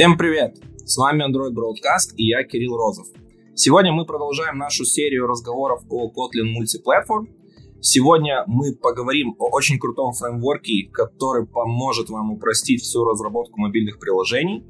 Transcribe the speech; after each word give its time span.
Всем 0.00 0.16
привет! 0.16 0.56
С 0.86 0.96
вами 0.96 1.28
Android 1.28 1.52
Broadcast 1.52 2.14
и 2.16 2.24
я 2.24 2.42
Кирилл 2.42 2.74
Розов. 2.74 3.06
Сегодня 3.54 3.92
мы 3.92 4.06
продолжаем 4.06 4.56
нашу 4.56 4.86
серию 4.86 5.26
разговоров 5.26 5.82
о 5.90 6.08
Kotlin 6.08 6.56
Multiplatform. 6.56 7.26
Сегодня 7.82 8.44
мы 8.46 8.74
поговорим 8.74 9.36
о 9.38 9.50
очень 9.54 9.78
крутом 9.78 10.14
фреймворке, 10.14 10.88
который 10.90 11.46
поможет 11.46 12.08
вам 12.08 12.32
упростить 12.32 12.80
всю 12.80 13.04
разработку 13.04 13.60
мобильных 13.60 13.98
приложений. 13.98 14.64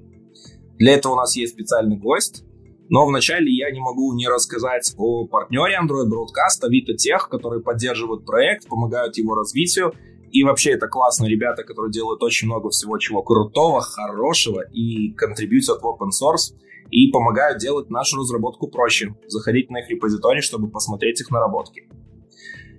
Для 0.81 0.95
этого 0.95 1.13
у 1.13 1.17
нас 1.17 1.37
есть 1.37 1.53
специальный 1.53 1.97
гость. 1.97 2.43
Но 2.89 3.07
вначале 3.07 3.55
я 3.55 3.71
не 3.71 3.79
могу 3.79 4.13
не 4.15 4.27
рассказать 4.27 4.93
о 4.99 5.29
партнере 5.29 5.79
Android 5.81 6.09
Broadcast, 6.09 6.67
Авито 6.67 6.95
Тех, 6.95 7.29
которые 7.29 7.63
поддерживают 7.63 8.27
проект, 8.27 8.67
помогают 8.67 9.17
его 9.17 9.37
развитию 9.37 9.95
и 10.33 10.43
вообще 10.45 10.73
это 10.73 10.87
классные 10.89 11.31
ребята, 11.31 11.65
которые 11.65 11.93
делают 11.93 12.23
очень 12.23 12.47
много 12.47 12.71
всего 12.71 12.99
чего 12.99 13.23
крутого, 13.23 13.81
хорошего 13.81 14.63
и 14.73 15.13
контрибьютят 15.13 15.83
в 15.83 15.87
open 15.87 16.11
source 16.11 16.55
и 16.91 17.11
помогают 17.11 17.59
делать 17.59 17.91
нашу 17.91 18.19
разработку 18.19 18.69
проще. 18.69 19.15
Заходите 19.27 19.73
на 19.73 19.81
их 19.81 19.91
репозиторий, 19.91 20.41
чтобы 20.41 20.71
посмотреть 20.71 21.21
их 21.21 21.31
наработки. 21.31 21.89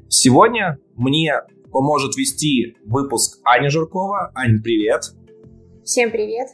Сегодня 0.09 0.77
мне 0.95 1.41
поможет 1.71 2.15
вести 2.17 2.75
выпуск 2.85 3.39
Аня 3.45 3.70
Жиркова. 3.70 4.31
Ань, 4.35 4.61
привет! 4.61 5.13
Всем 5.83 6.11
привет! 6.11 6.49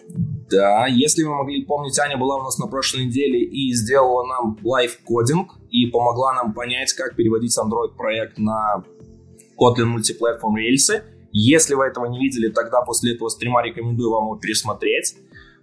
Да, 0.50 0.88
если 0.88 1.24
вы 1.24 1.36
могли 1.36 1.66
помнить, 1.66 2.00
Аня 2.00 2.18
была 2.18 2.38
у 2.38 2.44
нас 2.44 2.58
на 2.60 2.68
прошлой 2.68 3.06
неделе 3.06 3.44
и 3.44 3.74
сделала 3.74 4.26
нам 4.26 4.58
live 4.64 4.99
coding 4.99 5.52
и 5.70 5.88
помогла 5.88 6.34
нам 6.34 6.54
понять, 6.54 6.94
как 6.94 7.16
переводить 7.16 7.58
Android 7.58 7.96
проект 7.98 8.38
на 8.38 8.84
Kotlin 9.60 9.96
Multiplatform 9.96 10.56
рельсы. 10.56 11.04
Если 11.32 11.76
вы 11.76 11.86
этого 11.86 12.06
не 12.06 12.20
видели, 12.20 12.50
тогда 12.50 12.82
после 12.82 13.16
этого 13.16 13.30
стрима 13.30 13.64
рекомендую 13.64 14.12
вам 14.12 14.26
его 14.26 14.38
пересмотреть. 14.38 15.16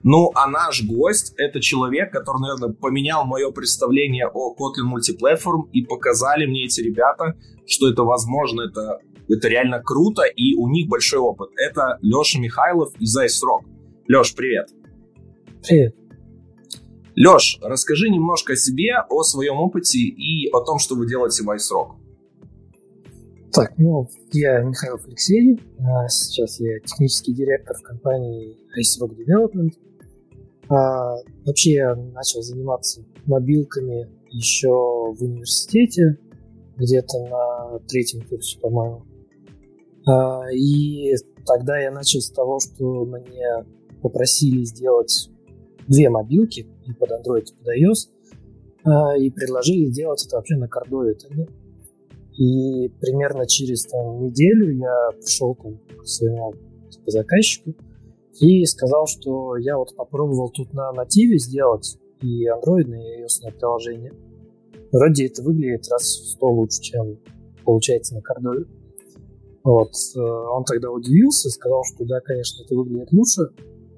Ну, 0.03 0.31
а 0.35 0.47
наш 0.47 0.85
гость— 0.85 1.33
это 1.39 1.61
человек, 1.61 2.13
который, 2.13 2.43
наверное, 2.43 2.75
поменял 2.75 3.25
мое 3.25 3.51
представление 3.51 4.27
о 4.27 4.55
Kotlin 4.55 4.93
Multiplatform 4.93 5.71
и 5.73 5.83
показали 5.83 6.45
мне 6.45 6.67
эти 6.67 6.83
ребята, 6.83 7.39
что 7.67 7.89
это 7.89 8.03
возможно, 8.03 8.63
это, 8.69 8.99
это 9.31 9.49
реально 9.49 9.83
круто, 9.83 10.25
и 10.25 10.55
у 10.57 10.69
них 10.69 10.89
большой 10.89 11.21
опыт. 11.21 11.51
Это 11.57 11.99
Леша 12.03 12.39
Михайлов 12.39 12.93
из 13.01 13.17
iSrock. 13.17 13.65
Леш, 14.07 14.35
привет. 14.35 14.69
Привет. 15.67 15.95
Леш, 17.17 17.59
расскажи 17.63 18.11
немножко 18.11 18.53
о 18.53 18.57
себе, 18.57 18.97
о 19.09 19.23
своем 19.23 19.57
опыте 19.57 19.99
и 19.99 20.51
о 20.51 20.61
том, 20.61 20.79
что 20.79 20.97
вы 20.97 21.09
делаете 21.09 21.45
в 21.45 21.49
iSrock. 21.49 22.04
Так, 23.55 23.73
ну, 23.79 24.09
я 24.33 24.63
Михаил 24.63 24.99
Алексей, 25.07 25.61
а, 25.79 26.09
сейчас 26.09 26.59
я 26.59 26.81
технический 26.81 27.33
директор 27.33 27.77
в 27.77 27.83
компании 27.83 28.57
Ice 28.77 29.01
Rock 29.01 29.15
Development. 29.15 29.71
А, 30.69 31.15
вообще 31.47 31.75
я 31.75 31.95
начал 31.95 32.43
заниматься 32.43 33.05
мобилками 33.27 34.11
еще 34.31 34.71
в 34.71 35.19
университете, 35.21 36.19
где-то 36.79 37.29
на 37.29 37.79
третьем 37.87 38.27
курсе, 38.27 38.59
по-моему. 38.59 39.05
А, 40.05 40.51
и 40.53 41.15
тогда 41.47 41.79
я 41.79 41.93
начал 41.93 42.21
с 42.21 42.31
того, 42.31 42.59
что 42.59 43.05
мне 43.05 43.65
попросили 44.03 44.65
сделать 44.65 45.31
две 45.87 46.11
мобилки, 46.11 46.67
и 46.89 46.93
под 46.93 47.11
Android, 47.13 47.45
и 47.45 47.55
под 47.55 47.69
iOS, 47.69 49.21
и 49.21 49.31
предложили 49.31 49.93
сделать 49.93 50.27
это 50.27 50.37
вообще 50.37 50.57
на 50.57 50.67
Кордове. 50.67 51.17
И 52.37 52.89
примерно 53.01 53.47
через 53.47 53.85
там, 53.87 54.25
неделю 54.25 54.75
я 54.77 55.11
пришел 55.17 55.55
там, 55.55 55.79
к 55.99 56.07
своему 56.07 56.55
типа, 56.91 57.11
заказчику 57.11 57.75
и 58.41 58.65
сказал, 58.65 59.07
что 59.07 59.57
я 59.57 59.79
вот 59.79 59.95
попробовал 59.95 60.51
тут 60.51 60.73
на 60.73 60.93
нативе 60.93 61.39
сделать 61.39 61.99
и 62.21 62.47
Android, 62.49 62.89
и 62.89 63.23
iOS 63.23 63.53
приложение. 63.59 64.13
Вроде 64.91 65.27
это 65.27 65.43
выглядит 65.43 65.89
раз 65.91 66.03
в 66.03 66.29
сто 66.31 66.49
лучше, 66.49 66.81
чем 66.81 67.19
получается 67.65 68.15
на 68.15 68.23
Кордове. 68.23 68.67
Вот. 69.63 69.93
Э, 70.17 70.21
он 70.21 70.65
тогда 70.65 70.91
удивился, 70.91 71.51
сказал, 71.51 71.83
что 71.85 72.05
да, 72.05 72.21
конечно, 72.21 72.63
это 72.63 72.75
выглядит 72.75 73.13
лучше, 73.13 73.43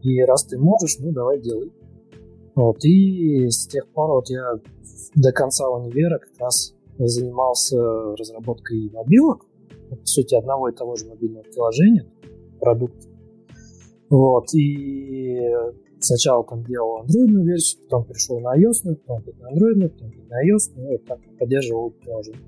и 0.03 0.23
раз 0.23 0.45
ты 0.45 0.59
можешь, 0.59 0.99
ну 0.99 1.13
давай 1.13 1.41
делай. 1.41 1.73
Вот. 2.55 2.85
И 2.85 3.49
с 3.49 3.67
тех 3.67 3.89
пор 3.89 4.11
вот 4.11 4.31
я 4.31 4.55
до 5.15 5.33
конца 5.33 5.69
универа 5.69 6.19
как 6.19 6.33
раз 6.39 6.76
занимался 6.99 7.77
разработкой 8.17 8.91
мобилок, 8.93 9.47
по 9.91 9.97
сути, 10.05 10.35
одного 10.35 10.69
и 10.69 10.75
того 10.75 10.97
же 10.97 11.07
мобильного 11.07 11.43
приложения, 11.45 12.07
продукт. 12.61 13.09
Вот, 14.09 14.55
и 14.55 15.41
сначала 16.01 16.45
там 16.45 16.65
делал 16.65 17.01
андроидную 17.01 17.45
версию, 17.45 17.83
потом 17.85 18.05
пришел 18.05 18.41
на 18.41 18.57
iOS, 18.57 18.97
потом 19.07 19.39
на 19.41 19.49
андроидную, 19.49 19.91
потом 19.91 20.11
на 20.29 20.45
iOS, 20.45 20.73
ну, 20.77 20.89
вот 20.93 21.05
так 21.05 21.19
поддерживал 21.39 21.91
приложение. 21.91 22.43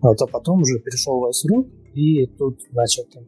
Вот, 0.00 0.20
а 0.20 0.26
потом 0.26 0.62
уже 0.62 0.80
перешел 0.80 1.20
в 1.20 1.30
iSrock, 1.30 1.68
и 1.94 2.26
тут 2.26 2.58
начал 2.72 3.04
там 3.04 3.24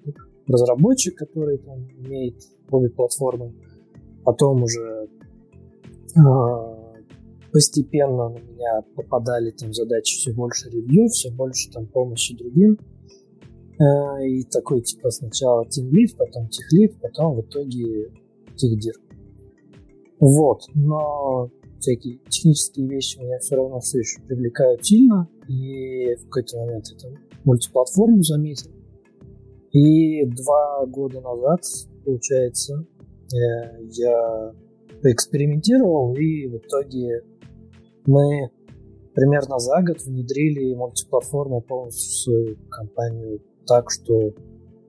разработчик, 0.47 1.17
который 1.17 1.59
там 1.59 1.89
имеет 1.99 2.37
обе 2.71 2.91
платформы, 2.91 3.55
потом 4.25 4.63
уже 4.63 5.09
а, 6.17 6.76
постепенно 7.57 8.29
на 8.29 8.39
меня 8.39 8.83
попадали 8.95 9.51
там 9.51 9.73
задачи 9.73 10.19
все 10.19 10.35
больше 10.35 10.69
ревью, 10.69 11.09
все 11.09 11.31
больше 11.31 11.71
там 11.71 11.87
помощи 11.87 12.37
другим. 12.37 12.79
Э, 13.81 14.29
и 14.29 14.43
такой 14.43 14.83
типа 14.83 15.09
сначала 15.09 15.63
Lead, 15.65 16.17
потом 16.19 16.51
техлит, 16.51 17.01
потом 17.01 17.37
в 17.37 17.41
итоге 17.41 18.13
техдир. 18.57 18.93
Вот, 20.21 20.65
но 20.75 21.51
всякие 21.81 22.19
технические 22.29 22.89
вещи 22.89 23.21
меня 23.21 23.39
все 23.39 23.57
равно 23.57 23.81
все 23.81 24.01
еще 24.01 24.21
привлекают 24.21 24.85
сильно, 24.85 25.27
и 25.49 26.15
в 26.17 26.25
какой-то 26.25 26.59
момент 26.59 26.95
там 27.01 27.13
мультиплатформу 27.45 28.23
заметил. 28.23 28.71
И 29.73 30.27
два 30.27 30.85
года 30.85 31.23
назад, 31.23 31.63
получается, 32.05 32.85
э, 33.33 33.83
я 33.93 34.53
поэкспериментировал 35.01 36.15
и 36.17 36.49
в 36.49 36.59
итоге 36.59 37.23
мы 38.07 38.51
примерно 39.15 39.59
за 39.59 39.83
год 39.83 40.03
внедрили 40.03 40.75
мультиплатформу 40.75 41.61
полностью 41.61 42.11
в 42.11 42.17
свою 42.17 42.57
компанию 42.71 43.41
так, 43.67 43.91
что 43.91 44.33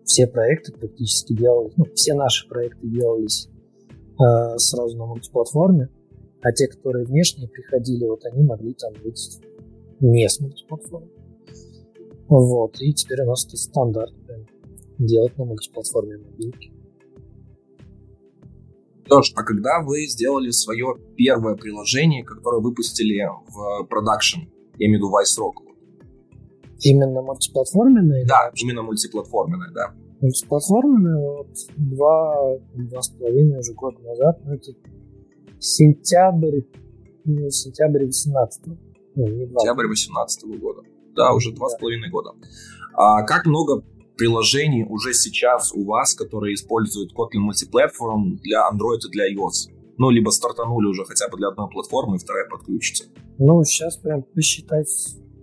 все 0.03 0.27
проекты 0.27 0.71
практически 0.73 1.33
делались, 1.33 1.73
ну, 1.77 1.85
все 1.95 2.13
наши 2.13 2.47
проекты 2.47 2.87
делались 2.87 3.49
э, 4.19 4.57
сразу 4.57 4.97
на 4.97 5.05
мультиплатформе, 5.05 5.89
а 6.41 6.51
те, 6.51 6.67
которые 6.67 7.05
внешние 7.05 7.49
приходили, 7.49 8.05
вот 8.05 8.25
они 8.25 8.43
могли 8.43 8.73
там 8.73 8.93
быть 9.03 9.39
не 9.99 10.27
с 10.27 10.39
мультиплатформы. 10.39 11.09
Вот, 12.29 12.81
и 12.81 12.93
теперь 12.93 13.21
у 13.21 13.27
нас 13.27 13.45
это 13.45 13.57
стандарт 13.57 14.13
прям, 14.25 14.45
делать 14.97 15.37
на 15.37 15.45
мультиплатформе 15.45 16.17
мобилки. 16.17 16.71
Леш, 19.09 19.33
а 19.35 19.43
когда 19.43 19.81
вы 19.81 20.05
сделали 20.07 20.51
свое 20.51 20.95
первое 21.15 21.55
приложение, 21.55 22.23
которое 22.23 22.61
выпустили 22.61 23.25
в 23.47 23.85
продакшн, 23.85 24.41
я 24.77 24.87
имею 24.87 24.99
в 24.99 25.05
виду 25.05 25.11
Vice 25.11 25.41
Rock? 25.41 25.63
Именно 26.79 27.21
мультиплатформенное? 27.21 28.25
Да, 28.25 28.51
именно 28.55 28.83
мультиплатформенное, 28.83 29.71
да. 29.73 29.93
Мультиплатформенное 30.21 31.17
вот 31.17 31.47
два, 31.75 32.57
два 32.75 33.01
с 33.01 33.09
половиной 33.09 33.59
уже 33.59 33.73
года 33.73 33.99
назад, 33.99 34.39
ну 34.45 34.53
это 34.53 34.71
сентябрь, 35.59 36.61
ну, 37.25 37.49
сентябрь 37.49 38.05
18 38.05 38.61
ну, 39.17 39.25
не 39.27 39.47
Сентябрь 39.47 39.87
18 39.87 40.59
года. 40.59 40.81
Да, 41.15 41.33
уже 41.33 41.51
два 41.51 41.69
с 41.69 41.77
половиной 41.77 42.09
года. 42.09 42.31
А 42.93 43.23
как 43.23 43.45
много 43.45 43.83
приложений 44.17 44.87
уже 44.89 45.13
сейчас 45.13 45.71
у 45.73 45.85
вас, 45.85 46.13
которые 46.13 46.55
используют 46.55 47.13
Kotlin 47.13 47.47
Multiplatform 47.47 48.39
для 48.41 48.67
Android 48.69 48.99
и 49.07 49.11
для 49.11 49.33
iOS? 49.33 49.71
Ну, 49.97 50.09
либо 50.09 50.29
стартанули 50.29 50.87
уже 50.87 51.05
хотя 51.05 51.27
бы 51.29 51.37
для 51.37 51.47
одной 51.47 51.69
платформы, 51.69 52.17
и 52.17 52.19
вторая 52.19 52.47
подключится. 52.49 53.05
Ну, 53.39 53.63
сейчас 53.63 53.97
прям 53.97 54.23
посчитать 54.23 54.89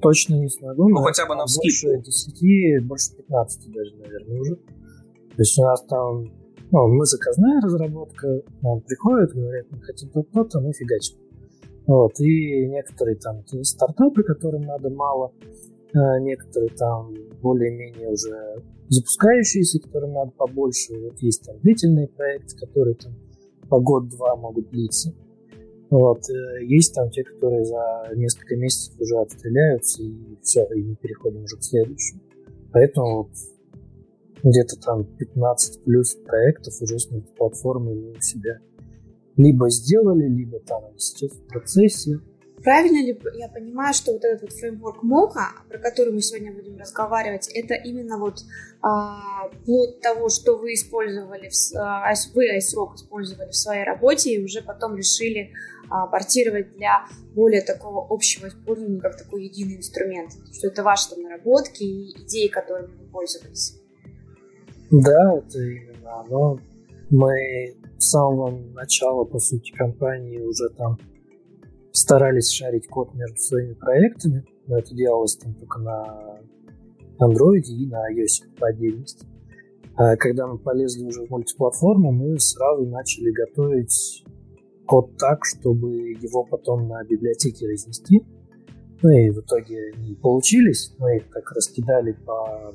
точно 0.00 0.35
не 0.35 0.49
смогу. 0.49 0.88
Ну, 0.88 0.97
хотя 1.03 1.26
бы 1.26 1.35
на 1.35 1.47
вскидку. 1.47 1.94
Больше 1.94 2.31
10, 2.41 2.87
больше 2.87 3.17
15 3.17 3.73
даже, 3.73 3.97
наверное, 3.97 4.41
уже. 4.41 4.56
То 4.56 5.38
есть 5.38 5.59
у 5.59 5.62
нас 5.62 5.82
там, 5.87 6.31
ну, 6.70 6.88
мы 6.88 7.05
заказная 7.06 7.61
разработка, 7.61 8.43
нам 8.62 8.81
приходят, 8.82 9.32
говорят, 9.32 9.67
мы 9.70 9.81
хотим 9.81 10.11
то-то, 10.11 10.61
мы 10.61 10.73
фигачим. 10.73 11.17
Вот, 11.87 12.19
и 12.20 12.67
некоторые 12.67 13.17
там 13.17 13.44
стартапы, 13.62 14.23
которым 14.23 14.62
надо 14.62 14.91
мало, 14.91 15.32
а 15.94 16.19
некоторые 16.20 16.70
там 16.70 17.12
более-менее 17.44 18.08
уже 18.08 18.62
запускающиеся, 18.88 19.79
которым 19.81 20.14
надо 20.14 20.32
побольше. 20.32 20.94
Вот 20.99 21.19
есть 21.20 21.44
там 21.44 21.61
длительные 21.61 22.08
проекты, 22.08 22.56
которые 22.56 22.94
там 22.94 23.12
по 23.69 23.81
год-два 23.81 24.35
могут 24.37 24.70
длиться. 24.70 25.14
Вот. 25.91 26.29
Э, 26.31 26.64
есть 26.64 26.94
там 26.94 27.11
те, 27.11 27.23
которые 27.23 27.64
за 27.64 28.11
несколько 28.14 28.56
месяцев 28.56 28.99
уже 28.99 29.17
отстреляются, 29.19 30.02
и 30.02 30.37
все, 30.43 30.64
и 30.75 30.82
мы 30.82 30.96
переходим 30.96 31.44
уже 31.44 31.56
к 31.56 31.62
следующему. 31.62 32.20
Поэтому 32.73 33.17
вот 33.19 33.31
где-то 34.43 34.81
там 34.81 35.05
15 35.05 35.85
плюс 35.85 36.14
проектов 36.14 36.81
уже 36.81 36.99
с 36.99 37.11
мультиплатформой 37.11 38.17
у 38.17 38.20
себя 38.20 38.58
либо 39.37 39.69
сделали, 39.69 40.29
либо 40.29 40.61
там 40.61 40.82
сейчас 40.96 41.31
в 41.32 41.46
процессе. 41.46 42.20
Правильно 42.65 43.05
ли 43.05 43.21
я 43.35 43.49
понимаю, 43.49 43.93
что 43.93 44.13
вот 44.13 44.25
этот 44.25 44.41
вот 44.41 44.53
фреймворк 44.53 45.03
Мока, 45.03 45.53
про 45.69 45.77
который 45.77 46.15
мы 46.15 46.23
сегодня 46.23 46.51
будем 46.51 46.79
разговаривать, 46.79 47.47
это 47.49 47.75
именно 47.75 48.17
вот 48.17 48.39
а, 48.81 49.51
того, 50.03 50.31
что 50.31 50.57
вы 50.57 50.73
использовали, 50.73 51.51
в, 51.51 51.77
а, 51.77 52.11
вы 52.33 52.57
iSrock 52.57 52.95
использовали 52.95 53.51
в 53.51 53.55
своей 53.55 53.85
работе 53.85 54.31
и 54.31 54.43
уже 54.43 54.63
потом 54.63 54.97
решили 54.97 55.53
а, 55.91 56.07
портировать 56.07 56.75
для 56.75 57.05
более 57.35 57.61
такого 57.61 58.07
общего 58.09 58.49
использования, 58.49 58.99
как 58.99 59.19
такой 59.19 59.45
единый 59.45 59.77
инструмент, 59.77 60.33
что 60.51 60.69
это 60.69 60.83
ваши 60.83 61.11
там 61.11 61.23
наработки 61.23 61.83
и 61.83 62.23
идеи, 62.23 62.49
которыми 62.49 62.97
вы 62.97 63.07
пользовались. 63.13 63.79
Да, 64.91 65.35
это 65.37 65.59
именно 65.59 66.21
оно. 66.21 66.59
Мы 67.11 67.77
с 67.99 68.09
самого 68.09 68.51
начала, 68.73 69.25
по 69.25 69.39
сути, 69.39 69.71
компании 69.73 70.41
уже 70.41 70.71
там 70.71 70.99
старались 71.94 72.50
шарить 72.50 72.88
код 72.88 73.14
между 73.14 73.37
своими 73.37 73.75
проектами, 73.75 74.44
но 74.67 74.79
это 74.79 74.94
делалось 74.94 75.37
там 75.37 75.55
только 75.55 75.79
на 75.81 76.41
Android 77.20 77.62
и 77.62 77.87
на 77.87 78.12
iOS 78.12 78.58
по 78.58 78.67
отдельности. 78.67 79.25
А 79.96 80.17
когда 80.17 80.49
мы 80.49 80.58
полезли 80.58 81.05
уже 81.05 81.25
в 81.25 81.31
мультиплатформу, 81.31 82.11
мы 82.11 82.38
сразу 82.41 82.85
начали 82.85 83.31
готовить 83.31 84.25
код 84.87 85.17
так, 85.19 85.44
чтобы 85.44 86.11
его 86.20 86.43
потом 86.43 86.88
на 86.88 87.05
библиотеке 87.05 87.69
разнести. 87.69 88.26
Ну 89.00 89.11
и 89.11 89.31
в 89.31 89.41
итоге 89.41 89.93
они 89.94 90.17
получились. 90.17 90.94
Мы 90.99 91.19
их 91.19 91.31
так 91.31 91.49
раскидали 91.52 92.12
по, 92.26 92.75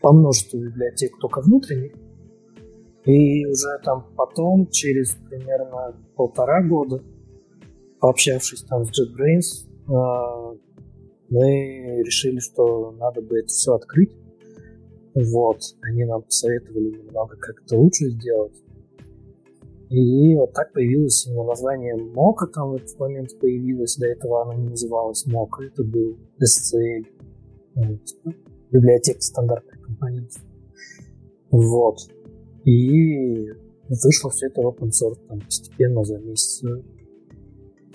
по 0.00 0.12
множеству 0.12 0.58
библиотек 0.58 1.12
только 1.20 1.42
внутренних. 1.42 1.92
И 3.04 3.46
уже 3.46 3.68
там 3.84 4.06
потом, 4.16 4.66
через 4.66 5.16
примерно 5.30 5.94
полтора 6.16 6.60
года, 6.64 7.00
пообщавшись 8.06 8.62
там 8.62 8.84
с 8.84 8.90
JetBrains, 8.90 9.66
а, 9.92 10.54
мы 11.28 12.02
решили, 12.04 12.38
что 12.38 12.92
надо 12.92 13.20
бы 13.20 13.40
это 13.40 13.48
все 13.48 13.74
открыть. 13.74 14.12
Вот, 15.16 15.60
они 15.82 16.04
нам 16.04 16.22
посоветовали 16.22 17.02
немного, 17.02 17.36
как 17.36 17.56
это 17.64 17.76
лучше 17.76 18.10
сделать. 18.10 18.54
И 19.90 20.36
вот 20.36 20.52
так 20.52 20.72
появилось 20.72 21.26
именно 21.26 21.42
название 21.42 21.96
Мока, 21.96 22.46
там 22.46 22.70
в 22.70 22.74
этот 22.76 22.96
момент 23.00 23.36
появилось, 23.40 23.96
до 23.96 24.06
этого 24.06 24.42
оно 24.42 24.52
не 24.52 24.68
называлось 24.68 25.26
Мока, 25.26 25.64
это 25.64 25.82
был 25.82 26.16
SCL, 26.40 27.06
библиотека 28.70 29.20
стандартных 29.20 29.80
компонентов. 29.82 30.42
Вот. 31.50 31.98
И 32.64 33.48
вышло 33.88 34.30
все 34.30 34.46
это 34.46 34.62
в 34.62 34.66
open 34.66 34.90
source 34.90 35.18
там 35.26 35.40
постепенно 35.40 36.04
за 36.04 36.18
месяц 36.18 36.62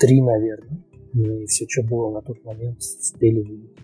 три, 0.01 0.21
наверное. 0.21 0.83
И 1.13 1.45
все, 1.45 1.65
что 1.67 1.83
было 1.83 2.11
на 2.11 2.21
тот 2.21 2.43
момент, 2.45 2.79
успели 2.79 3.41
выйти. 3.41 3.81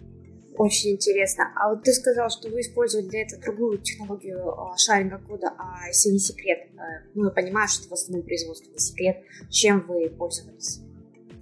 Очень 0.57 0.91
интересно. 0.93 1.51
А 1.55 1.69
вот 1.69 1.83
ты 1.83 1.93
сказал, 1.93 2.29
что 2.29 2.49
вы 2.49 2.61
использовали 2.61 3.07
для 3.07 3.21
этого 3.21 3.41
другую 3.43 3.77
технологию 3.77 4.39
а, 4.49 4.75
шаринга 4.77 5.19
кода, 5.19 5.53
а 5.57 5.87
если 5.87 6.09
не 6.09 6.19
секрет, 6.19 6.69
э, 6.73 7.09
ну, 7.13 7.25
я 7.25 7.31
понимаю, 7.31 7.67
что 7.67 7.83
это 7.83 7.89
в 7.89 7.93
основном 7.93 8.25
производство 8.25 8.71
не 8.71 8.79
секрет, 8.79 9.17
чем 9.51 9.85
вы 9.87 10.09
пользовались? 10.09 10.81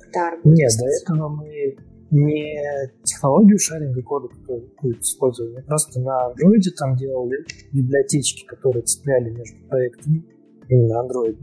Когда 0.02 0.32
Нет, 0.44 0.72
до 0.78 0.86
этого 0.86 1.30
мы 1.30 1.78
не 2.12 2.92
технологию 3.04 3.58
шаринга 3.58 4.02
кода 4.04 4.28
какую-то 4.28 5.00
использовали, 5.00 5.56
мы 5.56 5.64
просто 5.64 6.02
на 6.02 6.32
Android 6.32 6.70
там 6.78 6.98
делали 6.98 7.46
библиотечки, 7.72 8.46
которые 8.46 8.84
цепляли 8.84 9.30
между 9.30 9.58
проектами, 9.70 10.26
именно 10.68 11.06
Android, 11.06 11.38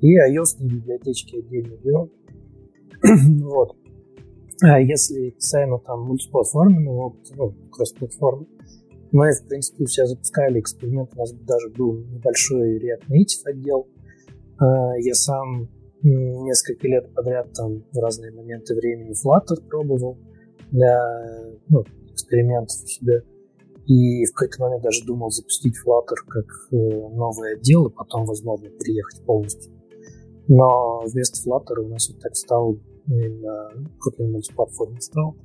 и 0.00 0.16
iOS 0.16 0.60
библиотечки 0.60 1.36
отдельно 1.36 1.76
делали. 1.78 2.10
вот. 3.42 3.76
А 4.62 4.80
если 4.80 5.30
касаемо 5.30 5.80
там 5.80 6.02
мультиплатформенного 6.02 7.06
опыта, 7.06 7.34
ну, 7.36 7.52
кросс-платформы, 7.70 8.46
мы, 9.10 9.32
в 9.32 9.46
принципе, 9.48 9.84
все 9.84 10.06
запускали 10.06 10.60
эксперимент, 10.60 11.10
у 11.14 11.18
нас 11.18 11.32
даже 11.32 11.68
был 11.70 11.94
небольшой 11.94 12.78
React 12.78 13.08
Native 13.10 13.44
отдел. 13.44 13.88
А, 14.58 14.96
я 14.98 15.14
сам 15.14 15.68
несколько 16.02 16.88
лет 16.88 17.12
подряд 17.14 17.52
там 17.52 17.84
в 17.92 17.98
разные 17.98 18.32
моменты 18.32 18.74
времени 18.74 19.12
Flutter 19.12 19.62
пробовал 19.68 20.18
для 20.70 21.60
ну, 21.68 21.84
экспериментов 22.10 22.76
у 22.82 22.86
себя. 22.86 23.20
И 23.86 24.24
в 24.26 24.32
какой-то 24.32 24.62
момент 24.62 24.82
даже 24.82 25.04
думал 25.04 25.30
запустить 25.30 25.74
Flutter 25.84 26.16
как 26.26 26.46
э, 26.72 26.76
новый 26.76 27.54
отдел, 27.54 27.86
и 27.86 27.92
потом, 27.92 28.24
возможно, 28.24 28.68
переехать 28.70 29.24
полностью. 29.24 29.72
Но 30.48 31.02
вместо 31.04 31.38
Flutter 31.38 31.80
у 31.80 31.88
нас 31.88 32.08
вот 32.08 32.20
так 32.20 32.34
стал 32.36 32.78
именно 33.06 33.70
Kotlin 34.00 34.30
мультиплатформе 34.30 35.00
стал. 35.00 35.36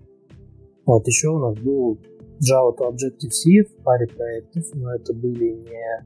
Вот 0.85 1.05
еще 1.07 1.29
у 1.29 1.39
нас 1.39 1.57
был 1.59 1.99
Java 2.39 2.75
to 2.77 2.89
Objective-C 2.89 3.63
в 3.63 3.83
паре 3.83 4.07
проектов, 4.07 4.65
но 4.73 4.95
это 4.95 5.13
были 5.13 5.51
не, 5.51 6.05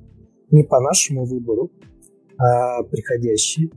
не 0.49 0.63
по 0.63 0.79
нашему 0.79 1.25
выбору, 1.25 1.71
а 2.37 2.83
приходящие. 2.83 3.69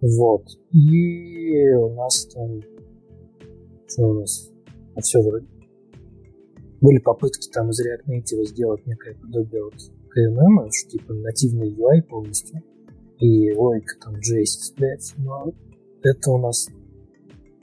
Вот. 0.00 0.44
И 0.72 1.68
у 1.74 1.94
нас 1.94 2.26
там... 2.26 2.60
Что 3.86 4.02
у 4.08 4.20
нас? 4.20 4.50
А 4.94 5.00
все 5.00 5.20
вроде. 5.20 5.46
Были 6.80 6.98
попытки 6.98 7.48
там 7.50 7.70
из 7.70 7.80
React 7.84 8.06
Native 8.06 8.44
сделать 8.44 8.86
некое 8.86 9.14
подобие 9.14 9.64
вот 9.64 9.74
KMM, 9.74 10.70
что 10.70 10.90
типа 10.90 11.12
нативный 11.14 11.70
UI 11.70 12.02
полностью. 12.02 12.62
И 13.18 13.52
логика 13.52 13.96
там 14.00 14.14
JS 14.14 14.44
цепляется. 14.44 15.14
Но 15.18 15.52
это 16.02 16.30
у 16.30 16.38
нас 16.38 16.68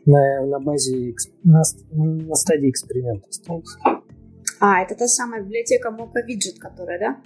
на, 0.05 0.45
на 0.45 0.59
базе, 0.59 1.13
на, 1.43 1.61
на 1.91 2.35
стадии 2.35 2.69
эксперимента 2.69 3.27
осталось. 3.29 3.77
А, 4.59 4.81
это 4.81 4.95
та 4.95 5.07
самая 5.07 5.41
библиотека 5.41 5.89
Mocha 5.89 6.21
Widget, 6.27 6.59
которая, 6.59 6.99
да? 6.99 7.21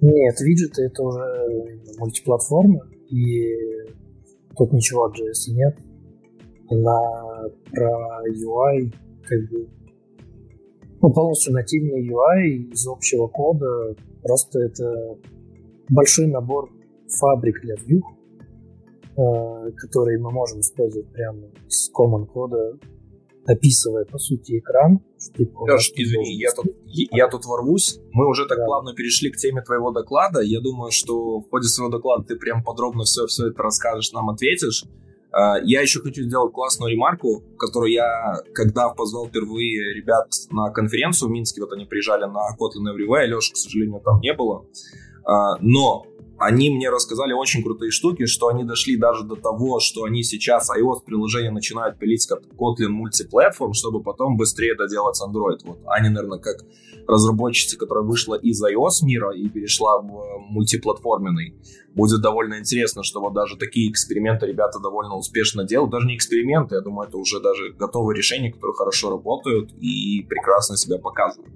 Нет, 0.00 0.40
виджеты 0.40 0.82
это 0.82 1.02
уже 1.02 1.80
мультиплатформа, 1.98 2.88
и 3.08 3.54
тут 4.56 4.72
ничего 4.72 5.04
от 5.04 5.14
JS 5.14 5.52
нет. 5.52 5.78
На 6.70 7.48
про 7.70 8.22
UI 8.28 8.92
как 9.24 9.50
бы 9.50 9.68
ну, 11.00 11.12
полностью 11.12 11.52
нативный 11.52 12.08
UI 12.08 12.72
из 12.72 12.86
общего 12.86 13.28
кода. 13.28 13.94
Просто 14.22 14.60
это 14.60 15.18
большой 15.88 16.26
набор 16.26 16.70
фабрик 17.08 17.60
для 17.62 17.74
Vue, 17.74 18.02
которые 19.14 20.18
мы 20.18 20.30
можем 20.30 20.60
использовать 20.60 21.12
прямо 21.12 21.48
из 21.68 21.90
common 21.92 22.26
кода, 22.26 22.78
описывая, 23.46 24.04
по 24.04 24.18
сути, 24.18 24.58
экран. 24.58 25.00
Типа, 25.36 25.60
Леш, 25.64 25.92
извини, 25.94 26.34
я 26.36 26.50
тут, 26.52 26.66
я 26.86 27.28
тут 27.28 27.44
ворвусь. 27.44 27.98
Мы 28.12 28.28
уже 28.28 28.46
так 28.46 28.58
да. 28.58 28.64
плавно 28.64 28.94
перешли 28.94 29.30
к 29.30 29.36
теме 29.36 29.62
твоего 29.62 29.90
доклада. 29.90 30.40
Я 30.40 30.60
думаю, 30.60 30.90
что 30.92 31.40
в 31.40 31.50
ходе 31.50 31.68
своего 31.68 31.90
доклада 31.90 32.24
ты 32.24 32.36
прям 32.36 32.62
подробно 32.62 33.04
все, 33.04 33.26
все 33.26 33.48
это 33.48 33.62
расскажешь, 33.62 34.12
нам 34.12 34.30
ответишь. 34.30 34.84
Э, 35.32 35.60
я 35.64 35.80
еще 35.80 36.00
хочу 36.00 36.22
сделать 36.22 36.52
классную 36.52 36.92
ремарку, 36.92 37.42
которую 37.58 37.92
я, 37.92 38.42
когда 38.54 38.90
позвал 38.90 39.26
впервые 39.26 39.94
ребят 39.94 40.28
на 40.50 40.70
конференцию 40.70 41.28
в 41.28 41.32
Минске, 41.32 41.62
вот 41.62 41.72
они 41.72 41.84
приезжали 41.84 42.24
на 42.24 42.56
Kotlin 42.58 42.94
Everywhere, 42.94 43.26
Леша, 43.26 43.52
к 43.52 43.56
сожалению, 43.56 44.00
там 44.04 44.20
не 44.20 44.34
было. 44.34 44.66
Э, 45.26 45.58
но 45.60 46.06
они 46.42 46.70
мне 46.70 46.90
рассказали 46.90 47.32
очень 47.32 47.62
крутые 47.62 47.92
штуки, 47.92 48.26
что 48.26 48.48
они 48.48 48.64
дошли 48.64 48.96
даже 48.96 49.22
до 49.22 49.36
того, 49.36 49.78
что 49.78 50.02
они 50.02 50.24
сейчас 50.24 50.68
iOS-приложение 50.76 51.52
начинают 51.52 51.98
пилить 51.98 52.26
как 52.26 52.42
Kotlin 52.58 52.88
мультиплатформ, 52.88 53.74
чтобы 53.74 54.02
потом 54.02 54.36
быстрее 54.36 54.74
доделать 54.74 55.20
Android. 55.22 55.60
Вот 55.64 55.78
они, 55.86 56.08
наверное, 56.08 56.40
как 56.40 56.64
разработчицы, 57.06 57.78
которая 57.78 58.04
вышла 58.04 58.34
из 58.34 58.60
iOS 58.60 59.04
мира 59.04 59.30
и 59.30 59.48
перешла 59.48 60.00
в 60.00 60.06
э, 60.06 60.38
мультиплатформенный. 60.50 61.54
Будет 61.94 62.20
довольно 62.22 62.58
интересно, 62.58 63.04
что 63.04 63.20
вот 63.20 63.34
даже 63.34 63.56
такие 63.56 63.88
эксперименты 63.88 64.46
ребята 64.46 64.80
довольно 64.80 65.16
успешно 65.16 65.62
делают. 65.62 65.92
Даже 65.92 66.06
не 66.08 66.16
эксперименты, 66.16 66.74
я 66.74 66.80
думаю, 66.80 67.08
это 67.08 67.18
уже 67.18 67.38
даже 67.40 67.72
готовые 67.72 68.16
решения, 68.16 68.50
которые 68.50 68.74
хорошо 68.74 69.10
работают 69.10 69.72
и 69.80 70.26
прекрасно 70.28 70.76
себя 70.76 70.98
показывают. 70.98 71.52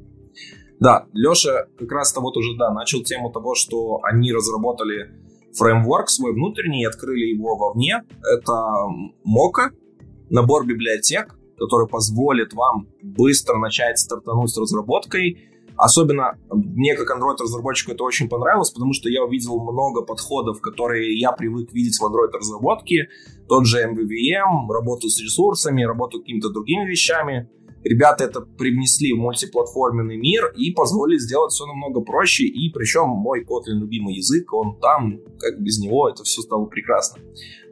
Да, 0.80 1.06
Леша 1.12 1.66
как 1.78 1.90
раз-то 1.92 2.20
вот 2.20 2.36
уже, 2.36 2.56
да, 2.56 2.70
начал 2.72 3.02
тему 3.02 3.30
того, 3.30 3.54
что 3.54 4.00
они 4.02 4.32
разработали 4.32 5.10
фреймворк 5.56 6.08
свой 6.10 6.32
внутренний 6.32 6.82
и 6.82 6.86
открыли 6.86 7.26
его 7.26 7.56
вовне. 7.56 8.02
Это 8.20 8.52
Mocha, 9.24 9.70
набор 10.28 10.66
библиотек, 10.66 11.34
который 11.58 11.88
позволит 11.88 12.52
вам 12.52 12.88
быстро 13.02 13.56
начать 13.56 13.98
стартануть 13.98 14.50
с 14.50 14.58
разработкой. 14.58 15.38
Особенно 15.76 16.38
мне, 16.50 16.94
как 16.94 17.10
Android-разработчику, 17.10 17.92
это 17.92 18.04
очень 18.04 18.28
понравилось, 18.28 18.70
потому 18.70 18.94
что 18.94 19.10
я 19.10 19.22
увидел 19.22 19.60
много 19.60 20.02
подходов, 20.02 20.60
которые 20.62 21.18
я 21.18 21.32
привык 21.32 21.72
видеть 21.72 21.98
в 21.98 22.04
Android-разработке. 22.04 23.08
Тот 23.46 23.66
же 23.66 23.82
MVVM, 23.82 24.72
работу 24.72 25.08
с 25.08 25.20
ресурсами, 25.20 25.82
работу 25.84 26.20
какими-то 26.20 26.48
другими 26.48 26.88
вещами. 26.88 27.50
Ребята 27.88 28.24
это 28.24 28.40
привнесли 28.40 29.12
в 29.12 29.18
мультиплатформенный 29.18 30.16
мир 30.16 30.52
и 30.56 30.72
позволили 30.72 31.18
сделать 31.18 31.52
все 31.52 31.66
намного 31.66 32.00
проще, 32.00 32.44
и 32.44 32.70
причем 32.70 33.08
мой 33.08 33.44
Kotlin 33.44 33.80
любимый 33.80 34.14
язык, 34.14 34.52
он 34.52 34.78
там, 34.80 35.20
как 35.38 35.60
без 35.60 35.78
него, 35.78 36.08
это 36.08 36.24
все 36.24 36.42
стало 36.42 36.66
прекрасно. 36.66 37.22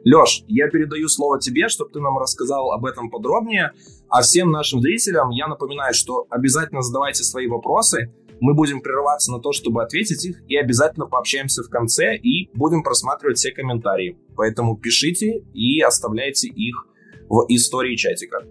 Леш, 0.03 0.43
я 0.47 0.69
передаю 0.69 1.07
слово 1.07 1.39
тебе, 1.39 1.67
чтобы 1.67 1.91
ты 1.91 1.99
нам 1.99 2.17
рассказал 2.17 2.71
об 2.71 2.85
этом 2.85 3.09
подробнее, 3.09 3.71
а 4.07 4.21
всем 4.21 4.51
нашим 4.51 4.81
зрителям 4.81 5.31
я 5.31 5.47
напоминаю, 5.47 5.93
что 5.93 6.27
обязательно 6.29 6.81
задавайте 6.81 7.23
свои 7.23 7.47
вопросы, 7.47 8.13
мы 8.39 8.53
будем 8.53 8.81
прерываться 8.81 9.31
на 9.31 9.39
то, 9.39 9.51
чтобы 9.51 9.81
ответить 9.81 10.25
их, 10.25 10.43
и 10.47 10.57
обязательно 10.57 11.05
пообщаемся 11.05 11.63
в 11.63 11.69
конце 11.69 12.17
и 12.17 12.49
будем 12.53 12.83
просматривать 12.83 13.37
все 13.37 13.51
комментарии. 13.51 14.17
Поэтому 14.35 14.77
пишите 14.77 15.43
и 15.53 15.81
оставляйте 15.81 16.47
их 16.49 16.87
в 17.29 17.45
истории 17.47 17.95
чатика. 17.95 18.43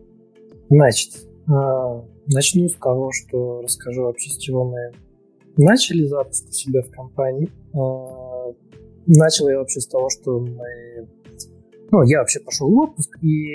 Значит, 0.71 1.29
начну 1.47 2.69
с 2.69 2.75
того, 2.75 3.11
что 3.13 3.61
расскажу 3.63 4.03
вообще, 4.03 4.31
с 4.31 4.39
чего 4.39 4.65
мы 4.65 4.93
начали 5.57 6.05
запуск 6.05 6.53
себя 6.53 6.83
в 6.83 6.91
компании. 6.91 7.51
А, 7.75 8.53
начал 9.07 9.49
я 9.49 9.59
вообще 9.59 9.81
с 9.81 9.87
того, 9.87 10.09
что 10.11 10.41
мы... 10.41 11.09
Ну, 11.91 12.03
я 12.03 12.21
вообще 12.21 12.41
пошел 12.41 12.69
в 12.71 12.77
отпуск, 12.79 13.23
и 13.23 13.47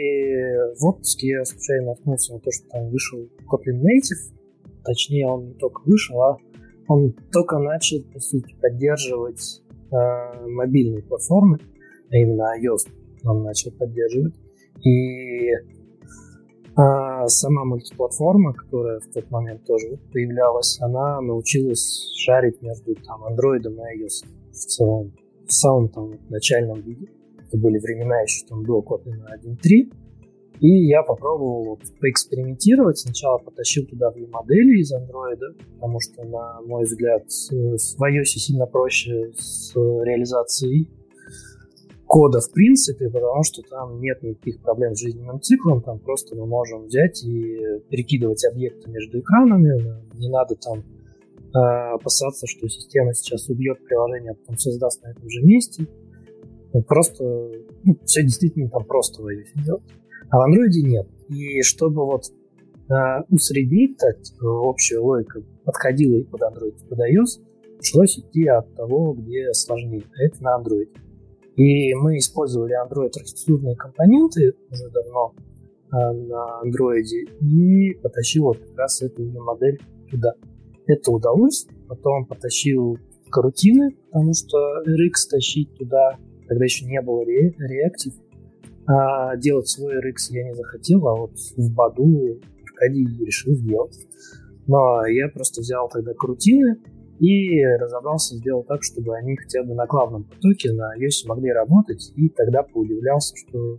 в 0.80 0.86
отпуске 0.86 1.28
я 1.28 1.46
случайно 1.46 1.88
наткнулся 1.88 2.34
на 2.34 2.40
то, 2.40 2.52
что 2.52 2.70
там 2.70 2.90
вышел 2.90 3.20
Kotlin 3.52 3.82
Native, 3.82 4.34
Точнее, 4.84 5.28
он 5.28 5.50
не 5.50 5.54
только 5.54 5.82
вышел, 5.86 6.22
а 6.22 6.38
он 6.88 7.14
только 7.32 7.60
начал, 7.60 8.02
по 8.14 8.20
сути, 8.20 8.56
поддерживать 8.62 9.62
э, 9.92 10.48
мобильные 10.48 11.04
платформы, 11.04 11.60
а 12.10 12.18
именно 12.18 12.56
iOS 12.58 12.90
он 13.24 13.44
начал 13.44 13.72
поддерживать. 13.72 14.34
И 14.84 15.52
э, 16.80 17.28
сама 17.28 17.66
мультиплатформа, 17.66 18.54
которая 18.54 19.00
в 19.00 19.08
тот 19.08 19.30
момент 19.32 19.66
тоже 19.66 20.00
появлялась, 20.12 20.80
она 20.82 21.22
научилась 21.22 22.12
шарить 22.16 22.62
между 22.62 22.96
там, 22.96 23.24
Android 23.26 23.62
и 23.62 24.04
iOS 24.04 24.26
в 24.52 24.56
целом, 24.56 25.14
в 25.46 25.54
самом 25.54 25.90
там 25.90 26.20
начальном 26.30 26.82
виде. 26.82 27.08
Это 27.48 27.58
были 27.58 27.80
времена 27.80 28.22
еще 28.22 28.46
там 28.48 28.64
до 28.66 28.80
Kotlin 28.80 29.22
1.3, 29.44 29.92
и 30.60 30.88
я 30.88 31.04
попробовал 31.04 31.66
вот, 31.66 31.80
поэкспериментировать. 32.00 32.98
Сначала 33.00 33.38
потащил 33.38 33.86
туда 33.86 34.12
две 34.12 34.28
модели 34.28 34.80
из 34.80 34.94
Android, 34.94 35.40
потому 35.76 36.00
что, 36.00 36.24
на 36.24 36.62
мой 36.62 36.84
взгляд, 36.84 37.24
в 37.30 38.04
iOS 38.04 38.26
сильно 38.26 38.66
проще 38.66 39.32
с 39.38 39.74
реализацией 39.76 40.90
кода 42.10 42.40
в 42.40 42.52
принципе, 42.52 43.08
потому 43.08 43.44
что 43.44 43.62
там 43.70 44.02
нет 44.02 44.24
никаких 44.24 44.64
проблем 44.64 44.96
с 44.96 45.00
жизненным 45.00 45.40
циклом, 45.42 45.84
там 45.84 46.00
просто 46.00 46.36
мы 46.36 46.48
можем 46.48 46.86
взять 46.86 47.24
и 47.24 47.60
перекидывать 47.88 48.44
объекты 48.46 48.90
между 48.90 49.20
экранами, 49.20 50.02
не 50.18 50.28
надо 50.28 50.56
там 50.56 50.80
э, 50.80 51.94
опасаться, 51.94 52.48
что 52.48 52.68
система 52.68 53.14
сейчас 53.14 53.48
убьет 53.48 53.86
приложение, 53.86 54.32
а 54.32 54.34
потом 54.34 54.58
создаст 54.58 55.04
на 55.04 55.12
этом 55.12 55.30
же 55.30 55.44
месте. 55.44 55.86
Ну, 56.74 56.82
просто 56.82 57.24
ну, 57.84 57.96
все 58.06 58.24
действительно 58.24 58.70
там 58.72 58.86
просто 58.86 59.22
в 59.22 59.64
делать. 59.64 59.84
А 60.32 60.38
в 60.40 60.42
андроиде 60.42 60.82
нет. 60.82 61.08
И 61.30 61.62
чтобы 61.62 62.08
вот 62.08 62.24
э, 62.90 62.94
усреднить 63.30 63.98
так, 63.98 64.18
общая 64.42 64.98
логика 64.98 65.44
подходила 65.64 66.16
и 66.16 66.24
под 66.24 66.42
Android, 66.42 66.76
и 66.76 66.90
под 66.90 67.00
iOS, 67.02 67.46
пришлось 67.78 68.18
идти 68.18 68.48
от 68.48 68.74
того, 68.74 69.14
где 69.14 69.54
сложнее. 69.54 70.06
А 70.18 70.24
это 70.24 70.44
на 70.44 70.60
Android. 70.60 70.90
И 71.60 71.94
мы 71.94 72.18
использовали 72.18 72.74
Android 72.74 73.12
архитектурные 73.18 73.76
компоненты 73.76 74.54
уже 74.72 74.90
давно 74.92 75.34
э, 75.92 76.12
на 76.14 76.62
Android 76.64 77.04
и 77.42 77.96
потащил 77.96 78.46
вот 78.46 78.60
как 78.60 78.78
раз 78.78 79.02
эту 79.02 79.26
модель 79.26 79.78
туда. 80.10 80.36
Это 80.88 81.12
удалось. 81.12 81.68
Потом 81.90 82.26
потащил 82.28 82.98
карутины, 83.30 83.92
потому 84.10 84.34
что 84.34 84.58
RX 84.88 85.30
тащить 85.30 85.76
туда, 85.78 86.18
тогда 86.48 86.64
еще 86.64 86.86
не 86.86 87.02
было 87.02 87.24
Reactive, 87.24 88.16
а 88.88 89.36
делать 89.36 89.68
свой 89.68 89.96
RX 89.96 90.30
я 90.30 90.46
не 90.46 90.56
захотел, 90.56 91.06
а 91.10 91.16
вот 91.16 91.34
в 91.58 91.74
Баду 91.74 92.40
Аркадий 92.64 93.06
решил 93.26 93.54
сделать. 93.56 94.00
Но 94.66 95.06
я 95.08 95.28
просто 95.28 95.60
взял 95.60 95.90
тогда 95.90 96.14
крутины 96.14 96.78
и 97.20 97.64
разобрался, 97.80 98.36
сделал 98.36 98.64
так, 98.64 98.84
чтобы 98.84 99.16
они 99.16 99.36
хотя 99.36 99.64
бы 99.64 99.74
на 99.74 99.86
главном 99.86 100.24
потоке 100.24 100.72
на 100.72 100.96
iOS 100.98 101.28
могли 101.28 101.52
работать, 101.52 102.12
и 102.16 102.30
тогда 102.30 102.64
поудивлялся, 102.64 103.36
что 103.36 103.78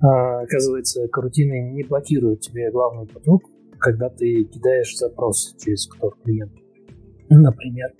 а, 0.00 0.40
оказывается, 0.40 1.08
карутины 1.08 1.72
не 1.72 1.82
блокируют 1.82 2.40
тебе 2.40 2.70
главный 2.70 3.06
поток, 3.06 3.42
когда 3.78 4.08
ты 4.08 4.44
кидаешь 4.44 4.96
запрос 4.96 5.54
через 5.58 5.86
кто 5.86 6.10
клиент, 6.10 6.52
например. 7.28 7.92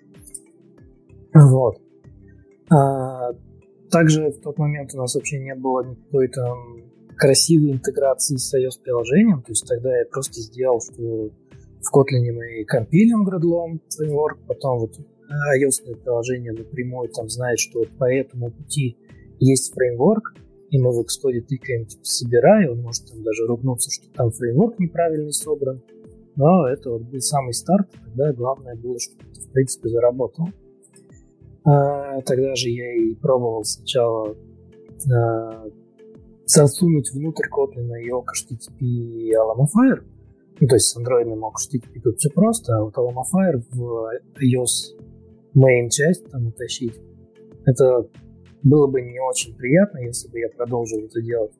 Вот. 1.35 1.77
А, 2.71 3.33
также 3.91 4.31
в 4.31 4.41
тот 4.41 4.57
момент 4.59 4.95
у 4.95 4.99
нас 4.99 5.15
вообще 5.15 5.41
не 5.41 5.55
было 5.55 5.85
никакой 5.85 6.29
там 6.29 6.57
красивой 7.17 7.73
интеграции 7.73 8.37
с 8.37 8.55
iOS-приложением, 8.55 9.43
то 9.43 9.51
есть 9.51 9.67
тогда 9.67 9.95
я 9.99 10.07
просто 10.07 10.41
сделал, 10.41 10.81
что 10.81 11.31
в 11.83 11.95
Kotlin 11.95 12.33
мы 12.33 12.65
компилим 12.65 13.27
Gradlon 13.27 13.81
фреймворк, 13.89 14.39
потом 14.47 14.81
вот 14.81 14.97
iOS 14.99 15.97
приложение 16.03 16.53
напрямую 16.53 17.09
там 17.09 17.29
знает, 17.29 17.59
что 17.59 17.81
вот 17.81 17.89
по 17.99 18.05
этому 18.05 18.51
пути 18.51 18.97
есть 19.39 19.73
фреймворк, 19.73 20.35
и 20.71 20.79
мы 20.79 20.93
в 20.93 21.01
Xcode 21.01 21.41
тыкаем, 21.41 21.87
типа, 21.87 22.05
собирай, 22.05 22.69
он 22.69 22.83
может 22.83 23.07
там 23.09 23.23
даже 23.23 23.47
ругнуться, 23.47 23.91
что 23.91 24.09
там 24.13 24.31
фреймворк 24.31 24.79
неправильный 24.79 25.33
собран, 25.33 25.83
но 26.37 26.69
это 26.69 26.91
вот 26.91 27.03
был 27.03 27.21
самый 27.21 27.53
старт, 27.55 27.89
когда 28.05 28.33
главное 28.33 28.77
было, 28.77 28.99
чтобы 28.99 29.25
это, 29.31 29.41
в 29.41 29.53
принципе, 29.53 29.89
заработало. 29.89 30.49
А, 31.65 32.21
тогда 32.23 32.55
же 32.55 32.71
я 32.71 32.95
и 32.95 33.15
пробовал 33.15 33.65
сначала 33.65 34.37
а, 35.13 35.67
засунуть 36.47 37.13
внутрь 37.13 37.47
Kotlin 37.49 38.01
его 38.03 38.25
HTTP 38.25 38.81
и 38.81 39.33
Alamofire. 39.35 40.05
Ну, 40.61 40.69
то 40.69 40.77
есть 40.77 40.89
с 40.89 40.97
Android 40.97 41.25
мог 41.35 41.57
HTTP 41.59 42.01
тут 42.03 42.19
все 42.19 42.31
просто, 42.31 42.77
а 42.77 42.85
вот 42.85 42.95
Alamofire 42.95 43.63
в 43.71 44.11
iOS 44.39 44.99
main 45.57 45.89
часть 45.89 46.31
там 46.31 46.49
утащить, 46.49 46.95
это 47.65 48.07
было 48.63 48.87
бы 48.87 49.01
не 49.01 49.19
очень 49.21 49.57
приятно, 49.57 49.99
если 49.99 50.29
бы 50.29 50.39
я 50.39 50.49
продолжил 50.51 50.99
это 50.99 51.23
делать. 51.23 51.53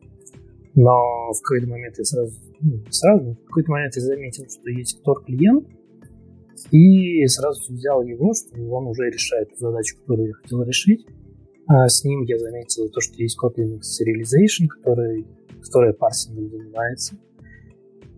Но 0.75 1.33
в 1.33 1.41
какой-то 1.43 1.69
момент 1.69 1.97
я 1.99 2.05
сразу, 2.05 2.37
ну, 2.61 2.85
сразу, 2.91 3.33
в 3.33 3.47
какой-то 3.47 3.71
момент 3.71 3.97
я 3.97 4.03
заметил, 4.03 4.45
что 4.49 4.69
есть 4.71 5.01
Tor 5.05 5.25
клиент, 5.25 5.67
и 6.71 7.27
сразу 7.27 7.73
взял 7.73 8.03
его, 8.03 8.33
что 8.35 8.61
он 8.71 8.87
уже 8.87 9.11
решает 9.11 9.49
задачу, 9.59 9.97
которую 9.99 10.29
я 10.29 10.35
хотел 10.35 10.63
решить. 10.63 11.07
А 11.67 11.89
с 11.89 12.05
ним 12.05 12.23
я 12.25 12.39
заметил 12.39 12.89
то, 12.89 13.01
что 13.01 13.15
есть 13.17 13.39
Kotlin 13.43 13.79
Serialization, 13.79 14.67
который, 14.67 15.27
которая 15.63 15.93
парсингом 15.93 16.51
занимается. 16.51 17.17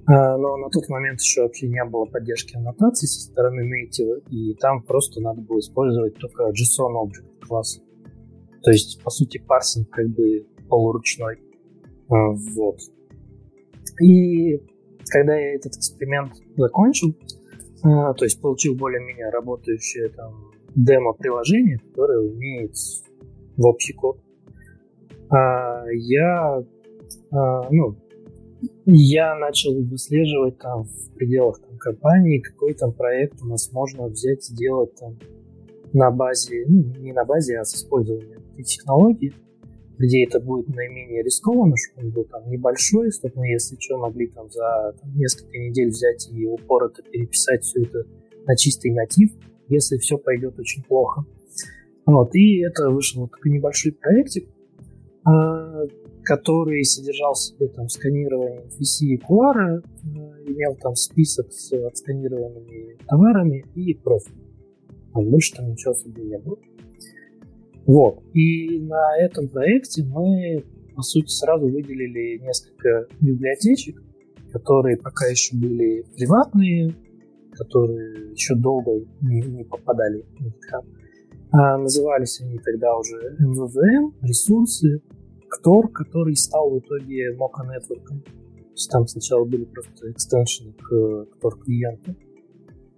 А, 0.06 0.36
но 0.36 0.56
на 0.56 0.68
тот 0.68 0.88
момент 0.88 1.20
еще 1.20 1.42
вообще 1.42 1.68
не 1.68 1.84
было 1.84 2.06
поддержки 2.06 2.56
аннотаций 2.56 3.06
со 3.06 3.20
стороны 3.20 3.62
native, 3.62 4.28
и 4.30 4.54
там 4.54 4.82
просто 4.82 5.20
надо 5.20 5.40
было 5.42 5.60
использовать 5.60 6.16
только 6.16 6.50
JSON 6.50 6.94
Object 7.04 7.46
класс. 7.46 7.80
То 8.62 8.70
есть, 8.70 9.02
по 9.02 9.10
сути, 9.10 9.38
парсинг 9.38 9.90
как 9.90 10.08
бы 10.08 10.46
полуручной. 10.68 11.36
А, 12.08 12.30
вот. 12.30 12.78
И 14.00 14.60
когда 15.08 15.36
я 15.36 15.54
этот 15.54 15.76
эксперимент 15.76 16.32
закончил, 16.56 17.16
а, 17.84 18.12
то 18.14 18.24
есть 18.24 18.40
получил 18.40 18.74
более-менее 18.74 19.30
работающее 19.30 20.08
там 20.08 20.50
демо-приложение, 20.74 21.78
которое 21.78 22.20
умеет 22.20 22.74
в 23.56 23.66
общий 23.66 23.92
код. 23.92 24.18
Я, 25.30 26.62
ну, 27.30 27.96
я 28.86 29.34
начал 29.36 29.74
выслеживать 29.82 30.58
там 30.58 30.84
в 30.84 31.14
пределах 31.14 31.60
там, 31.60 31.78
компании, 31.78 32.40
какой 32.40 32.74
там 32.74 32.92
проект 32.92 33.40
у 33.42 33.46
нас 33.46 33.70
можно 33.72 34.08
взять, 34.08 34.44
сделать 34.44 34.94
там 34.96 35.18
на 35.92 36.10
базе, 36.10 36.64
ну, 36.66 36.82
не 36.98 37.12
на 37.12 37.24
базе, 37.24 37.58
а 37.58 37.64
с 37.64 37.74
использованием 37.74 38.40
этой 38.52 38.64
технологии 38.64 39.32
где 40.02 40.24
это 40.24 40.40
будет 40.40 40.68
наименее 40.68 41.22
рискованно, 41.22 41.76
чтобы 41.76 42.06
он 42.06 42.12
был 42.12 42.24
там 42.24 42.50
небольшой, 42.50 43.12
чтобы 43.12 43.34
мы, 43.36 43.48
если 43.48 43.76
что, 43.78 43.98
могли 43.98 44.26
там 44.26 44.50
за 44.50 44.94
там, 45.00 45.16
несколько 45.16 45.56
недель 45.58 45.90
взять 45.90 46.28
и 46.32 46.44
упорото 46.44 47.02
переписать 47.02 47.62
все 47.62 47.82
это 47.82 48.04
на 48.44 48.56
чистый 48.56 48.90
натив, 48.90 49.30
если 49.68 49.98
все 49.98 50.18
пойдет 50.18 50.58
очень 50.58 50.82
плохо. 50.82 51.24
Вот, 52.04 52.34
и 52.34 52.62
это 52.62 52.90
вышел 52.90 53.22
вот 53.22 53.30
такой 53.30 53.52
небольшой 53.52 53.92
проектик, 53.92 54.48
а, 55.24 55.84
который 56.24 56.84
содержал 56.84 57.34
в 57.34 57.38
себе 57.38 57.68
там 57.68 57.88
сканирование 57.88 58.62
VC 58.78 59.06
и 59.06 59.16
QR, 59.18 59.54
а, 59.56 59.82
имел 60.46 60.76
там 60.80 60.94
список 60.94 61.52
с 61.52 61.72
отсканированными 61.72 62.98
товарами 63.08 63.64
и 63.74 63.94
профиль. 63.94 64.34
А 65.12 65.20
больше 65.20 65.54
там 65.54 65.70
ничего 65.70 65.92
особо 65.92 66.20
не 66.20 66.38
было. 66.38 66.58
Вот. 67.86 68.22
И 68.32 68.80
на 68.80 69.18
этом 69.18 69.48
проекте 69.48 70.04
мы, 70.04 70.64
по 70.94 71.02
сути, 71.02 71.28
сразу 71.28 71.66
выделили 71.66 72.38
несколько 72.38 73.06
библиотечек, 73.20 74.02
которые 74.52 74.96
пока 74.96 75.26
еще 75.26 75.56
были 75.56 76.04
приватные, 76.16 76.94
которые 77.52 78.32
еще 78.32 78.54
долго 78.54 79.04
не, 79.20 79.40
не 79.42 79.64
попадали 79.64 80.24
в. 80.38 80.82
А, 81.54 81.76
назывались 81.76 82.40
они 82.40 82.58
тогда 82.58 82.96
уже 82.96 83.36
MVVM, 83.38 84.14
ресурсы, 84.22 85.02
Ктор, 85.52 85.88
который 85.88 86.34
стал 86.34 86.70
в 86.70 86.78
итоге 86.78 87.34
Network. 87.34 88.06
То 88.06 88.74
есть 88.74 88.90
там 88.90 89.06
сначала 89.06 89.44
были 89.44 89.64
просто 89.64 90.10
экстеншены 90.10 90.72
к 90.72 91.26
Ktор 91.36 91.58
клиенту. 91.58 92.14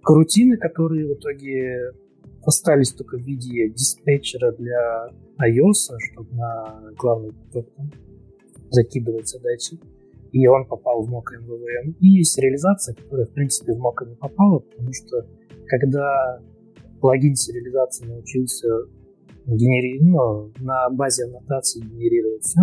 Карутины, 0.01 0.55
которые 0.57 1.05
в 1.05 1.17
итоге 1.17 1.91
остались 2.43 2.93
только 2.93 3.17
в 3.17 3.21
виде 3.21 3.69
диспетчера 3.69 4.53
для 4.53 5.09
iOS, 5.45 5.97
чтобы 5.99 6.33
на 6.33 6.91
главный 6.97 7.33
поток 7.33 7.67
закидывать 8.69 9.27
задачи. 9.27 9.77
И 10.31 10.47
он 10.47 10.65
попал 10.65 11.03
в 11.03 11.13
Mocha 11.13 11.37
MVVM. 11.41 11.95
И 11.99 12.07
есть 12.07 12.37
реализация, 12.37 12.95
которая, 12.95 13.25
в 13.25 13.33
принципе, 13.33 13.73
в 13.73 13.81
Mocha 13.81 14.07
не 14.07 14.15
попала, 14.15 14.59
потому 14.59 14.93
что 14.93 15.27
когда 15.67 16.39
плагин 17.01 17.35
сериализации 17.35 18.05
научился 18.05 18.67
генери... 19.47 19.99
ну, 20.01 20.51
на 20.59 20.89
базе 20.89 21.25
аннотации 21.25 21.81
генерировать 21.81 22.43
все, 22.43 22.61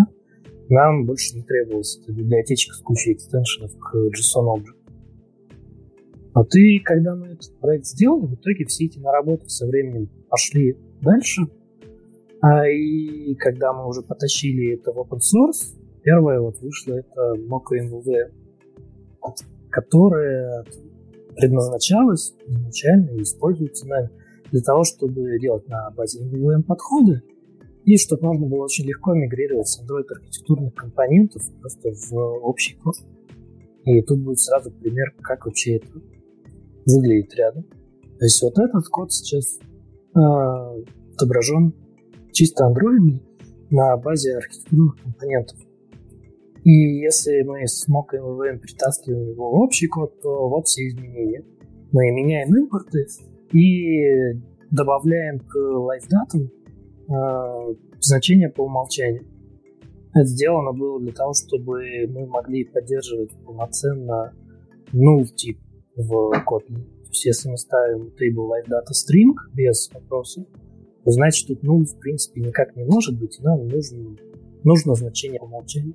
нам 0.68 1.04
больше 1.06 1.36
не 1.36 1.42
требовалась 1.42 1.98
эта 2.02 2.12
библиотечка 2.12 2.74
с 2.74 2.80
кучей 2.80 3.12
экстеншенов 3.12 3.72
к 3.78 3.96
JSON 3.96 4.56
Object. 4.56 4.82
А 6.34 6.44
ты, 6.44 6.80
когда 6.82 7.14
мы 7.14 7.26
этот 7.28 7.58
проект 7.60 7.86
сделали, 7.86 8.26
в 8.26 8.34
итоге 8.34 8.64
все 8.64 8.86
эти 8.86 8.98
наработки 8.98 9.48
со 9.48 9.66
временем 9.66 10.08
пошли 10.30 10.78
дальше. 11.02 11.42
А 12.40 12.66
и 12.66 13.34
когда 13.34 13.72
мы 13.72 13.86
уже 13.86 14.02
потащили 14.02 14.74
это 14.74 14.92
в 14.92 14.98
open 14.98 15.18
source, 15.18 15.78
первое 16.02 16.40
вот 16.40 16.58
вышло 16.60 16.94
это 16.94 17.34
Mocha 17.36 17.78
MVV, 17.82 18.32
которое 19.70 20.64
предназначалось 21.36 22.34
изначально 22.46 23.10
и 23.10 23.22
используется 23.22 23.86
нами 23.86 24.10
для 24.52 24.61
того, 24.61 24.85
чтобы 24.85 25.38
делать 25.40 25.66
на 25.68 25.90
базе 25.90 26.23
MVVM 26.23 26.62
подходы, 26.62 27.23
и 27.85 27.97
чтобы 27.97 28.26
можно 28.26 28.47
было 28.47 28.64
очень 28.64 28.87
легко 28.87 29.12
мигрировать 29.14 29.66
с 29.66 29.82
Android 29.82 30.04
архитектурных 30.09 30.75
компонентов 30.75 31.42
просто 31.61 31.90
в 31.90 32.14
общий 32.44 32.76
код. 32.76 32.94
И 33.85 34.00
тут 34.02 34.21
будет 34.21 34.38
сразу 34.38 34.71
пример, 34.71 35.12
как 35.21 35.47
вообще 35.47 35.76
это 35.76 35.88
выглядит 36.87 37.35
рядом. 37.35 37.64
То 37.64 38.25
есть 38.25 38.40
вот 38.42 38.56
этот 38.59 38.87
код 38.87 39.12
сейчас 39.12 39.59
э, 40.14 40.85
отображен 41.14 41.75
чисто 42.30 42.64
Android 42.64 43.21
на 43.71 43.97
базе 43.97 44.37
архитектурных 44.37 45.02
компонентов. 45.02 45.59
И 46.62 46.71
если 46.71 47.42
мы 47.42 47.66
с 47.66 47.88
Mock 47.88 48.16
MVVM 48.16 48.59
притаскиваем 48.59 49.30
его 49.30 49.50
в 49.50 49.54
общий 49.54 49.88
код, 49.88 50.21
то 50.21 50.49
вот 50.49 50.68
все 50.68 50.87
изменения. 50.87 51.44
Мы 51.90 52.12
меняем 52.12 52.54
импорты, 52.56 53.09
и 53.52 54.40
добавляем 54.71 55.40
к 55.40 55.54
лайфдатам 55.56 56.50
э, 57.09 57.75
значения 58.00 58.49
по 58.49 58.62
умолчанию. 58.62 59.26
Это 60.14 60.25
сделано 60.25 60.73
было 60.73 61.00
для 61.00 61.12
того, 61.12 61.32
чтобы 61.32 62.06
мы 62.09 62.26
могли 62.26 62.64
поддерживать 62.64 63.30
полноценно 63.44 64.35
null 64.92 65.25
тип 65.35 65.59
в 65.97 66.32
Kotlin. 66.47 66.85
То 66.85 67.09
есть 67.09 67.25
если 67.25 67.50
мы 67.50 67.56
ставим 67.56 68.09
table 68.09 68.49
live 68.49 68.68
data 68.68 68.92
string 68.92 69.35
без 69.54 69.90
вопроса, 69.92 70.44
то 71.04 71.11
значит 71.11 71.49
тут 71.49 71.64
null 71.64 71.85
в 71.85 71.99
принципе 71.99 72.40
никак 72.40 72.76
не 72.76 72.85
может 72.85 73.18
быть, 73.18 73.38
и 73.38 73.42
нам 73.42 73.66
нужно, 73.68 74.16
нужно 74.64 74.94
значение 74.94 75.40
по 75.40 75.44
умолчанию. 75.44 75.94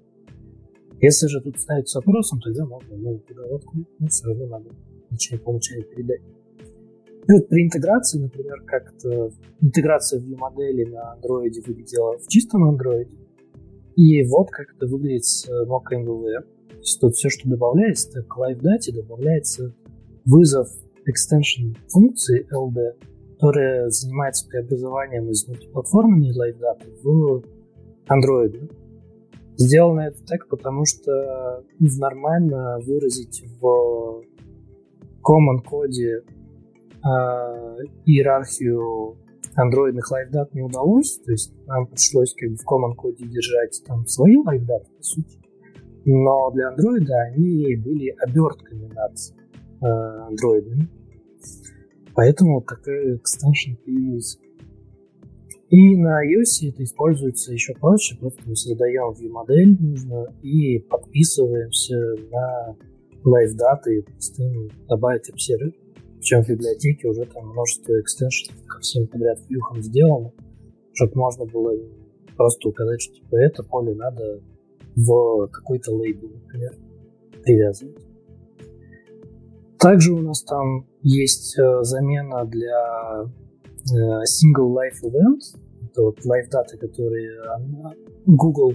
Если 1.00 1.28
же 1.28 1.42
тут 1.42 1.60
ставить 1.60 1.88
с 1.90 1.96
вопросом, 1.96 2.40
тогда 2.40 2.66
можно 2.66 2.94
null 2.94 3.20
подготовку, 3.20 3.78
но 4.00 4.08
все 4.08 4.26
равно 4.26 4.46
надо 4.48 4.70
значение 5.10 5.43
по 5.43 5.50
умолчанию 5.50 5.86
передать. 5.86 6.22
Ну, 7.30 7.42
при 7.42 7.66
интеграции, 7.66 8.20
например, 8.20 8.62
как-то 8.66 9.32
интеграция 9.62 10.20
view-модели 10.20 10.86
на 10.86 11.18
Android 11.18 11.52
выглядела 11.66 12.18
в 12.18 12.28
чистом 12.28 12.74
Android. 12.74 13.10
И 13.96 14.24
вот 14.24 14.50
как 14.50 14.68
это 14.76 14.88
выглядит 14.88 15.26
с 15.26 15.50
Mocha 15.50 15.98
MVVM. 15.98 16.44
То 16.70 16.78
есть 16.78 17.02
тут 17.02 17.16
все, 17.16 17.30
что 17.30 17.50
добавляется, 17.50 18.24
к 18.24 18.38
LiveDate 18.38 18.94
добавляется 18.94 19.76
вызов 20.26 20.70
extension 21.08 21.76
функции 21.90 22.46
LD, 22.54 23.34
которая 23.34 23.90
занимается 23.90 24.48
преобразованием 24.48 25.30
из 25.30 25.48
мультиплатформенной 25.48 26.32
LiveData 26.32 26.88
в 27.04 27.44
Android. 28.10 28.72
Сделано 29.58 30.02
это 30.02 30.24
так, 30.26 30.48
потому 30.48 30.86
что 30.86 31.63
нормально 31.80 32.80
выразить 32.86 33.44
в 33.60 34.24
common 35.24 35.63
коде 35.66 36.20
э, 36.20 36.37
иерархию 38.06 39.17
андроидных 39.56 40.10
лайфдат 40.12 40.54
не 40.54 40.62
удалось, 40.62 41.20
то 41.26 41.32
есть 41.32 41.54
нам 41.65 41.88
пришлось 41.88 42.34
как 42.34 42.52
бы 42.52 42.56
в 42.56 42.65
common 42.65 42.96
коде 42.96 43.26
держать 43.26 43.82
там 43.86 44.06
свои 44.06 44.38
лайфдаты, 44.38 44.89
по 44.96 45.04
сути. 45.04 45.39
Но 46.06 46.52
для 46.52 46.70
андроида 46.70 47.13
они 47.34 47.76
были 47.76 48.15
обертками 48.20 48.88
над 48.93 49.13
э, 49.82 49.86
андроидами. 50.28 50.88
Поэтому 52.15 52.62
такая 52.62 53.17
экстеншн 53.17 53.76
появилась. 53.84 54.39
И 55.70 55.98
на 55.98 56.26
iOS 56.26 56.70
это 56.70 56.84
используется 56.84 57.52
еще 57.52 57.74
проще, 57.74 58.15
просто 58.17 58.41
мы 58.46 58.56
создаем 58.56 59.12
view 59.12 59.30
модель 59.30 59.76
нужно 59.80 60.34
и 60.41 60.80
подписываемся 60.80 61.98
на 62.32 62.76
лайфдаты, 63.26 64.00
и 64.00 64.70
добавить 64.88 65.30
обсервер. 65.30 65.74
Причем 66.28 66.44
в 66.44 66.50
библиотеке 66.50 67.08
уже 67.08 67.26
там 67.26 67.48
множество 67.48 67.98
экстеншенов 68.02 68.62
ко 68.66 68.80
всем 68.82 69.08
подряд 69.08 69.40
вьюхам 69.48 69.82
сделано, 69.82 70.34
чтобы 70.92 71.13
можно 71.16 71.46
было 71.46 71.72
просто 72.36 72.68
указать, 72.68 73.02
что 73.02 73.13
типа 73.13 73.38
это 73.38 73.63
поле 73.63 73.96
надо 73.96 74.42
в 74.98 75.48
какой-то 75.48 75.96
лейбл, 75.96 76.28
например, 76.28 76.76
привязывать. 77.46 77.96
Также 79.80 80.12
у 80.12 80.18
нас 80.18 80.44
там 80.44 80.90
есть 81.02 81.58
э, 81.58 81.84
замена 81.84 82.44
для 82.44 83.24
э, 83.24 84.24
single 84.26 84.76
life 84.76 85.02
event. 85.04 85.40
Это 85.82 86.02
вот 86.02 86.20
life 86.26 86.50
даты, 86.52 86.78
которые 86.78 87.40
Google 88.26 88.74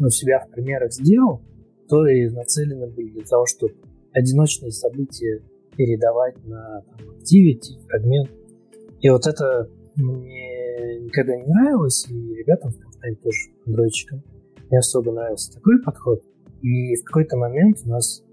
у 0.00 0.08
себя 0.08 0.44
в 0.44 0.50
примерах 0.50 0.92
сделал, 0.92 1.42
которые 1.84 2.28
нацелены 2.32 2.88
были 2.88 3.10
для 3.10 3.24
того, 3.24 3.46
чтобы 3.46 3.74
одиночные 4.12 4.72
события 4.72 5.44
передавать 5.78 6.44
на 6.44 6.82
там, 6.82 7.08
Activity, 7.10 7.80
фрагмент. 7.88 8.30
И 9.00 9.08
вот 9.08 9.26
это 9.26 9.70
мне 9.94 11.00
никогда 11.02 11.36
не 11.36 11.46
нравилось, 11.46 12.04
и 12.10 12.34
ребятам 12.34 12.72
в 12.72 12.78
компании 12.78 13.16
тоже, 13.22 13.38
андроидчикам, 13.64 14.22
не 14.70 14.76
особо 14.76 15.12
нравился 15.12 15.52
такой 15.54 15.80
подход. 15.82 16.22
И 16.62 16.96
в 16.96 17.04
какой-то 17.04 17.36
момент 17.36 17.78
у 17.86 17.90
нас 17.90 18.24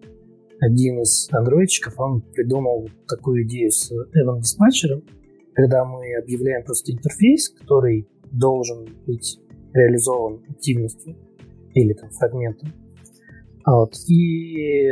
один 0.59 1.01
из 1.01 1.29
андроидчиков, 1.31 1.93
он 1.99 2.21
придумал 2.21 2.89
такую 3.07 3.43
идею 3.45 3.69
с 3.69 3.91
Evan 3.91 4.39
диспатчером, 4.39 5.03
когда 5.53 5.85
мы 5.85 6.15
объявляем 6.15 6.65
просто 6.65 6.91
интерфейс, 6.91 7.49
который 7.49 8.07
должен 8.31 8.87
быть 9.05 9.39
реализован 9.71 10.43
активностью 10.49 11.15
или 11.75 11.93
там 11.93 12.09
фрагментом. 12.09 12.73
Вот. 13.67 13.93
И 14.07 14.89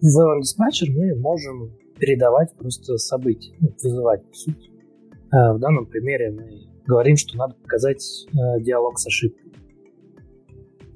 в 0.00 0.40
Dispatcher 0.40 0.90
мы 0.90 1.14
можем 1.14 1.72
передавать 1.98 2.54
просто 2.54 2.96
события, 2.96 3.54
ну, 3.60 3.74
вызывать, 3.82 4.22
по. 4.30 4.70
А 5.30 5.54
в 5.54 5.58
данном 5.58 5.86
примере 5.86 6.30
мы 6.30 6.70
говорим, 6.86 7.16
что 7.16 7.36
надо 7.36 7.54
показать 7.54 8.02
э, 8.32 8.60
диалог 8.62 8.98
с 8.98 9.06
ошибкой. 9.06 9.52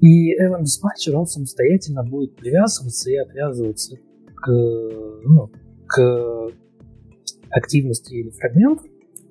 И 0.01 0.33
Evan 0.35 0.63
Dispatcher, 0.63 1.13
он 1.13 1.25
самостоятельно 1.25 2.03
будет 2.03 2.35
привязываться 2.35 3.09
и 3.09 3.15
отвязываться 3.15 3.97
к, 4.35 4.51
ну, 4.51 5.51
к 5.87 6.49
активности 7.51 8.13
или 8.13 8.29
фрагменту. 8.31 8.85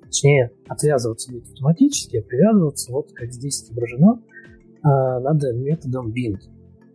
Точнее, 0.05 0.51
отвязываться 0.67 1.31
будет 1.31 1.43
автоматически, 1.49 2.17
а 2.17 2.21
привязываться, 2.23 2.91
вот 2.91 3.11
как 3.11 3.31
здесь 3.31 3.63
отображено, 3.63 4.21
э, 4.21 5.19
надо 5.19 5.53
методом 5.53 6.13
bind. 6.13 6.39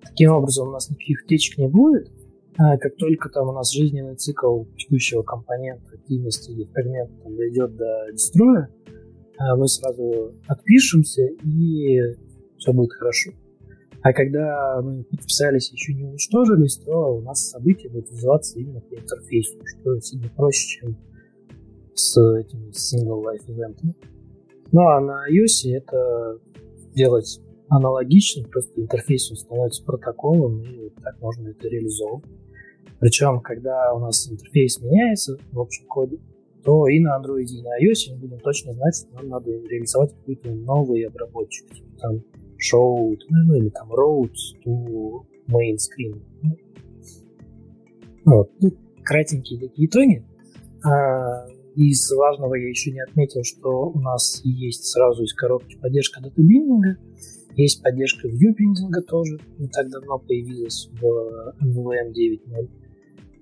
Таким 0.02 0.32
образом, 0.32 0.68
у 0.68 0.72
нас 0.72 0.90
никаких 0.90 1.22
утечек 1.24 1.58
не 1.58 1.68
будет, 1.68 2.10
как 2.56 2.96
только 2.96 3.28
там 3.28 3.48
у 3.48 3.52
нас 3.52 3.72
жизненный 3.72 4.16
цикл 4.16 4.64
текущего 4.76 5.22
компонента, 5.22 5.94
активности 5.94 6.50
или 6.50 6.64
фрагмента 6.64 7.14
там, 7.22 7.36
дойдет 7.36 7.76
до 7.76 8.12
дестроя, 8.12 8.68
а, 9.38 9.56
мы 9.56 9.68
сразу 9.68 10.34
отпишемся 10.46 11.22
и 11.22 12.00
все 12.58 12.72
будет 12.72 12.92
хорошо. 12.92 13.32
А 14.02 14.12
когда 14.12 14.80
мы 14.82 15.04
подписались 15.04 15.70
и 15.70 15.74
еще 15.74 15.94
не 15.94 16.04
уничтожились, 16.04 16.76
то 16.78 17.16
у 17.16 17.20
нас 17.20 17.50
события 17.50 17.88
будут 17.88 18.10
вызываться 18.10 18.58
именно 18.58 18.80
по 18.80 18.94
интерфейсу, 18.94 19.58
что 19.64 20.00
сильно 20.00 20.28
проще, 20.30 20.80
чем 20.80 20.96
с 21.94 22.18
этими 22.38 22.70
single 22.70 23.22
life 23.22 23.46
event. 23.48 23.78
Ну 24.72 24.80
а 24.88 25.00
на 25.00 25.24
iOS 25.30 25.70
это 25.74 26.38
делать 26.94 27.40
аналогичный, 27.70 28.44
просто 28.46 28.80
интерфейс 28.80 29.30
он 29.30 29.36
становится 29.36 29.84
протоколом, 29.84 30.62
и 30.62 30.90
так 31.00 31.20
можно 31.20 31.48
это 31.48 31.68
реализовывать. 31.68 32.24
Причем, 32.98 33.40
когда 33.40 33.94
у 33.94 34.00
нас 34.00 34.30
интерфейс 34.30 34.80
меняется 34.80 35.38
в 35.52 35.60
общем 35.60 35.86
коде, 35.86 36.18
то 36.64 36.86
и 36.88 37.00
на 37.00 37.18
Android, 37.18 37.46
и 37.46 37.62
на 37.62 37.78
iOS 37.80 38.12
мы 38.12 38.18
будем 38.18 38.40
точно 38.40 38.74
знать, 38.74 38.96
что 38.96 39.14
нам 39.14 39.28
надо 39.28 39.50
реализовать 39.50 40.12
какой-то 40.12 40.50
новый 40.50 41.04
обработчик, 41.04 41.72
типа 41.72 41.88
там 41.98 42.16
show, 42.58 43.16
ну 43.28 43.54
или 43.54 43.70
там 43.70 43.90
road 43.92 44.32
to 44.64 45.24
main 45.48 45.76
screen. 45.76 46.20
Вот. 48.24 48.50
Ну, 48.60 48.70
кратенькие 49.02 49.60
такие 49.60 49.88
итоги. 49.88 50.26
А, 50.84 51.46
из 51.76 52.10
важного 52.12 52.54
я 52.56 52.68
еще 52.68 52.90
не 52.90 53.00
отметил, 53.00 53.42
что 53.44 53.90
у 53.90 53.98
нас 54.00 54.42
есть 54.44 54.84
сразу 54.84 55.22
из 55.22 55.32
коробки 55.32 55.78
поддержка 55.78 56.20
датабиндинга, 56.20 56.98
есть 57.62 57.82
поддержка 57.82 58.28
вьюбиндинга 58.28 59.02
тоже, 59.02 59.38
не 59.58 59.68
так 59.68 59.88
давно 59.90 60.18
появилась 60.18 60.88
в 61.00 61.54
MVVM 61.62 62.12
9.0. 62.12 62.70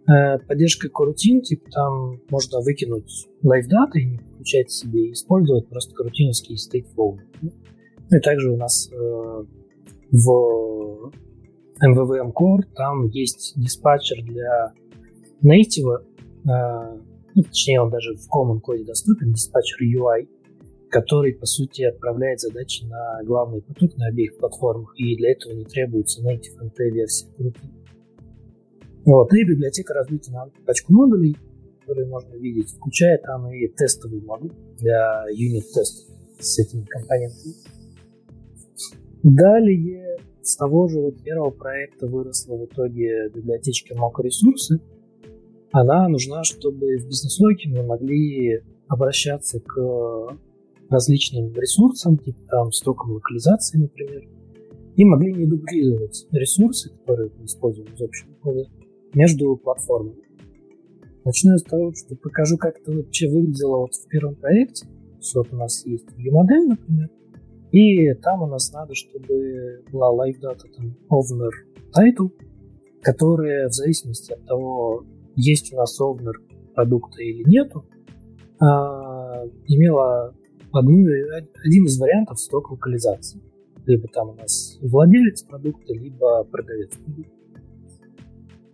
Э, 0.08 0.38
поддержка 0.38 0.88
корутин, 0.88 1.42
типа 1.42 1.70
там 1.70 2.20
можно 2.30 2.60
выкинуть 2.60 3.28
лайфдаты 3.42 4.00
и 4.00 4.06
не 4.06 4.18
включать 4.18 4.70
себе, 4.70 5.12
использовать 5.12 5.68
просто 5.68 5.94
корутиновские 5.94 6.56
stateflow. 6.56 7.18
Ну 7.42 8.16
и 8.16 8.20
также 8.20 8.50
у 8.50 8.56
нас 8.56 8.90
э, 8.90 9.44
в 10.10 11.12
MVVM 11.84 12.32
Core 12.32 12.62
там 12.74 13.06
есть 13.08 13.52
диспатчер 13.56 14.24
для 14.24 14.72
native, 15.42 15.98
э, 15.98 16.98
ну, 17.34 17.42
точнее 17.42 17.82
он 17.82 17.90
даже 17.90 18.14
в 18.14 18.26
Common 18.34 18.60
Code 18.66 18.84
доступен, 18.84 19.32
диспатчер 19.32 19.82
UI, 19.82 20.26
который, 20.90 21.34
по 21.34 21.46
сути, 21.46 21.82
отправляет 21.82 22.40
задачи 22.40 22.84
на 22.84 23.22
главный 23.24 23.62
поток 23.62 23.96
на 23.96 24.06
обеих 24.06 24.38
платформах, 24.38 24.94
и 24.96 25.16
для 25.16 25.32
этого 25.32 25.52
не 25.52 25.64
требуется 25.64 26.22
native 26.22 26.58
NT 26.62 26.90
версия 26.90 27.26
крупной. 27.36 27.70
Вот, 29.04 29.32
и 29.32 29.44
библиотека 29.44 29.94
разбита 29.94 30.30
на 30.32 30.50
пачку 30.66 30.92
модулей, 30.92 31.36
которые 31.80 32.06
можно 32.08 32.34
видеть, 32.34 32.70
включая 32.70 33.18
там 33.18 33.50
и 33.50 33.66
тестовый 33.68 34.20
модуль 34.20 34.52
для 34.78 35.24
юнит-тестов 35.30 36.14
с 36.38 36.58
этими 36.58 36.84
компонентами. 36.84 37.54
Далее 39.22 40.18
с 40.42 40.56
того 40.56 40.88
же 40.88 41.00
вот 41.00 41.22
первого 41.22 41.50
проекта 41.50 42.06
выросла 42.06 42.56
в 42.56 42.64
итоге 42.66 43.28
библиотечка 43.34 43.94
Mock 43.94 44.22
ресурсы. 44.22 44.80
Она 45.72 46.08
нужна, 46.08 46.44
чтобы 46.44 46.98
в 46.98 47.06
бизнес-логике 47.06 47.68
мы 47.68 47.82
могли 47.82 48.62
обращаться 48.88 49.60
к 49.60 50.38
различным 50.90 51.52
ресурсам, 51.54 52.18
типа 52.18 52.40
там 52.48 52.72
стоком 52.72 53.12
локализации, 53.12 53.78
например, 53.78 54.28
и 54.96 55.04
могли 55.04 55.32
не 55.32 55.46
дублировать 55.46 56.26
ресурсы, 56.32 56.90
которые 56.90 57.30
мы 57.38 57.44
используем 57.44 57.88
из 57.94 58.00
общего 58.00 58.34
кода, 58.42 58.64
между 59.14 59.56
платформами. 59.56 60.22
Начну 61.24 61.56
с 61.56 61.62
того, 61.62 61.92
что 61.94 62.16
покажу, 62.16 62.56
как 62.56 62.78
это 62.78 62.92
вообще 62.92 63.28
выглядело 63.28 63.78
вот 63.78 63.94
в 63.94 64.08
первом 64.08 64.34
проекте. 64.36 64.86
Вот 65.34 65.52
у 65.52 65.56
нас 65.56 65.84
есть 65.84 66.06
view-модель, 66.16 66.68
например, 66.68 67.10
и 67.70 68.14
там 68.14 68.42
у 68.42 68.46
нас 68.46 68.72
надо, 68.72 68.94
чтобы 68.94 69.84
была 69.92 70.10
live 70.26 70.40
data 70.40 70.62
там 70.74 70.96
owner 71.10 71.50
title, 71.94 72.30
которая 73.02 73.68
в 73.68 73.72
зависимости 73.72 74.32
от 74.32 74.44
того, 74.46 75.04
есть 75.36 75.72
у 75.72 75.76
нас 75.76 76.00
owner 76.00 76.32
продукта 76.74 77.22
или 77.22 77.48
нету, 77.48 77.84
а, 78.60 79.44
имела 79.66 80.34
одну, 80.78 81.06
один 81.64 81.84
из 81.84 81.98
вариантов 81.98 82.38
строк 82.40 82.70
локализации. 82.70 83.40
Либо 83.86 84.08
там 84.08 84.30
у 84.30 84.34
нас 84.34 84.78
владелец 84.82 85.42
продукта, 85.42 85.94
либо 85.94 86.44
продавец 86.44 86.90
продукта. 86.96 87.32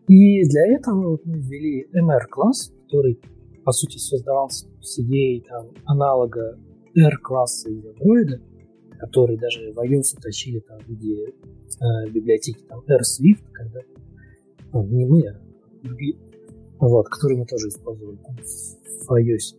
И 0.09 0.45
для 0.49 0.77
этого 0.77 1.19
мы 1.25 1.39
ввели 1.39 1.87
MR-класс, 1.93 2.73
который, 2.83 3.21
по 3.65 3.73
сути, 3.73 3.97
создавался 3.97 4.67
с 4.83 4.99
идеей 4.99 5.47
там, 5.49 5.69
аналога 5.87 6.59
R-класса 6.95 7.71
из 7.71 7.85
Android, 7.85 8.41
который 8.99 9.39
даже 9.39 9.73
в 9.73 9.79
iOS 9.79 10.19
утащили 10.19 10.61
там, 10.61 10.79
в 10.81 10.89
виде 10.89 11.27
э, 11.27 12.11
библиотеки 12.11 12.63
там, 12.69 12.81
R-Swift, 12.87 13.45
когда 13.53 13.81
ну, 14.73 14.85
не 14.85 15.07
мы, 15.07 15.27
а 15.29 15.41
другие, 15.83 16.17
вот, 16.79 17.09
который 17.09 17.39
мы 17.39 17.47
тоже 17.47 17.69
использовали 17.69 18.17
там, 18.17 18.37
в 18.37 19.11
iOS. 19.13 19.57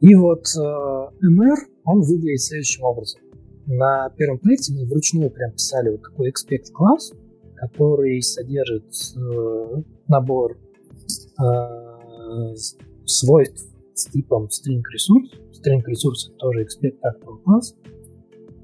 И 0.00 0.14
вот 0.14 0.44
э, 0.56 0.60
MR, 0.60 1.56
он 1.84 2.00
выглядит 2.00 2.40
следующим 2.40 2.84
образом. 2.84 3.20
На 3.66 4.08
первом 4.16 4.38
проекте 4.38 4.72
мы 4.72 4.86
вручную 4.86 5.30
прям 5.30 5.52
писали 5.52 5.90
вот 5.90 6.02
такой 6.02 6.30
expect 6.30 6.72
класс, 6.72 7.12
который 7.56 8.22
содержит 8.22 8.86
э, 9.16 9.82
набор 10.08 10.58
э, 11.38 12.54
свойств 13.04 13.68
с 13.94 14.06
типом 14.06 14.44
string 14.44 14.80
resource. 14.80 15.38
String 15.52 15.82
resource 15.86 16.28
это 16.28 16.36
тоже 16.38 16.64
expect 16.64 16.96
actual 17.04 17.42
class. 17.44 17.74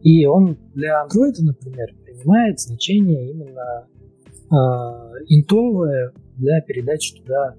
И 0.03 0.25
он 0.25 0.57
для 0.75 1.05
Android, 1.05 1.35
например, 1.41 1.95
принимает 2.05 2.61
значение 2.61 3.31
именно 3.31 3.87
э, 4.51 4.55
интовое 5.29 6.13
для 6.37 6.63
передачи 6.63 7.21
туда 7.21 7.55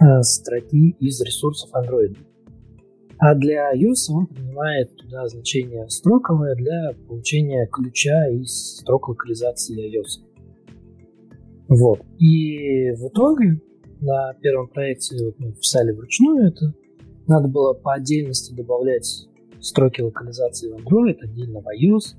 э, 0.00 0.22
строки 0.22 0.90
из 1.00 1.20
ресурсов 1.20 1.70
Android. 1.74 2.16
А 3.24 3.36
для 3.36 3.72
iOS 3.72 4.12
он 4.12 4.26
принимает 4.26 4.96
туда 4.96 5.28
значение 5.28 5.88
строковое 5.88 6.56
для 6.56 6.90
получения 7.06 7.68
ключа 7.70 8.28
из 8.30 8.78
строк 8.78 9.10
локализации 9.10 9.96
iOS. 9.96 10.26
Вот. 11.68 12.00
И 12.18 12.90
в 12.90 13.06
итоге 13.06 13.60
на 14.00 14.34
первом 14.40 14.66
проекте 14.66 15.24
вот 15.24 15.38
мы 15.38 15.52
писали 15.52 15.92
вручную 15.92 16.48
это. 16.48 16.74
Надо 17.28 17.46
было 17.46 17.74
по 17.74 17.94
отдельности 17.94 18.52
добавлять 18.54 19.28
строки 19.60 20.00
локализации 20.00 20.72
в 20.72 20.78
Android, 20.78 21.18
отдельно 21.22 21.60
в 21.60 21.66
iOS. 21.68 22.16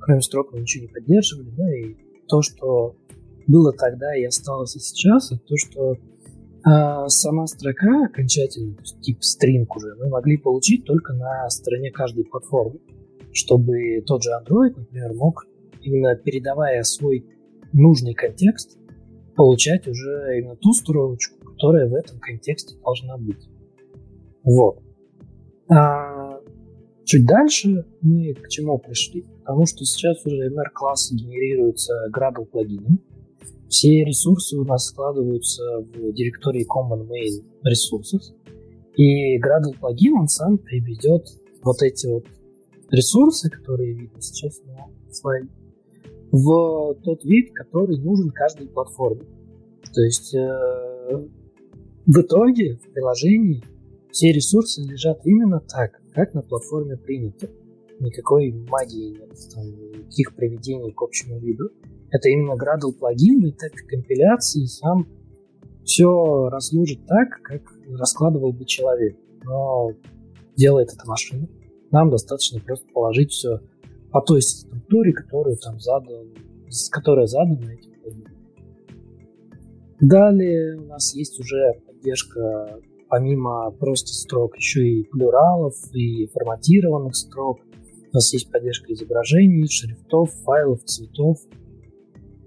Кроме 0.00 0.22
строк 0.22 0.54
мы 0.54 0.60
ничего 0.60 0.86
не 0.86 0.88
поддерживали. 0.88 1.50
Ну 1.58 1.68
и 1.68 1.96
то, 2.26 2.40
что 2.40 2.96
было 3.46 3.74
тогда 3.74 4.16
и 4.16 4.24
осталось 4.24 4.76
и 4.76 4.80
сейчас, 4.80 5.30
это 5.30 5.42
то, 5.46 5.56
что 5.58 5.96
а 6.70 7.08
сама 7.08 7.46
строка 7.46 8.04
окончательно, 8.04 8.74
то 8.74 8.82
есть 8.82 9.00
тип 9.00 9.20
string 9.20 9.64
уже, 9.74 9.94
мы 9.96 10.08
могли 10.08 10.36
получить 10.36 10.84
только 10.84 11.14
на 11.14 11.48
стороне 11.48 11.90
каждой 11.90 12.24
платформы, 12.24 12.78
чтобы 13.32 14.02
тот 14.06 14.22
же 14.22 14.30
Android, 14.30 14.74
например, 14.76 15.14
мог 15.14 15.46
именно 15.80 16.14
передавая 16.14 16.82
свой 16.82 17.24
нужный 17.72 18.12
контекст, 18.12 18.76
получать 19.34 19.88
уже 19.88 20.38
именно 20.38 20.56
ту 20.56 20.74
строчку, 20.74 21.38
которая 21.52 21.88
в 21.88 21.94
этом 21.94 22.18
контексте 22.18 22.76
должна 22.82 23.16
быть. 23.16 23.48
Вот. 24.42 24.82
А 25.70 26.38
чуть 27.04 27.24
дальше 27.24 27.86
мы 28.02 28.34
к 28.34 28.48
чему 28.48 28.78
пришли? 28.78 29.24
Потому 29.40 29.64
что 29.64 29.84
сейчас 29.86 30.24
уже 30.26 30.50
MR-классы 30.50 31.14
генерируются 31.14 31.94
Gradle 32.14 32.44
плагином, 32.44 33.00
все 33.68 34.04
ресурсы 34.04 34.56
у 34.56 34.64
нас 34.64 34.86
складываются 34.86 35.62
в 35.80 36.12
директории 36.12 36.66
Common 36.66 37.06
Main 37.06 37.44
Resources. 37.64 38.34
И 38.96 39.38
Gradle 39.38 39.78
плагин, 39.78 40.14
он 40.14 40.28
сам 40.28 40.58
приведет 40.58 41.26
вот 41.62 41.82
эти 41.82 42.06
вот 42.06 42.24
ресурсы, 42.90 43.50
которые 43.50 43.94
видно 43.94 44.20
сейчас 44.20 44.60
на 44.64 44.86
слайде, 45.12 45.50
в 46.32 46.94
тот 47.04 47.24
вид, 47.24 47.52
который 47.54 47.98
нужен 47.98 48.30
каждой 48.30 48.68
платформе. 48.68 49.24
То 49.94 50.02
есть 50.02 50.34
э, 50.34 51.28
в 52.06 52.20
итоге 52.20 52.76
в 52.76 52.92
приложении 52.92 53.62
все 54.10 54.32
ресурсы 54.32 54.82
лежат 54.82 55.20
именно 55.24 55.60
так, 55.60 56.00
как 56.12 56.34
на 56.34 56.42
платформе 56.42 56.96
принято. 56.96 57.48
Никакой 58.00 58.52
магии 58.52 59.10
нет, 59.10 59.30
там, 59.54 59.64
никаких 59.64 60.34
приведений 60.34 60.92
к 60.92 61.02
общему 61.02 61.38
виду. 61.38 61.70
Это 62.10 62.28
именно 62.28 62.52
Gradle 62.52 62.92
плагин, 62.98 63.48
этап 63.48 63.72
компиляции 63.86 64.64
сам 64.64 65.06
все 65.84 66.48
разложит 66.48 67.06
так, 67.06 67.28
как 67.42 67.62
раскладывал 67.90 68.52
бы 68.52 68.64
человек. 68.64 69.16
Но 69.44 69.92
делает 70.56 70.92
это 70.92 71.06
машина. 71.06 71.48
Нам 71.90 72.10
достаточно 72.10 72.60
просто 72.60 72.86
положить 72.92 73.32
все 73.32 73.60
по 74.12 74.20
той 74.20 74.42
структуре, 74.42 75.12
которую 75.12 75.56
там 75.56 75.80
задан, 75.80 76.34
которая 76.90 77.26
задана 77.26 77.70
этим 77.70 77.92
плагином. 78.02 78.32
Далее 80.00 80.76
у 80.76 80.84
нас 80.86 81.14
есть 81.14 81.40
уже 81.40 81.80
поддержка 81.86 82.78
помимо 83.08 83.70
просто 83.72 84.12
строк 84.12 84.56
еще 84.56 84.86
и 84.86 85.04
плюралов, 85.04 85.74
и 85.94 86.26
форматированных 86.26 87.16
строк. 87.16 87.60
У 88.10 88.14
нас 88.14 88.32
есть 88.32 88.50
поддержка 88.50 88.92
изображений, 88.92 89.68
шрифтов, 89.68 90.32
файлов, 90.44 90.82
цветов, 90.84 91.38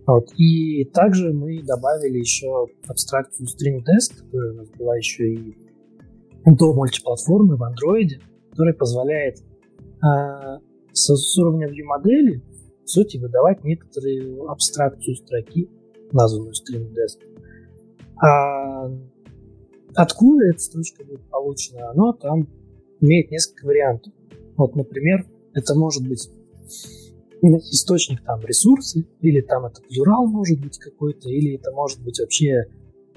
вот. 0.06 0.30
И 0.38 0.86
также 0.86 1.32
мы 1.32 1.62
добавили 1.64 2.18
еще 2.18 2.68
абстракцию 2.88 3.48
String 3.48 3.80
Test, 3.80 4.24
которая 4.26 4.54
у 4.54 4.56
нас 4.56 4.70
была 4.72 4.98
еще 4.98 5.32
и 5.34 5.58
до 6.46 6.74
мультиплатформы 6.74 7.56
в 7.56 7.62
Android, 7.62 8.20
которая 8.50 8.74
позволяет 8.74 9.38
э, 9.40 10.60
с, 10.92 11.38
уровня 11.38 11.68
view 11.68 11.84
модели, 11.84 12.44
в 12.84 12.90
сути, 12.90 13.18
выдавать 13.18 13.64
некоторую 13.64 14.50
абстракцию 14.50 15.16
строки, 15.16 15.70
названную 16.12 16.54
string 16.54 16.90
desk. 16.90 17.26
А 18.18 18.92
откуда 19.96 20.48
эта 20.48 20.60
строчка 20.60 21.06
будет 21.06 21.22
получена? 21.30 21.92
Оно 21.92 22.14
там 22.14 22.48
имеет 23.00 23.32
несколько 23.32 23.66
вариантов. 23.66 24.12
Вот, 24.58 24.76
например, 24.76 25.26
это 25.54 25.76
может 25.76 26.08
быть 26.08 26.30
источник 27.42 28.24
там 28.24 28.42
ресурсы, 28.42 29.08
или 29.22 29.42
там 29.42 29.66
это 29.66 29.82
плюрал 29.82 30.28
может 30.28 30.62
быть 30.62 30.78
какой-то, 30.78 31.30
или 31.30 31.56
это 31.56 31.72
может 31.72 32.02
быть 32.04 32.20
вообще 32.20 32.66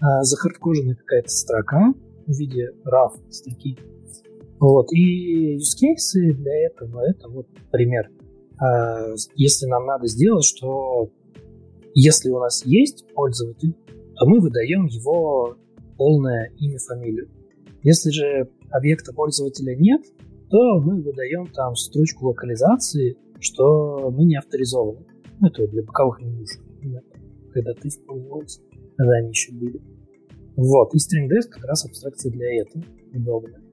а, 0.01 0.23
захардкоженная 0.23 0.95
какая-то 0.95 1.29
строка 1.29 1.95
в 2.27 2.33
виде 2.33 2.71
RAF 2.85 3.13
строки. 3.31 3.79
Вот. 4.59 4.93
И 4.93 5.57
use 5.57 5.77
cases 5.79 6.33
для 6.33 6.67
этого 6.67 7.01
это 7.01 7.29
вот 7.29 7.47
пример. 7.71 8.11
А, 8.59 9.15
если 9.35 9.67
нам 9.67 9.85
надо 9.87 10.07
сделать, 10.07 10.45
что 10.45 11.11
если 11.95 12.31
у 12.31 12.39
нас 12.39 12.65
есть 12.65 13.05
пользователь, 13.15 13.75
то 14.17 14.27
мы 14.27 14.41
выдаем 14.41 14.87
его 14.87 15.57
полное 15.97 16.51
имя, 16.59 16.79
фамилию. 16.79 17.29
Если 17.83 18.11
же 18.11 18.51
объекта 18.71 19.13
пользователя 19.13 19.77
нет, 19.77 20.03
то 20.51 20.81
мы 20.81 21.03
выдаем 21.03 21.47
там 21.53 21.75
строчку 21.75 22.27
локализации, 22.27 23.17
что 23.41 24.11
мы 24.11 24.25
не 24.25 24.37
авторизованы. 24.37 25.07
Ну, 25.41 25.49
это 25.49 25.67
для 25.67 25.83
боковых 25.83 26.21
менюшек, 26.21 26.63
когда 27.53 27.73
ты 27.75 27.89
использовался, 27.89 28.61
когда 28.97 29.13
они 29.15 29.29
еще 29.31 29.53
были. 29.53 29.81
Вот, 30.57 30.95
и 30.95 30.99
string 30.99 31.29
desk 31.29 31.51
как 31.51 31.65
раз 31.65 31.85
абстракция 31.85 32.31
для 32.31 32.63
этого, 32.63 32.85
удобная. 33.13 33.64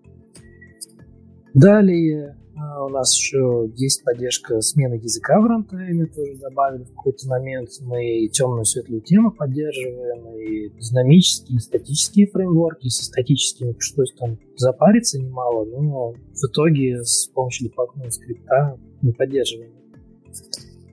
Далее 1.54 2.38
а, 2.56 2.86
у 2.86 2.90
нас 2.90 3.16
еще 3.16 3.70
есть 3.76 4.04
поддержка 4.04 4.62
смены 4.62 4.96
языка 4.96 5.40
в 5.40 5.46
рантайме, 5.46 6.06
тоже 6.06 6.36
добавили 6.36 6.84
в 6.84 6.96
какой-то 6.96 7.28
момент. 7.28 7.70
Мы 7.82 8.24
и 8.24 8.30
темную 8.30 8.66
светлую 8.66 9.02
тему 9.02 9.32
поддерживаем, 9.32 10.38
и 10.38 10.70
динамические, 10.80 11.58
и 11.58 11.60
статические 11.60 12.28
фреймворки. 12.28 12.88
Со 12.88 13.06
статическими 13.06 13.72
пришлось 13.74 14.14
там 14.14 14.38
запариться 14.56 15.20
немало, 15.20 15.66
но 15.66 16.12
в 16.12 16.46
итоге 16.50 17.04
с 17.04 17.28
помощью 17.28 17.70
дополнительного 17.70 18.12
скрипта 18.12 18.80
мы 19.02 19.14
поддерживаем. 19.14 19.72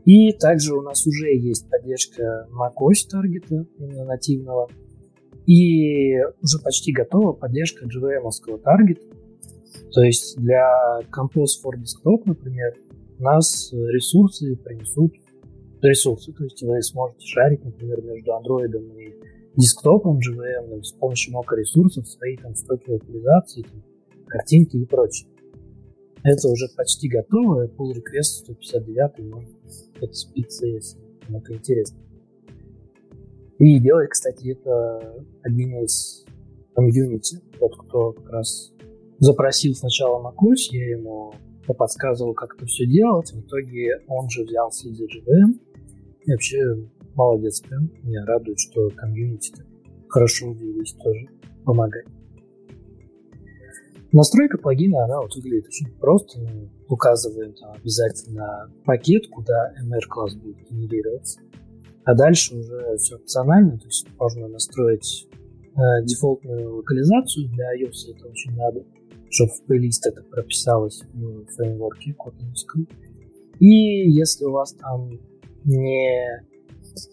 И 0.05 0.33
также 0.33 0.75
у 0.75 0.81
нас 0.81 1.07
уже 1.07 1.35
есть 1.37 1.69
поддержка 1.69 2.49
macOS 2.51 3.09
таргета, 3.11 3.67
именно 3.79 4.05
нативного. 4.05 4.69
И 5.45 6.15
уже 6.43 6.59
почти 6.63 6.93
готова 6.93 7.33
поддержка 7.33 7.85
JVM-овского 7.87 8.59
таргета, 8.59 9.03
то 9.93 10.03
есть 10.03 10.37
для 10.39 11.01
Compose 11.11 11.57
for 11.65 11.75
Desktop, 11.75 12.23
например, 12.27 12.75
у 13.19 13.23
нас 13.23 13.73
ресурсы 13.73 14.57
принесут 14.57 15.15
ресурсы, 15.83 16.33
то 16.33 16.45
есть 16.45 16.63
вы 16.63 16.83
сможете 16.83 17.27
шарить, 17.27 17.65
например, 17.65 18.03
между 18.03 18.31
Android 18.33 18.71
и 18.97 19.15
десктопом 19.57 20.19
JVM 20.19 20.83
с 20.83 20.93
помощью 20.93 21.33
много 21.33 21.57
ресурсов, 21.57 22.07
свои 22.09 22.37
там 22.37 22.55
строки 22.55 22.91
локализации, 22.91 23.63
там, 23.63 23.83
картинки 24.27 24.77
и 24.77 24.85
прочее. 24.85 25.29
Это 26.23 26.49
уже 26.49 26.67
почти 26.77 27.09
готово, 27.09 27.67
pull 27.67 27.93
request 27.93 28.45
159 28.45 29.31
может 29.31 29.51
подцепиться, 29.99 30.67
если 30.67 31.01
это 31.29 31.55
интересно. 31.55 31.99
И 33.59 33.79
делает, 33.81 34.11
кстати, 34.11 34.51
это 34.51 35.25
один 35.43 35.83
из 35.83 36.25
комьюнити, 36.75 37.41
тот, 37.59 37.77
кто 37.77 38.13
как 38.13 38.31
раз 38.31 38.73
запросил 39.19 39.75
сначала 39.75 40.21
Макусь, 40.21 40.73
я 40.73 40.91
ему 40.91 41.35
подсказывал, 41.75 42.35
как 42.35 42.55
это 42.57 42.67
все 42.67 42.87
делать. 42.87 43.33
В 43.33 43.41
итоге 43.41 43.99
он 44.07 44.29
же 44.31 44.45
взялся 44.45 44.89
за 44.93 45.05
GVM. 45.05 45.61
И 46.25 46.33
вообще 46.33 46.59
молодец 47.15 47.61
прям. 47.61 47.91
Меня 48.03 48.25
радует, 48.25 48.59
что 48.59 48.89
комьюнити 48.91 49.53
хорошо 50.09 50.49
удивились 50.49 50.93
тоже 50.93 51.27
помогать. 51.65 52.07
Настройка 54.11 54.57
плагина, 54.57 55.05
она 55.05 55.21
вот 55.21 55.35
выглядит 55.37 55.67
очень 55.67 55.91
просто. 55.99 56.41
Мы 56.41 56.71
указываем 56.89 57.53
там 57.53 57.73
обязательно 57.73 58.73
пакет, 58.87 59.29
куда 59.29 59.75
MR-класс 59.85 60.35
будет 60.37 60.57
генерироваться. 60.71 61.41
А 62.05 62.15
дальше 62.15 62.57
уже 62.57 62.97
все 62.97 63.17
опционально, 63.17 63.79
то 63.79 63.85
есть 63.85 64.07
можно 64.19 64.49
настроить 64.49 65.29
э, 65.77 66.05
дефолтную 66.05 66.77
локализацию 66.77 67.51
для 67.51 67.67
iOS, 67.77 68.17
это 68.17 68.29
очень 68.29 68.57
надо 68.57 68.83
чтобы 69.31 69.53
в 69.53 69.63
плейлист 69.65 70.07
это 70.07 70.23
прописалось 70.23 71.03
в 71.13 71.47
фреймворке 71.55 72.15
котлинском. 72.15 72.87
И 73.59 74.11
если 74.11 74.45
у 74.45 74.53
вас 74.53 74.73
там 74.75 75.11
не 75.65 76.45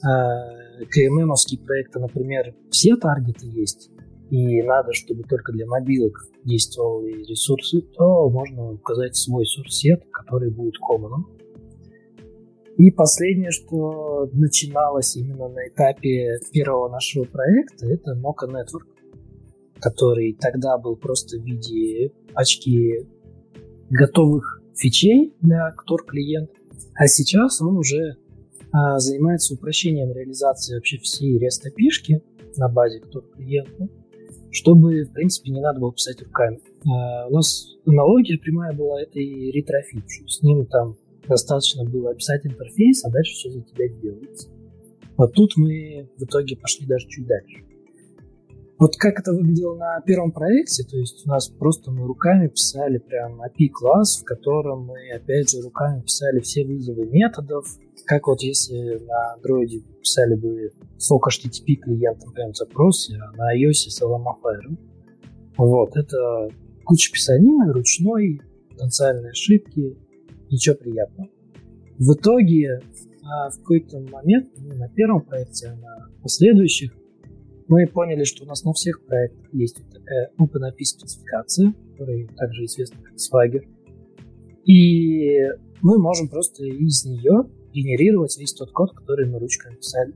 э, 0.04 0.86
КММовские 0.90 1.60
проекты, 1.60 2.00
например, 2.00 2.54
все 2.70 2.96
таргеты 2.96 3.48
есть, 3.48 3.90
и 4.30 4.62
надо, 4.64 4.94
чтобы 4.94 5.24
только 5.24 5.52
для 5.52 5.68
мобилок 5.68 6.18
действовали 6.44 7.24
ресурсы, 7.24 7.82
то 7.82 8.30
можно 8.30 8.72
указать 8.74 9.16
свой 9.16 9.46
сурсет, 9.46 10.04
который 10.12 10.52
будет 10.52 10.78
коммоном. 10.78 11.28
И 12.78 12.92
последнее, 12.92 13.52
что 13.52 14.30
начиналось 14.34 15.16
именно 15.16 15.48
на 15.48 15.68
этапе 15.68 16.40
первого 16.52 16.90
нашего 16.90 17.24
проекта, 17.24 17.88
это 17.88 18.12
Mocha 18.12 18.50
Network 18.50 18.95
который 19.80 20.38
тогда 20.40 20.78
был 20.78 20.96
просто 20.96 21.38
в 21.38 21.44
виде 21.44 22.12
очки 22.34 23.08
готовых 23.90 24.62
фичей 24.76 25.34
для 25.42 25.72
Ктор 25.72 26.06
клиент, 26.06 26.50
а 26.96 27.08
сейчас 27.08 27.62
он 27.62 27.78
уже 27.78 28.18
а, 28.72 29.00
занимается 29.00 29.54
упрощением 29.54 30.12
реализации 30.12 30.76
вообще 30.76 30.98
всей 30.98 31.38
REST 31.38 31.70
API 31.70 32.22
на 32.58 32.70
базе 32.70 33.00
Ktor 33.00 33.24
клиента, 33.36 33.88
чтобы, 34.52 35.04
в 35.04 35.12
принципе, 35.14 35.52
не 35.52 35.62
надо 35.62 35.80
было 35.80 35.94
писать 35.94 36.22
руками. 36.22 36.60
А, 36.86 37.28
у 37.28 37.34
нас 37.34 37.68
аналогия 37.86 38.38
прямая 38.38 38.74
была 38.74 39.02
это 39.02 39.20
Retrofit, 39.20 40.04
с 40.28 40.42
ним 40.42 40.66
там 40.66 40.98
достаточно 41.28 41.84
было 41.84 42.12
описать 42.12 42.46
интерфейс, 42.46 43.04
а 43.04 43.10
дальше 43.10 43.34
все 43.34 43.50
за 43.50 43.62
тебя 43.62 43.88
делается. 43.88 44.50
Вот 45.18 45.34
тут 45.34 45.56
мы 45.56 46.10
в 46.18 46.24
итоге 46.24 46.58
пошли 46.58 46.86
даже 46.86 47.08
чуть 47.08 47.26
дальше. 47.26 47.64
Вот 48.78 48.98
как 48.98 49.20
это 49.20 49.32
выглядело 49.32 49.78
на 49.78 50.02
первом 50.02 50.34
проекте, 50.34 50.84
то 50.84 50.98
есть 50.98 51.26
у 51.26 51.30
нас 51.30 51.48
просто 51.48 51.92
мы 51.92 52.06
руками 52.06 52.50
писали 52.50 52.98
прям 52.98 53.42
API-класс, 53.42 54.20
в 54.22 54.26
котором 54.26 54.88
мы, 54.88 54.98
опять 55.16 55.50
же, 55.50 55.62
руками 55.62 56.02
писали 56.02 56.42
все 56.42 56.66
вызовы 56.66 57.06
методов, 57.08 57.66
как 58.06 58.28
вот 58.28 58.42
если 58.42 59.00
на 59.00 59.38
Android 59.38 59.82
писали 60.02 60.36
бы 60.36 60.72
сок 60.98 61.30
HTTP 61.30 61.76
клиентом 61.76 62.34
прям 62.34 62.54
запрос, 62.54 63.10
а 63.12 63.38
на 63.38 63.58
iOS 63.58 63.90
с 63.90 64.02
LMFR. 64.02 64.78
Вот, 65.58 65.96
это 65.96 66.50
куча 66.84 67.14
писанины, 67.14 67.72
ручной, 67.72 68.42
потенциальные 68.72 69.32
ошибки, 69.32 69.98
ничего 70.52 70.76
приятного. 70.76 71.30
В 71.98 72.14
итоге 72.14 72.82
а, 73.24 73.50
в 73.50 73.58
какой-то 73.60 74.02
момент, 74.02 74.50
не 74.60 74.74
на 74.74 74.90
первом 74.90 75.22
проекте, 75.22 75.68
а 75.70 75.76
на 75.76 76.10
последующих, 76.22 76.92
мы 77.68 77.88
поняли, 77.88 78.24
что 78.24 78.44
у 78.44 78.48
нас 78.48 78.64
на 78.64 78.74
всех 78.74 79.04
проектах 79.06 79.54
есть 79.54 79.78
OpenAPI 80.40 80.84
спецификация, 80.84 81.74
которая 81.92 82.28
также 82.38 82.66
известна 82.66 82.98
как 83.02 83.14
Swagger. 83.16 83.64
И 84.66 85.40
мы 85.82 85.98
можем 86.00 86.30
просто 86.30 86.66
из 86.66 87.06
нее 87.06 87.50
генерировать 87.74 88.38
весь 88.38 88.54
тот 88.54 88.72
код, 88.72 88.94
который 88.94 89.28
мы 89.28 89.40
ручкой 89.40 89.72
написали. 89.72 90.14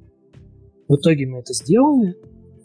В 0.87 0.95
итоге 0.95 1.27
мы 1.27 1.39
это 1.39 1.53
сделали. 1.53 2.15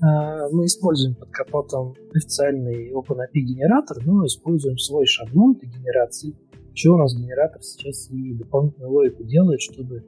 А, 0.00 0.48
мы 0.50 0.66
используем 0.66 1.14
под 1.14 1.30
капотом 1.30 1.94
официальный 2.14 2.92
OpenAPI 2.92 3.40
генератор, 3.40 3.98
но 4.04 4.24
используем 4.26 4.78
свой 4.78 5.06
шаблон 5.06 5.54
для 5.54 5.68
генерации. 5.68 6.34
Еще 6.72 6.90
у 6.90 6.96
нас 6.96 7.14
генератор 7.14 7.62
сейчас 7.62 8.10
и 8.10 8.34
дополнительную 8.34 8.90
логику 8.90 9.24
делает, 9.24 9.60
чтобы 9.60 10.04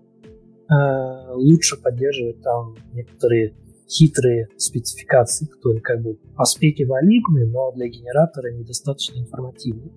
а, 0.68 1.34
лучше 1.34 1.80
поддерживать 1.80 2.42
там 2.42 2.74
некоторые 2.92 3.54
хитрые 3.88 4.48
спецификации, 4.56 5.46
которые 5.46 5.80
как 5.80 6.02
бы 6.02 6.18
по 6.36 6.44
спеке 6.44 6.86
валидны, 6.86 7.46
но 7.46 7.72
для 7.72 7.88
генератора 7.88 8.52
недостаточно 8.52 9.18
информативны. 9.18 9.92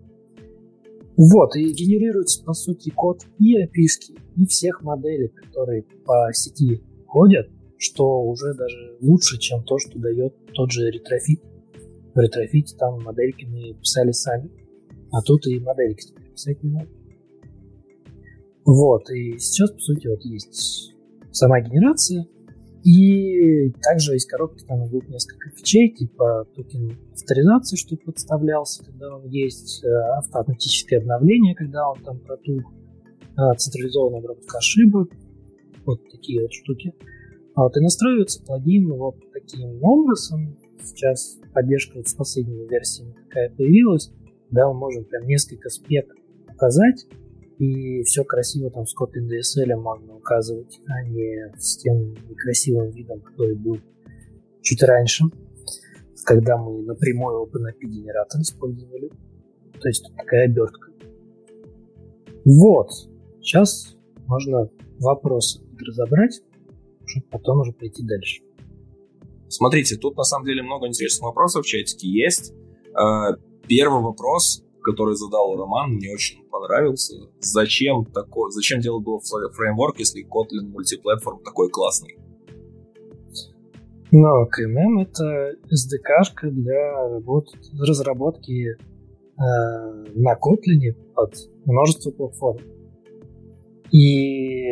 Вот, 1.18 1.56
и 1.56 1.74
генерируется, 1.74 2.44
по 2.44 2.54
сути, 2.54 2.92
код 2.92 3.26
и 3.40 3.62
API, 3.62 4.20
и 4.38 4.46
всех 4.46 4.84
моделей, 4.84 5.28
которые 5.28 5.84
по 6.06 6.32
сети 6.32 6.82
ходят, 7.06 7.50
что 7.78 8.22
уже 8.22 8.54
даже 8.54 8.98
лучше, 9.02 9.38
чем 9.38 9.64
то, 9.64 9.78
что 9.80 10.00
дает 10.00 10.34
тот 10.54 10.72
же 10.72 10.90
Retrofit. 10.90 11.42
В 12.14 12.20
ретрофите 12.20 12.76
там 12.78 13.04
модельки 13.04 13.46
мы 13.46 13.74
писали 13.74 14.12
сами, 14.12 14.50
а 15.12 15.22
тут 15.22 15.46
и 15.48 15.60
модельки 15.60 16.08
теперь 16.08 16.32
писать 16.32 16.64
не 16.64 16.72
надо. 16.72 16.90
Вот, 18.66 19.10
и 19.10 19.38
сейчас, 19.40 19.72
по 19.72 19.80
сути, 19.80 20.08
вот 20.08 20.24
есть 20.24 20.94
сама 21.32 21.60
генерация, 21.60 22.28
и 22.90 23.70
также 23.84 24.16
из 24.16 24.26
коробки 24.26 24.64
там 24.66 24.88
идут 24.88 25.08
несколько 25.10 25.52
фичей, 25.52 25.94
типа 25.94 26.48
токен 26.56 26.98
авторизации, 27.14 27.76
что 27.76 27.96
подставлялся, 27.98 28.84
когда 28.84 29.16
он 29.16 29.28
есть, 29.28 29.84
э, 29.84 29.88
автоматическое 30.18 31.00
обновление, 31.00 31.54
когда 31.54 31.88
он 31.88 32.02
там 32.02 32.20
протух, 32.20 32.64
а, 33.36 33.54
централизованная 33.54 34.22
обработка 34.22 34.58
ошибок, 34.58 35.12
вот 35.86 36.02
такие 36.10 36.42
вот 36.42 36.52
штуки. 36.52 36.96
А 37.54 37.64
вот 37.64 37.78
и 37.78 37.80
настраивается 37.80 38.42
плагин 38.44 38.92
вот 38.94 39.18
таким 39.34 39.84
образом. 39.84 40.58
Сейчас 40.82 41.38
поддержка 41.54 41.98
вот 41.98 42.08
с 42.08 42.16
последними 42.16 42.68
версиями 42.68 43.14
такая 43.24 43.52
появилась. 43.52 44.12
Да, 44.50 44.68
мы 44.68 44.74
можем 44.74 45.06
прям 45.06 45.28
несколько 45.28 45.70
спек 45.70 46.12
указать, 46.52 47.06
и 47.60 48.04
все 48.04 48.24
красиво 48.24 48.72
там 48.72 48.86
с 48.88 48.96
Kotlin 48.96 49.28
DSL 49.28 49.76
можно 49.76 50.16
указывать, 50.16 50.80
а 50.88 51.04
не 51.04 51.54
с 51.58 51.78
тем 51.78 52.14
некрасивым 52.30 52.90
видом, 52.92 53.20
который 53.20 53.56
был 53.56 53.78
чуть 54.62 54.82
раньше, 54.82 55.26
когда 56.24 56.58
мы 56.58 56.82
напрямую 56.84 57.46
OpenAPI 57.46 57.86
генератор 57.86 58.40
использовали. 58.40 59.10
То 59.80 59.90
есть 59.90 60.06
тут 60.06 60.16
такая 60.16 60.46
обертка. 60.46 60.90
Вот. 62.46 62.92
Сейчас 63.42 63.98
можно 64.26 64.70
вопросы 65.00 65.62
разобрать, 65.86 66.42
чтобы 67.06 67.26
потом 67.30 67.60
уже 67.60 67.74
пойти 67.74 68.04
дальше. 68.04 68.42
Смотрите, 69.50 69.98
тут 69.98 70.16
на 70.16 70.24
самом 70.24 70.46
деле 70.46 70.62
много 70.62 70.88
интересных 70.88 71.24
вопросов 71.24 71.66
в 71.66 71.68
чатике 71.68 72.08
есть. 72.08 72.54
Э, 72.98 73.36
первый 73.68 74.02
вопрос, 74.02 74.64
который 74.90 75.16
задал 75.16 75.56
Роман, 75.56 75.92
мне 75.92 76.12
очень 76.12 76.44
понравился. 76.50 77.16
Зачем 77.40 78.06
такой, 78.06 78.52
зачем 78.52 78.80
делать 78.80 79.04
был 79.04 79.20
фреймворк, 79.20 80.00
если 80.00 80.26
Kotlin 80.26 80.68
мультиплатформ 80.70 81.44
такой 81.44 81.70
классный? 81.70 82.18
Но 84.12 84.46
KMM 84.46 85.02
это 85.02 85.54
SDK 85.66 86.50
для 86.50 87.10
работ, 87.10 87.50
разработки 87.80 88.70
э, 88.70 88.78
на 89.38 90.34
Kotlin 90.34 90.96
под 91.14 91.36
множество 91.66 92.10
платформ. 92.12 92.60
И 93.92 94.72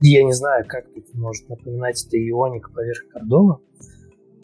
я 0.00 0.22
не 0.22 0.32
знаю, 0.32 0.64
как 0.68 0.92
тут 0.92 1.14
может 1.14 1.48
напоминать 1.48 2.04
это 2.06 2.18
ионик 2.18 2.70
поверх 2.74 3.08
кордона. 3.08 3.58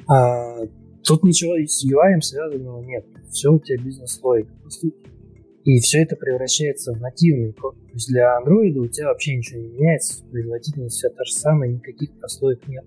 А, 0.09 0.67
тут 1.05 1.25
ничего 1.25 1.55
с 1.57 1.85
UI 1.85 2.21
связанного 2.21 2.83
нет. 2.83 3.07
Все 3.31 3.53
у 3.53 3.59
тебя 3.59 3.83
бизнес-логика, 3.83 4.53
по 4.63 4.71
сути. 4.71 4.97
И 5.65 5.79
все 5.79 6.03
это 6.03 6.17
превращается 6.17 6.93
в 6.93 7.01
нативный 7.01 7.53
код. 7.53 7.77
То 7.77 7.95
есть 7.95 8.09
для 8.09 8.37
Android 8.41 8.77
у 8.79 8.89
тебя 8.89 9.09
вообще 9.09 9.37
ничего 9.37 9.61
не 9.61 9.69
меняется, 9.69 10.25
производительность 10.31 10.97
вся 10.97 11.09
та 11.11 11.25
же 11.25 11.33
самая, 11.33 11.71
никаких 11.71 12.11
прослоек 12.19 12.67
нет. 12.67 12.85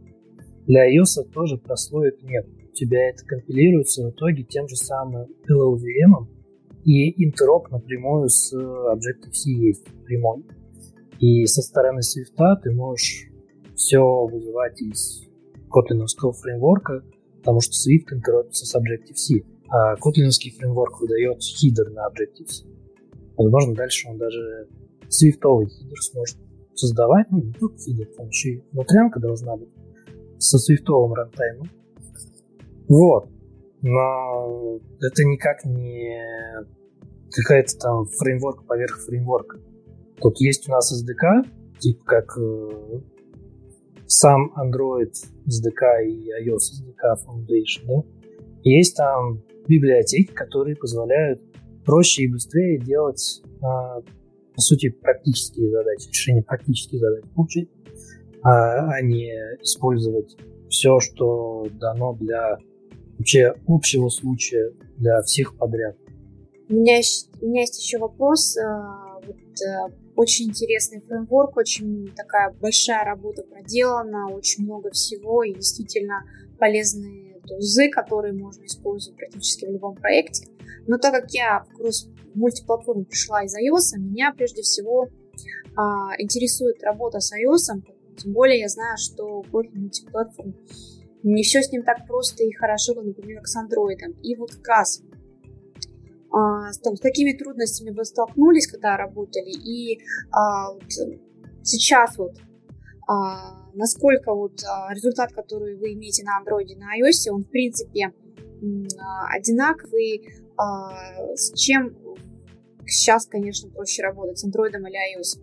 Для 0.67 0.91
iOS 0.91 1.29
тоже 1.33 1.57
прослоек 1.57 2.21
нет. 2.23 2.45
У 2.69 2.73
тебя 2.73 3.09
это 3.09 3.25
компилируется 3.25 4.05
в 4.05 4.11
итоге 4.11 4.43
тем 4.43 4.67
же 4.67 4.75
самым 4.75 5.27
LLVM, 5.49 6.27
и 6.83 7.23
интероп 7.23 7.71
напрямую 7.71 8.29
с 8.29 8.53
Objective-C 8.53 9.49
есть 9.49 9.85
прямой. 10.05 10.43
И 11.19 11.45
со 11.45 11.61
стороны 11.61 11.99
Swift 11.99 12.61
ты 12.61 12.71
можешь 12.71 13.29
все 13.75 14.25
вызывать 14.25 14.81
из 14.81 15.23
котлиновского 15.71 16.33
фреймворка, 16.33 17.03
потому 17.45 17.61
что 17.61 17.73
Swift 17.73 18.11
интеропится 18.11 18.65
с 18.65 18.75
Objective-C, 18.75 19.43
а 19.69 19.95
котлиновский 19.97 20.49
фреймворк 20.49 20.99
выдает 20.99 21.43
хидер 21.43 21.91
на 21.91 22.07
Objective-C. 22.07 22.65
Возможно, 23.37 23.75
дальше 23.75 24.09
он 24.09 24.17
даже 24.17 24.67
свифтовый 25.09 25.67
хидер 25.67 26.01
сможет 26.01 26.37
создавать. 26.73 27.27
Ну, 27.29 27.43
не 27.43 27.53
только 27.53 27.77
хидер, 27.77 28.07
там 28.17 28.29
еще 28.29 28.49
и 28.49 28.63
внутрянка 28.71 29.19
должна 29.19 29.57
быть 29.57 29.69
со 30.39 30.57
свифтовым 30.57 31.13
рантаймом. 31.13 31.69
Вот. 32.87 33.29
Но 33.83 34.79
это 34.99 35.23
никак 35.23 35.65
не 35.65 36.17
какая-то 37.31 37.77
там 37.77 38.05
фреймворк 38.05 38.65
поверх 38.65 39.05
фреймворка. 39.05 39.59
Тут 40.19 40.39
есть 40.39 40.67
у 40.67 40.71
нас 40.71 40.91
SDK, 40.91 41.47
типа 41.77 42.03
как 42.05 42.37
э, 42.39 43.01
сам 44.15 44.53
Android 44.55 45.11
SDK 45.47 46.07
и 46.07 46.29
iOS 46.43 46.71
SDK 46.79 47.15
Foundation, 47.25 47.85
да? 47.87 48.03
Есть 48.63 48.95
там 48.95 49.43
библиотеки, 49.67 50.31
которые 50.31 50.75
позволяют 50.75 51.41
проще 51.85 52.23
и 52.23 52.27
быстрее 52.27 52.79
делать, 52.79 53.41
э, 53.43 53.61
по 53.61 54.61
сути, 54.61 54.89
практические 54.89 55.69
задачи, 55.69 56.07
решение 56.09 56.43
практических 56.43 56.99
задач 56.99 57.25
получить, 57.35 57.69
а, 58.41 58.89
а 58.89 59.01
не 59.01 59.31
использовать 59.61 60.37
все, 60.69 60.99
что 60.99 61.67
дано 61.73 62.13
для 62.13 62.57
вообще 63.17 63.53
общего 63.67 64.09
случая, 64.09 64.71
для 64.97 65.21
всех 65.23 65.57
подряд. 65.57 65.97
У 66.69 66.73
меня, 66.73 66.99
у 67.41 67.47
меня 67.47 67.61
есть 67.61 67.83
еще 67.83 67.99
вопрос. 67.99 68.57
Э, 68.57 68.63
вот, 69.25 69.35
э, 69.35 70.04
очень 70.15 70.49
интересный 70.49 71.01
фреймворк, 71.01 71.57
очень 71.57 72.11
такая 72.15 72.51
большая 72.53 73.03
работа 73.05 73.43
проделана, 73.43 74.29
очень 74.29 74.63
много 74.63 74.91
всего 74.91 75.43
и 75.43 75.53
действительно 75.53 76.23
полезные 76.57 77.39
тузы, 77.45 77.89
которые 77.89 78.33
можно 78.33 78.65
использовать 78.65 79.17
практически 79.17 79.65
в 79.65 79.71
любом 79.71 79.95
проекте. 79.95 80.47
Но 80.87 80.97
так 80.97 81.13
как 81.13 81.31
я 81.31 81.63
в 81.63 81.75
кросс 81.75 82.09
мультиплатформу 82.33 83.05
пришла 83.05 83.43
из 83.43 83.55
iOS, 83.55 83.99
меня 83.99 84.33
прежде 84.35 84.61
всего 84.61 85.09
а, 85.75 86.13
интересует 86.17 86.83
работа 86.83 87.19
с 87.19 87.31
iOS, 87.33 87.81
тем 88.17 88.33
более 88.33 88.59
я 88.59 88.69
знаю, 88.69 88.97
что 88.97 89.43
Kotlin 89.51 89.75
мультиплатформ 89.75 90.55
не 91.23 91.43
все 91.43 91.61
с 91.61 91.71
ним 91.71 91.83
так 91.83 92.05
просто 92.07 92.43
и 92.43 92.51
хорошо, 92.51 92.93
например, 92.93 93.39
как 93.39 93.47
с 93.47 93.57
Android. 93.57 94.21
И 94.21 94.35
вот 94.35 94.51
как 94.55 94.67
раз 94.67 95.01
а, 96.35 96.71
там, 96.83 96.97
с 96.97 96.99
какими 96.99 97.31
трудностями 97.31 97.91
вы 97.91 98.03
столкнулись, 98.03 98.67
когда 98.67 98.97
работали, 98.97 99.51
и 99.51 100.01
а, 100.31 100.73
вот 100.73 100.83
сейчас 101.63 102.17
вот 102.17 102.33
а, 103.07 103.69
насколько 103.73 104.33
вот 104.33 104.61
а, 104.63 104.93
результат, 104.93 105.31
который 105.31 105.77
вы 105.77 105.93
имеете 105.93 106.23
на 106.25 106.41
Android 106.41 106.65
и 106.65 106.75
на 106.75 106.97
iOS, 106.99 107.31
он 107.31 107.43
в 107.43 107.49
принципе 107.49 108.11
а, 108.99 109.27
одинаковый, 109.33 110.27
а, 110.57 111.35
с 111.35 111.53
чем 111.53 111.95
сейчас, 112.85 113.27
конечно, 113.27 113.69
проще 113.69 114.03
работать, 114.03 114.37
с 114.37 114.45
Android 114.45 114.71
или 114.71 115.17
iOS? 115.17 115.39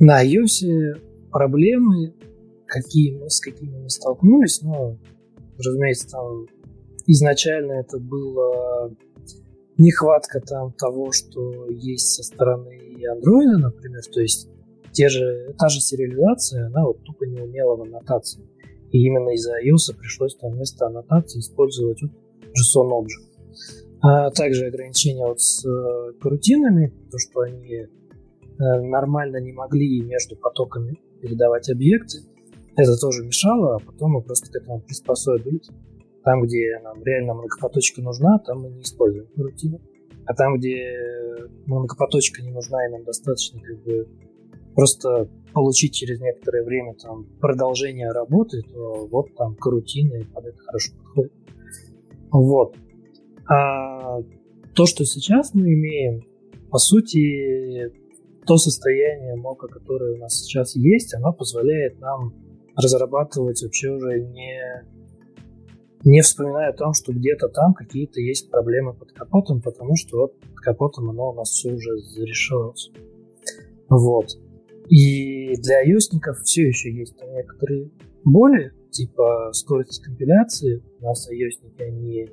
На 0.00 0.26
iOS 0.26 1.30
проблемы, 1.30 2.14
какие 2.66 3.16
мы, 3.16 3.30
с 3.30 3.38
какими 3.38 3.78
мы 3.78 3.90
столкнулись, 3.90 4.60
но, 4.62 4.98
разумеется, 5.56 6.08
там 6.08 6.46
изначально 7.06 7.72
это 7.72 7.98
было 7.98 8.94
нехватка 9.78 10.40
там 10.40 10.72
того, 10.72 11.12
что 11.12 11.68
есть 11.68 12.14
со 12.14 12.22
стороны 12.22 12.96
Android, 12.98 13.58
например, 13.58 14.02
то 14.12 14.20
есть 14.20 14.48
те 14.92 15.08
же, 15.08 15.54
та 15.58 15.68
же 15.68 15.80
сериализация, 15.80 16.66
она 16.66 16.84
вот 16.84 17.02
тупо 17.02 17.24
не 17.24 17.40
умела 17.40 17.76
в 17.76 17.82
аннотации. 17.82 18.42
И 18.90 19.06
именно 19.06 19.30
из-за 19.30 19.52
iOS 19.52 19.96
пришлось 19.98 20.36
там 20.36 20.52
вместо 20.52 20.86
аннотации 20.86 21.40
использовать 21.40 22.02
вот 22.02 22.10
JSON 22.10 22.90
Object. 22.90 23.32
А 24.02 24.30
также 24.30 24.66
ограничения 24.66 25.24
вот 25.24 25.40
с 25.40 25.64
э, 25.64 26.12
карутинами, 26.20 26.92
то, 27.10 27.18
что 27.18 27.40
они 27.40 27.74
э, 27.74 27.86
нормально 28.58 29.38
не 29.38 29.52
могли 29.52 30.02
между 30.02 30.36
потоками 30.36 30.98
передавать 31.22 31.70
объекты, 31.70 32.18
это 32.76 32.96
тоже 32.98 33.24
мешало, 33.24 33.76
а 33.76 33.78
потом 33.78 34.12
мы 34.12 34.22
просто 34.22 34.50
к 34.50 34.56
этому 34.56 34.80
приспособились. 34.80 35.68
Там, 36.24 36.42
где 36.42 36.78
нам 36.82 37.02
реально 37.02 37.34
многопоточка 37.34 38.00
нужна, 38.00 38.38
там 38.38 38.60
мы 38.62 38.70
не 38.70 38.82
используем 38.82 39.28
рутину. 39.36 39.80
А 40.24 40.34
там, 40.34 40.56
где 40.56 40.96
многопоточка 41.66 42.42
не 42.42 42.52
нужна, 42.52 42.86
и 42.86 42.90
нам 42.92 43.04
достаточно 43.04 43.60
как 43.60 43.82
бы 43.82 44.06
просто 44.74 45.28
получить 45.52 45.94
через 45.94 46.20
некоторое 46.20 46.64
время 46.64 46.94
там 46.94 47.26
продолжение 47.40 48.10
работы, 48.10 48.62
то 48.62 49.06
вот 49.06 49.34
там 49.36 49.54
карутина 49.56 50.14
и 50.14 50.24
под 50.24 50.46
это 50.46 50.58
хорошо 50.58 50.92
подходит. 50.96 51.32
Вот. 52.30 52.76
А 53.48 54.20
то, 54.74 54.86
что 54.86 55.04
сейчас 55.04 55.54
мы 55.54 55.74
имеем, 55.74 56.22
по 56.70 56.78
сути, 56.78 57.92
то 58.46 58.56
состояние 58.56 59.36
мока, 59.36 59.66
которое 59.66 60.14
у 60.14 60.18
нас 60.18 60.34
сейчас 60.34 60.74
есть, 60.76 61.14
оно 61.14 61.32
позволяет 61.32 62.00
нам 62.00 62.34
разрабатывать 62.76 63.62
вообще 63.62 63.90
уже 63.90 64.20
не 64.20 64.86
не 66.04 66.20
вспоминая 66.20 66.70
о 66.70 66.76
том, 66.76 66.94
что 66.94 67.12
где-то 67.12 67.48
там 67.48 67.74
какие-то 67.74 68.20
есть 68.20 68.50
проблемы 68.50 68.94
под 68.94 69.12
капотом, 69.12 69.60
потому 69.60 69.96
что 69.96 70.18
вот 70.18 70.40
под 70.40 70.56
капотом 70.56 71.10
оно 71.10 71.30
у 71.30 71.34
нас 71.34 71.50
все 71.50 71.72
уже 71.72 71.96
зарешилось. 71.98 72.90
Вот. 73.88 74.26
И 74.88 75.54
для 75.56 75.84
ios 75.84 76.10
все 76.44 76.68
еще 76.68 76.92
есть 76.92 77.16
там 77.16 77.32
некоторые 77.32 77.90
боли, 78.24 78.72
типа 78.90 79.50
скорость 79.52 80.02
компиляции. 80.02 80.82
У 81.00 81.04
нас 81.04 81.28
ios 81.30 81.60
они 81.78 82.28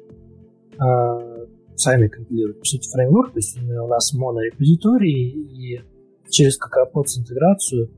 э, 0.80 1.47
сами 1.76 2.07
компилируют, 2.07 2.59
по 2.59 2.65
сути, 2.65 2.89
фреймворк, 2.89 3.34
то 3.34 3.39
есть 3.39 3.57
у 3.57 3.88
нас 3.88 4.13
монорепозиторий, 4.13 5.30
и 5.30 5.82
через 6.30 6.57
какапот 6.57 7.09
с 7.09 7.20
интеграцию 7.20 7.89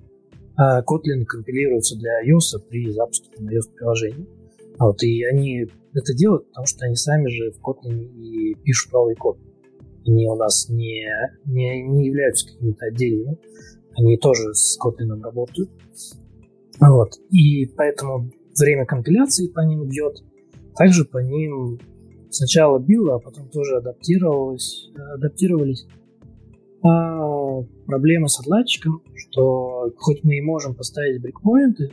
э, 0.58 0.82
Kotlin 0.82 1.26
компилируется 1.26 1.98
для 1.98 2.24
iOS 2.26 2.60
при 2.70 2.92
запуске 2.92 3.30
iOS-приложения. 3.40 4.28
Вот, 4.82 5.04
и 5.04 5.24
они 5.26 5.68
это 5.94 6.14
делают, 6.16 6.48
потому 6.48 6.66
что 6.66 6.88
они 6.88 6.96
сами 6.96 7.30
же 7.30 7.52
в 7.52 7.62
Kotlin 7.62 8.02
и 8.02 8.56
пишут 8.64 8.92
новый 8.92 9.14
код. 9.14 9.38
Они 10.08 10.28
у 10.28 10.34
нас 10.34 10.70
не, 10.70 11.06
не, 11.46 11.84
не 11.84 12.08
являются 12.08 12.48
какими-то 12.48 12.88
отдельными. 12.88 13.38
Они 13.96 14.18
тоже 14.18 14.56
с 14.56 14.80
Kotlin 14.84 15.22
работают. 15.22 15.70
Вот. 16.80 17.12
И 17.30 17.68
поэтому 17.78 18.32
время 18.58 18.88
компиляции 18.88 19.50
по 19.50 19.60
ним 19.60 19.88
идет. 19.88 20.24
Также 20.76 21.06
по 21.06 21.20
ним 21.20 21.80
сначала 22.32 22.80
било, 22.80 23.18
а 23.18 23.20
потом 23.20 23.50
тоже 23.50 23.78
адаптировалось, 23.78 24.90
адаптировались. 25.14 25.86
А 26.82 27.62
проблема 27.86 28.30
с 28.30 28.40
отладчиком, 28.40 29.04
что 29.14 29.92
хоть 29.98 30.24
мы 30.24 30.38
и 30.38 30.42
можем 30.42 30.74
поставить 30.74 31.22
брейкпоинты, 31.22 31.92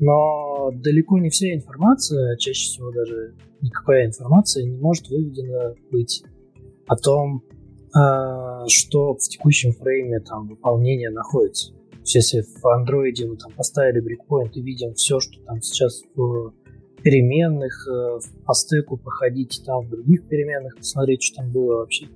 но 0.00 0.70
далеко 0.72 1.18
не 1.18 1.28
вся 1.28 1.54
информация, 1.54 2.36
чаще 2.38 2.64
всего 2.64 2.90
даже 2.90 3.34
никакая 3.60 4.06
информация 4.06 4.64
не 4.64 4.78
может 4.78 5.08
выведена 5.08 5.74
быть 5.90 6.24
о 6.86 6.96
том, 6.96 7.44
а, 7.94 8.66
что 8.66 9.14
в 9.14 9.18
текущем 9.18 9.72
фрейме 9.72 10.20
там 10.20 10.48
выполнение 10.48 11.10
находится. 11.10 11.72
Если 12.04 12.40
в 12.40 12.66
андроиде 12.66 13.26
мы 13.26 13.36
там 13.36 13.52
поставили 13.52 14.00
брейкпоинт 14.00 14.56
и 14.56 14.62
видим 14.62 14.94
все, 14.94 15.20
что 15.20 15.38
там 15.44 15.60
сейчас 15.60 16.02
в 16.14 16.54
переменных, 17.02 17.86
э, 17.88 18.18
по 18.46 18.54
стеку 18.54 18.96
походить 18.96 19.62
там 19.64 19.86
в 19.86 19.90
других 19.90 20.26
переменных, 20.28 20.76
посмотреть, 20.76 21.22
что 21.22 21.42
там 21.42 21.52
было 21.52 21.76
вообще. 21.76 22.08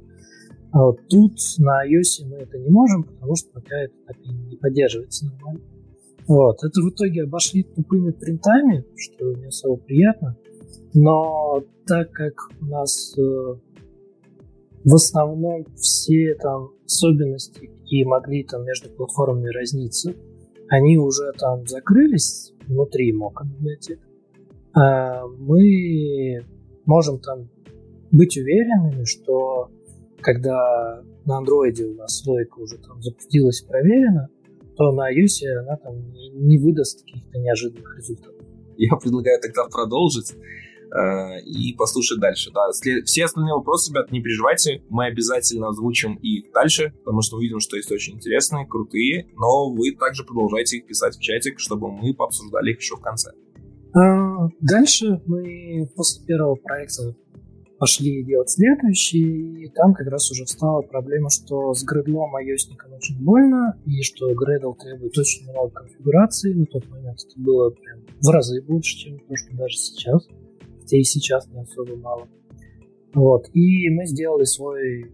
А 0.73 0.85
вот 0.85 1.07
тут 1.09 1.39
на 1.59 1.87
iOS 1.87 2.27
мы 2.27 2.39
это 2.39 2.59
не 2.59 2.71
можем, 2.71 3.05
потому 3.05 3.37
что 3.37 3.51
пока 3.53 3.77
это 3.77 3.95
так 4.07 4.17
и 4.25 4.29
не 4.31 4.57
поддерживается 4.57 5.27
нормально. 5.27 5.61
Вот. 6.27 6.57
Это 6.63 6.81
в 6.81 6.91
итоге 6.91 7.25
обошли 7.25 7.63
тупыми 7.63 8.11
принтами, 8.11 8.85
что 8.97 9.33
не 9.35 9.47
особо 9.47 9.77
приятно. 9.77 10.37
Но 10.95 11.63
так 11.87 12.11
как 12.13 12.35
у 12.61 12.67
нас 12.67 13.15
э, 13.19 13.55
в 14.85 14.95
основном 14.95 15.67
все 15.77 16.35
там 16.41 16.71
особенности, 16.85 17.67
какие 17.67 18.05
могли 18.05 18.45
там 18.45 18.65
между 18.65 18.91
платформами 18.91 19.49
разниться, 19.49 20.15
они 20.69 20.99
уже 20.99 21.33
там 21.39 21.67
закрылись 21.67 22.53
внутри 22.67 23.13
мока 23.13 23.45
библиотек. 23.45 24.01
А 24.75 25.27
мы 25.27 26.45
можем 26.87 27.19
там 27.19 27.49
быть 28.11 28.37
уверенными, 28.37 29.05
что 29.05 29.71
когда 30.21 31.03
на 31.27 31.39
андроиде 31.39 31.87
у 31.87 31.95
нас 31.95 32.25
логика 32.27 32.59
уже 32.59 32.79
там 32.79 33.03
запустилась 33.03 33.63
и 33.63 33.67
проверена, 33.67 34.29
то 34.77 34.93
на 34.93 35.13
iOS 35.13 35.47
она 35.61 35.77
там 35.77 35.95
не, 36.13 36.59
выдаст 36.59 37.03
каких-то 37.03 37.39
неожиданных 37.39 37.97
результатов. 37.97 38.45
Я 38.77 38.97
предлагаю 38.97 39.41
тогда 39.41 39.65
продолжить 39.71 40.33
э, 40.33 41.41
и 41.47 41.75
послушать 41.75 42.19
дальше. 42.19 42.51
Да, 42.53 42.71
все 43.05 43.25
остальные 43.25 43.55
вопросы, 43.55 43.93
ребят, 43.93 44.11
не 44.11 44.21
переживайте, 44.21 44.83
мы 44.89 45.07
обязательно 45.07 45.69
озвучим 45.69 46.17
их 46.17 46.53
дальше, 46.53 46.93
потому 47.05 47.23
что 47.23 47.37
увидим, 47.37 47.61
что 47.61 47.77
есть 47.77 47.93
очень 47.93 48.15
интересные, 48.15 48.67
крутые, 48.67 49.29
но 49.37 49.71
вы 49.71 49.93
также 49.93 50.25
продолжайте 50.25 50.79
их 50.79 50.87
писать 50.87 51.17
в 51.17 51.21
чатик, 51.21 51.61
чтобы 51.61 51.93
мы 51.93 52.15
пообсуждали 52.15 52.73
их 52.73 52.79
еще 52.79 52.97
в 52.97 53.01
конце. 53.01 53.31
А, 53.97 54.49
дальше 54.61 55.23
мы 55.27 55.89
после 55.95 56.27
первого 56.27 56.57
проекта 56.57 57.15
пошли 57.79 58.25
делать 58.25 58.51
следующий, 58.51 59.65
и 59.65 59.69
там 59.69 59.95
как 59.95 60.07
раз 60.09 60.31
уже 60.31 60.45
встала 60.45 60.83
проблема, 60.83 61.31
что 61.31 61.75
с 61.75 61.83
гредлом 61.85 62.37
iOS 62.37 62.71
очень 62.95 63.23
больно, 63.23 63.79
и 63.87 64.03
что 64.03 64.31
Gradle 64.33 64.75
требует 64.79 65.17
очень 65.19 65.51
много 65.51 65.71
конфигурации. 65.71 66.53
На 66.53 66.67
тот 66.67 66.89
момент 66.89 67.19
это 67.29 67.41
было 67.41 67.71
прям 67.71 68.01
в 68.21 68.29
разы 68.31 68.63
больше, 68.63 68.97
чем 68.97 69.19
то, 69.19 69.37
что 69.37 69.57
даже 69.57 69.77
сейчас. 69.77 70.27
Хотя 70.81 70.97
и 70.99 71.03
сейчас 71.03 71.49
не 71.49 71.61
особо 71.61 71.97
мало. 71.97 72.29
Вот. 73.15 73.49
И 73.53 73.89
мы 73.91 74.07
сделали 74.07 74.45
свой 74.45 75.13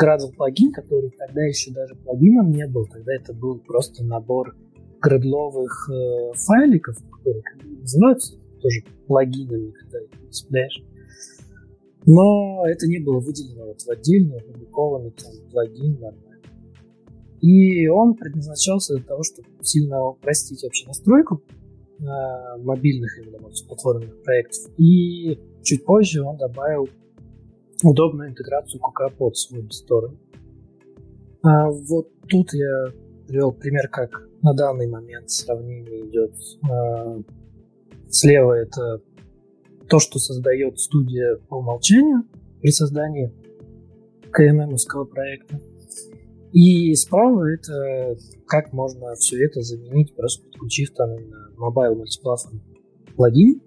Gradle 0.00 0.32
плагин, 0.34 0.72
который 0.72 1.10
тогда 1.10 1.42
еще 1.42 1.72
даже 1.72 1.94
плагином 1.94 2.50
не 2.50 2.66
был. 2.66 2.86
Тогда 2.86 3.14
это 3.14 3.32
был 3.32 3.58
просто 3.58 4.04
набор 4.04 4.56
градловых 5.00 5.90
э, 5.90 6.32
файликов, 6.34 6.96
которые 7.10 7.42
называются 7.80 8.36
тоже 8.60 8.82
плагинами, 9.06 9.70
когда 9.70 9.98
их. 10.00 10.10
Но 12.12 12.66
это 12.66 12.88
не 12.88 12.98
было 12.98 13.20
выделено 13.20 13.66
вот 13.66 13.82
в 13.82 13.88
отдельно 13.88 14.38
опубликованный 14.38 15.12
там 15.12 15.30
плагин 15.52 15.92
нормально. 15.92 16.40
И 17.40 17.86
он 17.86 18.14
предназначался 18.14 18.96
для 18.96 19.04
того, 19.04 19.22
чтобы 19.22 19.48
сильно 19.62 20.04
упростить 20.04 20.64
вообще 20.64 20.88
настройку 20.88 21.40
э, 22.00 22.02
мобильных 22.64 23.16
именно 23.22 23.38
платформенных 23.38 24.24
проектов. 24.24 24.72
И 24.76 25.38
чуть 25.62 25.84
позже 25.84 26.22
он 26.22 26.36
добавил 26.36 26.88
удобную 27.84 28.30
интеграцию 28.30 28.80
QKPod 28.80 29.34
с 29.34 29.52
WebStore. 29.52 30.18
А 31.42 31.70
вот 31.70 32.08
тут 32.28 32.52
я 32.54 32.86
привел 33.28 33.52
пример, 33.52 33.88
как 33.88 34.28
на 34.42 34.52
данный 34.52 34.88
момент 34.88 35.30
сравнение 35.30 36.08
идет. 36.08 36.34
Э, 36.68 37.22
слева 38.10 38.54
это 38.54 39.00
то, 39.90 39.98
что 39.98 40.18
создает 40.18 40.78
студия 40.78 41.36
по 41.48 41.56
умолчанию 41.56 42.22
при 42.62 42.70
создании 42.70 43.34
КММовского 44.30 45.04
проекта. 45.04 45.60
И 46.52 46.94
справа 46.94 47.52
это 47.52 48.16
как 48.46 48.72
можно 48.72 49.14
все 49.16 49.44
это 49.44 49.60
заменить, 49.62 50.14
просто 50.14 50.44
подключив 50.44 50.90
там 50.92 51.10
Mobile 51.58 51.96
Multiplatform 51.96 52.60
плагин. 53.16 53.60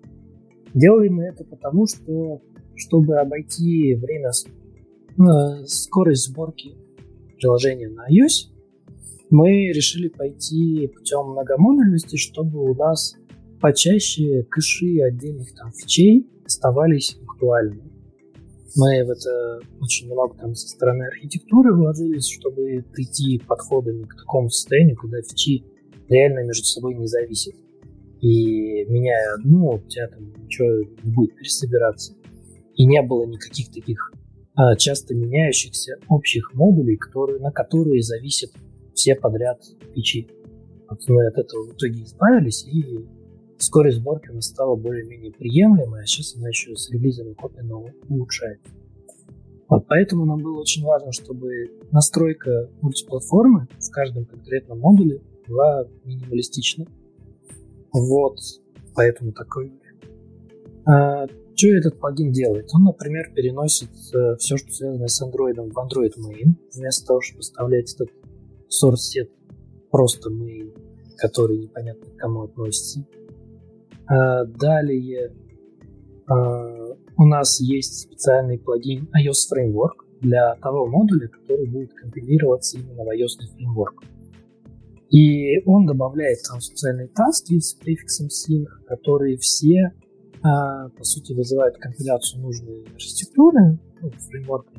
Делаем 0.74 1.16
мы 1.16 1.26
это 1.26 1.44
потому, 1.44 1.86
что 1.88 2.42
чтобы 2.76 3.18
обойти 3.18 3.94
время, 3.96 4.32
э, 4.32 5.66
скорость 5.66 6.30
сборки 6.30 6.76
приложения 7.38 7.90
на 7.90 8.08
iOS, 8.10 8.50
мы 9.30 9.72
решили 9.72 10.08
пойти 10.08 10.88
путем 10.88 11.32
многомодульности, 11.32 12.16
чтобы 12.16 12.64
у 12.64 12.74
нас 12.76 13.16
почаще 13.64 14.44
кэши 14.52 15.00
отдельных 15.00 15.56
там 15.56 15.72
фичей 15.72 16.28
оставались 16.46 17.18
актуальными. 17.26 17.94
Мы 18.76 19.06
в 19.06 19.10
это 19.10 19.62
очень 19.80 20.08
много 20.08 20.38
там 20.38 20.54
со 20.54 20.68
стороны 20.68 21.04
архитектуры 21.04 21.74
вложились, 21.74 22.28
чтобы 22.28 22.84
прийти 22.92 23.42
подходами 23.48 24.04
к 24.04 24.18
такому 24.18 24.50
состоянию, 24.50 24.98
когда 24.98 25.22
фичи 25.22 25.64
реально 26.10 26.44
между 26.46 26.66
собой 26.66 26.96
не 26.96 27.08
зависят. 27.08 27.56
И 28.20 28.84
меняя 28.90 29.36
одну, 29.36 29.76
у 29.76 29.80
тебя 29.88 30.10
там 30.10 30.34
ничего 30.44 30.82
не 31.02 31.14
будет 31.14 31.34
пересобираться. 31.38 32.16
И 32.76 32.86
не 32.86 33.02
было 33.02 33.26
никаких 33.26 33.72
таких 33.72 34.12
а, 34.56 34.76
часто 34.76 35.16
меняющихся 35.16 36.00
общих 36.10 36.54
модулей, 36.54 36.98
которые, 36.98 37.40
на 37.40 37.52
которые 37.52 38.02
зависят 38.02 38.52
все 38.94 39.16
подряд 39.16 39.64
фичи. 39.96 40.28
Вот 40.90 41.00
мы 41.08 41.28
от 41.28 41.38
этого 41.38 41.68
в 41.68 41.78
итоге 41.78 42.04
избавились 42.04 42.66
и 42.68 42.84
скорость 43.58 43.98
сборки 43.98 44.30
у 44.30 44.36
нас 44.36 44.46
стала 44.46 44.76
более-менее 44.76 45.32
приемлемой, 45.32 46.04
а 46.04 46.06
сейчас 46.06 46.36
она 46.36 46.50
еще 46.50 46.76
с 46.76 46.90
релизами 46.90 47.34
Kotlin 47.34 47.94
улучшается. 48.10 48.72
Вот 49.70 49.88
поэтому 49.88 50.26
нам 50.26 50.40
было 50.40 50.60
очень 50.60 50.84
важно, 50.84 51.12
чтобы 51.12 51.72
настройка 51.92 52.70
мультиплатформы 52.82 53.68
в 53.80 53.90
каждом 53.90 54.26
конкретном 54.26 54.80
модуле 54.80 55.22
была 55.48 55.86
минималистична. 56.04 56.86
Вот, 57.92 58.38
поэтому 58.96 59.32
такой 59.32 59.72
а, 60.86 61.28
что 61.56 61.68
этот 61.70 62.00
плагин 62.00 62.32
делает? 62.32 62.70
Он, 62.74 62.84
например, 62.84 63.32
переносит 63.34 63.90
э, 64.14 64.36
все, 64.38 64.58
что 64.58 64.72
связано 64.72 65.08
с 65.08 65.22
Android 65.22 65.56
в 65.56 65.78
Android 65.78 66.14
Main, 66.18 66.56
вместо 66.74 67.06
того, 67.06 67.22
чтобы 67.22 67.42
вставлять 67.42 67.94
этот 67.94 68.10
source 68.70 69.16
set 69.16 69.30
просто 69.92 70.30
main, 70.30 70.76
который 71.18 71.58
непонятно 71.60 72.06
к 72.08 72.16
кому 72.18 72.44
относится. 72.44 73.06
А, 74.08 74.46
далее 74.46 75.34
а, 76.28 76.96
у 77.18 77.26
нас 77.26 77.60
есть 77.62 78.02
специальный 78.02 78.58
плагин 78.60 79.10
iOS 79.18 79.52
Framework 79.54 80.06
для 80.22 80.56
того 80.56 80.88
модуля, 80.88 81.28
который 81.28 81.68
будет 81.68 81.94
компилироваться 81.94 82.78
именно 82.78 83.04
в 83.04 83.10
iOS 83.10 83.40
Framework. 83.56 84.06
И 85.10 85.64
он 85.66 85.86
добавляет 85.86 86.40
там 86.50 86.60
специальные 86.60 87.08
таски 87.08 87.60
с 87.60 87.76
префиксом 87.76 88.28
sync, 88.28 88.66
которые 88.88 89.38
все, 89.38 89.92
а, 90.42 90.90
по 90.90 91.04
сути, 91.04 91.34
вызывают 91.34 91.78
компиляцию 91.78 92.42
нужной 92.42 92.86
архитектуры, 92.94 93.80
ну, 94.02 94.10
фреймворка 94.10 94.72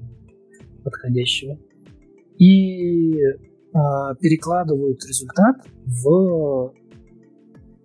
подходящего, 0.83 1.59
и 2.39 3.15
перекладывают 4.21 5.05
результат 5.05 5.57
в 5.85 6.73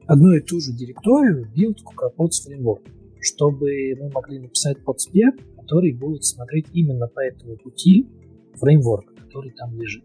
одну 0.09 0.33
и 0.33 0.41
ту 0.41 0.59
же 0.59 0.73
директорию 0.73 1.47
build 1.55 1.77
kukapods 1.85 2.41
framework, 2.47 2.81
чтобы 3.21 3.67
мы 3.99 4.09
могли 4.09 4.39
написать 4.39 4.83
подспек, 4.83 5.35
который 5.55 5.93
будет 5.93 6.23
смотреть 6.23 6.65
именно 6.73 7.07
по 7.07 7.19
этому 7.19 7.57
пути 7.57 8.09
фреймворка, 8.55 9.13
который 9.13 9.51
там 9.51 9.75
лежит. 9.75 10.03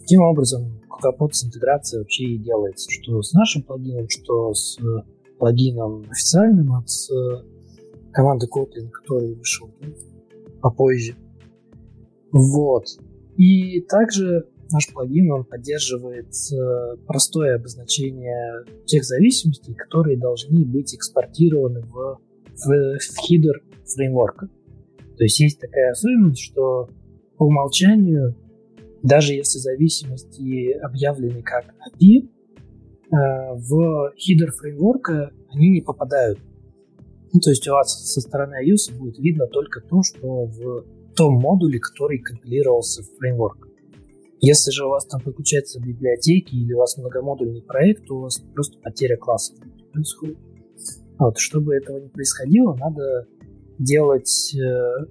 Таким 0.00 0.22
образом, 0.22 0.80
kukapods 0.90 1.46
интеграция 1.46 2.00
вообще 2.00 2.24
и 2.24 2.38
делается, 2.38 2.90
что 2.90 3.22
с 3.22 3.32
нашим 3.32 3.62
плагином, 3.62 4.08
что 4.08 4.52
с 4.52 4.76
плагином 5.38 6.04
официальным 6.10 6.72
от 6.72 6.88
команды 8.10 8.48
Kotlin, 8.52 8.90
который 8.90 9.34
вышел 9.34 9.70
попозже. 10.60 11.14
Вот. 12.32 12.86
И 13.36 13.80
также 13.82 14.48
наш 14.72 14.92
плагин 14.92 15.30
он 15.32 15.44
поддерживает 15.44 16.32
э, 16.52 16.96
простое 17.06 17.56
обозначение 17.56 18.64
тех 18.86 19.04
зависимостей, 19.04 19.74
которые 19.74 20.18
должны 20.18 20.64
быть 20.64 20.94
экспортированы 20.94 21.82
в, 21.82 22.18
в, 22.54 22.98
в 22.98 23.18
хидер 23.20 23.62
фреймворка. 23.86 24.48
То 25.16 25.24
есть 25.24 25.40
есть 25.40 25.60
такая 25.60 25.90
особенность, 25.90 26.42
что 26.42 26.88
по 27.36 27.44
умолчанию, 27.44 28.36
даже 29.02 29.34
если 29.34 29.58
зависимости 29.58 30.72
объявлены 30.72 31.42
как 31.42 31.64
API, 31.64 32.28
э, 32.28 33.54
в 33.54 34.12
хидер 34.16 34.52
фреймворка 34.52 35.32
они 35.50 35.70
не 35.70 35.80
попадают. 35.80 36.38
Ну, 37.32 37.40
то 37.40 37.50
есть 37.50 37.66
у 37.68 37.72
вас 37.72 38.12
со 38.12 38.20
стороны 38.20 38.54
iOS 38.64 38.96
будет 38.96 39.18
видно 39.18 39.46
только 39.46 39.80
то, 39.80 40.02
что 40.02 40.44
в 40.44 40.84
том 41.14 41.34
модуле, 41.34 41.78
который 41.78 42.18
компилировался 42.18 43.02
в 43.02 43.18
фреймворк. 43.18 43.67
Если 44.40 44.70
же 44.70 44.86
у 44.86 44.90
вас 44.90 45.04
там 45.06 45.20
подключаются 45.20 45.80
библиотеки 45.80 46.54
или 46.54 46.72
у 46.72 46.78
вас 46.78 46.96
многомодульный 46.96 47.62
проект, 47.62 48.06
то 48.06 48.18
у 48.18 48.20
вас 48.22 48.38
просто 48.54 48.78
потеря 48.78 49.16
классов 49.16 49.58
происходит. 49.92 50.38
Вот, 51.18 51.38
чтобы 51.38 51.74
этого 51.74 51.98
не 51.98 52.08
происходило, 52.08 52.74
надо 52.74 53.26
делать, 53.78 54.54
э, 54.54 55.06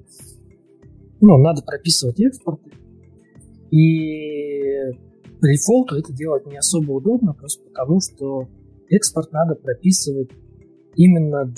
ну, 1.19 1.37
надо 1.37 1.61
прописывать 1.63 2.19
экспорты. 2.21 2.71
И 3.71 4.91
по 5.41 5.47
дефолту 5.47 5.95
это 5.97 6.13
делать 6.13 6.45
не 6.45 6.57
особо 6.57 6.93
удобно, 6.93 7.33
просто 7.33 7.63
потому 7.65 7.99
что 7.99 8.47
экспорт 8.89 9.33
надо 9.33 9.55
прописывать 9.55 10.29
именно 10.95 11.53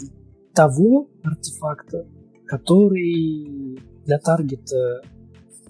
того 0.55 1.09
артефакта, 1.23 2.07
который 2.45 3.79
для 4.05 4.17
таргета 4.17 5.01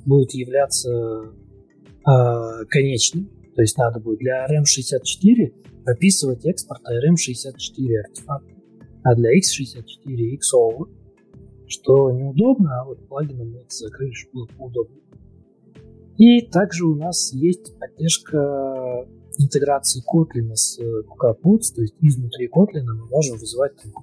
будет 0.05 0.33
являться 0.33 1.33
э, 2.07 2.65
конечным. 2.69 3.29
То 3.55 3.61
есть 3.61 3.77
надо 3.77 3.99
будет 3.99 4.19
для 4.19 4.45
RM64 4.45 5.83
прописывать 5.83 6.45
экспорт 6.45 6.81
RM64 6.83 7.97
артефакта, 8.05 8.53
а 9.03 9.15
для 9.15 9.37
X64 9.37 10.37
XOVR 10.37 10.87
что 11.69 12.09
неудобно, 12.11 12.81
а 12.81 12.85
вот 12.85 13.07
плагином 13.07 13.55
это 13.55 13.69
закрыли, 13.69 14.11
было 14.33 14.47
удобно. 14.57 14.95
И 16.17 16.41
также 16.41 16.85
у 16.85 16.95
нас 16.95 17.31
есть 17.31 17.77
поддержка 17.79 19.07
интеграции 19.37 20.03
Kotlin 20.03 20.53
с 20.55 20.79
KukaPods, 20.79 21.75
то 21.75 21.81
есть 21.81 21.93
изнутри 22.01 22.47
Kotlin 22.47 22.83
мы 22.83 23.07
можем 23.07 23.37
вызывать 23.37 23.73
там 23.77 23.93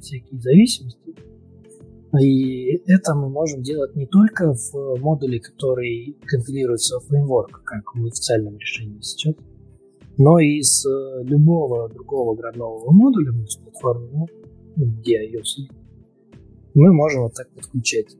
всякие 0.00 0.40
зависимости. 0.40 1.16
И 2.18 2.82
это 2.86 3.14
мы 3.14 3.28
можем 3.28 3.62
делать 3.62 3.94
не 3.94 4.06
только 4.06 4.54
в 4.54 4.96
модуле, 4.98 5.38
который 5.38 6.16
компилируется 6.26 6.98
в 6.98 7.04
фреймворк, 7.04 7.62
как 7.64 7.94
в 7.94 8.04
официальном 8.04 8.56
решении 8.58 9.00
сейчас, 9.00 9.34
но 10.18 10.38
и 10.40 10.60
с 10.60 10.84
любого 11.22 11.88
другого 11.88 12.34
граднового 12.34 12.90
модуля 12.90 13.32
мультиплатформенного, 13.32 14.26
где 14.76 15.24
iOS 15.30 15.70
мы 16.74 16.92
можем 16.92 17.22
вот 17.22 17.34
так 17.34 17.48
подключать. 17.50 18.16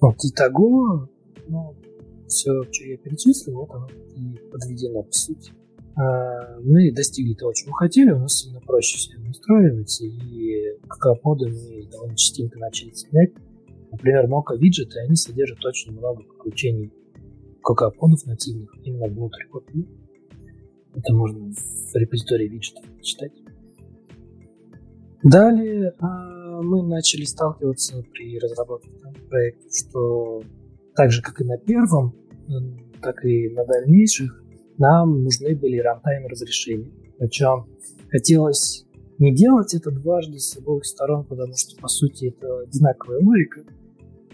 Вот, 0.00 0.16
итого, 0.22 1.08
ну, 1.48 1.74
все, 2.26 2.62
что 2.70 2.84
я 2.84 2.96
перечислил, 2.98 3.56
вот 3.56 3.70
оно 3.70 3.88
и 4.14 4.38
подведено, 4.50 5.02
по 5.02 5.12
сути. 5.12 5.52
А, 5.98 6.60
мы 6.62 6.92
достигли 6.92 7.34
того, 7.34 7.52
чего 7.52 7.72
хотели, 7.72 8.10
у 8.10 8.18
нас 8.18 8.40
сильно 8.40 8.60
проще 8.60 8.98
все 8.98 9.18
настраивается, 9.18 10.04
и 10.04 10.78
какаподы 10.88 11.48
мы 11.48 11.88
довольно 11.90 12.16
частенько 12.16 12.58
начали 12.58 12.90
цеплять. 12.90 13.32
Например, 13.90 14.26
Mocha 14.26 14.56
виджеты, 14.56 15.00
они 15.00 15.16
содержат 15.16 15.64
очень 15.64 15.92
много 15.92 16.22
подключений 16.22 16.92
какаподов 17.62 18.24
нативных 18.26 18.70
именно 18.84 19.06
внутрь 19.06 19.44
копии. 19.50 19.88
Это 20.94 21.12
можно 21.14 21.52
в 21.52 21.94
репозитории 21.96 22.48
виджетов 22.48 22.84
почитать. 22.96 23.32
Далее 25.24 25.94
а, 25.98 26.62
мы 26.62 26.86
начали 26.86 27.24
сталкиваться 27.24 28.04
при 28.12 28.38
разработке 28.38 28.90
проекта, 29.28 29.66
что 29.70 30.42
так 30.94 31.10
же, 31.10 31.22
как 31.22 31.40
и 31.40 31.44
на 31.44 31.58
первом, 31.58 32.14
так 33.02 33.24
и 33.24 33.48
на 33.48 33.64
дальнейших, 33.64 34.44
нам 34.78 35.22
нужны 35.22 35.54
были 35.54 35.78
рантайм 35.78 36.26
разрешения. 36.26 36.90
Причем 37.18 37.66
хотелось 38.10 38.86
не 39.18 39.34
делать 39.34 39.74
это 39.74 39.90
дважды 39.90 40.38
с 40.38 40.56
обоих 40.56 40.84
сторон, 40.84 41.24
потому 41.24 41.54
что, 41.56 41.80
по 41.80 41.88
сути, 41.88 42.26
это 42.26 42.60
одинаковая 42.60 43.20
логика, 43.20 43.64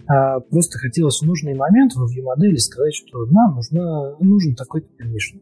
а 0.06 0.40
просто 0.40 0.78
хотелось 0.78 1.20
в 1.20 1.26
нужный 1.26 1.54
момент 1.54 1.94
в 1.94 2.04
view-модели 2.04 2.56
сказать, 2.56 2.94
что 2.94 3.24
нам 3.26 3.56
нужна, 3.56 4.16
нужен 4.20 4.54
такой-то 4.54 4.88
permission. 5.00 5.40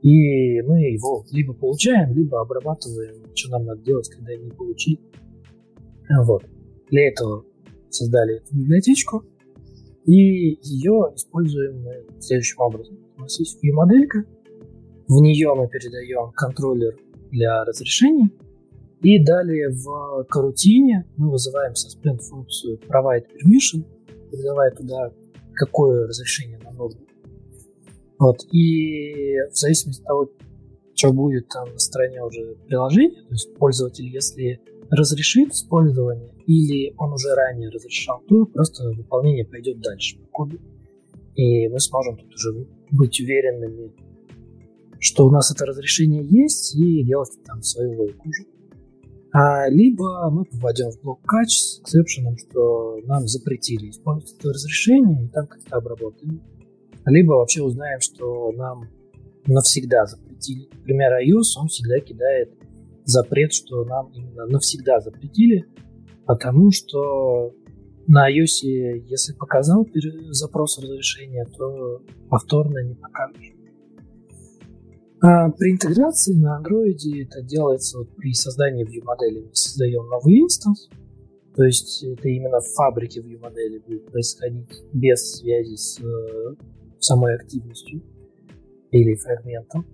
И 0.00 0.62
мы 0.62 0.80
его 0.80 1.24
либо 1.30 1.52
получаем, 1.52 2.14
либо 2.14 2.40
обрабатываем, 2.40 3.34
что 3.34 3.50
нам 3.50 3.66
надо 3.66 3.82
делать, 3.82 4.08
когда 4.08 4.34
не 4.34 4.50
получить. 4.50 5.00
Вот. 6.24 6.44
Для 6.90 7.08
этого 7.08 7.44
создали 7.90 8.36
эту 8.36 8.56
библиотечку, 8.56 9.24
и 10.04 10.58
ее 10.62 11.12
используем 11.14 11.82
мы 11.82 12.06
следующим 12.20 12.60
образом. 12.60 12.98
У 13.16 13.22
нас 13.22 13.38
есть 13.38 13.62
view-моделька, 13.64 14.24
в 15.08 15.20
нее 15.20 15.54
мы 15.54 15.68
передаем 15.68 16.32
контроллер 16.32 16.96
для 17.30 17.64
разрешений, 17.64 18.30
и 19.02 19.22
далее 19.22 19.68
в 19.70 20.24
карутине 20.30 21.06
мы 21.16 21.30
вызываем 21.30 21.72
suspend 21.72 22.18
функцию 22.18 22.78
provide 22.88 23.26
permission, 23.26 23.84
передавая 24.30 24.70
туда, 24.70 25.12
какое 25.54 26.06
разрешение 26.06 26.58
нам 26.64 26.74
нужно. 26.76 27.00
Вот. 28.18 28.38
И 28.50 29.36
в 29.52 29.56
зависимости 29.56 30.00
от 30.02 30.06
того, 30.06 30.30
что 30.94 31.12
будет 31.12 31.48
там 31.48 31.70
на 31.70 31.78
стороне 31.78 32.22
уже 32.22 32.56
приложения, 32.66 33.22
то 33.22 33.32
есть 33.32 33.54
пользователь, 33.56 34.06
если 34.06 34.60
разрешит 34.90 35.52
использование 35.52 36.30
или 36.46 36.94
он 36.98 37.12
уже 37.12 37.34
ранее 37.34 37.70
разрешал, 37.70 38.22
то 38.28 38.44
просто 38.46 38.90
выполнение 38.90 39.44
пойдет 39.44 39.80
дальше 39.80 40.18
по 40.18 40.26
коду. 40.26 40.58
И 41.34 41.68
мы 41.68 41.80
сможем 41.80 42.16
тут 42.16 42.32
уже 42.34 42.66
быть 42.90 43.20
уверенными, 43.20 43.92
что 45.00 45.26
у 45.26 45.30
нас 45.30 45.50
это 45.50 45.66
разрешение 45.66 46.24
есть, 46.24 46.76
и 46.76 47.02
делать 47.02 47.30
там 47.44 47.62
свою 47.62 47.98
логику 47.98 48.28
уже. 48.28 48.44
А, 49.32 49.68
либо 49.68 50.30
мы 50.30 50.44
попадем 50.44 50.90
в 50.92 51.00
блок 51.02 51.20
catch 51.22 51.48
с 51.48 51.80
эксепшеном, 51.80 52.36
что 52.36 53.00
нам 53.04 53.26
запретили 53.26 53.90
использовать 53.90 54.36
это 54.38 54.50
разрешение, 54.50 55.24
и 55.24 55.28
там 55.28 55.46
как-то 55.46 55.76
обработаем 55.76 56.40
либо 57.06 57.32
вообще 57.32 57.62
узнаем, 57.62 58.00
что 58.00 58.52
нам 58.52 58.88
навсегда 59.46 60.06
запретили. 60.06 60.68
Например, 60.72 61.12
iOS, 61.22 61.60
он 61.60 61.68
всегда 61.68 62.00
кидает 62.00 62.54
запрет, 63.04 63.52
что 63.52 63.84
нам 63.84 64.10
именно 64.12 64.46
навсегда 64.46 65.00
запретили, 65.00 65.66
потому 66.26 66.70
что 66.70 67.52
на 68.06 68.30
iOS, 68.30 68.64
если 69.06 69.32
показал 69.34 69.86
запрос 70.30 70.78
разрешения, 70.78 71.46
то 71.56 72.02
повторно 72.28 72.84
не 72.84 72.94
покажешь. 72.94 73.52
А 75.22 75.50
при 75.52 75.72
интеграции 75.72 76.34
на 76.34 76.60
Android 76.60 76.98
это 77.22 77.42
делается 77.42 77.98
вот 77.98 78.14
при 78.16 78.34
создании 78.34 78.84
view 78.84 79.02
модели. 79.04 79.40
Мы 79.40 79.54
создаем 79.54 80.06
новый 80.06 80.40
инстанс, 80.40 80.90
то 81.56 81.64
есть 81.64 82.02
это 82.02 82.28
именно 82.28 82.60
в 82.60 82.66
фабрике 82.74 83.20
view 83.20 83.38
модели 83.38 83.78
будет 83.78 84.10
происходить 84.10 84.68
без 84.92 85.36
связи 85.36 85.76
с 85.76 85.98
самой 86.98 87.36
активностью 87.36 88.02
или 88.90 89.14
фрагментом. 89.14 89.86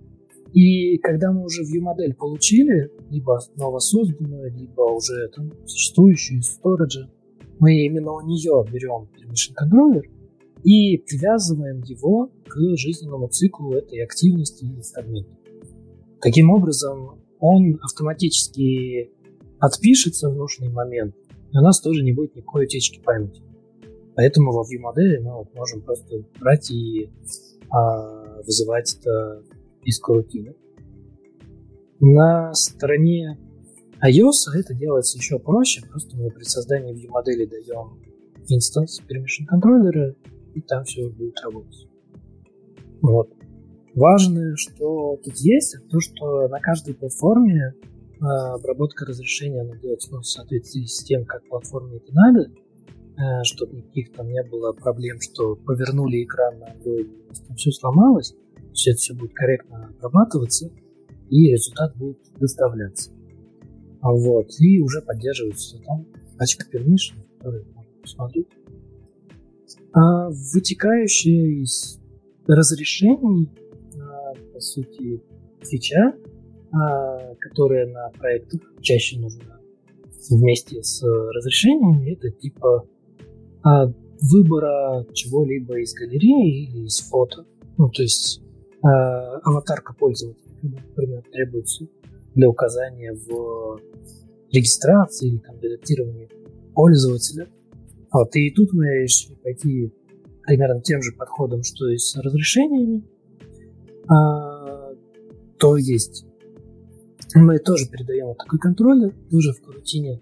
И 0.53 0.97
когда 0.97 1.31
мы 1.31 1.45
уже 1.45 1.63
view-модель 1.63 2.13
получили, 2.13 2.91
либо 3.09 3.39
новосозданную, 3.55 4.51
либо 4.53 4.81
уже 4.81 5.29
там, 5.29 5.51
существующую 5.65 6.39
из 6.39 6.47
сториджа, 6.47 7.09
мы 7.59 7.85
именно 7.85 8.11
у 8.11 8.21
нее 8.21 8.65
берем 8.71 9.07
permission 9.15 9.53
контроллер 9.53 10.09
и 10.63 10.97
привязываем 10.97 11.81
его 11.83 12.31
к 12.47 12.55
жизненному 12.75 13.29
циклу 13.29 13.73
этой 13.73 14.03
активности 14.03 14.65
или 14.65 14.81
фрагмента. 14.81 15.37
Таким 16.19 16.51
образом, 16.51 17.21
он 17.39 17.79
автоматически 17.81 19.11
отпишется 19.59 20.29
в 20.29 20.35
нужный 20.35 20.69
момент, 20.69 21.15
и 21.51 21.57
у 21.57 21.61
нас 21.61 21.79
тоже 21.79 22.03
не 22.03 22.11
будет 22.11 22.35
никакой 22.35 22.65
утечки 22.65 22.99
памяти. 22.99 23.41
Поэтому 24.15 24.51
во 24.51 24.63
view-модели 24.63 25.19
мы 25.19 25.33
вот 25.33 25.53
можем 25.55 25.81
просто 25.81 26.23
брать 26.39 26.69
и 26.71 27.09
а, 27.69 28.41
вызывать 28.43 28.97
это 28.99 29.43
из 29.83 29.99
корутины. 29.99 30.55
На 31.99 32.53
стороне 32.53 33.37
iOS 34.03 34.53
это 34.55 34.73
делается 34.73 35.17
еще 35.17 35.39
проще. 35.39 35.81
Просто 35.87 36.17
мы 36.17 36.31
при 36.31 36.43
создании 36.43 36.93
view-модели 36.93 37.45
даем 37.45 37.99
инстанс 38.47 39.01
permission 39.01 39.45
контроллера, 39.47 40.15
и 40.55 40.61
там 40.61 40.83
все 40.83 41.09
будет 41.09 41.39
работать. 41.41 41.87
Вот. 43.01 43.31
Важное, 43.93 44.55
что 44.55 45.19
тут 45.23 45.35
есть, 45.37 45.75
это 45.75 45.87
то, 45.89 45.99
что 45.99 46.47
на 46.47 46.59
каждой 46.59 46.93
платформе 46.93 47.75
а, 48.19 48.55
обработка 48.55 49.05
разрешения 49.05 49.61
она 49.61 49.75
делается 49.75 50.11
ну, 50.11 50.21
в 50.21 50.25
соответствии 50.25 50.85
с 50.85 51.03
тем, 51.03 51.25
как 51.25 51.47
платформе 51.47 51.97
это 51.97 52.13
надо– 52.13 52.51
э, 53.17 53.43
чтобы 53.43 53.77
никаких 53.77 54.13
там 54.13 54.29
не 54.29 54.43
было 54.43 54.71
проблем, 54.73 55.19
что 55.19 55.55
повернули 55.55 56.23
экран 56.23 56.59
на 56.59 56.73
Android, 56.73 57.09
там 57.47 57.55
все 57.55 57.71
сломалось, 57.71 58.33
все 58.73 58.91
это 58.91 58.99
все 58.99 59.13
будет 59.13 59.33
корректно 59.33 59.89
обрабатываться, 59.97 60.71
и 61.29 61.51
результат 61.51 61.95
будет 61.97 62.19
доставляться. 62.39 63.11
Вот, 64.01 64.47
и 64.59 64.79
уже 64.79 65.01
поддерживается 65.01 65.79
там 65.83 66.05
пачка 66.37 66.65
permission, 66.71 67.15
который 67.37 67.63
можно 67.75 67.91
посмотреть. 68.01 68.47
А 69.93 70.29
вытекающие 70.29 71.61
из 71.61 71.99
разрешений, 72.47 73.49
а, 73.99 74.33
по 74.53 74.59
сути, 74.59 75.21
фича, 75.61 76.13
а, 76.71 77.35
которая 77.35 77.87
на 77.87 78.09
проектах 78.09 78.61
чаще 78.81 79.19
нужна 79.19 79.59
вместе 80.29 80.81
с 80.81 81.03
разрешениями, 81.03 82.13
это 82.13 82.31
типа 82.31 82.87
а, 83.63 83.91
выбора 84.21 85.05
чего-либо 85.13 85.79
из 85.79 85.93
галереи 85.93 86.65
или 86.65 86.85
из 86.85 86.99
фото. 86.99 87.45
Ну, 87.77 87.89
то 87.89 88.01
есть 88.01 88.41
аватарка 88.83 89.93
пользователя, 89.93 90.51
например, 90.61 91.23
требуется 91.31 91.87
для 92.35 92.49
указания 92.49 93.13
в 93.13 93.79
регистрации 94.51 95.29
или 95.29 95.37
там 95.37 95.59
редактировании 95.59 96.29
пользователя. 96.73 97.47
Вот, 98.11 98.35
и 98.35 98.51
тут 98.51 98.73
мы 98.73 98.85
решили 99.03 99.35
пойти 99.35 99.93
примерно 100.43 100.81
тем 100.81 101.01
же 101.01 101.13
подходом, 101.13 101.63
что 101.63 101.87
и 101.89 101.97
с 101.97 102.15
разрешениями. 102.17 103.03
А, 104.07 104.93
то 105.57 105.77
есть 105.77 106.25
мы 107.35 107.59
тоже 107.59 107.87
передаем 107.89 108.27
вот 108.27 108.37
такой 108.37 108.59
контроллер, 108.59 109.13
тоже 109.29 109.53
в 109.53 109.61
карутине 109.61 110.19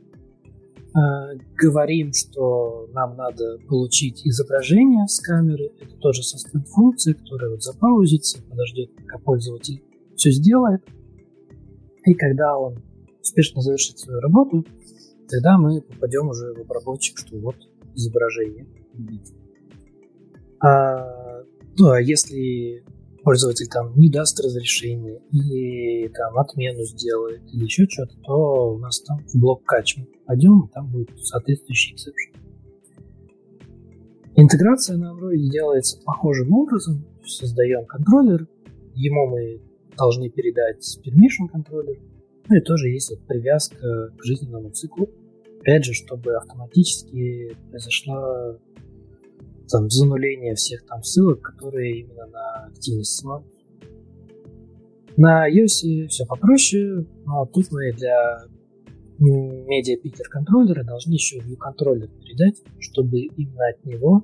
говорим, 1.56 2.14
что 2.14 2.88
нам 2.94 3.16
надо 3.16 3.60
получить 3.68 4.26
изображение 4.26 5.08
с 5.08 5.20
камеры. 5.20 5.72
Это 5.80 5.96
тоже 5.98 6.22
suspend 6.22 6.66
функция, 6.66 7.14
которая 7.14 7.52
вот 7.52 7.64
запаузится, 7.64 8.42
подождет, 8.44 8.96
пока 8.96 9.20
пользователь 9.20 9.84
все 10.16 10.32
сделает. 10.32 10.82
И 12.06 12.14
когда 12.14 12.58
он 12.58 12.82
успешно 13.22 13.62
завершит 13.62 14.00
свою 14.00 14.20
работу, 14.20 14.66
тогда 15.28 15.58
мы 15.58 15.82
попадем 15.82 16.30
уже 16.30 16.54
в 16.54 16.62
обработчик, 16.62 17.18
что 17.18 17.38
вот 17.38 17.56
изображение. 17.96 18.68
А, 20.62 21.44
ну, 21.78 21.92
а 21.92 22.02
если 22.02 22.84
пользователь 23.24 23.68
там 23.68 23.98
не 23.98 24.10
даст 24.10 24.40
разрешение 24.40 25.22
или 25.32 26.08
там 26.10 26.38
отмену 26.38 26.84
сделает 26.84 27.42
или 27.54 27.64
еще 27.64 27.86
что-то, 27.88 28.16
то 28.24 28.74
у 28.74 28.78
нас 28.80 29.02
там 29.02 29.24
блок 29.34 29.64
кач 29.66 29.98
и 30.36 30.70
там 30.70 30.92
будет 30.92 31.10
соответствующий 31.22 31.96
exception. 31.96 32.40
Интеграция 34.36 34.98
на 34.98 35.14
Android 35.14 35.50
делается 35.50 36.00
похожим 36.04 36.54
образом. 36.54 37.06
Создаем 37.26 37.86
контроллер, 37.86 38.48
ему 38.96 39.28
мы 39.28 39.62
должны 39.98 40.30
передать 40.30 41.00
permission 41.04 41.50
контроллер, 41.52 41.98
ну 42.48 42.56
и 42.56 42.62
тоже 42.62 42.90
есть 42.90 43.12
вот 43.12 43.20
привязка 43.28 44.12
к 44.18 44.24
жизненному 44.24 44.72
циклу. 44.72 45.10
Опять 45.62 45.86
же, 45.86 45.94
чтобы 45.94 46.36
автоматически 46.36 47.56
произошло 47.70 48.58
там, 49.70 49.90
зануление 49.90 50.56
всех 50.56 50.86
там 50.86 51.04
ссылок, 51.04 51.42
которые 51.42 52.00
именно 52.00 52.26
на 52.28 52.66
активность 52.68 53.18
ссылаются. 53.18 53.52
На 55.18 55.50
iOS 55.52 56.08
все 56.08 56.26
попроще, 56.26 57.06
но 57.26 57.46
тут 57.46 57.66
мы 57.72 57.92
для 57.92 58.46
медиа 59.26 59.98
питер 59.98 60.28
контроллера 60.30 60.84
должны 60.84 61.14
еще 61.14 61.40
view 61.40 61.56
контроллер 61.58 62.08
передать, 62.08 62.62
чтобы 62.80 63.20
именно 63.20 63.70
от 63.70 63.86
него 63.86 64.24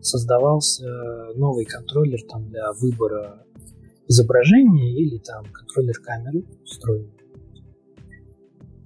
создавался 0.00 0.86
новый 1.34 1.66
контроллер 1.66 2.20
там 2.28 2.48
для 2.48 2.72
выбора 2.72 3.44
изображения 4.08 4.94
или 4.94 5.18
там 5.18 5.44
контроллер 5.52 5.94
камеры 6.02 6.44
встроенный. 6.64 7.12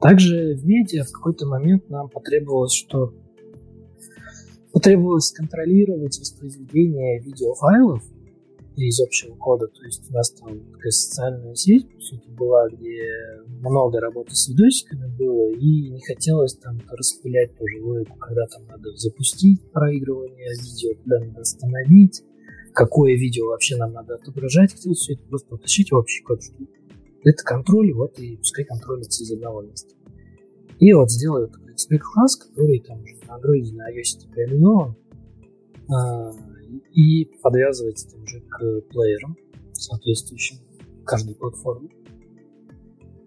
Также 0.01 0.55
в 0.55 0.67
медиа 0.67 1.05
в 1.05 1.13
какой-то 1.13 1.47
момент 1.47 1.89
нам 1.89 2.09
потребовалось, 2.09 2.75
что 2.75 3.15
потребовалось 4.73 5.31
контролировать 5.31 6.19
воспроизведение 6.19 7.21
видеофайлов 7.21 8.03
из 8.77 9.01
общего 9.01 9.35
кода. 9.37 9.67
То 9.69 9.85
есть 9.85 10.11
у 10.11 10.13
нас 10.13 10.31
там 10.31 10.61
такая 10.73 10.91
социальная 10.91 11.55
сеть, 11.55 11.89
по 11.95 12.01
сути, 12.01 12.29
была, 12.31 12.69
где 12.69 13.03
много 13.47 14.01
работы 14.01 14.35
с 14.35 14.49
видосиками 14.49 15.07
было, 15.17 15.51
и 15.51 15.91
не 15.91 16.01
хотелось 16.01 16.55
там 16.55 16.81
распылять 16.89 17.57
тоже 17.57 17.83
логику, 17.83 18.19
когда 18.19 18.47
там 18.47 18.67
надо 18.67 18.95
запустить 18.97 19.63
проигрывание 19.73 20.51
видео, 20.53 20.95
когда 21.03 21.21
надо 21.25 21.41
остановить, 21.41 22.23
какое 22.73 23.15
видео 23.15 23.49
вообще 23.49 23.77
нам 23.77 23.93
надо 23.93 24.15
отображать. 24.15 24.73
Хотелось 24.73 24.99
все 24.99 25.15
это 25.15 25.23
просто 25.25 25.55
утащить 25.55 25.93
в 25.93 25.97
общий 25.97 26.23
код, 26.23 26.43
что 26.43 26.55
это 27.23 27.43
контроль, 27.45 27.93
вот 27.93 28.19
и 28.19 28.37
пускай 28.37 28.65
контролится 28.65 29.23
из 29.23 29.33
одного 29.33 29.63
места. 29.63 29.95
И 30.81 30.93
вот 30.93 31.11
сделаю 31.11 31.51
expect 31.75 32.01
класс, 32.13 32.37
который 32.37 32.81
там 32.81 33.03
уже 33.03 33.15
на 33.27 33.39
Android, 33.39 33.73
на 33.73 33.91
iOS 33.91 34.35
реализован, 34.35 34.97
и 36.93 37.25
подвязывается 37.43 38.11
там 38.11 38.23
уже 38.23 38.41
к 38.41 38.81
плеерам, 38.89 39.37
соответствующим 39.73 40.59
каждой 41.05 41.35
платформе. 41.35 41.91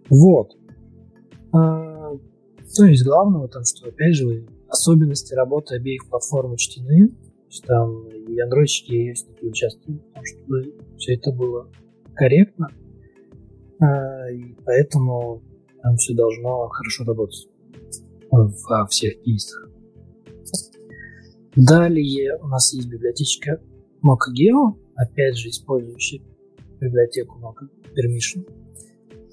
Вот. 0.10 0.58
А, 1.54 2.12
то 2.76 2.86
есть 2.86 3.04
главного 3.04 3.48
там, 3.48 3.64
что 3.64 3.90
опять 3.90 4.16
же 4.16 4.48
особенности 4.68 5.34
работы 5.34 5.76
обеих 5.76 6.08
платформ 6.10 6.54
учтены, 6.54 7.10
то 7.10 7.50
есть 7.50 7.64
там 7.66 8.08
и 8.08 8.40
андроидчики, 8.40 8.92
и 8.92 9.12
iOS 9.12 9.50
участвуют, 9.50 10.02
чтобы 10.24 10.76
все 10.98 11.16
это 11.16 11.32
было 11.32 11.70
корректно, 12.14 12.70
а, 13.80 14.30
и 14.30 14.56
поэтому 14.66 15.42
там 15.82 15.96
все 15.98 16.14
должно 16.14 16.68
хорошо 16.68 17.04
работать 17.06 17.48
во 18.30 18.86
всех 18.88 19.22
кейсах. 19.22 19.70
Далее 21.58 22.38
у 22.40 22.48
нас 22.48 22.72
есть 22.72 22.88
библиотечка 22.88 23.60
MochaGeo, 24.06 24.78
опять 24.96 25.38
же 25.38 25.50
использующая 25.50 26.22
библиотеку 26.80 27.40
Mocha 27.40 27.68
Permission. 27.96 28.48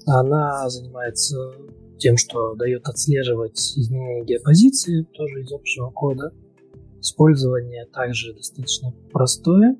Она 0.07 0.67
занимается 0.67 1.53
тем, 1.99 2.17
что 2.17 2.55
дает 2.55 2.87
отслеживать 2.87 3.59
изменения 3.77 4.25
геопозиции, 4.25 5.03
тоже 5.03 5.41
из 5.43 5.53
общего 5.53 5.91
кода. 5.91 6.31
Использование 6.99 7.85
также 7.93 8.33
достаточно 8.33 8.91
простое. 9.11 9.77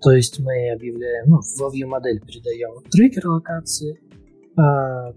То 0.00 0.12
есть 0.12 0.38
мы 0.38 0.70
объявляем, 0.70 1.28
ну, 1.28 1.40
во 1.58 1.74
view 1.74 1.86
модель 1.86 2.20
передаем 2.20 2.84
трекер 2.88 3.26
локации. 3.26 3.98
А 4.56 5.12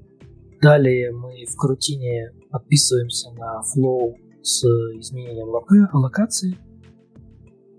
далее 0.59 1.11
мы 1.11 1.45
в 1.45 1.55
крутине 1.55 2.31
подписываемся 2.49 3.29
на 3.33 3.61
flow 3.61 4.15
с 4.45 4.63
изменением 4.99 5.49
лока- 5.49 5.89
локации. 5.93 6.55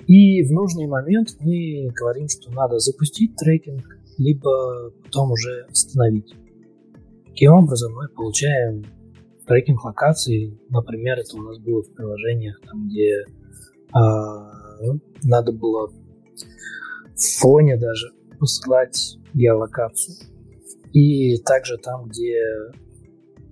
И 0.06 0.42
в 0.42 0.52
нужный 0.52 0.86
момент 0.86 1.36
мы 1.40 1.90
говорим, 1.94 2.28
что 2.28 2.50
надо 2.52 2.78
запустить 2.78 3.36
трекинг, 3.36 3.84
либо 4.18 4.90
потом 5.04 5.32
уже 5.32 5.66
остановить. 5.70 6.34
Таким 7.26 7.52
образом 7.52 7.92
мы 7.94 8.08
получаем 8.08 8.84
трекинг 9.46 9.84
локации. 9.84 10.58
Например, 10.68 11.18
это 11.18 11.36
у 11.36 11.42
нас 11.42 11.58
было 11.58 11.82
в 11.82 11.92
приложениях, 11.92 12.60
там, 12.62 12.88
где 12.88 13.12
э, 13.14 13.24
надо 15.22 15.52
было 15.52 15.88
в 15.88 17.40
фоне 17.40 17.76
даже 17.76 18.10
посылать 18.38 19.18
геолокацию. 19.34 20.16
И 20.92 21.36
также 21.42 21.78
там, 21.78 22.06
где 22.08 22.42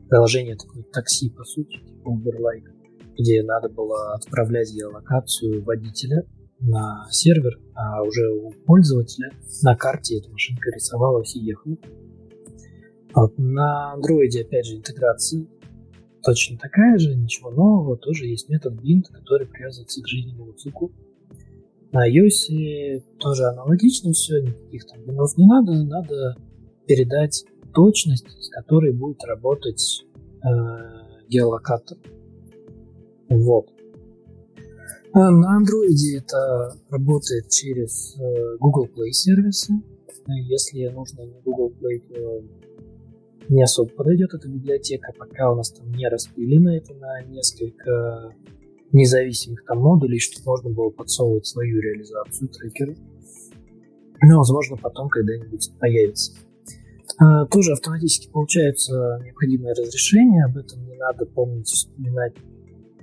приложение 0.09 0.57
такое 0.57 0.83
такси, 0.93 1.31
по 1.31 1.45
сути, 1.45 1.79
типа 1.79 2.09
Uber-like, 2.09 2.84
где 3.19 3.43
надо 3.43 3.69
было 3.69 4.15
отправлять 4.15 4.73
геолокацию 4.73 5.63
водителя 5.65 6.27
на 6.61 7.07
сервер, 7.11 7.59
а 7.75 8.03
уже 8.03 8.29
у 8.31 8.53
пользователя 8.67 9.31
на 9.63 9.77
карте 9.77 10.19
эта 10.19 10.31
машинка 10.31 10.71
рисовалась 10.71 11.35
и 11.37 11.41
ехала. 11.41 11.77
Вот. 13.15 13.39
На 13.39 13.95
Android, 13.97 14.41
опять 14.41 14.67
же, 14.67 14.77
интеграция 14.77 15.47
точно 16.23 16.59
такая 16.59 16.99
же, 16.99 17.15
ничего 17.15 17.51
нового, 17.51 17.97
тоже 17.97 18.27
есть 18.27 18.49
метод 18.49 18.75
bind, 18.75 19.05
который 19.13 19.47
привязывается 19.47 20.03
к 20.03 20.09
жизненному 20.09 20.53
циклу 20.55 20.93
на 21.95 22.11
iOS 22.11 23.03
тоже 23.21 23.45
аналогично 23.45 24.13
все, 24.13 24.43
никаких 24.43 24.85
там 24.87 25.05
бинов 25.05 25.37
не 25.37 25.47
надо, 25.47 25.73
надо 25.85 26.37
передать 26.89 27.45
точность, 27.73 28.27
с 28.29 28.49
которой 28.51 28.93
будет 28.93 29.23
работать 29.25 30.05
э, 30.43 30.49
геолокатор. 31.29 31.97
Вот. 33.29 33.71
А 35.13 35.31
на 35.31 35.61
Android 35.61 36.19
это 36.19 36.77
работает 36.91 37.49
через 37.49 38.17
э, 38.19 38.57
Google 38.59 38.87
Play 38.87 39.11
сервисы. 39.11 39.75
Если 40.27 40.89
нужно 40.89 41.25
Google 41.45 41.73
Play, 41.81 42.01
то 42.09 42.43
не 43.49 43.63
особо 43.63 43.91
подойдет 43.91 44.35
эта 44.35 44.49
библиотека, 44.49 45.13
пока 45.17 45.53
у 45.53 45.57
нас 45.57 45.71
там 45.71 45.91
не 45.93 46.09
распилено 46.09 46.75
это 46.75 46.95
на 46.95 47.23
несколько 47.25 48.35
независимых 48.93 49.65
там 49.65 49.79
модулей, 49.79 50.19
чтобы 50.19 50.47
можно 50.47 50.71
было 50.71 50.91
подсовывать 50.91 51.47
свою 51.47 51.81
реализацию 51.81 52.49
трекера. 52.49 52.95
Но, 54.23 54.39
возможно, 54.39 54.77
потом 54.77 55.09
когда-нибудь 55.09 55.71
появится. 55.79 56.33
А, 57.19 57.47
тоже 57.47 57.73
автоматически 57.73 58.31
получается 58.31 59.21
необходимое 59.23 59.75
разрешение, 59.75 60.45
об 60.45 60.57
этом 60.57 60.85
не 60.87 60.97
надо 60.97 61.27
помнить, 61.27 61.67
вспоминать. 61.67 62.35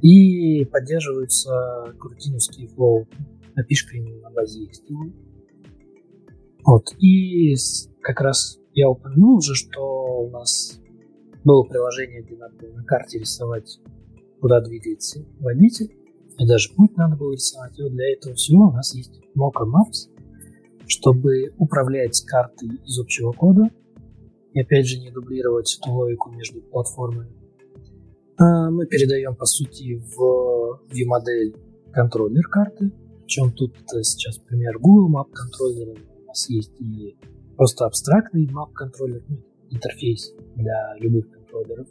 И 0.01 0.65
поддерживаются 0.65 1.93
крутиновские 1.99 2.67
флоу, 2.67 3.07
опишка 3.55 3.97
именно 3.97 4.21
на 4.21 4.31
базе 4.31 4.63
HTML. 4.63 5.13
Вот. 6.65 6.93
И 6.99 7.55
как 8.01 8.21
раз 8.21 8.59
я 8.73 8.89
упомянул 8.89 9.37
уже, 9.37 9.55
что 9.55 9.81
у 10.23 10.29
нас 10.29 10.79
было 11.43 11.63
приложение, 11.63 12.21
где 12.21 12.35
надо 12.35 12.55
было 12.55 12.73
на 12.73 12.83
карте 12.83 13.19
рисовать, 13.19 13.79
куда 14.39 14.61
двигается 14.61 15.25
водитель, 15.39 15.95
и 16.37 16.47
даже 16.47 16.73
путь 16.75 16.95
надо 16.97 17.15
было 17.15 17.33
рисовать. 17.33 17.77
И 17.77 17.83
вот 17.83 17.91
для 17.91 18.13
этого 18.13 18.35
всего 18.35 18.67
у 18.67 18.71
нас 18.71 18.95
есть 18.95 19.19
Mocha 19.35 19.65
Maps, 19.65 20.09
чтобы 20.87 21.53
управлять 21.57 22.21
картой 22.25 22.69
из 22.85 22.99
общего 22.99 23.31
кода 23.31 23.69
и 24.53 24.61
опять 24.61 24.87
же 24.87 24.99
не 24.99 25.11
дублировать 25.11 25.77
эту 25.79 25.91
логику 25.91 26.31
между 26.31 26.61
платформами. 26.61 27.40
А 28.37 28.69
мы 28.71 28.85
передаем 28.87 29.35
по 29.35 29.45
сути 29.45 30.01
в 30.15 30.81
view-модель 30.91 31.55
контроллер 31.93 32.47
карты, 32.47 32.91
причем 33.23 33.51
тут 33.51 33.75
сейчас 34.03 34.39
пример 34.39 34.79
Google 34.79 35.09
Map 35.09 35.31
контроллера, 35.31 35.91
у 35.91 36.27
нас 36.27 36.49
есть 36.49 36.73
и 36.79 37.17
просто 37.55 37.85
абстрактный 37.85 38.45
map 38.47 38.71
контроллер, 38.73 39.23
ну, 39.29 39.37
интерфейс 39.69 40.33
для 40.55 40.95
любых 40.99 41.29
контроллеров. 41.29 41.87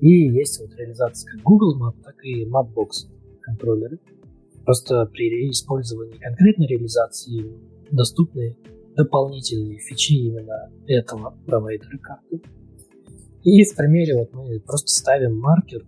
И 0.00 0.28
есть 0.28 0.60
вот 0.60 0.74
реализация 0.76 1.30
как 1.30 1.42
Google 1.42 1.78
Map, 1.80 2.02
так 2.02 2.16
и 2.24 2.44
Mapbox 2.44 3.08
контроллеры. 3.40 4.00
Просто 4.64 5.06
при 5.06 5.50
использовании 5.50 6.18
конкретной 6.18 6.66
реализации 6.66 7.52
доступны 7.90 8.56
дополнительные 8.96 9.78
фичи 9.78 10.14
именно 10.14 10.70
этого 10.86 11.38
провайдера 11.46 11.98
карты. 11.98 12.42
И 13.44 13.64
в 13.64 13.76
примере 13.76 14.16
вот 14.18 14.32
мы 14.32 14.58
просто 14.60 14.88
ставим 14.88 15.38
маркер 15.38 15.86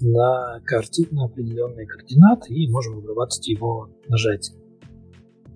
на 0.00 0.60
карте 0.64 1.06
на 1.10 1.24
определенные 1.24 1.86
координаты 1.86 2.52
и 2.52 2.70
можем 2.70 2.98
обрабатывать 2.98 3.48
его 3.48 3.88
нажатием. 4.08 4.58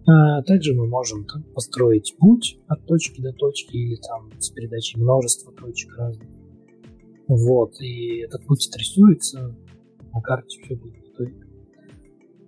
А 0.07 0.43
также 0.43 0.74
мы 0.74 0.86
можем 0.86 1.24
там, 1.26 1.45
построить 1.55 2.14
путь 2.18 2.59
от 2.66 2.86
точки 2.86 3.20
до 3.20 3.32
точки 3.32 3.76
или 3.76 3.97
там 3.97 4.30
с 4.40 4.51
передачей 4.51 4.99
множества 4.99 5.53
точек 5.53 5.97
разных. 5.97 6.28
Вот, 7.28 7.80
и 7.80 8.18
этот 8.22 8.45
путь 8.47 8.68
отрисуется, 8.68 9.55
на 10.12 10.20
карте 10.20 10.61
все 10.64 10.76
будет. 10.76 11.03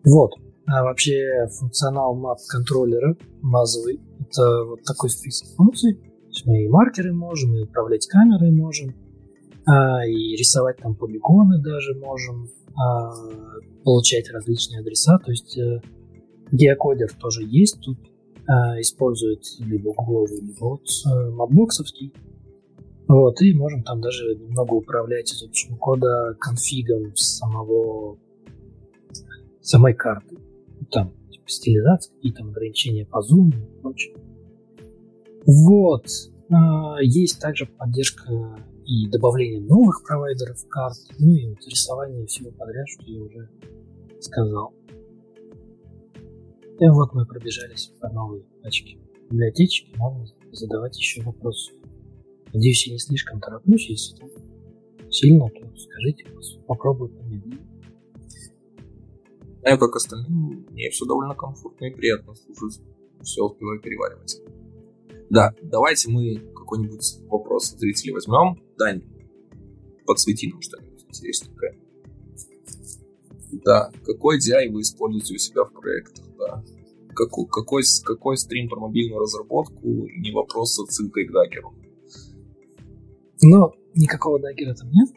Вот. 0.05 0.33
А 0.67 0.83
вообще 0.83 1.47
функционал 1.59 2.17
map 2.19 2.39
контроллера 2.49 3.17
базовый 3.43 4.01
это 4.21 4.65
вот 4.65 4.83
такой 4.83 5.11
список 5.11 5.49
функций. 5.57 6.01
То 6.35 6.39
есть 6.39 6.47
мы 6.47 6.65
и 6.65 6.69
маркеры 6.69 7.13
можем, 7.13 7.57
и 7.57 7.63
управлять 7.63 8.09
камерой 8.09 8.51
можем, 8.51 8.93
а, 9.67 10.05
и 10.05 10.35
рисовать 10.35 10.79
там 10.79 10.97
полигоны 10.97 11.63
даже 11.63 11.95
можем, 11.95 12.49
а, 12.77 13.13
получать 13.85 14.29
различные 14.31 14.81
адреса. 14.81 15.19
То 15.19 15.31
есть 15.31 15.57
э, 15.57 15.81
Геокодер 16.51 17.13
тоже 17.21 17.45
есть 17.45 17.79
тут. 17.81 17.99
Э, 18.47 18.81
использует 18.81 19.45
либо 19.61 19.93
гугловый, 19.95 20.41
либо 20.41 20.65
вот 20.65 20.83
э, 21.07 21.31
мапбоксовский. 21.31 22.13
Вот, 23.07 23.41
и 23.43 23.55
можем 23.55 23.83
там 23.85 24.01
даже 24.01 24.35
немного 24.35 24.75
управлять 24.75 25.31
из 25.33 25.43
общего 25.43 25.77
кода 25.77 26.35
конфигом 26.41 27.15
самого 27.15 28.19
самой 29.61 29.95
карты. 29.95 30.37
Там 30.91 31.13
типа, 31.31 31.45
стилизация, 31.47 32.15
какие 32.15 32.33
там 32.33 32.49
ограничения 32.49 33.07
по 33.07 33.23
зуму 33.23 33.53
и 33.53 33.81
прочее. 33.81 34.17
Вот. 35.47 36.07
А, 36.51 36.97
есть 37.03 37.41
также 37.41 37.67
поддержка 37.67 38.59
и 38.87 39.09
добавление 39.09 39.61
новых 39.61 40.03
провайдеров 40.05 40.67
карт, 40.69 40.97
ну 41.19 41.31
и 41.31 41.55
рисование 41.67 42.27
всего 42.27 42.51
подряд, 42.51 42.87
что 42.89 43.05
я 43.07 43.23
уже 43.23 43.49
сказал. 44.21 44.75
И 46.81 46.89
вот 46.89 47.15
мы 47.15 47.25
пробежались 47.25 47.93
по 48.01 48.09
новой 48.11 48.45
пачке 48.63 48.99
библиотечки, 49.31 49.91
можно 49.97 50.27
задавать 50.53 50.97
еще 50.99 51.23
вопросы. 51.23 51.73
Надеюсь, 52.53 52.87
я 52.87 52.93
не 52.93 52.99
слишком 52.99 53.41
тороплюсь, 53.41 53.89
если 53.89 54.17
там 54.17 54.29
сильно, 55.11 55.49
то 55.49 55.77
скажите, 55.77 56.27
попробую 56.67 57.11
помедленнее. 57.11 57.67
А 59.63 59.71
я 59.71 59.77
как 59.79 59.97
остальным, 59.97 60.67
мне 60.71 60.91
все 60.91 61.07
довольно 61.07 61.35
комфортно 61.35 61.87
и 61.87 61.95
приятно 61.95 62.35
слушать. 62.35 62.83
Все 63.23 63.43
успеваю 63.43 63.81
переваривать. 63.81 64.43
Да, 65.31 65.55
давайте 65.63 66.11
мы 66.11 66.37
какой-нибудь 66.55 67.19
вопрос 67.29 67.73
от 67.73 67.81
зрителей 67.81 68.13
возьмем. 68.13 68.61
Дань, 68.79 69.03
подсвети 70.07 70.51
нам 70.51 70.61
что-нибудь 70.61 71.05
интересненькое. 71.09 71.79
Да, 73.65 73.91
какой 74.05 74.39
DI 74.39 74.71
вы 74.71 74.81
используете 74.81 75.35
у 75.35 75.39
себя 75.39 75.65
в 75.65 75.73
проектах, 75.73 76.25
да. 76.39 76.65
Какой, 77.15 77.47
какой, 77.47 77.83
какой 78.05 78.37
стрим 78.37 78.69
про 78.69 78.81
мобильную 78.81 79.21
разработку, 79.21 79.81
не 79.85 80.33
вопрос 80.33 80.75
с 80.75 80.83
отсылкой 80.83 81.27
к 81.27 81.33
даггеру. 81.33 81.73
Но 83.43 83.73
никакого 83.95 84.41
даггера 84.41 84.75
там 84.75 84.91
нет. 84.91 85.09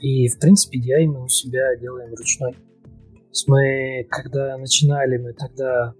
И, 0.00 0.28
в 0.28 0.38
принципе, 0.38 0.78
DI 0.78 1.06
мы 1.06 1.24
у 1.24 1.28
себя 1.28 1.76
делаем 1.76 2.14
ручной. 2.14 2.56
Мы, 3.46 4.06
когда 4.08 4.56
начинали, 4.56 5.18
мы 5.18 5.32
тогда 5.34 5.94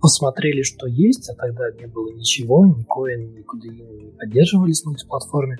посмотрели, 0.00 0.62
что 0.62 0.86
есть, 0.86 1.28
а 1.30 1.34
тогда 1.34 1.70
не 1.72 1.86
было 1.86 2.12
ничего, 2.12 2.66
ни 2.66 2.82
коин, 2.84 3.34
ни 3.34 3.42
кудеин 3.42 3.96
не 3.96 4.10
поддерживались 4.12 4.84
на 4.84 4.90
мультиплатформе. 4.90 5.58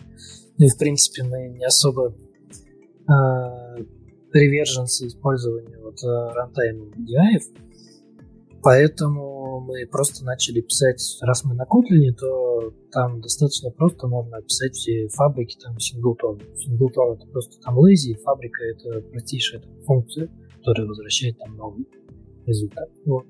Ну 0.58 0.66
и, 0.66 0.68
в 0.68 0.78
принципе, 0.78 1.22
мы 1.24 1.48
не 1.48 1.64
особо 1.64 2.08
э, 2.12 3.84
приверженцы 4.30 5.06
использования 5.06 5.78
вот 5.78 5.96
рантайм 6.02 6.92
DI, 6.96 7.40
поэтому 8.62 9.60
мы 9.60 9.86
просто 9.86 10.24
начали 10.24 10.60
писать, 10.60 11.00
раз 11.22 11.44
мы 11.44 11.54
на 11.54 11.62
Kotlin, 11.62 12.12
то 12.18 12.72
там 12.92 13.20
достаточно 13.20 13.70
просто 13.70 14.06
можно 14.08 14.38
описать 14.38 14.74
все 14.74 15.08
фабрики, 15.08 15.56
там 15.62 15.78
синглтон. 15.78 16.40
Синглтон 16.56 17.14
это 17.14 17.26
просто 17.26 17.60
там 17.60 17.78
lazy, 17.78 18.14
фабрика 18.22 18.62
это 18.64 19.00
простейшая 19.10 19.60
там, 19.60 19.72
функция, 19.84 20.28
которая 20.56 20.86
возвращает 20.86 21.38
там 21.38 21.56
новый 21.56 21.86
результат. 22.46 22.88
Вот. 23.04 23.26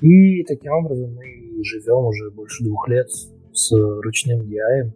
И 0.00 0.44
таким 0.44 0.72
образом 0.72 1.14
мы 1.14 1.24
живем 1.64 2.06
уже 2.06 2.30
больше 2.30 2.64
двух 2.64 2.88
лет 2.88 3.08
с 3.52 3.72
ручным 3.72 4.42
DI. 4.42 4.92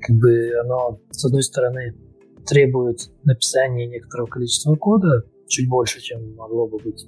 Как 0.00 0.16
бы 0.16 0.52
оно, 0.60 1.00
с 1.10 1.24
одной 1.24 1.42
стороны, 1.42 1.94
требует 2.46 3.10
написания 3.24 3.86
некоторого 3.86 4.26
количества 4.26 4.74
кода, 4.76 5.24
чуть 5.48 5.68
больше, 5.68 6.00
чем 6.00 6.34
могло 6.36 6.66
бы 6.66 6.78
быть, 6.78 7.06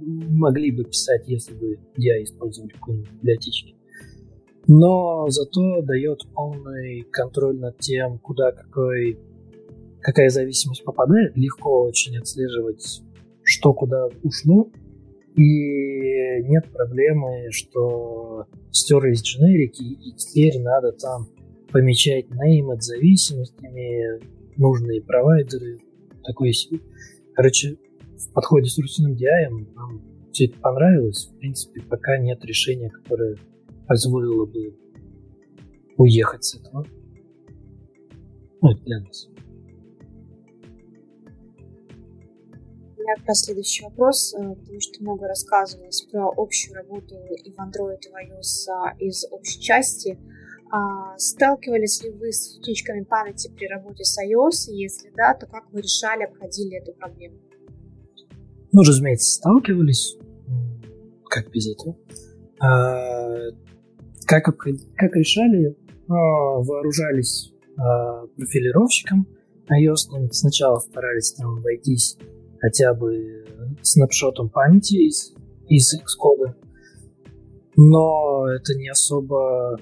могли 0.00 0.70
бы 0.70 0.84
писать, 0.84 1.24
если 1.26 1.54
бы 1.54 1.78
я 1.96 2.22
использовал 2.22 2.68
какую-нибудь 2.68 3.10
библиотечки. 3.12 3.74
Но 4.68 5.28
зато 5.28 5.82
дает 5.82 6.20
полный 6.34 7.02
контроль 7.10 7.58
над 7.58 7.78
тем, 7.78 8.18
куда 8.18 8.52
какой, 8.52 9.18
какая 10.00 10.28
зависимость 10.28 10.84
попадает. 10.84 11.36
Легко 11.36 11.82
очень 11.82 12.16
отслеживать, 12.16 13.02
что 13.42 13.74
куда 13.74 14.08
ушло. 14.22 14.70
И 15.36 16.42
нет 16.42 16.70
проблемы, 16.72 17.50
что 17.50 18.46
стерлись 18.70 19.22
дженерики, 19.22 19.82
и 19.82 20.12
теперь 20.14 20.60
надо 20.60 20.92
там 20.92 21.28
помечать 21.70 22.26
name 22.26 22.72
от 22.72 22.82
зависимостями, 22.82 24.20
нужные 24.56 25.00
провайдеры, 25.00 25.78
такой 26.22 26.52
Короче, 27.34 27.78
в 28.16 28.32
подходе 28.32 28.68
с 28.68 28.78
ручным 28.78 29.12
DI 29.12 29.48
нам 29.74 30.02
все 30.32 30.46
это 30.46 30.58
понравилось. 30.60 31.26
В 31.26 31.38
принципе, 31.38 31.82
пока 31.82 32.18
нет 32.18 32.44
решения, 32.44 32.90
которое 32.90 33.36
позволило 33.86 34.46
бы 34.46 34.76
уехать 35.96 36.44
с 36.44 36.56
этого. 36.56 36.86
Ну, 38.60 38.70
это 38.70 38.82
для 38.84 39.00
нас. 39.00 39.28
Меня 43.02 43.16
как 43.16 43.28
раз 43.28 43.40
следующий 43.40 43.84
вопрос, 43.84 44.34
э, 44.34 44.54
потому 44.54 44.80
что 44.80 45.02
много 45.02 45.28
рассказывалось 45.28 46.02
про 46.02 46.30
общую 46.36 46.74
работу 46.74 47.16
и 47.44 47.50
в 47.50 47.58
Android, 47.58 47.98
и 48.00 48.08
в 48.08 48.14
iOS 48.14 48.98
из 48.98 49.26
общей 49.30 49.60
части. 49.60 50.18
А, 50.70 51.18
сталкивались 51.18 52.02
ли 52.02 52.10
вы 52.10 52.32
с 52.32 52.56
утечками 52.56 53.02
памяти 53.02 53.52
при 53.54 53.66
работе 53.66 54.04
с 54.04 54.16
iOS? 54.18 54.72
Если 54.72 55.12
да, 55.14 55.34
то 55.34 55.46
как 55.46 55.70
вы 55.70 55.82
решали, 55.82 56.24
обходили 56.24 56.78
эту 56.78 56.92
проблему? 56.94 57.36
Ну, 58.72 58.80
разумеется, 58.80 59.34
сталкивались. 59.34 60.16
Как 61.28 61.50
без 61.50 61.68
этого? 61.68 61.96
А, 62.58 63.50
как, 64.26 64.44
как 64.44 65.14
решали? 65.14 65.76
А, 66.08 66.14
вооружались 66.14 67.52
а, 67.76 68.26
профилировщиком 68.28 69.26
iOS. 69.70 70.30
Сначала 70.30 70.78
старались 70.78 71.32
там 71.32 71.58
обойтись 71.58 72.16
хотя 72.62 72.94
бы 72.94 73.44
снапшотом 73.82 74.48
памяти 74.48 75.08
из, 75.08 75.34
из 75.68 75.94
Xcode. 75.94 76.54
Но 77.76 78.46
это 78.48 78.74
не 78.74 78.88
особо... 78.88 79.78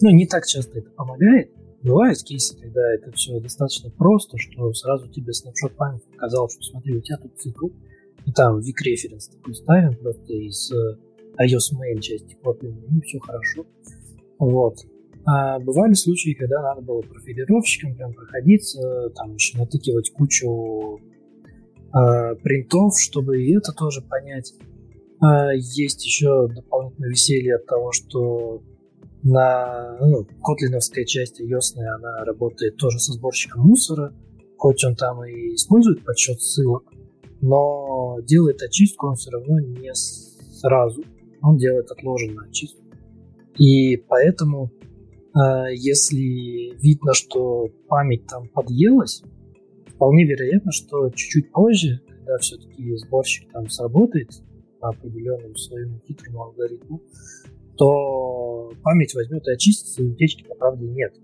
Ну, 0.00 0.10
не 0.10 0.26
так 0.26 0.44
часто 0.44 0.80
это 0.80 0.90
помогает. 0.90 1.52
Бывают 1.82 2.20
кейсы, 2.24 2.58
когда 2.58 2.80
это 2.94 3.12
все 3.12 3.38
достаточно 3.38 3.90
просто, 3.90 4.36
что 4.36 4.72
сразу 4.72 5.08
тебе 5.08 5.32
снапшот 5.32 5.76
памяти 5.76 6.04
показал, 6.12 6.48
что 6.50 6.60
смотри, 6.62 6.96
у 6.96 7.00
тебя 7.00 7.18
тут 7.18 7.38
цикл, 7.38 7.68
и 8.26 8.32
там 8.32 8.58
weak 8.58 8.82
reference 8.84 9.30
такой 9.30 9.54
ставим 9.54 9.94
просто 9.94 10.32
из 10.32 10.72
э, 10.72 10.96
iOS 11.40 11.76
main 11.78 12.00
части 12.00 12.36
Kotlin, 12.42 12.74
и 12.96 13.00
все 13.02 13.20
хорошо. 13.20 13.64
Вот. 14.40 14.78
А 15.24 15.60
бывали 15.60 15.92
случаи, 15.92 16.34
когда 16.34 16.62
надо 16.62 16.80
было 16.80 17.02
профилировщикам 17.02 17.94
прям 17.94 18.12
проходиться, 18.12 19.10
там 19.14 19.34
еще 19.34 19.56
натыкивать 19.58 20.10
кучу 20.10 21.00
э, 21.94 22.34
принтов, 22.36 22.98
чтобы 22.98 23.42
и 23.42 23.56
это 23.56 23.72
тоже 23.72 24.02
понять. 24.02 24.54
А 25.20 25.52
есть 25.52 26.04
еще 26.04 26.48
дополнительное 26.48 27.10
веселье 27.10 27.56
от 27.56 27.66
того, 27.66 27.92
что 27.92 28.62
на 29.22 29.96
ну, 30.00 30.26
котлиновская 30.44 31.04
часть 31.04 31.40
iOS, 31.40 31.76
она 31.76 32.24
работает 32.24 32.76
тоже 32.76 32.98
со 32.98 33.12
сборщиком 33.12 33.62
мусора, 33.62 34.14
хоть 34.56 34.84
он 34.84 34.94
там 34.94 35.24
и 35.24 35.54
использует 35.54 36.04
подсчет 36.04 36.40
ссылок, 36.40 36.84
но 37.40 38.18
делает 38.22 38.62
очистку 38.62 39.08
он 39.08 39.14
все 39.16 39.30
равно 39.30 39.58
не 39.60 39.92
сразу. 39.94 41.02
Он 41.42 41.56
делает 41.56 41.90
отложенную 41.90 42.48
очистку. 42.48 42.82
И 43.58 43.96
поэтому, 43.96 44.70
э, 45.34 45.74
если 45.74 46.76
видно, 46.80 47.14
что 47.14 47.68
память 47.88 48.26
там 48.26 48.48
подъелась, 48.48 49.22
вполне 49.98 50.24
вероятно, 50.24 50.70
что 50.70 51.10
чуть-чуть 51.10 51.50
позже, 51.50 52.00
когда 52.06 52.38
все-таки 52.38 52.96
сборщик 52.96 53.50
там 53.50 53.68
сработает 53.68 54.30
по 54.78 54.90
определенному 54.90 55.56
своему 55.56 55.98
хитрому 56.06 56.44
алгоритму, 56.44 57.02
то 57.76 58.70
память 58.84 59.12
возьмет 59.14 59.44
и 59.48 59.50
очистится, 59.50 60.02
и 60.02 60.06
утечки, 60.06 60.44
по 60.44 60.54
правде, 60.54 60.86
нет. 60.86 61.14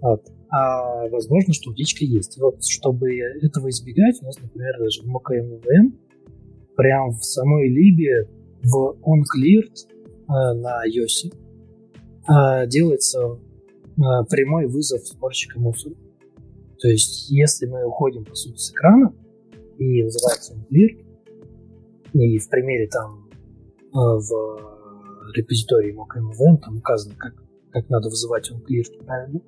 Вот. 0.00 0.22
А 0.50 1.08
возможно, 1.08 1.52
что 1.52 1.72
утечка 1.72 2.04
есть. 2.04 2.38
И 2.38 2.40
вот, 2.40 2.64
чтобы 2.64 3.10
этого 3.42 3.68
избегать, 3.70 4.22
у 4.22 4.26
нас, 4.26 4.38
например, 4.40 4.78
даже 4.78 5.02
в 5.02 5.06
MKMVM 5.06 5.98
прям 6.76 7.10
в 7.10 7.24
самой 7.24 7.68
либе 7.68 8.28
в 8.62 8.98
onCleared 9.02 9.74
э, 10.28 10.54
на 10.54 10.86
iOS 10.86 11.32
э, 12.28 12.68
делается 12.68 13.18
э, 13.26 14.00
прямой 14.30 14.66
вызов 14.66 15.04
сборщика 15.04 15.58
мусора. 15.58 15.96
То 16.78 16.88
есть, 16.88 17.30
если 17.30 17.66
мы 17.66 17.84
уходим, 17.86 18.24
по 18.24 18.34
сути, 18.34 18.58
с 18.58 18.70
экрана 18.72 19.14
и 19.78 20.02
вызывается 20.02 20.54
onCleared, 20.54 21.04
и 22.12 22.38
в 22.38 22.48
примере 22.48 22.88
там 22.88 23.28
э, 23.30 23.94
в 23.94 25.32
репозитории 25.34 25.94
mockmvm, 25.94 26.58
там 26.62 26.78
указано, 26.78 27.14
как, 27.16 27.34
как 27.70 27.88
надо 27.88 28.08
вызывать 28.08 28.50
onClear 28.50 29.04
правильно, 29.04 29.40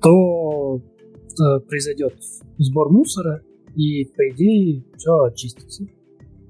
то 0.00 0.80
э, 0.80 1.60
произойдет 1.60 2.14
сбор 2.58 2.90
мусора, 2.90 3.42
и, 3.74 4.04
по 4.06 4.28
идее, 4.30 4.84
все 4.96 5.24
очистится. 5.24 5.84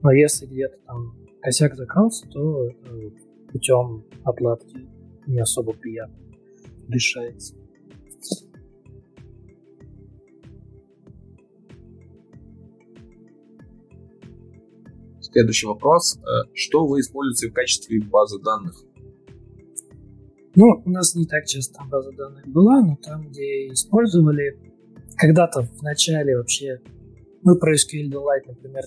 Но 0.02 0.12
если 0.12 0.46
где-то 0.46 0.78
там 0.86 1.14
косяк 1.40 1.76
закрался, 1.76 2.26
то 2.28 2.68
э, 2.68 3.10
путем 3.52 4.04
отладки 4.24 4.88
не 5.26 5.40
особо 5.40 5.72
приятно 5.72 6.16
решается. 6.88 7.54
Следующий 15.38 15.68
вопрос. 15.68 16.18
Э, 16.18 16.50
что 16.52 16.84
вы 16.84 16.98
используете 16.98 17.48
в 17.48 17.54
качестве 17.54 18.00
базы 18.00 18.40
данных? 18.42 18.74
Ну, 20.56 20.82
у 20.84 20.90
нас 20.90 21.14
не 21.14 21.26
так 21.26 21.44
часто 21.44 21.80
база 21.88 22.10
данных 22.10 22.48
была, 22.48 22.80
но 22.80 22.98
там, 23.00 23.28
где 23.28 23.68
использовали, 23.68 24.58
когда-то 25.16 25.62
в 25.62 25.80
начале 25.80 26.36
вообще 26.36 26.80
мы 27.42 27.56
про 27.56 27.76
SQLite, 27.76 28.48
например, 28.48 28.82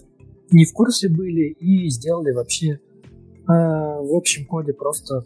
не 0.52 0.66
в 0.66 0.74
курсе 0.74 1.08
были 1.08 1.54
и 1.54 1.90
сделали 1.90 2.34
вообще 2.34 2.72
э, 2.72 2.80
в 3.48 4.14
общем 4.14 4.46
коде 4.46 4.74
просто 4.74 5.24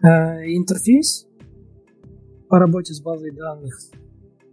э, 0.00 0.06
интерфейс 0.54 1.26
по 2.48 2.60
работе 2.60 2.94
с 2.94 3.00
базой 3.00 3.32
данных, 3.32 3.80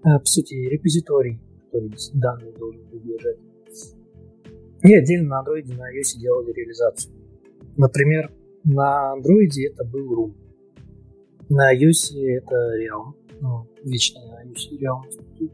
э, 0.04 0.18
по 0.18 0.26
сути, 0.26 0.56
репозиторий, 0.56 1.40
который 1.66 1.92
данные 2.16 2.52
должен 2.58 2.84
был 2.90 3.00
лежать. 3.04 3.38
И 4.84 4.94
отдельно 4.94 5.30
на 5.30 5.44
Android 5.44 5.68
на 5.76 5.92
iOS 5.94 6.20
делали 6.20 6.52
реализацию. 6.54 7.14
Например, 7.76 8.32
на 8.64 9.16
Android 9.18 9.52
это 9.70 9.84
был 9.84 10.14
Room. 10.14 10.36
На 11.50 11.76
iOS 11.76 12.18
это 12.18 12.56
Realm. 12.78 13.14
Ну, 13.42 13.68
вечно 13.84 14.22
на 14.26 14.44
iOS 14.46 14.80
Realm, 14.80 15.50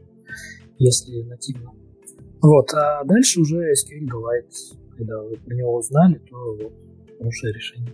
если 0.78 1.22
нативно. 1.22 1.72
Вот, 2.42 2.72
а 2.74 3.04
дальше 3.04 3.40
уже 3.40 3.72
SQLite. 3.72 4.78
Когда 4.96 5.22
вы 5.22 5.36
про 5.36 5.54
него 5.54 5.76
узнали, 5.76 6.18
то 6.30 6.36
вот, 6.54 6.72
хорошее 7.18 7.52
решение. 7.52 7.92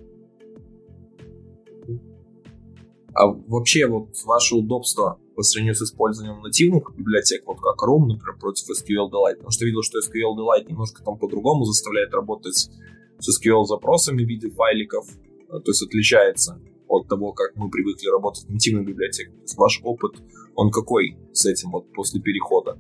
А 3.14 3.26
вообще 3.26 3.86
вот 3.86 4.08
ваше 4.24 4.56
удобство 4.56 5.18
по 5.34 5.42
сравнению 5.42 5.74
с 5.74 5.82
использованием 5.82 6.42
нативных 6.42 6.94
библиотек, 6.96 7.42
вот 7.46 7.60
как 7.60 7.76
Room, 7.86 8.06
например, 8.06 8.38
против 8.38 8.64
SQL-Delight. 8.70 9.36
Потому 9.36 9.50
что 9.50 9.64
видел, 9.64 9.82
что 9.82 9.98
SQL-Delight 9.98 10.68
немножко 10.68 11.02
там 11.02 11.18
по-другому 11.18 11.64
заставляет 11.64 12.12
работать 12.14 12.70
с 13.18 13.46
SQL-запросами 13.46 14.24
в 14.24 14.28
виде 14.28 14.50
файликов, 14.50 15.06
э, 15.08 15.60
то 15.60 15.70
есть 15.70 15.82
отличается 15.82 16.60
от 16.88 17.08
того, 17.08 17.32
как 17.32 17.56
мы 17.56 17.70
привыкли 17.70 18.08
работать 18.08 18.42
с 18.42 18.48
нативной 18.48 18.84
библиотекой. 18.84 19.34
То 19.34 19.42
есть 19.42 19.56
ваш 19.56 19.80
опыт, 19.82 20.22
он 20.54 20.70
какой 20.70 21.16
с 21.32 21.46
этим 21.46 21.70
вот 21.70 21.92
после 21.92 22.20
перехода? 22.20 22.78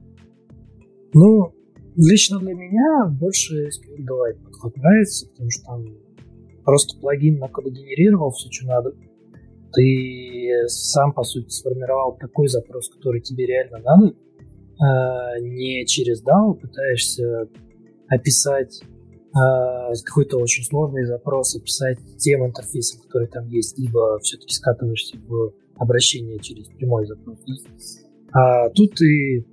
Ну, 1.14 1.54
лично 1.96 2.38
для 2.38 2.54
меня 2.54 3.06
больше 3.06 3.68
SQL-Delight 3.68 4.44
подход 4.44 4.76
нравится, 4.76 5.28
потому 5.28 5.50
что 5.50 5.64
там 5.64 5.84
просто 6.64 6.98
плагин 7.00 7.34
на 7.34 7.46
накодогенерировал 7.46 8.30
все, 8.30 8.50
что 8.50 8.66
надо, 8.66 8.94
ты 9.72 10.68
сам, 10.68 11.12
по 11.12 11.22
сути, 11.22 11.48
сформировал 11.48 12.16
такой 12.18 12.48
запрос, 12.48 12.88
который 12.88 13.20
тебе 13.20 13.46
реально 13.46 13.78
надо, 13.78 14.14
а, 14.78 15.38
не 15.40 15.86
через 15.86 16.22
DAO 16.22 16.54
пытаешься 16.54 17.48
описать 18.08 18.82
а, 19.34 19.92
какой-то 20.04 20.38
очень 20.38 20.64
сложный 20.64 21.04
запрос, 21.04 21.56
описать 21.56 21.98
тем 22.18 22.44
интерфейсом, 22.46 23.00
который 23.02 23.28
там 23.28 23.48
есть, 23.48 23.78
либо 23.78 24.18
все-таки 24.20 24.54
скатываешься 24.54 25.16
в 25.26 25.52
обращение 25.76 26.38
через 26.38 26.68
прямой 26.68 27.06
запрос. 27.06 27.38
А 28.32 28.68
тут 28.70 28.94
ты 28.94 29.46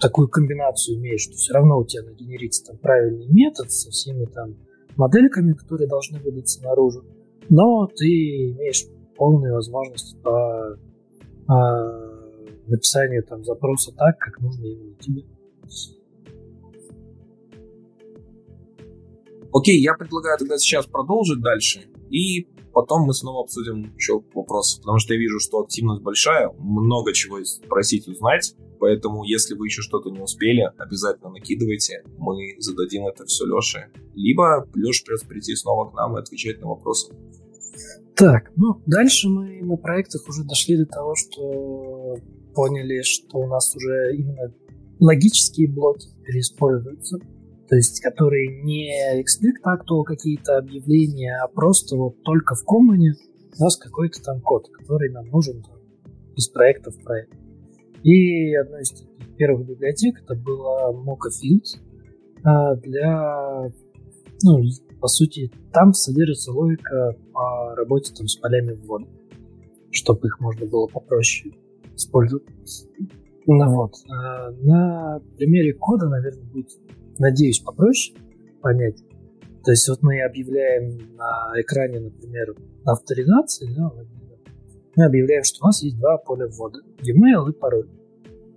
такую 0.00 0.28
комбинацию 0.28 0.98
имеешь, 0.98 1.22
что 1.22 1.34
все 1.34 1.52
равно 1.54 1.78
у 1.78 1.84
тебя 1.84 2.02
нагенерится 2.04 2.64
там 2.64 2.78
правильный 2.78 3.26
метод 3.28 3.70
со 3.70 3.90
всеми 3.90 4.26
там 4.26 4.56
модельками, 4.96 5.52
которые 5.52 5.88
должны 5.88 6.18
выдаться 6.20 6.62
наружу, 6.62 7.04
но 7.48 7.86
ты 7.86 8.06
имеешь 8.06 8.84
полную 9.18 9.54
возможность 9.54 10.16
по 10.22 10.78
э, 11.48 12.08
написанию 12.68 13.24
там 13.24 13.44
запроса 13.44 13.92
так, 13.92 14.18
как 14.18 14.40
нужно 14.40 14.64
именно 14.64 14.94
тебе. 14.94 15.24
Окей, 19.52 19.80
я 19.80 19.94
предлагаю 19.94 20.38
тогда 20.38 20.56
сейчас 20.58 20.86
продолжить 20.86 21.40
дальше, 21.40 21.86
и 22.10 22.48
потом 22.72 23.02
мы 23.02 23.14
снова 23.14 23.42
обсудим 23.42 23.92
еще 23.96 24.22
вопросы, 24.34 24.78
потому 24.80 24.98
что 24.98 25.14
я 25.14 25.18
вижу, 25.18 25.40
что 25.40 25.60
активность 25.60 26.02
большая, 26.02 26.52
много 26.58 27.12
чего 27.12 27.42
спросить, 27.44 28.06
узнать, 28.06 28.54
поэтому 28.78 29.24
если 29.24 29.54
вы 29.54 29.66
еще 29.66 29.80
что-то 29.82 30.10
не 30.10 30.20
успели, 30.20 30.70
обязательно 30.76 31.30
накидывайте, 31.30 32.04
мы 32.18 32.56
зададим 32.58 33.06
это 33.06 33.24
все 33.24 33.46
Леше, 33.46 33.90
либо 34.14 34.68
Леша 34.74 35.04
придется 35.04 35.26
прийти 35.26 35.56
снова 35.56 35.90
к 35.90 35.94
нам 35.94 36.16
и 36.16 36.20
отвечать 36.20 36.60
на 36.60 36.68
вопросы. 36.68 37.14
Так, 38.18 38.50
ну, 38.56 38.82
дальше 38.84 39.28
мы 39.28 39.62
на 39.62 39.76
проектах 39.76 40.28
уже 40.28 40.42
дошли 40.42 40.76
до 40.76 40.86
того, 40.86 41.14
что 41.14 42.16
поняли, 42.52 43.02
что 43.02 43.38
у 43.38 43.46
нас 43.46 43.72
уже 43.76 44.16
именно 44.16 44.52
логические 44.98 45.70
блоки 45.70 46.08
переиспользуются, 46.24 47.18
то 47.68 47.76
есть 47.76 48.00
которые 48.00 48.60
не 48.64 48.90
expect 49.20 49.62
actual 49.64 50.02
какие-то 50.04 50.58
объявления, 50.58 51.38
а 51.40 51.46
просто 51.46 51.96
вот 51.96 52.20
только 52.24 52.56
в 52.56 52.64
коммуне 52.64 53.14
у 53.56 53.62
нас 53.62 53.76
какой-то 53.76 54.20
там 54.20 54.40
код, 54.40 54.68
который 54.68 55.12
нам 55.12 55.28
нужен 55.28 55.62
там, 55.62 55.78
из 56.34 56.48
проекта 56.48 56.90
в 56.90 57.00
проект. 57.04 57.32
И 58.02 58.52
одной 58.56 58.82
из 58.82 58.94
первых 59.36 59.64
библиотек 59.64 60.20
это 60.24 60.34
была 60.34 60.90
Mocha 60.90 61.30
Fields 61.30 61.80
а, 62.42 62.74
для 62.74 63.70
ну, 64.42 64.62
по 65.00 65.08
сути, 65.08 65.50
там 65.72 65.92
содержится 65.92 66.52
логика 66.52 67.16
по 67.32 67.74
работе 67.76 68.12
там, 68.14 68.26
с 68.26 68.36
полями 68.36 68.72
ввода, 68.72 69.06
чтобы 69.90 70.26
их 70.26 70.40
можно 70.40 70.66
было 70.66 70.86
попроще 70.86 71.54
использовать. 71.94 72.44
Ну 73.46 73.74
вот. 73.74 73.94
А, 74.10 74.50
на 74.50 75.20
примере 75.36 75.72
кода, 75.74 76.08
наверное, 76.08 76.44
будет, 76.44 76.70
надеюсь, 77.18 77.60
попроще 77.60 78.16
понять. 78.60 79.02
То 79.64 79.72
есть 79.72 79.88
вот 79.88 80.02
мы 80.02 80.22
объявляем 80.22 81.16
на 81.16 81.52
экране, 81.60 82.00
например, 82.00 82.54
авторизации, 82.84 83.72
да, 83.74 83.90
мы 84.96 85.04
объявляем, 85.04 85.44
что 85.44 85.64
у 85.64 85.66
нас 85.66 85.82
есть 85.82 85.98
два 85.98 86.18
поля 86.18 86.48
ввода, 86.48 86.80
e-mail 87.02 87.50
и 87.50 87.52
пароль. 87.52 87.88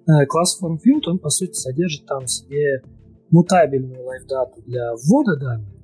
Э, 0.07 0.25
класс 0.25 0.59
FormField, 0.61 1.03
он 1.07 1.19
по 1.19 1.29
сути 1.29 1.53
содержит 1.53 2.05
там 2.05 2.25
в 2.25 2.29
себе 2.29 2.81
мутабельную 3.29 4.03
лайфдату 4.03 4.61
для 4.63 4.93
ввода 4.95 5.37
данных 5.37 5.80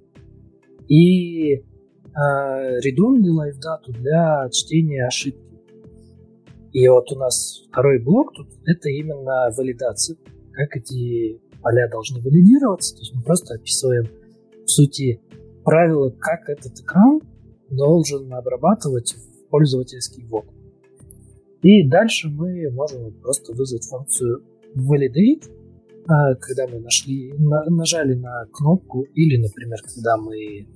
и 0.87 1.53
э, 1.53 1.61
редонный 2.13 3.31
лайфдату 3.31 3.91
для 3.93 4.49
чтения 4.51 5.05
ошибки. 5.05 5.41
И 6.73 6.87
вот 6.87 7.11
у 7.11 7.15
нас 7.15 7.63
второй 7.69 7.99
блок 7.99 8.33
тут 8.35 8.47
это 8.65 8.89
именно 8.89 9.49
валидация, 9.55 10.17
как 10.53 10.75
эти 10.75 11.41
поля 11.61 11.87
должны 11.89 12.21
валидироваться. 12.21 12.95
То 12.95 13.01
есть 13.01 13.15
мы 13.15 13.23
просто 13.23 13.55
описываем, 13.55 14.07
в 14.65 14.69
сути, 14.69 15.21
правила, 15.63 16.09
как 16.09 16.49
этот 16.49 16.79
экран 16.79 17.21
должен 17.69 18.31
обрабатывать 18.33 19.15
пользовательский 19.49 20.23
ввод. 20.25 20.45
И 21.61 21.87
дальше 21.87 22.29
мы 22.29 22.69
можем 22.71 23.11
просто 23.21 23.53
вызвать 23.53 23.85
функцию 23.85 24.43
validate, 24.75 25.49
когда 26.39 26.67
мы 26.67 26.79
нашли, 26.79 27.33
нажали 27.37 28.13
на 28.13 28.45
кнопку 28.51 29.01
или, 29.13 29.37
например, 29.37 29.79
когда 29.83 30.17
мы 30.17 30.67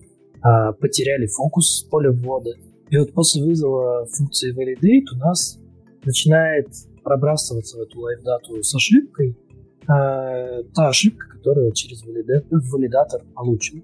а, 0.41 0.73
потеряли 0.73 1.27
фокус 1.27 1.88
поля 1.89 2.11
ввода. 2.11 2.51
И 2.89 2.97
вот 2.97 3.13
после 3.13 3.43
вызова 3.43 4.05
функции 4.07 4.53
validate 4.53 5.15
у 5.15 5.17
нас 5.17 5.59
начинает 6.03 6.67
пробрасываться 7.03 7.77
в 7.77 7.82
эту 7.82 7.99
лайфдату 7.99 8.61
с 8.61 8.75
ошибкой 8.75 9.38
э, 9.84 10.63
та 10.73 10.89
ошибка, 10.89 11.27
которая 11.29 11.71
через 11.71 12.03
валидатор, 12.03 13.21
получена. 13.34 13.82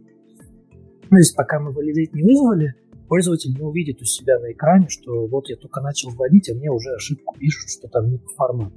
Ну, 1.03 1.09
то 1.09 1.17
есть 1.17 1.35
пока 1.35 1.59
мы 1.59 1.71
validate 1.71 2.09
не 2.13 2.23
вызвали, 2.23 2.75
пользователь 3.07 3.53
не 3.55 3.61
увидит 3.61 4.01
у 4.01 4.05
себя 4.05 4.39
на 4.39 4.51
экране, 4.51 4.89
что 4.89 5.25
вот 5.27 5.47
я 5.49 5.55
только 5.55 5.79
начал 5.79 6.09
вводить, 6.09 6.49
а 6.49 6.55
мне 6.55 6.69
уже 6.69 6.93
ошибку 6.93 7.35
пишут, 7.39 7.69
что 7.69 7.87
там 7.87 8.09
не 8.11 8.17
по 8.17 8.29
формату. 8.29 8.75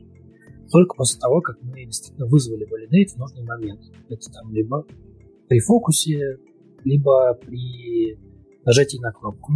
Только 0.70 0.94
после 0.94 1.18
того, 1.18 1.40
как 1.40 1.60
мы 1.62 1.84
действительно 1.84 2.26
вызвали 2.26 2.66
validate 2.66 3.14
в 3.14 3.18
нужный 3.18 3.42
момент. 3.44 3.80
Это 4.08 4.30
там 4.30 4.52
либо 4.52 4.86
при 5.48 5.58
фокусе, 5.60 6.38
либо 6.84 7.34
при 7.34 8.18
нажатии 8.64 8.98
на 8.98 9.12
кнопку. 9.12 9.52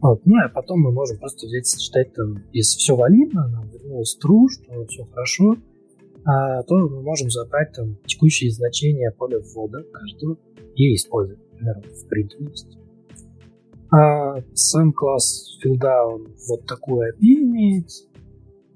Вот. 0.00 0.20
Ну, 0.26 0.34
а 0.44 0.48
потом 0.48 0.80
мы 0.80 0.92
можем 0.92 1.18
просто 1.18 1.46
взять 1.46 1.64
и 1.64 1.70
сочетать 1.70 2.12
там, 2.12 2.44
если 2.52 2.78
все 2.78 2.94
валидно, 2.94 3.48
нам 3.48 3.68
вернулось 3.70 4.18
true, 4.22 4.46
что 4.50 4.86
все 4.86 5.04
хорошо, 5.06 5.56
а, 6.24 6.62
то 6.64 6.76
мы 6.76 7.02
можем 7.02 7.30
забрать 7.30 7.72
там 7.72 7.96
текущие 8.04 8.50
значения 8.50 9.10
поля 9.12 9.38
ввода 9.40 9.82
каждого 9.82 10.36
и 10.74 10.94
использовать, 10.94 11.40
например, 11.52 11.82
в 11.82 12.12
print. 12.12 12.30
А 13.90 14.42
сам 14.52 14.92
класс 14.92 15.58
филда, 15.62 16.04
вот 16.48 16.66
такую 16.66 17.12
API 17.12 17.42
имеет. 17.42 17.88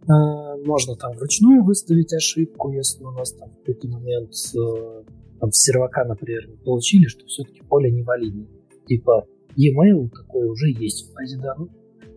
А, 0.08 0.56
можно 0.64 0.96
там 0.96 1.12
вручную 1.12 1.62
выставить 1.62 2.12
ошибку, 2.12 2.70
если 2.70 3.04
у 3.04 3.10
нас 3.10 3.32
там 3.32 3.50
в 3.50 3.58
какой-то 3.58 3.88
момент 3.88 4.32
э, 4.54 5.02
там, 5.38 5.52
сервака, 5.52 6.04
например, 6.04 6.48
получили, 6.64 7.06
что 7.06 7.26
все-таки 7.26 7.62
поле 7.62 7.90
невалидно. 7.90 8.46
Типа 8.86 9.26
e-mail 9.56 10.08
такой 10.08 10.48
уже 10.48 10.70
есть 10.70 11.08
в 11.08 11.14
базе 11.14 11.38
данных, 11.38 11.70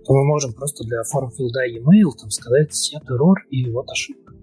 то 0.06 0.14
мы 0.14 0.26
можем 0.26 0.54
просто 0.54 0.84
для 0.86 1.04
форм 1.04 1.32
филда 1.32 1.66
e-mail 1.66 2.12
там 2.20 2.30
сказать 2.30 2.72
set 2.72 3.06
error 3.10 3.36
и 3.50 3.70
вот 3.70 3.90
ошибка. 3.90 4.34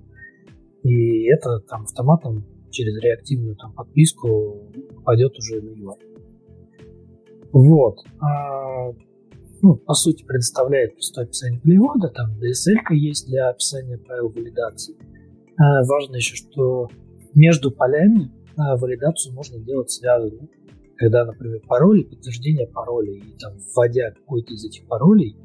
И 0.83 1.25
это 1.31 1.61
там 1.61 1.83
автоматом 1.83 2.47
через 2.71 3.03
реактивную 3.03 3.57
там 3.57 3.73
подписку 3.73 4.71
попадет 4.97 5.37
уже 5.39 5.61
на 5.61 5.71
UI. 5.71 5.97
Вот. 7.53 7.99
А, 8.21 8.93
ну, 9.63 9.77
по 9.77 9.95
сути, 9.95 10.25
предоставляет 10.25 10.95
простое 10.95 11.25
описание 11.27 11.61
перевода, 11.61 12.09
там 12.09 12.39
DSL 12.39 12.95
есть 12.95 13.27
для 13.27 13.49
описания 13.51 13.99
правил 13.99 14.29
валидации. 14.29 14.97
А, 15.59 15.85
важно 15.85 16.17
еще, 16.17 16.37
что 16.37 16.89
между 17.35 17.71
полями 17.71 18.31
а, 18.57 18.77
валидацию 18.77 19.35
можно 19.35 19.59
делать 19.59 19.91
связанную. 19.91 20.49
Когда, 20.97 21.25
например, 21.25 21.61
пароли, 21.67 22.03
подтверждение 22.03 22.67
паролей, 22.67 23.19
и 23.19 23.39
там, 23.39 23.55
вводя 23.75 24.11
какой-то 24.11 24.53
из 24.53 24.65
этих 24.65 24.87
паролей, 24.87 25.37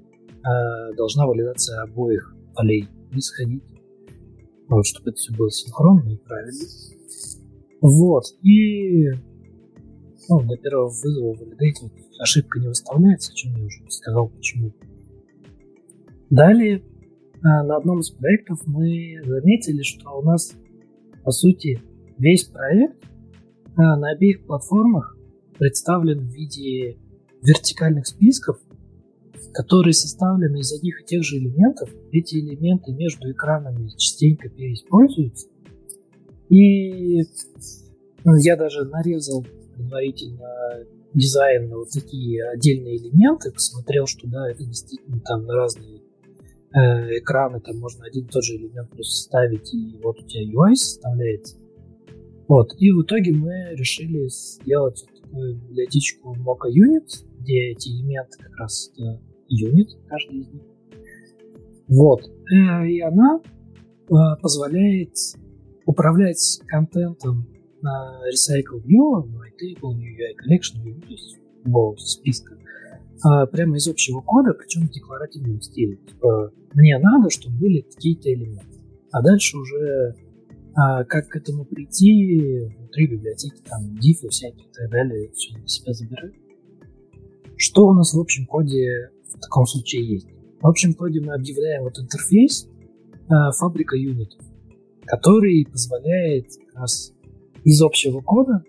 а, 0.43 0.93
должна 0.95 1.26
валидация 1.26 1.82
обоих 1.82 2.36
полей 2.55 2.88
происходить. 3.09 3.63
Вот, 4.68 4.86
чтобы 4.86 5.11
это 5.11 5.18
все 5.18 5.34
было 5.34 5.49
синхронно 5.49 6.09
и 6.09 6.18
правильно. 6.18 6.63
Вот. 7.82 8.24
И 8.41 9.11
ну, 10.30 10.41
для 10.41 10.57
первого 10.57 10.89
вызова 10.89 11.36
валидейта 11.36 11.89
ошибка 12.19 12.59
не 12.59 12.67
выставляется, 12.67 13.32
о 13.32 13.36
чем 13.36 13.55
я 13.55 13.65
уже 13.65 13.82
сказал, 13.89 14.30
почему. 14.30 14.73
Далее, 16.30 16.84
а, 17.43 17.63
на 17.63 17.78
одном 17.78 17.99
из 17.99 18.09
проектов 18.09 18.59
мы 18.65 19.21
заметили, 19.23 19.84
что 19.84 20.17
у 20.17 20.23
нас, 20.23 20.53
по 21.23 21.32
сути, 21.32 21.80
весь 22.17 22.45
проект 22.45 23.03
а, 23.76 23.97
на 23.97 24.11
обеих 24.11 24.45
платформах 24.45 25.15
представлен 25.57 26.19
в 26.19 26.32
виде 26.32 26.97
вертикальных 27.43 28.07
списков, 28.07 28.57
которые 29.53 29.93
составлены 29.93 30.57
из 30.57 30.73
одних 30.73 31.01
и 31.01 31.05
тех 31.05 31.23
же 31.23 31.38
элементов. 31.38 31.89
Эти 32.11 32.36
элементы 32.36 32.91
между 32.93 33.32
экранами 33.32 33.89
частенько 33.89 34.49
переиспользуются. 34.49 35.47
И 36.49 37.21
ну, 38.23 38.36
я 38.38 38.55
даже 38.55 38.86
нарезал 38.86 39.45
предварительно 39.76 40.86
дизайн 41.13 41.69
на 41.69 41.78
вот 41.78 41.89
такие 41.91 42.43
отдельные 42.49 42.97
элементы, 42.97 43.51
посмотрел, 43.51 44.05
что 44.05 44.28
да, 44.28 44.49
это 44.49 44.63
действительно 44.63 45.19
там 45.21 45.45
на 45.45 45.53
разные 45.53 46.01
э, 46.73 47.19
экраны, 47.19 47.59
там 47.61 47.78
можно 47.80 48.05
один 48.05 48.26
и 48.26 48.30
тот 48.30 48.43
же 48.43 48.55
элемент 48.55 48.89
просто 48.89 49.23
ставить, 49.23 49.73
и 49.73 49.97
вот 50.03 50.19
у 50.19 50.28
тебя 50.28 50.43
UI 50.43 50.76
составляется. 50.76 51.57
Вот, 52.47 52.73
и 52.78 52.91
в 52.91 53.03
итоге 53.03 53.32
мы 53.32 53.73
решили 53.76 54.28
сделать 54.28 55.03
вот 55.07 55.21
такую 55.21 55.55
библиотечку 55.55 56.36
Mocha 56.36 56.69
Unit, 56.69 57.07
где 57.39 57.71
эти 57.71 57.89
элементы 57.89 58.38
как 58.39 58.55
раз 58.57 58.91
это 58.93 59.21
юнит, 59.47 59.89
каждый 60.07 60.39
из 60.39 60.47
них. 60.49 60.63
Вот, 61.88 62.21
э, 62.23 62.88
и 62.88 62.99
она 62.99 63.39
э, 63.39 64.13
позволяет 64.41 65.15
управлять 65.86 66.59
контентом 66.67 67.47
Recycle 67.84 68.82
View, 68.84 69.23
MyTable, 69.56 69.95
UI 69.95 70.36
Collection 70.43 71.03
есть 71.08 71.38
любого 71.64 71.95
списка, 71.97 72.58
а, 73.24 73.45
прямо 73.45 73.78
из 73.78 73.88
общего 73.88 74.22
кода, 74.22 74.53
причем 74.53 74.88
в 74.88 74.91
декларативном 74.91 75.62
стиле. 75.62 75.97
Типа, 75.97 76.51
мне 76.74 76.97
надо, 76.99 77.30
чтобы 77.30 77.58
были 77.58 77.82
какие-то 77.82 78.32
элементы. 78.34 78.80
А 79.12 79.22
дальше 79.22 79.58
уже 79.58 80.16
а, 80.76 81.03
как 81.06 81.30
к 81.30 81.36
этому 81.38 81.66
прийти 81.66 82.70
внутри 82.78 83.08
библиотеки, 83.08 83.62
там, 83.68 83.97
дифы 83.97 84.28
всякие 84.30 84.68
и 84.68 84.72
так 84.74 84.89
далее, 84.89 85.32
все 85.32 85.58
на 85.58 85.68
себя 85.68 85.93
забирать. 85.93 86.34
Что 87.58 87.88
у 87.88 87.93
нас 87.93 88.14
в 88.14 88.20
общем 88.20 88.45
коде 88.45 89.12
в 89.30 89.39
таком 89.39 89.66
случае 89.66 90.06
есть? 90.06 90.28
В 90.62 90.68
общем 90.68 90.93
коде 90.93 91.22
мы 91.22 91.34
объявляем 91.34 91.84
вот 91.84 91.97
интерфейс 91.97 92.68
а, 93.30 93.51
фабрика 93.51 93.95
юнитов, 93.95 94.41
который 95.06 95.66
позволяет 95.72 96.47
как 96.68 96.82
раз 96.82 97.14
из 97.64 97.82
общего 97.82 98.20
кода 98.22 98.64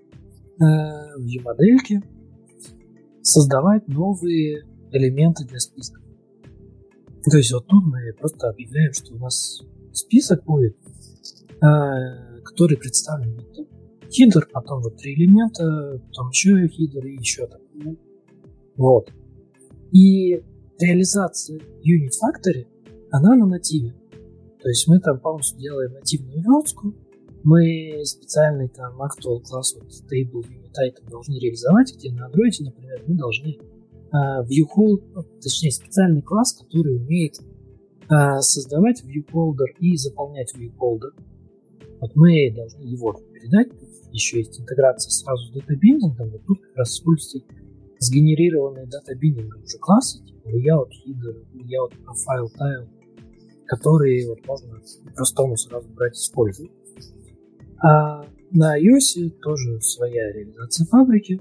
в 0.59 1.24
U-модельке 1.24 2.02
создавать 3.22 3.88
новые 3.88 4.64
элементы 4.92 5.44
для 5.44 5.59
списка. 5.59 6.00
То 7.28 7.36
есть 7.36 7.52
вот 7.52 7.66
тут 7.66 7.84
мы 7.84 8.12
просто 8.18 8.48
объявляем, 8.48 8.92
что 8.92 9.14
у 9.14 9.18
нас 9.18 9.61
список 9.92 10.44
будет, 10.44 10.76
э, 10.76 12.40
который 12.44 12.76
представлен 12.76 13.40
хидер, 14.11 14.48
потом 14.52 14.82
вот 14.82 14.96
три 14.96 15.14
элемента, 15.14 16.00
потом 16.07 16.30
еще 16.30 16.68
хидер 16.68 17.04
и 17.04 17.16
еще 17.16 17.46
там. 17.46 17.61
Вот. 18.76 19.11
И 19.92 20.42
реализация 20.78 21.59
Unit 21.59 22.12
Factory, 22.22 22.66
она 23.11 23.34
на 23.34 23.46
нативе. 23.46 23.94
То 24.62 24.68
есть 24.68 24.86
мы 24.86 25.00
там 25.00 25.18
полностью 25.20 25.59
делаем 25.59 25.92
нативную 25.92 26.42
верстку, 26.42 26.94
мы 27.47 28.05
специальный 28.05 28.68
там 28.68 29.01
actual 29.01 29.40
класс 29.40 29.76
вот 29.76 29.88
stable 29.88 30.42
unit 30.42 31.09
должны 31.09 31.38
реализовать, 31.38 31.94
где 31.97 32.12
на 32.12 32.28
Android, 32.28 32.51
например, 32.59 33.05
мы 33.07 33.14
должны 33.14 33.57
uh, 34.12 34.44
viewholder, 34.49 35.03
ну, 35.14 35.22
точнее 35.40 35.70
специальный 35.70 36.22
класс, 36.22 36.55
который 36.55 36.97
умеет 36.97 37.38
uh, 38.11 38.40
создавать 38.40 39.05
viewholder 39.05 39.66
и 39.78 39.97
заполнять 39.97 40.55
viewholder. 40.57 41.12
Вот 42.01 42.16
мы 42.16 42.53
должны 42.53 42.82
его 42.82 43.12
передать. 43.32 43.68
Еще 44.11 44.38
есть 44.38 44.61
интеграция 44.61 45.11
сразу 45.11 45.47
с 45.47 45.51
датабиндингом. 45.53 46.30
Вот 46.30 46.44
тут 46.47 46.61
как 46.61 46.76
раз 46.78 46.94
используется 46.94 47.49
сгенерированные 48.01 48.86
датабиндингом 48.86 49.62
уже 49.62 49.78
классы, 49.78 50.18
типа 50.24 50.49
layout, 50.49 50.88
header, 51.07 51.44
layout, 51.55 51.92
profile, 52.05 52.51
tile. 52.59 52.88
которые 53.66 54.28
вот 54.28 54.44
можно 54.47 54.80
простому 55.14 55.57
сразу 55.57 55.88
брать 55.90 56.16
и 56.16 56.20
использовать. 56.20 56.72
А 57.83 58.24
на 58.51 58.81
iOS 58.81 59.31
тоже 59.43 59.81
своя 59.81 60.33
реализация 60.33 60.87
фабрики. 60.87 61.41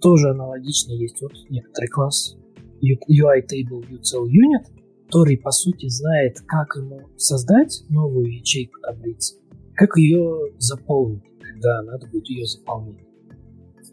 Тоже 0.00 0.30
аналогично 0.30 0.92
есть 0.92 1.20
вот 1.20 1.32
некоторый 1.50 1.88
класс 1.88 2.36
UI 2.82 3.42
Table 3.42 3.84
UCL 3.88 4.26
Unit, 4.26 4.66
который, 5.06 5.36
по 5.38 5.50
сути, 5.50 5.88
знает, 5.88 6.40
как 6.46 6.76
ему 6.76 7.08
создать 7.16 7.84
новую 7.88 8.32
ячейку 8.32 8.80
таблицы, 8.80 9.36
как 9.74 9.96
ее 9.96 10.52
заполнить, 10.58 11.22
когда 11.40 11.82
надо 11.82 12.06
будет 12.06 12.28
ее 12.28 12.46
заполнять. 12.46 13.04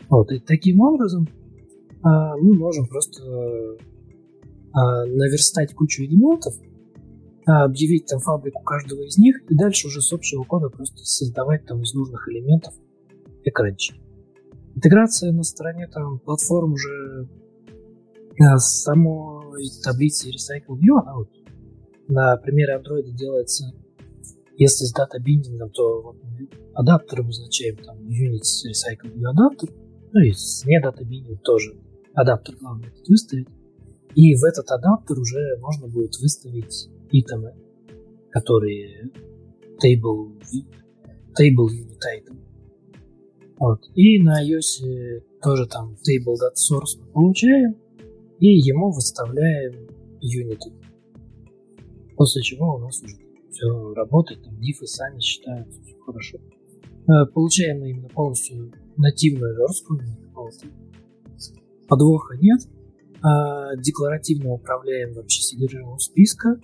Вот, 0.09 0.31
и 0.31 0.39
таким 0.39 0.81
образом 0.81 1.27
а, 2.03 2.37
мы 2.37 2.53
можем 2.53 2.87
просто 2.87 3.23
а, 4.73 5.05
наверстать 5.05 5.73
кучу 5.73 6.03
элементов, 6.03 6.53
объявить 7.45 8.07
там 8.07 8.19
фабрику 8.19 8.63
каждого 8.63 9.01
из 9.01 9.17
них 9.17 9.41
и 9.49 9.55
дальше 9.55 9.87
уже 9.87 10.01
с 10.01 10.11
общего 10.11 10.43
кода 10.43 10.69
просто 10.69 10.97
создавать 10.97 11.65
там 11.65 11.81
из 11.81 11.93
нужных 11.93 12.27
элементов 12.27 12.73
экранчик. 13.43 13.97
Интеграция 14.75 15.31
на 15.31 15.43
стороне 15.43 15.87
там 15.87 16.19
платформ 16.19 16.73
уже 16.73 17.29
а, 18.39 18.57
самой 18.57 19.69
таблицы 19.83 20.29
Recycle 20.29 20.75
View, 20.75 20.99
она 21.01 21.15
вот 21.15 21.29
на 22.07 22.35
примере 22.37 22.77
Android 22.77 23.09
делается, 23.15 23.71
если 24.57 24.85
с 24.85 24.91
дата 24.91 25.19
биндингом, 25.19 25.69
то 25.69 26.01
вот 26.01 26.17
адаптер 26.73 27.21
обозначаем 27.21 27.77
там 27.77 27.97
Units 27.99 28.67
Recycle 28.67 29.13
View 29.13 29.27
адаптер, 29.27 29.69
ну 30.11 30.21
и 30.21 30.31
с 30.31 30.65
не 30.65 30.79
дата 30.81 31.05
биндинг 31.05 31.41
тоже 31.43 31.75
адаптер 32.13 32.55
главное 32.59 32.91
выставить. 33.07 33.47
И 34.15 34.33
в 34.35 34.43
этот 34.45 34.69
адаптер 34.71 35.19
уже 35.19 35.57
можно 35.59 35.87
будет 35.87 36.17
выставить 36.19 36.89
итемы, 37.11 37.53
которые 38.31 39.11
table, 39.83 40.31
table 41.39 41.67
unit 41.67 41.99
item. 42.17 42.39
Вот. 43.57 43.81
И 43.95 44.21
на 44.21 44.43
iOS 44.43 45.21
тоже 45.41 45.67
там 45.67 45.93
table.source 45.93 46.99
мы 46.99 47.11
получаем, 47.13 47.75
и 48.39 48.47
ему 48.47 48.91
выставляем 48.91 49.87
юниты. 50.19 50.71
После 52.15 52.41
чего 52.41 52.75
у 52.75 52.79
нас 52.79 53.01
уже 53.01 53.17
все 53.51 53.93
работает, 53.93 54.43
там 54.43 54.59
дифы 54.59 54.87
сами 54.87 55.19
считают, 55.19 55.69
все 55.69 55.97
хорошо. 55.99 56.37
Э, 57.07 57.25
получаем 57.33 57.79
мы 57.79 57.91
именно 57.91 58.09
полностью 58.09 58.71
нативную 58.97 59.55
верстку, 59.55 59.99
подвоха 61.87 62.35
нет. 62.37 62.61
А 63.21 63.75
декларативно 63.77 64.51
управляем 64.53 65.13
вообще 65.13 65.41
содержимым 65.41 65.99
списка. 65.99 66.59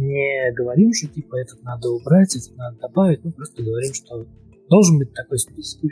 Не 0.00 0.52
говорим, 0.52 0.94
что 0.94 1.08
типа 1.08 1.36
этот 1.36 1.62
надо 1.62 1.90
убрать, 1.90 2.34
этот 2.34 2.56
надо 2.56 2.78
добавить, 2.78 3.22
ну 3.22 3.32
просто 3.32 3.62
говорим, 3.62 3.92
что 3.92 4.26
должен 4.70 4.98
быть 4.98 5.12
такой 5.12 5.38
список. 5.38 5.82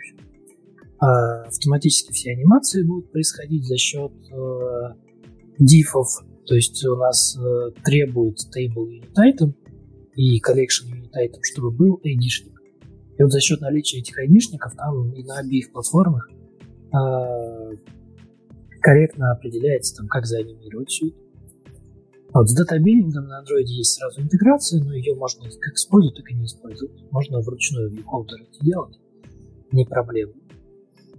А 0.98 1.42
автоматически 1.42 2.12
все 2.12 2.32
анимации 2.32 2.82
будут 2.82 3.12
происходить 3.12 3.66
за 3.66 3.76
счет 3.76 4.10
э, 4.32 4.94
то 6.46 6.54
есть 6.54 6.82
у 6.86 6.96
нас 6.96 7.36
э, 7.36 7.70
требует 7.84 8.38
table 8.56 8.88
unit 8.88 9.12
item 9.18 9.52
и 10.14 10.40
collection 10.40 10.90
unit 10.90 11.10
item, 11.14 11.40
чтобы 11.42 11.70
был 11.70 12.00
айдишник. 12.02 12.58
И 13.18 13.22
вот 13.22 13.30
за 13.30 13.40
счет 13.40 13.60
наличия 13.60 13.98
этих 13.98 14.16
айдишников 14.18 14.74
там 14.74 15.12
и 15.12 15.22
на 15.24 15.40
обеих 15.40 15.70
платформах 15.70 16.30
э, 16.30 17.76
корректно 18.80 19.32
определяется, 19.32 19.96
там, 19.96 20.08
как 20.08 20.24
заанимировать 20.24 20.88
все 20.88 21.08
это. 21.08 21.27
Вот 22.34 22.48
с 22.48 22.54
датабилингом 22.54 23.26
на 23.26 23.42
Android 23.42 23.64
есть 23.64 23.94
сразу 23.94 24.20
интеграция, 24.20 24.82
но 24.82 24.94
ее 24.94 25.14
можно 25.14 25.44
как 25.60 25.74
использовать, 25.74 26.16
так 26.16 26.30
и 26.30 26.34
не 26.34 26.44
использовать. 26.44 27.10
Можно 27.10 27.40
вручную 27.40 27.90
в 27.90 27.94
viewholder 27.94 28.42
это 28.42 28.64
делать, 28.64 28.98
не 29.72 29.84
проблема. 29.86 30.34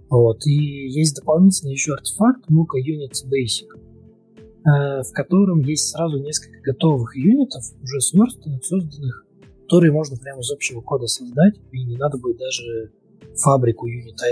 Вот. 0.08 0.46
И 0.46 0.88
есть 0.88 1.16
дополнительный 1.16 1.72
еще 1.72 1.94
артефакт 1.94 2.48
Muka 2.50 2.78
Units 2.78 3.24
Basic, 3.26 3.68
э, 3.76 5.02
в 5.02 5.12
котором 5.12 5.60
есть 5.60 5.88
сразу 5.88 6.18
несколько 6.18 6.60
готовых 6.62 7.16
юнитов, 7.16 7.64
уже 7.82 8.00
сверстанных, 8.00 8.64
созданных, 8.64 9.26
которые 9.62 9.92
можно 9.92 10.16
прямо 10.16 10.40
из 10.40 10.50
общего 10.50 10.80
кода 10.80 11.06
создать, 11.06 11.54
и 11.72 11.84
не 11.84 11.96
надо 11.96 12.18
будет 12.18 12.38
даже 12.38 12.92
фабрику 13.36 13.86
юнита 13.86 14.26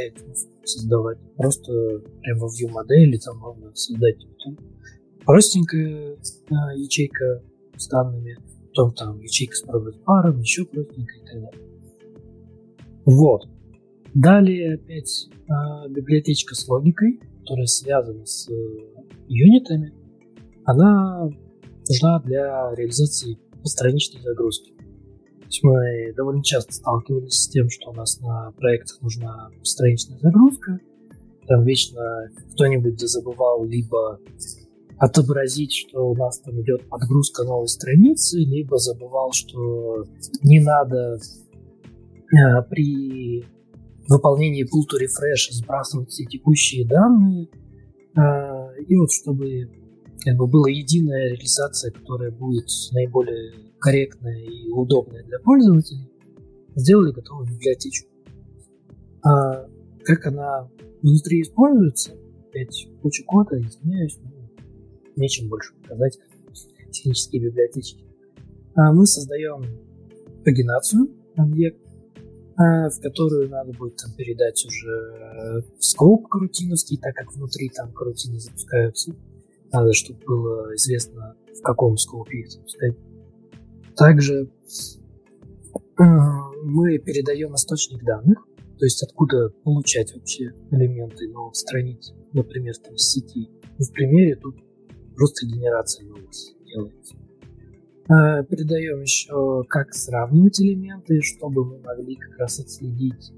создавать. 0.65 1.19
Просто 1.37 2.03
прямо 2.23 2.41
во 2.41 2.49
view 2.49 2.69
модели 2.71 3.17
там 3.19 3.39
можно 3.39 3.75
создать 3.75 4.17
простенькая 5.29 6.17
а, 6.51 6.75
ячейка 6.75 7.43
с 7.77 7.87
данными, 7.89 8.39
потом 8.69 8.95
там 8.95 9.21
ячейка 9.21 9.55
с 9.57 9.63
паром, 10.07 10.41
еще 10.41 10.65
простенькая 10.65 11.19
и 11.19 11.27
так 11.27 11.35
далее. 11.35 11.69
Вот. 13.05 13.47
Далее 14.15 14.77
опять 14.77 15.29
а, 15.47 15.87
библиотечка 15.89 16.55
с 16.55 16.67
логикой, 16.67 17.21
которая 17.41 17.67
связана 17.67 18.25
с 18.25 18.49
э, 18.49 18.55
юнитами. 19.29 19.93
Она 20.65 21.29
нужна 21.87 22.21
для 22.21 22.75
реализации 22.75 23.39
постраничной 23.61 24.23
загрузки. 24.23 24.71
То 24.71 25.45
есть 25.45 25.63
мы 25.63 26.15
довольно 26.17 26.43
часто 26.43 26.73
сталкивались 26.73 27.35
с 27.35 27.49
тем, 27.51 27.69
что 27.69 27.91
у 27.91 27.95
нас 27.95 28.19
на 28.21 28.53
проектах 28.53 29.03
нужна 29.03 29.51
страничная 29.63 30.19
загрузка. 30.21 30.81
Там 31.47 31.65
вечно 31.65 32.31
кто-нибудь 32.55 32.99
забывал 33.01 33.67
либо 33.67 34.21
отобразить, 34.99 35.73
что 35.73 36.11
у 36.11 36.15
нас 36.15 36.41
там 36.41 36.61
идет 36.61 36.89
подгрузка 36.89 37.45
новой 37.45 37.69
страницы, 37.69 38.39
либо 38.39 38.79
забывал, 38.79 39.33
что 39.33 40.05
не 40.43 40.61
надо 40.61 41.19
э, 41.19 42.63
при 42.69 43.45
выполнении 44.09 44.65
pull 44.65 44.85
to 44.91 45.01
refresh 45.01 45.53
сбрасывать 45.53 46.11
все 46.11 46.25
текущие 46.25 46.87
данные. 46.87 47.49
Э, 48.17 48.83
и 48.87 48.97
вот 48.97 49.13
чтобы 49.13 49.71
как 50.25 50.37
бы 50.37 50.47
была 50.49 50.69
единая 50.69 51.31
реализация, 51.31 51.93
которая 51.93 52.33
будет 52.33 52.67
наиболее 52.93 53.53
корректная 53.79 54.41
и 54.41 54.69
удобная 54.71 55.23
для 55.23 55.39
пользователей, 55.39 56.11
сделали 56.75 57.13
готовую 57.13 57.49
библиотечку. 57.49 58.09
А 59.23 59.67
как 60.05 60.27
она 60.27 60.69
внутри 61.03 61.43
используется, 61.43 62.15
опять 62.49 62.89
куча 63.01 63.23
кода, 63.25 63.61
извиняюсь, 63.61 64.19
но 64.25 64.38
нечем 65.19 65.49
больше 65.49 65.75
показать 65.83 66.19
технические 66.91 67.43
библиотечки. 67.43 68.05
А 68.75 68.93
мы 68.93 69.07
создаем 69.07 69.65
пагинацию, 70.45 71.09
объект, 71.37 71.81
а, 72.57 72.89
в 72.89 73.01
которую 73.01 73.49
надо 73.49 73.73
будет 73.73 73.97
там 73.97 74.13
передать 74.15 74.65
уже 74.65 75.65
скоп 75.79 76.29
карутиновский, 76.29 76.97
так 76.99 77.15
как 77.15 77.33
внутри 77.33 77.69
там 77.69 77.93
карутины 77.93 78.39
запускаются. 78.41 79.15
Надо, 79.73 79.93
чтобы 79.93 80.21
было 80.25 80.75
известно, 80.75 81.37
в 81.57 81.63
каком 81.63 81.97
скопе 81.97 82.39
их 82.39 82.51
запускать. 82.51 82.97
Также 83.97 84.51
э, 85.99 86.05
мы 86.65 86.99
передаем 86.99 87.55
источник 87.55 88.03
данных, 88.05 88.47
то 88.79 88.85
есть 88.85 89.03
откуда 89.03 89.51
получать 89.65 90.15
вообще 90.15 90.53
элементы 90.71 91.29
новых 91.29 91.57
страниц, 91.57 92.15
например, 92.33 92.77
там 92.77 92.97
с 92.97 93.13
сети. 93.13 93.51
В 93.79 93.93
примере 93.93 94.37
тут 94.37 94.57
просто 95.19 95.47
генерация 95.47 96.07
новых 96.07 96.31
делается. 96.65 97.17
Э, 98.09 98.45
передаем 98.45 99.03
еще, 99.03 99.65
как 99.69 99.93
сравнивать 99.93 100.61
элементы, 100.61 101.21
чтобы 101.21 101.65
мы 101.65 101.79
могли 101.81 102.15
как 102.15 102.39
раз 102.39 102.61
отследить 102.61 103.33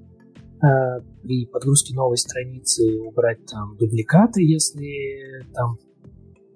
э, 0.62 1.00
при 1.22 1.46
подгрузке 1.46 1.94
новой 1.94 2.18
страницы 2.18 3.00
убрать 3.00 3.44
там 3.46 3.76
дубликаты, 3.78 4.42
если 4.42 5.44
там 5.54 5.78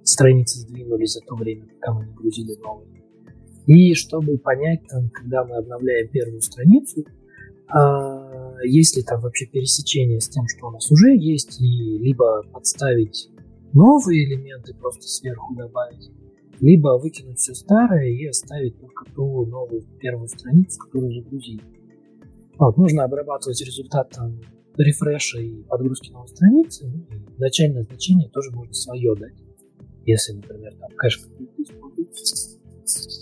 страницы 0.05 0.61
сдвинулись 0.61 1.15
за 1.15 1.21
то 1.21 1.35
время, 1.35 1.67
пока 1.67 1.95
мы 1.95 2.07
не 2.07 2.13
грузили 2.13 2.55
новые. 2.63 3.03
И 3.67 3.95
чтобы 3.95 4.37
понять, 4.37 4.87
там, 4.89 5.09
когда 5.09 5.45
мы 5.45 5.57
обновляем 5.57 6.09
первую 6.09 6.43
страницу, 6.43 7.07
а, 7.69 8.59
есть 8.63 8.97
ли 8.97 9.03
там 9.03 9.23
вообще 9.23 9.47
пересечение 9.47 10.21
с 10.21 10.29
тем, 10.29 10.47
что 10.47 10.69
у 10.69 10.71
нас 10.71 10.91
уже 10.91 11.17
есть, 11.17 11.61
и 11.63 11.99
либо 11.99 12.43
подставить 12.53 13.31
новые 13.75 14.25
элементы, 14.25 14.73
просто 14.75 15.03
сверху 15.03 15.55
добавить, 15.55 16.11
либо 16.61 16.99
выкинуть 16.99 17.39
все 17.39 17.55
старое 17.55 18.09
и 18.09 18.25
оставить 18.27 18.79
только 18.81 19.05
ту 19.15 19.45
новую 19.45 19.83
первую 19.99 20.29
страницу, 20.29 20.79
которую 20.79 21.13
загрузили. 21.13 21.63
Вот, 22.59 22.77
нужно 22.79 23.05
обрабатывать 23.05 23.61
результат 23.61 24.11
там, 24.11 24.41
рефреша 24.79 25.41
и 25.41 25.63
подгрузки 25.65 26.11
новой 26.11 26.29
страницы. 26.29 26.87
Ну, 26.87 27.17
и 27.17 27.41
начальное 27.41 27.83
значение 27.83 28.29
тоже 28.31 28.51
можно 28.53 28.73
свое 28.73 29.15
дать. 29.17 29.35
Если, 30.07 30.35
например, 30.35 30.75
там 30.77 30.91
кэш. 30.97 31.21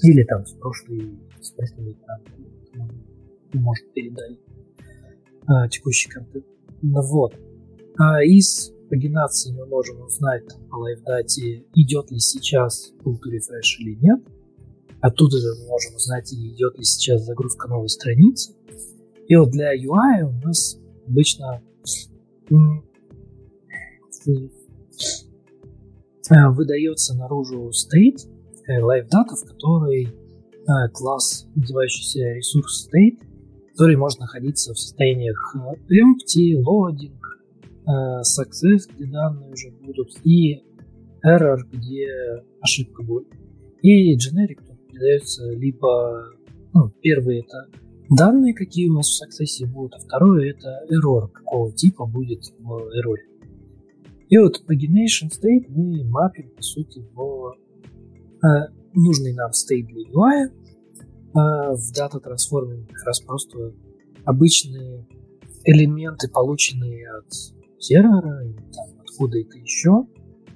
Или 0.02 0.24
там 0.24 0.44
с 0.44 0.52
прошлой, 0.52 1.18
с 1.40 1.50
прошлой 1.52 1.96
может 3.54 3.92
передать 3.92 4.38
а, 5.46 5.68
текущий 5.68 6.08
контент. 6.08 6.44
Ну 6.82 7.02
вот. 7.02 7.34
А 7.98 8.22
из 8.22 8.72
пагинации 8.92 9.52
мы 9.52 9.64
можем 9.64 10.02
узнать 10.02 10.46
там, 10.48 10.68
по 10.68 10.76
лайфдате, 10.76 11.64
идет 11.74 12.10
ли 12.10 12.18
сейчас 12.18 12.92
pull 13.02 13.14
to 13.14 13.60
или 13.78 13.94
нет. 14.02 14.20
Оттуда 15.00 15.38
же 15.38 15.48
мы 15.62 15.68
можем 15.68 15.94
узнать, 15.94 16.30
идет 16.34 16.76
ли 16.76 16.84
сейчас 16.84 17.24
загрузка 17.24 17.68
новой 17.68 17.88
страницы. 17.88 18.54
И 19.28 19.36
вот 19.36 19.50
для 19.50 19.74
UI 19.74 20.24
у 20.24 20.46
нас 20.46 20.78
обычно 21.08 21.62
э, 22.50 22.54
выдается 26.50 27.16
наружу 27.16 27.70
state, 27.70 28.28
live 28.68 29.08
data, 29.08 29.34
в 29.34 29.48
которой 29.48 30.04
э, 30.04 30.88
класс, 30.92 31.46
называющийся 31.54 32.34
ресурс 32.34 32.86
state, 32.86 33.18
который 33.70 33.96
может 33.96 34.20
находиться 34.20 34.74
в 34.74 34.78
состояниях 34.78 35.56
э, 35.56 35.94
empty, 35.94 36.62
loading, 36.62 37.16
success, 37.86 38.92
где 38.94 39.06
данные 39.06 39.52
уже 39.52 39.70
будут, 39.70 40.08
и 40.24 40.62
error, 41.24 41.58
где 41.70 42.06
ошибка 42.60 43.02
будет. 43.02 43.28
И 43.82 44.14
generic 44.14 44.64
тут 44.66 44.86
передается 44.88 45.50
либо 45.50 46.32
ну, 46.72 46.90
первый 47.00 47.40
это 47.40 47.68
данные, 48.08 48.54
какие 48.54 48.88
у 48.88 48.94
нас 48.94 49.08
в 49.08 49.22
Success 49.22 49.66
будут, 49.66 49.94
а 49.94 49.98
второе 49.98 50.50
это 50.50 50.68
error, 50.90 51.28
какого 51.28 51.72
типа 51.72 52.06
будет 52.06 52.44
в 52.58 52.70
error. 52.70 53.18
И 54.28 54.38
вот 54.38 54.62
pagination 54.68 55.28
state 55.28 55.68
мы 55.68 56.04
мапим, 56.04 56.50
по 56.56 56.62
сути, 56.62 57.04
в 57.12 57.56
э, 58.42 58.48
нужный 58.94 59.34
нам 59.34 59.50
state 59.50 59.86
для 59.86 60.10
UI. 60.10 60.48
Э, 61.34 61.74
в 61.74 61.92
дата 61.94 62.20
трансформинг 62.20 62.88
как 62.88 63.06
раз 63.06 63.20
просто 63.20 63.74
обычные 64.24 65.06
элементы, 65.64 66.28
полученные 66.30 67.10
от 67.10 67.26
сервера 67.82 68.44
или 68.44 68.56
там 68.72 69.00
откуда-то 69.00 69.58
еще, 69.58 70.06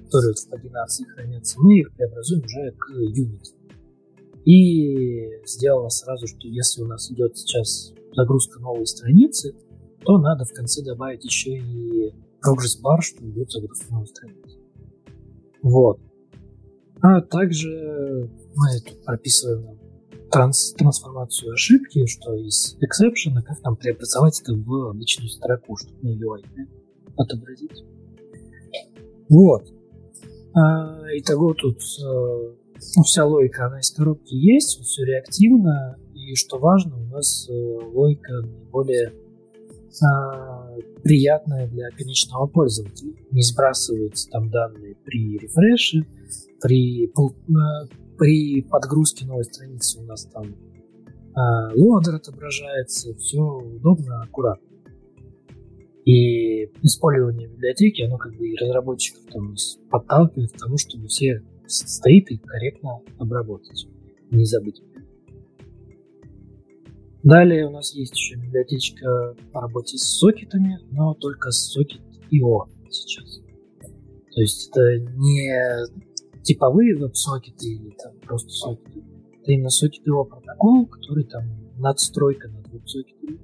которые 0.05 0.35
в 0.35 0.49
пагинации 0.49 1.03
хранятся, 1.05 1.59
мы 1.59 1.79
их 1.79 1.93
преобразуем 1.93 2.43
уже 2.43 2.71
к 2.77 2.91
unit. 2.91 3.43
И 4.45 5.27
сделала 5.45 5.89
сразу, 5.89 6.27
что 6.27 6.47
если 6.47 6.81
у 6.81 6.87
нас 6.87 7.11
идет 7.11 7.37
сейчас 7.37 7.93
загрузка 8.13 8.59
новой 8.61 8.87
страницы, 8.87 9.53
то 10.05 10.17
надо 10.17 10.45
в 10.45 10.53
конце 10.53 10.81
добавить 10.83 11.25
еще 11.25 11.51
и 11.51 12.13
progress 12.45 12.81
bar, 12.81 13.01
что 13.01 13.27
идет 13.29 13.51
загрузка 13.51 13.91
новой 13.91 14.07
страницы. 14.07 14.57
Вот. 15.61 15.99
А 17.01 17.21
также 17.21 18.29
мы 18.55 18.79
тут 18.79 19.03
прописываем 19.03 19.77
транс 20.31 20.73
трансформацию 20.73 21.53
ошибки, 21.53 22.05
что 22.05 22.33
из 22.35 22.77
exception, 22.77 23.41
как 23.43 23.61
нам 23.63 23.75
преобразовать 23.75 24.41
это 24.41 24.53
в 24.53 24.89
обычную 24.89 25.29
строку, 25.29 25.75
чтобы 25.75 25.97
на 26.01 26.09
UI 26.09 26.43
отобразить. 27.17 27.83
Вот. 29.29 29.67
А, 30.53 31.01
итого 31.13 31.53
тут 31.53 31.77
э, 31.79 32.55
ну, 32.95 33.03
вся 33.03 33.25
логика, 33.25 33.67
она 33.67 33.79
из 33.79 33.91
коробки 33.91 34.33
есть, 34.33 34.79
все 34.81 35.03
реактивно, 35.03 35.97
и 36.13 36.35
что 36.35 36.57
важно, 36.57 36.95
у 36.97 37.05
нас 37.07 37.47
э, 37.49 37.53
логика 37.53 38.33
наиболее 38.41 39.13
а, 40.03 40.75
приятная 41.03 41.67
для 41.67 41.89
конечного 41.89 42.47
пользователя. 42.47 43.13
Не 43.31 43.41
сбрасываются 43.41 44.29
там 44.29 44.49
данные 44.49 44.95
при 45.03 45.37
рефреше, 45.37 46.05
при, 46.61 47.11
при 48.17 48.61
подгрузке 48.61 49.25
новой 49.25 49.43
страницы 49.43 49.99
у 49.99 50.03
нас 50.03 50.25
там 50.25 50.55
а, 51.33 51.71
лодер 51.75 52.15
отображается, 52.15 53.13
все 53.15 53.41
удобно, 53.41 54.23
аккуратно. 54.23 54.66
И 56.07 56.71
использование 56.83 57.49
библиотеки, 57.49 58.03
оно 58.03 58.17
как 58.17 58.33
бы 58.37 58.47
и 58.47 58.55
разработчиков 58.55 59.23
там 59.29 59.55
подталкивает 59.89 60.53
к 60.53 60.57
тому, 60.57 60.77
чтобы 60.77 61.07
все 61.07 61.43
стоит 61.65 62.31
и 62.31 62.37
корректно 62.37 63.01
обработать. 63.19 63.87
Не 64.31 64.45
забыть. 64.45 64.81
Далее 67.23 67.67
у 67.67 67.71
нас 67.71 67.93
есть 67.93 68.15
еще 68.15 68.37
библиотечка 68.37 69.35
по 69.51 69.59
работе 69.59 69.97
с 69.97 70.17
сокетами, 70.17 70.79
но 70.91 71.13
только 71.13 71.51
с 71.51 71.73
сокет 71.73 71.99
IO 72.31 72.69
сейчас. 72.89 73.41
То 74.33 74.39
есть 74.39 74.69
это 74.69 74.99
не 75.17 76.41
типовые 76.41 76.95
веб-сокеты 76.95 77.67
или 77.67 77.93
там 78.01 78.13
просто 78.21 78.49
сокеты. 78.51 79.03
Это 79.41 79.51
именно 79.51 79.69
сокет 79.69 80.07
IO 80.07 80.23
протокол, 80.23 80.85
который 80.85 81.25
там 81.25 81.43
надстройка 81.77 82.47
над 82.47 82.65
веб-сокетами. 82.69 83.39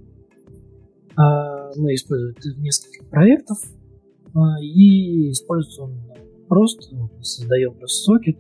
А 1.16 1.72
мы 1.76 1.94
используем 1.94 2.36
это 2.38 2.50
в 2.50 2.60
нескольких 2.60 3.08
проектах, 3.10 3.58
и 4.62 5.32
используется 5.32 5.84
он 5.84 6.00
просто, 6.48 6.96
создаем 7.22 7.76
просто 7.76 8.04
сокет, 8.04 8.38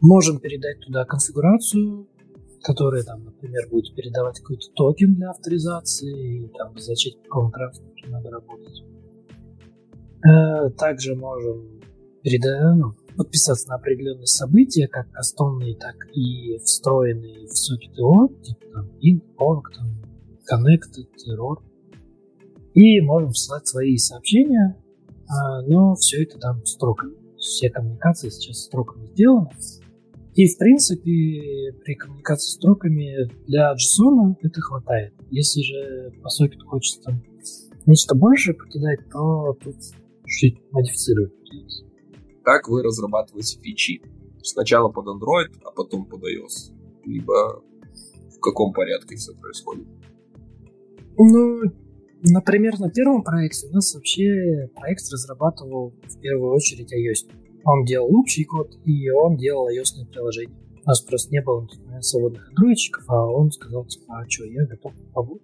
можем 0.00 0.38
передать 0.38 0.80
туда 0.80 1.04
конфигурацию, 1.04 2.06
которая 2.62 3.02
там, 3.02 3.24
например, 3.24 3.68
будет 3.70 3.94
передавать 3.94 4.40
какой-то 4.40 4.66
токен 4.74 5.14
для 5.14 5.30
авторизации, 5.30 6.44
и 6.44 6.48
там 6.48 6.76
зачем 6.78 7.14
по 7.18 7.22
какому 7.24 7.50
транспорту 7.50 8.10
надо 8.10 8.30
работать. 8.30 8.82
Э, 10.26 10.70
также 10.70 11.14
можем 11.14 11.80
передать, 12.22 12.76
ну, 12.76 12.94
подписаться 13.16 13.68
на 13.68 13.76
определенные 13.76 14.26
события, 14.26 14.88
как 14.88 15.10
кастомные, 15.10 15.76
так 15.76 15.94
и 16.14 16.58
встроенные 16.64 17.46
в 17.46 17.52
сокет 17.52 17.92
IO, 17.98 18.42
типа 18.42 18.64
там 18.72 18.86
in, 19.02 19.20
org, 19.38 19.62
там, 19.76 20.03
connected, 20.50 21.08
error. 21.28 21.62
И 22.74 23.00
можем 23.00 23.28
посылать 23.28 23.66
свои 23.66 23.96
сообщения 23.96 24.76
а, 25.28 25.62
но 25.62 25.94
все 25.94 26.22
это 26.22 26.38
там 26.38 26.64
строками. 26.64 27.14
Все 27.38 27.70
коммуникации 27.70 28.28
сейчас 28.28 28.64
строками 28.64 29.06
сделаны. 29.06 29.50
И, 30.34 30.46
в 30.48 30.58
принципе, 30.58 31.72
при 31.84 31.94
коммуникации 31.94 32.56
строками 32.56 33.28
для 33.46 33.74
JSON 33.74 34.34
это 34.40 34.60
хватает. 34.60 35.14
Если 35.30 35.62
же 35.62 36.12
по 36.22 36.28
сокету 36.28 36.66
хочется 36.66 37.00
там 37.02 37.22
нечто 37.86 38.14
большее 38.14 38.54
покидать, 38.54 39.00
то 39.10 39.56
тут 39.62 39.76
чуть 40.26 40.60
модифицировать. 40.72 41.32
Как 42.42 42.68
вы 42.68 42.82
разрабатываете 42.82 43.60
фичи? 43.60 44.02
Сначала 44.42 44.90
под 44.90 45.06
Android, 45.06 45.56
а 45.64 45.70
потом 45.70 46.04
под 46.06 46.22
iOS? 46.22 46.72
Либо 47.04 47.62
в 48.36 48.40
каком 48.40 48.72
порядке 48.72 49.16
все 49.16 49.32
происходит? 49.34 49.86
Ну, 51.16 51.62
Например, 52.26 52.78
на 52.80 52.88
первом 52.88 53.22
проекте 53.22 53.66
у 53.68 53.72
нас 53.72 53.94
вообще 53.94 54.70
проект 54.74 55.02
разрабатывал 55.12 55.92
в 56.08 56.20
первую 56.20 56.54
очередь 56.54 56.90
iOS. 56.90 57.30
Он 57.64 57.84
делал 57.84 58.14
общий 58.16 58.44
код, 58.44 58.78
и 58.86 59.10
он 59.10 59.36
делал 59.36 59.68
iOS 59.68 60.10
приложение. 60.10 60.56
У 60.86 60.88
нас 60.88 61.02
просто 61.02 61.30
не 61.32 61.42
было 61.42 61.68
свободных 62.00 62.48
андроидчиков, 62.48 63.04
а 63.08 63.26
он 63.26 63.50
сказал, 63.52 63.84
типа, 63.84 64.20
а 64.20 64.30
что, 64.30 64.44
я 64.44 64.64
готов 64.64 64.92
побыть. 65.12 65.42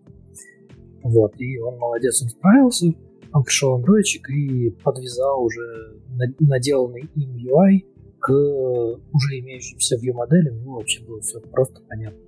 Вот, 1.03 1.39
и 1.39 1.59
он 1.59 1.79
молодец, 1.79 2.23
он 2.23 2.31
справился. 2.31 2.87
Он 3.33 3.45
пришел 3.45 3.75
андроидчик 3.75 4.31
и 4.31 4.71
подвязал 4.83 5.45
уже 5.45 6.01
наделанный 6.41 7.11
им 7.15 7.37
UI 7.37 7.85
к 8.19 8.31
уже 8.33 9.39
имеющимся 9.39 9.97
view 9.97 10.15
моделям. 10.15 10.63
Ну, 10.65 10.77
вообще 10.77 11.05
было 11.05 11.21
все 11.21 11.41
просто 11.41 11.83
понятно. 11.89 12.21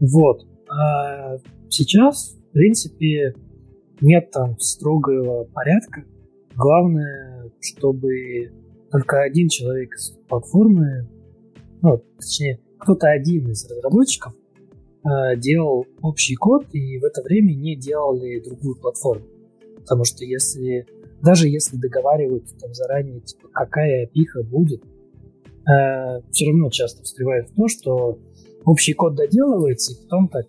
Вот. 0.00 0.46
А 0.68 1.36
сейчас, 1.68 2.36
принципе, 2.56 3.34
нет 4.00 4.30
там 4.30 4.58
строгого 4.58 5.44
порядка. 5.44 6.04
Главное, 6.54 7.50
чтобы 7.60 8.50
только 8.90 9.20
один 9.20 9.48
человек 9.48 9.94
из 9.94 10.16
платформы, 10.26 11.06
ну, 11.82 12.02
точнее, 12.18 12.60
кто-то 12.78 13.08
один 13.10 13.50
из 13.50 13.68
разработчиков 13.70 14.32
э, 15.04 15.36
делал 15.36 15.86
общий 16.00 16.34
код 16.34 16.66
и 16.72 16.98
в 16.98 17.04
это 17.04 17.22
время 17.22 17.52
не 17.52 17.76
делали 17.76 18.42
другую 18.42 18.76
платформу. 18.76 19.26
Потому 19.80 20.04
что 20.04 20.24
если, 20.24 20.86
даже 21.22 21.48
если 21.48 21.76
договариваются 21.76 22.56
там 22.58 22.72
заранее, 22.72 23.20
типа, 23.20 23.48
какая 23.52 24.06
пиха 24.06 24.42
будет, 24.42 24.82
э, 24.82 26.22
все 26.30 26.46
равно 26.46 26.70
часто 26.70 27.02
встревает 27.02 27.50
в 27.50 27.54
то, 27.54 27.68
что 27.68 28.18
общий 28.64 28.94
код 28.94 29.14
доделывается, 29.14 29.92
и 29.92 30.02
потом 30.02 30.28
так 30.28 30.46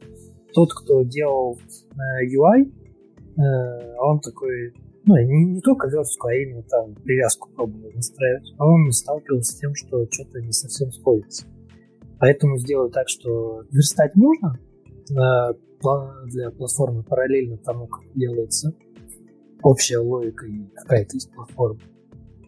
тот, 0.57 0.73
кто 0.73 1.03
делал 1.03 1.59
э, 1.93 2.25
UI, 2.25 2.71
Э, 3.37 3.95
он 3.99 4.19
такой, 4.19 4.73
ну, 5.05 5.15
не, 5.15 5.53
не 5.53 5.61
только 5.61 5.87
верстку, 5.87 6.27
а 6.27 6.33
именно 6.33 6.63
там 6.63 6.95
привязку 6.95 7.49
пробовал 7.55 7.91
настраивать. 7.93 8.53
А 8.57 8.65
он 8.65 8.91
сталкивался 8.91 9.53
с 9.53 9.59
тем, 9.59 9.75
что 9.75 10.07
что-то 10.09 10.41
не 10.41 10.51
совсем 10.51 10.91
сходится. 10.91 11.45
Поэтому 12.19 12.57
сделать 12.57 12.93
так, 12.93 13.07
что 13.07 13.63
верстать 13.71 14.15
можно 14.15 14.59
э, 15.11 15.53
для 16.25 16.49
платформы 16.49 17.03
параллельно 17.03 17.57
тому, 17.57 17.85
как 17.87 18.03
делается 18.15 18.73
общая 19.61 19.99
логика 19.99 20.47
и 20.47 20.65
какая-то 20.73 21.17
из 21.17 21.27
платформ. 21.27 21.79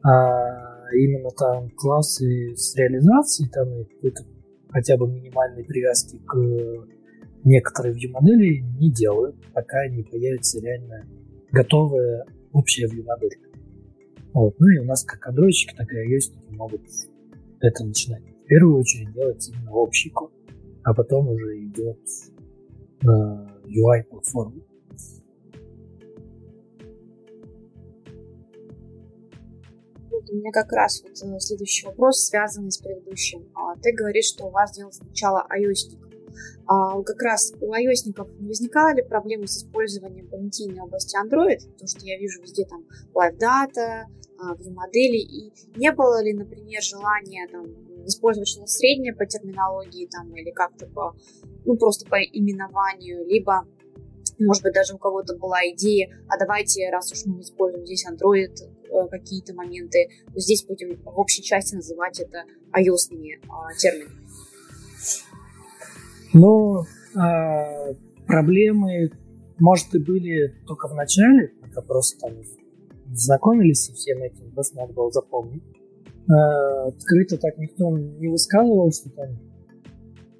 А 0.03 0.91
именно 0.93 1.29
там 1.37 1.69
классы 1.71 2.55
с 2.55 2.75
реализацией, 2.75 3.49
там 3.49 3.69
и 3.69 3.83
какой-то 3.83 4.23
хотя 4.69 4.97
бы 4.97 5.07
минимальной 5.07 5.63
привязки 5.63 6.17
к 6.25 6.35
некоторые 7.43 7.95
view-модели 7.95 8.63
не 8.79 8.91
делают, 8.91 9.35
пока 9.53 9.87
не 9.87 10.03
появится 10.03 10.59
реально 10.59 11.05
готовая 11.51 12.25
общая 12.51 12.87
view-модель. 12.87 13.37
Вот. 14.33 14.55
Ну 14.59 14.67
и 14.67 14.77
у 14.79 14.85
нас 14.85 15.03
как 15.03 15.25
андроидчики, 15.27 15.75
так 15.75 15.91
и 15.91 16.15
ios 16.15 16.31
могут 16.49 16.81
это 17.61 17.83
начинать 17.83 18.23
первую 18.49 18.79
очередь 18.79 19.13
делается 19.13 19.51
именно 19.51 19.71
общий 19.71 20.09
код, 20.09 20.33
а 20.83 20.93
потом 20.93 21.29
уже 21.29 21.65
идет 21.65 21.99
э, 23.03 23.07
UI-платформа. 23.67 24.63
у 30.31 30.35
меня 30.35 30.51
как 30.51 30.71
раз 30.73 31.01
вот 31.01 31.11
э, 31.11 31.39
следующий 31.39 31.87
вопрос, 31.87 32.25
связанный 32.25 32.71
с 32.71 32.77
предыдущим. 32.77 33.47
А, 33.55 33.75
ты 33.81 33.91
говоришь, 33.93 34.25
что 34.25 34.45
у 34.45 34.51
вас 34.51 34.75
делал 34.75 34.91
сначала 34.91 35.47
ios 35.57 35.89
а 36.67 37.01
как 37.03 37.21
раз 37.21 37.53
у 37.61 37.73
ios 37.73 38.05
не 38.05 38.47
возникали 38.47 39.01
проблемы 39.01 39.47
с 39.47 39.57
использованием 39.57 40.27
понятийной 40.27 40.81
области 40.81 41.17
Android? 41.17 41.71
Потому 41.71 41.87
что 41.87 42.05
я 42.05 42.17
вижу 42.17 42.41
везде 42.41 42.65
там 42.65 42.85
Live 43.13 43.37
Data, 43.37 44.05
view 44.57 44.73
модели, 44.73 45.17
и 45.17 45.51
не 45.75 45.91
было 45.91 46.23
ли, 46.23 46.33
например, 46.33 46.81
желания 46.81 47.47
там, 47.51 47.65
использовать 48.05 48.47
что-то 48.47 48.67
среднее 48.67 49.13
по 49.13 49.25
терминологии 49.25 50.07
там, 50.07 50.33
или 50.35 50.51
как-то 50.51 50.87
по, 50.87 51.15
ну, 51.65 51.77
просто 51.77 52.09
по 52.09 52.15
именованию, 52.15 53.25
либо 53.25 53.67
может 54.39 54.63
быть, 54.63 54.73
даже 54.73 54.93
у 54.95 54.97
кого-то 54.97 55.35
была 55.35 55.59
идея, 55.71 56.09
а 56.29 56.37
давайте, 56.37 56.89
раз 56.89 57.11
уж 57.11 57.25
мы 57.25 57.41
используем 57.41 57.85
здесь 57.85 58.05
Android, 58.07 58.55
э, 58.55 59.07
какие-то 59.09 59.53
моменты, 59.53 60.07
то 60.33 60.39
здесь 60.39 60.63
будем 60.63 60.95
в 61.03 61.19
общей 61.19 61.43
части 61.43 61.75
называть 61.75 62.21
это 62.21 62.45
ios 62.73 63.09
а, 63.49 63.73
терминами. 63.77 64.15
Ну, 66.33 66.83
а, 67.15 67.93
проблемы, 68.27 69.11
может, 69.59 69.93
и 69.95 69.99
были 69.99 70.53
только 70.67 70.87
в 70.87 70.93
начале, 70.93 71.53
это 71.69 71.81
просто 71.81 72.19
там 72.19 72.33
знакомились 73.11 73.85
со 73.85 73.93
всем 73.93 74.21
этим, 74.21 74.51
просто 74.51 74.77
надо 74.77 74.93
было 74.93 75.11
запомнить. 75.11 75.63
А, 76.29 76.87
открыто 76.87 77.37
так 77.37 77.57
никто 77.57 77.89
не 77.97 78.27
высказывал, 78.27 78.91
что 78.91 79.09
там 79.09 79.29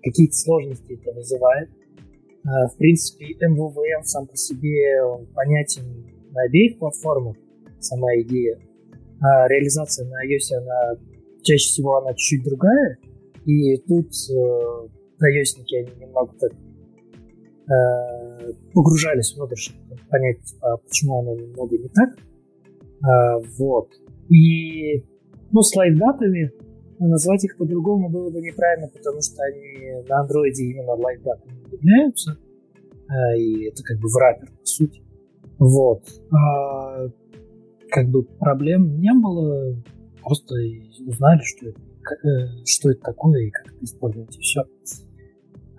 какие-то 0.03 0.35
сложности 0.35 0.93
это 0.93 1.15
вызывает. 1.15 1.69
А, 2.45 2.67
в 2.67 2.77
принципе, 2.77 3.33
MVVM 3.33 4.03
сам 4.03 4.27
по 4.27 4.35
себе 4.35 5.03
он 5.03 5.25
понятен 5.27 5.83
на 6.31 6.43
обеих 6.43 6.77
платформах, 6.77 7.35
сама 7.79 8.15
идея. 8.21 8.59
А 9.21 9.47
реализация 9.47 10.07
на 10.07 10.23
iOS, 10.25 10.55
она 10.55 11.01
чаще 11.41 11.65
всего 11.65 11.97
она 11.97 12.13
чуть-чуть 12.13 12.45
другая, 12.45 12.97
и 13.45 13.77
тут 13.77 14.11
э, 14.31 14.87
iOS 15.21 15.63
они 15.71 16.01
немного 16.01 16.33
так 16.39 16.51
э, 17.69 18.53
погружались 18.73 19.35
внутрь, 19.35 19.55
чтобы 19.55 19.97
понять, 20.09 20.55
а 20.61 20.77
почему 20.77 21.19
оно 21.19 21.35
немного 21.35 21.77
не 21.77 21.89
так. 21.89 22.09
А, 23.01 23.39
вот. 23.57 23.89
И, 24.29 25.03
ну, 25.51 25.61
с 25.61 25.75
лайфдатами 25.75 26.51
назвать 26.99 27.43
их 27.45 27.57
по-другому 27.57 28.09
было 28.09 28.29
бы 28.29 28.41
неправильно, 28.41 28.87
потому 28.87 29.21
что 29.21 29.41
они 29.43 30.07
на 30.07 30.21
андроиде 30.21 30.63
именно 30.63 30.93
лайфдатами 30.93 31.71
являются. 31.71 32.37
А, 33.07 33.35
и 33.37 33.67
это 33.67 33.83
как 33.83 33.97
бы 33.99 34.07
в 34.07 34.15
раппер, 34.17 34.49
по 34.49 34.65
сути. 34.65 35.01
Вот. 35.57 36.03
А, 36.31 37.07
как 37.89 38.09
бы 38.09 38.23
проблем 38.23 38.99
не 38.99 39.13
было, 39.13 39.75
просто 40.21 40.55
узнали, 41.07 41.41
что 41.43 41.67
это, 41.67 41.79
э, 42.27 42.63
что 42.65 42.91
это 42.91 43.01
такое 43.01 43.41
и 43.41 43.49
как 43.49 43.67
это 43.67 43.83
использовать, 43.83 44.35
и 44.37 44.39
все. 44.41 44.63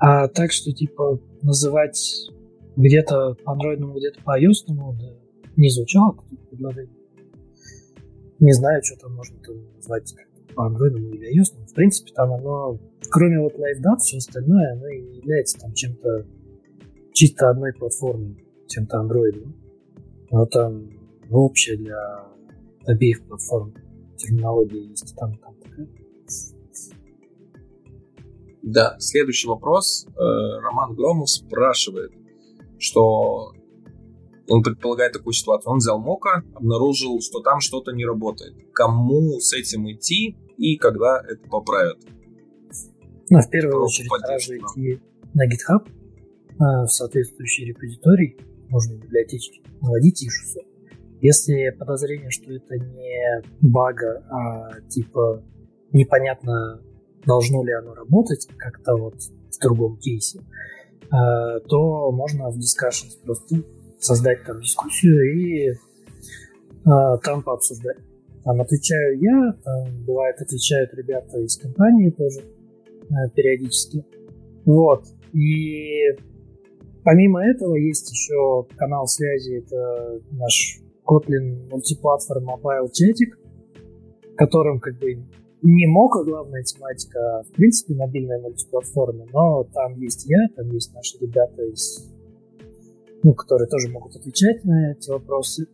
А 0.01 0.28
так 0.28 0.51
что, 0.51 0.72
типа, 0.72 1.20
называть 1.43 2.31
где-то 2.77 3.36
по 3.44 3.52
андроидному, 3.52 3.94
где-то 3.94 4.22
по 4.22 4.40
iOS, 4.40 4.64
да, 4.66 5.14
не 5.56 5.68
звучало 5.68 6.12
какие-то. 6.12 6.89
Не 8.39 8.52
знаю, 8.52 8.82
что 8.82 8.98
там 8.98 9.14
можно 9.14 9.39
там 9.40 9.56
назвать 9.77 10.14
по 10.55 10.62
Android 10.62 10.98
или 10.98 11.39
iOS. 11.39 11.66
В 11.70 11.74
принципе, 11.74 12.12
там 12.14 12.32
оно, 12.32 12.78
кроме 13.10 13.40
вот 13.40 13.55
LiveDat, 13.55 13.98
все 13.98 14.16
остальное, 14.16 14.72
оно 14.72 14.89
и 14.89 15.16
является 15.18 15.59
там 15.59 15.74
чем-то 15.74 16.27
чисто 17.12 17.51
одной 17.51 17.74
платформой, 17.74 18.43
чем-то 18.68 18.97
Android. 18.97 19.55
Но 20.31 20.47
там 20.47 20.89
ну, 21.28 21.39
общее 21.40 21.77
для 21.77 22.24
обеих 22.86 23.27
платформ 23.27 23.74
терминология 24.16 24.86
есть 24.86 25.14
там, 25.16 25.36
там 25.39 25.55
такая. 25.56 25.86
Да, 28.62 28.97
следующий 28.99 29.49
вопрос. 29.49 30.07
Э, 30.07 30.61
Роман 30.62 30.95
Громов 30.95 31.31
спрашивает, 31.31 32.12
что 32.78 33.53
он 34.49 34.62
предполагает 34.62 35.12
такую 35.12 35.32
ситуацию. 35.32 35.73
Он 35.73 35.78
взял 35.78 35.99
Мока, 35.99 36.43
обнаружил, 36.55 37.20
что 37.20 37.41
там 37.41 37.61
что-то 37.61 37.93
не 37.93 38.05
работает. 38.05 38.55
Кому 38.73 39.39
с 39.41 39.53
этим 39.53 39.91
идти 39.91 40.37
и 40.59 40.77
когда 40.77 41.23
это 41.27 41.49
поправят? 41.49 41.99
Ну, 43.31 43.41
в 43.41 43.49
первую 43.49 43.81
Просто 43.81 44.03
очередь, 44.03 44.27
сразу 44.27 44.57
идти 44.57 45.01
на 45.35 45.47
GitHub 45.47 45.89
а, 46.59 46.85
в 46.85 46.89
соответствующий 46.89 47.66
репозиторий, 47.66 48.37
нужные 48.69 48.99
библиотечки, 48.99 49.62
наводить 49.81 50.23
ишусу. 50.24 50.61
Если 51.20 51.70
подозрение, 51.78 52.31
что 52.31 52.53
это 52.53 52.77
не 52.77 53.43
бага, 53.61 54.24
а 54.31 54.81
типа 54.89 55.45
непонятно, 55.93 56.82
должно 57.27 57.65
ли 57.65 57.73
оно 57.73 57.95
работать 57.95 58.47
как-то 58.57 58.97
вот 58.97 59.15
в 59.15 59.63
другом 59.63 59.97
кейсе, 59.99 60.41
а, 61.11 61.61
то 61.61 62.11
можно 62.13 62.51
в 62.51 62.59
Discussions 62.59 63.23
просто 63.25 63.63
создать 63.99 64.45
там 64.45 64.61
дискуссию 64.61 65.35
и 65.35 65.75
а, 66.85 67.19
там 67.19 67.43
пообсуждать. 67.43 67.99
Там 68.45 68.61
отвечаю 68.61 69.19
я, 69.21 69.53
там 69.65 70.05
бывает 70.05 70.41
отвечают 70.41 70.95
ребята 70.95 71.39
из 71.39 71.57
компании 71.57 72.11
тоже 72.11 72.41
а, 73.11 73.29
периодически. 73.31 74.05
Вот. 74.65 75.05
И 75.33 76.17
помимо 77.05 77.45
этого 77.45 77.75
есть 77.75 78.11
еще 78.11 78.67
канал 78.77 79.07
связи, 79.07 79.59
это 79.65 80.21
наш 80.31 80.81
Kotlin 81.07 81.69
мультиплатформ 81.71 82.49
Mobile 82.49 82.89
Chatик, 82.89 83.37
которым 84.37 84.81
как 84.81 84.99
бы 84.99 85.23
не 85.62 85.87
мока 85.87 86.24
главная 86.24 86.62
тематика, 86.62 87.45
в 87.49 87.53
принципе 87.53 87.95
мобильная 87.95 88.41
мультиплатформа, 88.41 89.27
но 89.32 89.65
там 89.65 89.99
есть 89.99 90.27
я, 90.27 90.39
там 90.57 90.70
есть 90.70 90.93
наши 90.95 91.19
ребята 91.19 91.62
из 91.62 92.11
ну, 93.23 93.35
которые 93.35 93.69
тоже 93.69 93.89
могут 93.91 94.16
отвечать 94.16 94.65
на 94.65 94.93
эти 94.93 95.11
вопросы. 95.11 95.66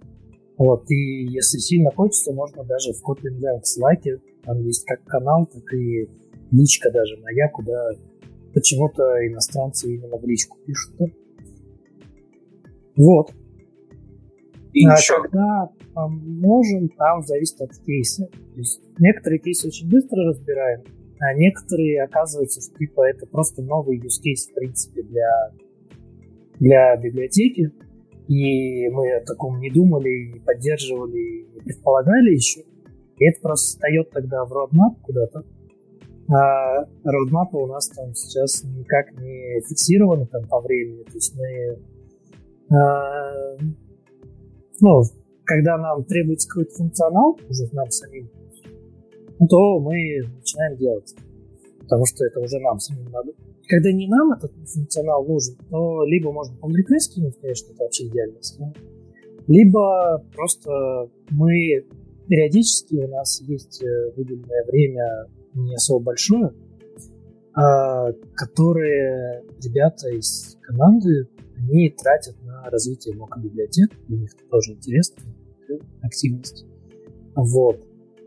Вот, 0.58 0.90
и 0.90 1.26
если 1.26 1.58
сильно 1.58 1.90
хочется, 1.90 2.32
можно 2.32 2.64
даже 2.64 2.92
в 2.92 3.02
Kotlin 3.08 3.38
Ranks 3.38 3.80
лайке, 3.80 4.20
там 4.42 4.62
есть 4.62 4.84
как 4.84 5.04
канал, 5.04 5.46
так 5.46 5.72
и 5.74 6.08
личка 6.50 6.90
даже 6.90 7.16
моя, 7.18 7.48
куда 7.50 7.90
почему-то 8.54 9.02
иностранцы 9.28 9.94
именно 9.94 10.16
в 10.16 10.24
личку 10.24 10.56
пишут. 10.64 10.94
Вот. 12.96 13.32
И 14.76 14.86
а 14.86 14.92
еще. 14.92 15.22
когда 15.22 15.70
поможем, 15.94 16.90
там 16.90 17.22
зависит 17.22 17.58
от 17.62 17.70
кейса. 17.78 18.26
То 18.26 18.58
есть 18.58 18.82
некоторые 18.98 19.38
кейсы 19.38 19.68
очень 19.68 19.88
быстро 19.88 20.22
разбираем, 20.22 20.82
а 21.18 21.32
некоторые, 21.32 22.02
оказывается, 22.02 22.60
что 22.60 22.76
типа 22.76 23.08
это 23.08 23.24
просто 23.24 23.62
новый 23.62 23.98
use 23.98 24.20
case, 24.22 24.50
в 24.50 24.54
принципе, 24.54 25.02
для 25.02 25.50
для 26.58 26.94
библиотеки, 26.96 27.72
и 28.28 28.88
мы 28.88 29.14
о 29.14 29.24
таком 29.24 29.60
не 29.60 29.70
думали, 29.70 30.32
не 30.34 30.40
поддерживали, 30.40 31.46
не 31.54 31.60
предполагали 31.60 32.34
еще. 32.34 32.60
И 33.16 33.24
это 33.24 33.40
просто 33.40 33.66
встает 33.68 34.10
тогда 34.10 34.44
в 34.44 34.52
roadmap 34.52 35.00
куда-то. 35.02 35.42
А 36.28 36.82
roadmap 36.84 37.48
у 37.52 37.66
нас 37.66 37.88
там 37.88 38.14
сейчас 38.14 38.62
никак 38.64 39.12
не 39.12 39.60
фиксированы 39.66 40.26
там 40.26 40.46
по 40.48 40.60
времени. 40.60 41.02
То 41.04 41.14
есть 41.14 41.34
мы, 41.34 41.78
а, 42.76 43.56
ну, 44.80 45.02
когда 45.44 45.78
нам 45.78 46.04
требуется 46.04 46.48
какой-то 46.48 46.72
функционал, 46.72 47.38
уже 47.48 47.68
нам 47.72 47.90
самим, 47.90 48.30
то 49.48 49.78
мы 49.80 50.22
начинаем 50.36 50.76
делать. 50.76 51.14
Потому 51.80 52.04
что 52.06 52.24
это 52.24 52.40
уже 52.40 52.58
нам 52.58 52.78
самим 52.80 53.10
надо 53.10 53.32
когда 53.68 53.92
не 53.92 54.06
нам 54.06 54.32
этот 54.32 54.52
функционал 54.68 55.24
нужен, 55.24 55.56
то 55.70 56.04
либо 56.04 56.32
можно 56.32 56.56
pull 56.56 56.70
request 56.70 57.14
кинуть, 57.14 57.38
конечно, 57.40 57.72
это 57.72 57.82
вообще 57.82 58.06
идеально, 58.06 58.38
либо 59.46 60.24
просто 60.34 61.10
мы 61.30 61.84
периодически 62.28 62.96
у 62.96 63.08
нас 63.08 63.40
есть 63.42 63.82
э, 63.82 64.12
выделенное 64.16 64.64
время 64.66 65.26
не 65.54 65.74
особо 65.74 66.06
большое, 66.06 66.52
а, 67.54 68.12
которые 68.34 69.42
ребята 69.62 70.08
из 70.10 70.58
команды 70.62 71.28
они 71.56 71.90
тратят 71.90 72.40
на 72.42 72.64
развитие 72.70 73.16
мока 73.16 73.40
библиотек, 73.40 73.90
для 74.08 74.18
них 74.18 74.30
тоже 74.50 74.72
интересная 74.72 75.34
активность. 76.02 76.66
Вот. 77.34 77.84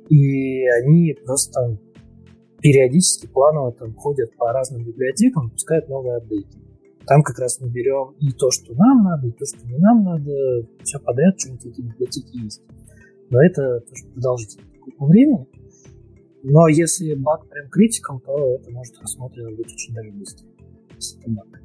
И 0.09 0.67
они 0.67 1.15
просто 1.25 1.79
периодически 2.61 3.27
планово 3.27 3.71
там 3.71 3.93
ходят 3.93 4.35
по 4.35 4.51
разным 4.51 4.83
библиотекам, 4.83 5.45
выпускают 5.45 5.87
новые 5.87 6.17
апдейты. 6.17 6.57
Там 7.05 7.23
как 7.23 7.39
раз 7.39 7.59
мы 7.59 7.69
берем 7.69 8.15
и 8.19 8.31
то, 8.33 8.51
что 8.51 8.73
нам 8.75 9.03
надо, 9.03 9.27
и 9.27 9.31
то, 9.31 9.45
что 9.45 9.65
не 9.67 9.77
нам 9.77 10.03
надо, 10.03 10.67
все 10.83 10.99
подряд, 10.99 11.39
что-нибудь 11.39 11.65
эти 11.65 11.81
библиотеки 11.81 12.43
есть. 12.43 12.61
Но 13.29 13.41
это 13.41 13.79
тоже 13.81 14.05
продолжительно 14.13 14.65
по 14.97 15.05
времени. 15.05 15.47
Но 16.43 16.67
если 16.67 17.13
баг 17.15 17.47
прям 17.49 17.69
критикал, 17.69 18.19
то 18.19 18.55
это 18.55 18.71
может 18.71 18.97
рассмотрено 18.99 19.51
быть 19.51 19.71
очень 19.71 19.93
даже 19.93 20.11
быстро. 20.11 20.47
Если 20.95 21.19
это 21.19 21.31
баг, 21.31 21.58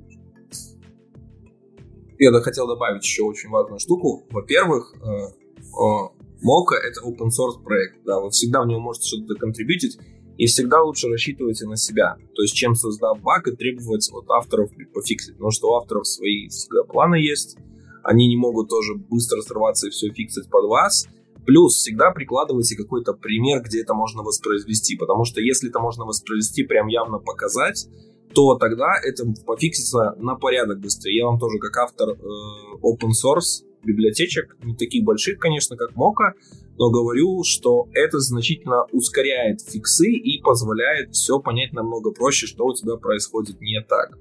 Я 2.24 2.40
хотел 2.40 2.66
добавить 2.66 3.02
еще 3.04 3.22
очень 3.22 3.50
важную 3.50 3.78
штуку. 3.78 4.24
Во-первых, 4.30 4.94
Mocha— 6.42 6.76
это 6.82 7.00
open 7.02 7.28
source 7.28 7.62
проект. 7.62 8.02
Да, 8.04 8.20
вы 8.20 8.30
всегда 8.30 8.62
в 8.62 8.66
него 8.66 8.80
можете 8.80 9.08
что-то 9.08 9.34
контрибьютить, 9.34 9.98
и 10.36 10.46
всегда 10.46 10.82
лучше 10.82 11.08
рассчитывайте 11.08 11.66
на 11.66 11.76
себя. 11.76 12.16
То 12.34 12.42
есть, 12.42 12.54
чем 12.54 12.74
создав 12.74 13.20
баг 13.20 13.46
и 13.46 13.54
требовать 13.54 14.10
от 14.12 14.30
авторов 14.30 14.70
пофиксить. 14.92 15.34
Потому 15.34 15.50
что 15.50 15.68
у 15.68 15.74
авторов 15.74 16.06
свои 16.06 16.48
планы 16.88 17.16
есть, 17.16 17.56
они 18.02 18.26
не 18.28 18.36
могут 18.36 18.68
тоже 18.68 18.94
быстро 18.94 19.40
срываться 19.42 19.86
и 19.86 19.90
все 19.90 20.10
фиксить 20.10 20.48
под 20.50 20.64
вас. 20.68 21.06
Плюс 21.46 21.74
всегда 21.74 22.10
прикладывайте 22.10 22.76
какой-то 22.76 23.12
пример, 23.12 23.62
где 23.62 23.82
это 23.82 23.94
можно 23.94 24.22
воспроизвести, 24.22 24.96
потому 24.96 25.24
что 25.24 25.40
если 25.40 25.68
это 25.68 25.78
можно 25.78 26.04
воспроизвести, 26.04 26.64
прям 26.64 26.86
явно 26.88 27.18
показать, 27.18 27.88
то 28.34 28.56
тогда 28.56 28.94
это 29.02 29.24
пофиксится 29.46 30.14
на 30.18 30.34
порядок 30.34 30.80
быстрее. 30.80 31.18
Я 31.18 31.26
вам 31.26 31.38
тоже 31.38 31.58
как 31.58 31.76
автор 31.76 32.10
э, 32.10 32.14
open 32.82 33.10
source 33.10 33.64
библиотечек, 33.84 34.56
не 34.62 34.74
таких 34.74 35.04
больших, 35.04 35.38
конечно, 35.38 35.76
как 35.76 35.92
Mocha, 35.92 36.32
но 36.76 36.90
говорю, 36.90 37.42
что 37.44 37.88
это 37.92 38.18
значительно 38.18 38.84
ускоряет 38.92 39.60
фиксы 39.60 40.10
и 40.10 40.40
позволяет 40.40 41.14
все 41.14 41.38
понять 41.38 41.72
намного 41.72 42.10
проще, 42.10 42.46
что 42.46 42.64
у 42.64 42.74
тебя 42.74 42.96
происходит 42.96 43.60
не 43.60 43.80
так. 43.82 44.18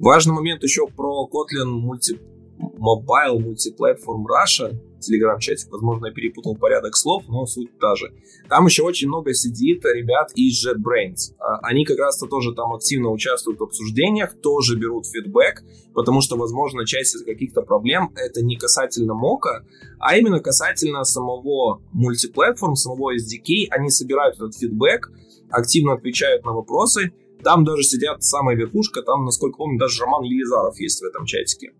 Важный 0.00 0.34
момент 0.34 0.62
еще 0.64 0.86
про 0.88 1.28
Kotlin 1.28 1.80
Multi 1.80 2.18
Mobile 2.58 3.38
Multiplatform 3.38 4.24
Russia, 4.26 4.74
телеграм-чатик, 5.02 5.70
возможно, 5.70 6.06
я 6.06 6.12
перепутал 6.12 6.56
порядок 6.56 6.96
слов, 6.96 7.24
но 7.28 7.46
суть 7.46 7.78
та 7.78 7.94
же. 7.96 8.12
Там 8.48 8.66
еще 8.66 8.82
очень 8.82 9.08
много 9.08 9.34
сидит 9.34 9.84
ребят 9.84 10.32
из 10.34 10.66
JetBrains. 10.66 11.34
А, 11.38 11.58
они 11.62 11.84
как 11.84 11.98
раз-то 11.98 12.26
тоже 12.26 12.54
там 12.54 12.72
активно 12.72 13.10
участвуют 13.10 13.60
в 13.60 13.64
обсуждениях, 13.64 14.34
тоже 14.40 14.78
берут 14.78 15.06
фидбэк, 15.06 15.62
потому 15.94 16.20
что, 16.20 16.36
возможно, 16.36 16.86
часть 16.86 17.14
из 17.14 17.24
каких-то 17.24 17.62
проблем 17.62 18.12
это 18.16 18.42
не 18.42 18.56
касательно 18.56 19.14
мока, 19.14 19.64
а 19.98 20.16
именно 20.16 20.40
касательно 20.40 21.04
самого 21.04 21.82
мультиплатформ, 21.92 22.74
самого 22.74 23.14
SDK. 23.14 23.68
Они 23.70 23.90
собирают 23.90 24.36
этот 24.36 24.56
фидбэк, 24.56 25.10
активно 25.50 25.94
отвечают 25.94 26.44
на 26.44 26.52
вопросы, 26.52 27.12
там 27.42 27.64
даже 27.64 27.82
сидят 27.82 28.22
самая 28.22 28.56
верхушка, 28.56 29.02
там, 29.02 29.24
насколько 29.24 29.56
помню, 29.56 29.78
даже 29.78 30.02
Роман 30.02 30.22
Елизаров 30.22 30.78
есть 30.78 31.00
в 31.00 31.04
этом 31.04 31.26
чатике. 31.26 31.72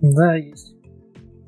Да, 0.00 0.34
есть. 0.36 0.74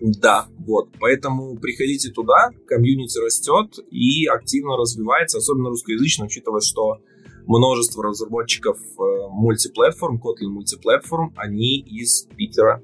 Да, 0.05 0.47
вот. 0.59 0.89
Поэтому 0.99 1.57
приходите 1.57 2.11
туда, 2.11 2.51
комьюнити 2.67 3.19
растет 3.19 3.79
и 3.89 4.27
активно 4.27 4.77
развивается, 4.77 5.39
особенно 5.39 5.69
русскоязычно, 5.69 6.25
учитывая, 6.25 6.61
что 6.61 6.99
множество 7.47 8.03
разработчиков 8.03 8.79
э, 8.79 9.03
мультиплатформ, 9.31 10.17
Kotlin 10.17 10.49
мультиплатформ, 10.49 11.33
они 11.37 11.79
из 11.79 12.27
Питера. 12.37 12.83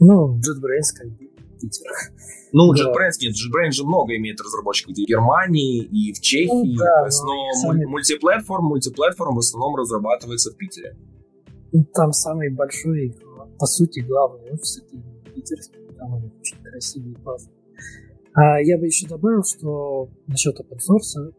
Ну, 0.00 0.36
JetBrains 0.38 0.98
как 0.98 1.08
бы 1.10 1.30
Питер. 1.60 1.86
Ну, 2.52 2.72
да. 2.72 2.82
JetBrains 2.82 3.18
нет, 3.20 3.34
JetBrains 3.34 3.70
же 3.70 3.84
много 3.84 4.16
имеет 4.16 4.40
разработчиков 4.40 4.98
и 4.98 5.04
в 5.04 5.06
Германии, 5.06 5.84
и 5.84 6.12
в 6.12 6.20
Чехии, 6.20 6.72
ну, 6.72 6.76
да, 6.76 7.04
есть, 7.04 7.22
но 7.22 7.52
сами... 7.52 7.84
мультиплатформ, 7.84 8.64
мультиплатформ 8.64 9.36
в 9.36 9.38
основном 9.38 9.76
разрабатывается 9.76 10.50
в 10.50 10.56
Питере. 10.56 10.96
Там 11.94 12.10
самый 12.10 12.52
большой, 12.52 13.14
по 13.60 13.66
сути, 13.66 14.00
главный 14.00 14.54
офис 14.54 14.78
это 14.78 15.09
питерский, 15.30 15.80
там 15.98 16.14
они 16.14 16.30
очень 16.40 16.62
красивые 16.62 17.12
и 17.12 17.16
классные. 17.16 17.54
А 18.34 18.60
я 18.60 18.78
бы 18.78 18.86
еще 18.86 19.08
добавил, 19.08 19.42
что 19.44 20.08
насчет 20.26 20.58
open 20.60 20.78
source, 20.78 21.32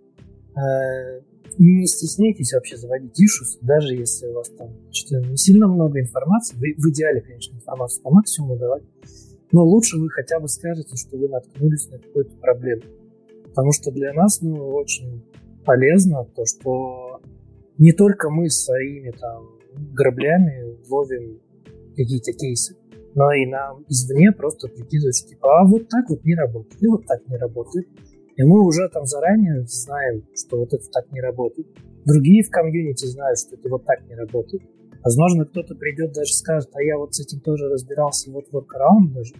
э, 0.55 1.22
не 1.57 1.85
стесняйтесь 1.85 2.53
вообще 2.53 2.77
заводить 2.77 3.19
issues, 3.19 3.57
даже 3.61 3.95
если 3.95 4.27
у 4.27 4.34
вас 4.34 4.49
там 4.49 4.69
что-то 4.91 5.27
не 5.27 5.38
сильно 5.38 5.68
много 5.68 5.99
информации. 5.99 6.55
В, 6.55 6.59
в 6.59 6.89
идеале, 6.91 7.22
конечно, 7.22 7.55
информацию 7.55 8.03
по 8.03 8.11
максимуму 8.11 8.57
давать. 8.57 8.84
Но 9.51 9.65
лучше 9.65 9.97
вы 9.97 10.09
хотя 10.09 10.39
бы 10.39 10.47
скажете, 10.47 10.95
что 10.95 11.18
вы 11.18 11.27
наткнулись 11.27 11.89
на 11.89 11.99
какую-то 11.99 12.35
проблему. 12.38 12.84
Потому 13.47 13.72
что 13.73 13.91
для 13.91 14.13
нас 14.13 14.41
ну, 14.41 14.55
очень 14.69 15.23
полезно 15.65 16.26
то, 16.35 16.45
что 16.45 17.22
не 17.77 17.91
только 17.91 18.30
мы 18.30 18.49
своими 18.49 19.11
там 19.11 19.49
граблями 19.93 20.77
ловим 20.89 21.41
какие-то 21.95 22.31
кейсы, 22.34 22.77
но 23.15 23.31
и 23.33 23.45
нам 23.45 23.83
извне 23.89 24.31
просто 24.31 24.67
прикидывают, 24.67 25.15
что 25.15 25.29
типа, 25.29 25.61
а 25.61 25.67
вот 25.67 25.89
так 25.89 26.09
вот 26.09 26.23
не 26.23 26.35
работает, 26.35 26.81
и 26.81 26.88
вот 26.88 27.05
так 27.05 27.27
не 27.27 27.38
работает. 27.38 27.88
И 28.38 28.43
мы 28.43 28.65
уже 28.65 28.88
там 28.89 29.05
заранее 29.05 29.65
знаем, 29.67 30.23
что 30.33 30.57
вот 30.57 30.73
это 30.73 30.85
так 30.91 31.11
не 31.11 31.21
работает. 31.21 31.67
Другие 32.05 32.43
в 32.43 32.49
комьюнити 32.49 33.05
знают, 33.05 33.39
что 33.39 33.55
это 33.55 33.69
вот 33.69 33.85
так 33.85 34.07
не 34.07 34.15
работает. 34.15 34.63
Возможно, 35.03 35.45
кто-то 35.45 35.75
придет 35.75 36.13
даже 36.13 36.33
скажет, 36.33 36.69
а 36.73 36.81
я 36.81 36.97
вот 36.97 37.13
с 37.13 37.19
этим 37.19 37.41
тоже 37.41 37.67
разбирался, 37.67 38.31
вот 38.31 38.45
workaround 38.51 39.13
даже. 39.13 39.33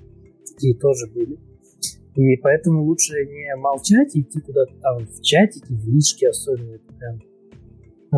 Такие 0.54 0.76
тоже 0.76 1.08
были. 1.08 1.38
И 2.16 2.36
поэтому 2.38 2.84
лучше 2.84 3.14
не 3.26 3.56
молчать 3.56 4.16
и 4.16 4.22
идти 4.22 4.42
куда-то 4.42 4.74
там 4.82 5.08
в 5.08 5.22
чатике, 5.22 5.74
в 5.74 5.88
личке 5.88 6.30
особенно. 6.30 6.76
Это 6.76 6.94
прям 6.94 7.22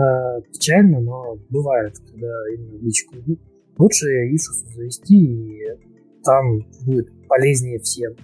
э, 0.02 0.42
печально, 0.52 1.00
но 1.00 1.38
бывает, 1.50 1.94
когда 2.00 2.34
именно 2.56 2.80
в 2.80 2.82
личку 2.82 3.16
идут 3.18 3.40
лучше 3.78 4.08
Ишусу 4.08 4.68
завести, 4.68 5.16
и 5.16 5.62
там 6.24 6.60
будет 6.86 7.10
полезнее 7.28 7.80
всем. 7.80 8.16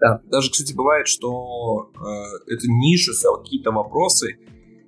Да, 0.00 0.20
даже, 0.30 0.50
кстати, 0.50 0.74
бывает, 0.74 1.06
что 1.06 1.90
э, 1.96 2.52
это 2.52 2.66
а 2.66 3.38
какие-то 3.38 3.70
вопросы. 3.70 4.36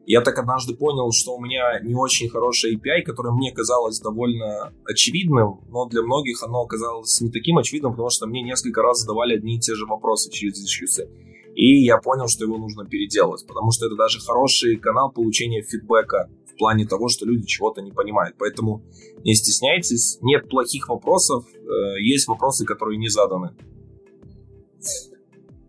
Я 0.05 0.21
так 0.21 0.39
однажды 0.39 0.75
понял, 0.75 1.11
что 1.11 1.35
у 1.35 1.41
меня 1.41 1.81
не 1.83 1.95
очень 1.95 2.29
хорошая 2.29 2.75
API, 2.75 3.03
которое 3.03 3.33
мне 3.33 3.51
казалось 3.51 3.99
довольно 3.99 4.73
очевидным, 4.85 5.61
но 5.69 5.87
для 5.87 6.03
многих 6.03 6.43
оно 6.43 6.61
оказалось 6.61 7.21
не 7.21 7.31
таким 7.31 7.59
очевидным, 7.59 7.93
потому 7.93 8.11
что 8.11 8.27
мне 8.27 8.43
несколько 8.43 8.83
раз 8.83 9.01
задавали 9.01 9.37
одни 9.37 9.57
и 9.57 9.59
те 9.59 9.75
же 9.75 9.87
вопросы 9.87 10.31
через 10.31 10.63
ишьюсы. 10.65 11.09
И 11.57 11.83
я 11.85 11.97
понял, 11.97 12.29
что 12.29 12.45
его 12.45 12.59
нужно 12.59 12.85
переделывать, 12.85 13.47
потому 13.47 13.71
что 13.73 13.87
это 13.87 13.97
даже 13.97 14.21
хороший 14.21 14.77
канал 14.77 15.11
получения 15.11 15.63
фидбэка 15.63 16.29
в 16.53 16.59
плане 16.59 16.87
того, 16.87 17.09
что 17.09 17.25
люди 17.25 17.47
чего-то 17.47 17.81
не 17.81 17.93
понимают. 17.93 18.37
Поэтому 18.39 18.83
не 19.25 19.35
стесняйтесь, 19.35 20.19
нет 20.21 20.51
плохих 20.51 20.91
вопросов, 20.91 21.47
э, 21.49 22.01
есть 22.03 22.29
вопросы, 22.29 22.67
которые 22.67 22.99
не 22.99 23.09
заданы. 23.09 23.57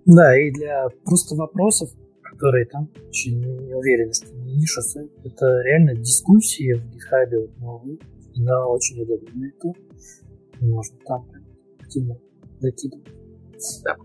Да, 0.06 0.38
и 0.38 0.52
для 0.52 0.90
просто 1.06 1.36
вопросов, 1.36 1.90
которые 2.22 2.66
там 2.66 2.90
очень 3.08 3.40
не 3.40 3.74
уверены, 3.74 4.12
что 4.14 4.34
не 4.36 4.58
нишатся, 4.58 5.08
это 5.24 5.46
реально 5.64 5.96
дискуссии 5.96 6.74
в 6.74 6.84
GitHub 6.84 7.50
новые, 7.60 7.98
она 8.36 8.68
очень 8.68 9.02
удобная. 9.02 9.54
Это 9.58 9.74
можно 10.66 10.98
там 11.06 11.26
активно 11.80 12.18
закидывать. 12.60 13.08
Да. 13.86 13.96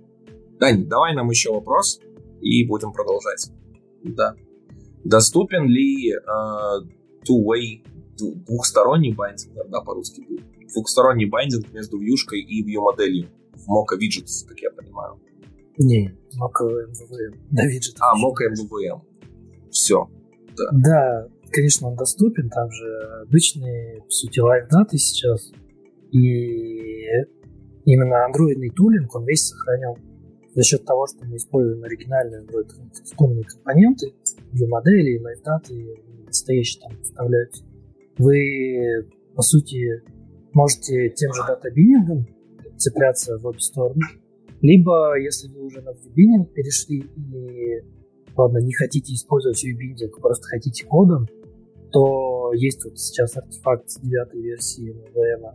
Дань, 0.62 0.86
давай 0.86 1.12
нам 1.12 1.28
еще 1.28 1.52
вопрос 1.52 1.98
и 2.40 2.64
будем 2.68 2.92
продолжать. 2.92 3.50
Да. 4.04 4.36
Доступен 5.02 5.66
ли 5.66 6.12
uh, 6.14 6.88
two-way, 7.28 7.84
двухсторонний 8.46 9.12
биндинг, 9.12 9.54
да, 9.68 9.80
по-русски 9.80 10.20
будет, 10.20 10.46
двухсторонний 10.72 11.28
биндинг 11.28 11.72
между 11.72 11.98
вьюшкой 11.98 12.42
и 12.42 12.62
view-моделью 12.62 13.28
в 13.54 13.68
Moko 13.68 13.98
Widgets, 13.98 14.46
как 14.46 14.56
я 14.60 14.70
понимаю? 14.70 15.20
Не, 15.78 16.16
Moko 16.40 16.68
MVVM, 16.68 17.40
да, 17.50 17.66
виджет. 17.66 17.96
А, 17.98 18.14
Moko 18.14 18.46
MVVM. 18.48 19.00
Все. 19.72 20.08
Да. 20.56 20.70
да, 20.70 21.28
конечно, 21.50 21.88
он 21.88 21.96
доступен, 21.96 22.48
там 22.50 22.70
же 22.70 23.24
обычные, 23.26 24.02
по 24.02 24.10
сути, 24.10 24.38
лайв-даты 24.38 24.96
сейчас, 24.96 25.50
и 26.12 27.02
именно 27.84 28.26
андроидный 28.26 28.70
тулинг, 28.70 29.12
он 29.16 29.26
весь 29.26 29.48
сохранен 29.48 30.11
за 30.54 30.62
счет 30.62 30.84
того, 30.84 31.06
что 31.06 31.24
мы 31.24 31.36
используем 31.36 31.82
оригинальные 31.82 32.42
Android 32.42 32.68
архитектурные 32.88 33.44
компоненты, 33.44 34.14
ее 34.52 34.68
модели, 34.68 35.18
лайфдаты, 35.18 35.96
настоящие 36.26 36.82
там 36.82 37.02
вставляются, 37.02 37.64
вы, 38.18 39.08
по 39.34 39.42
сути, 39.42 40.02
можете 40.52 41.10
тем 41.10 41.32
же 41.32 41.42
дата-биннингом 41.46 42.26
цепляться 42.76 43.38
в 43.38 43.46
обе 43.46 43.60
стороны, 43.60 44.02
либо, 44.60 45.18
если 45.18 45.48
вы 45.48 45.64
уже 45.66 45.80
на 45.80 45.90
VBinding 45.90 46.46
перешли 46.54 47.00
и, 47.00 47.82
ладно, 48.36 48.58
не 48.58 48.72
хотите 48.72 49.14
использовать 49.14 49.64
VBinding, 49.64 50.20
просто 50.20 50.46
хотите 50.46 50.86
кодом, 50.86 51.26
то 51.90 52.52
есть 52.54 52.84
вот 52.84 52.98
сейчас 52.98 53.36
артефакт 53.36 53.86
девятой 54.02 54.40
версии 54.40 54.94
VM, 55.14 55.54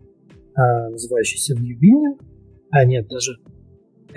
а, 0.55 0.89
называющийся 0.89 1.53
VBinding, 1.53 2.19
а 2.71 2.85
нет, 2.85 3.07
даже 3.07 3.37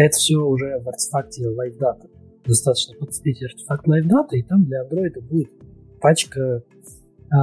это 0.07 0.17
все 0.17 0.37
уже 0.37 0.81
в 0.81 0.89
артефакте 0.89 1.45
LiveData. 1.45 2.09
Достаточно 2.45 2.97
подцепить 2.97 3.43
артефакт 3.43 3.87
LiveData, 3.87 4.33
и 4.33 4.43
там 4.43 4.65
для 4.65 4.85
Android 4.85 5.21
будет 5.21 5.51
пачка 6.01 6.41
э, 6.41 7.37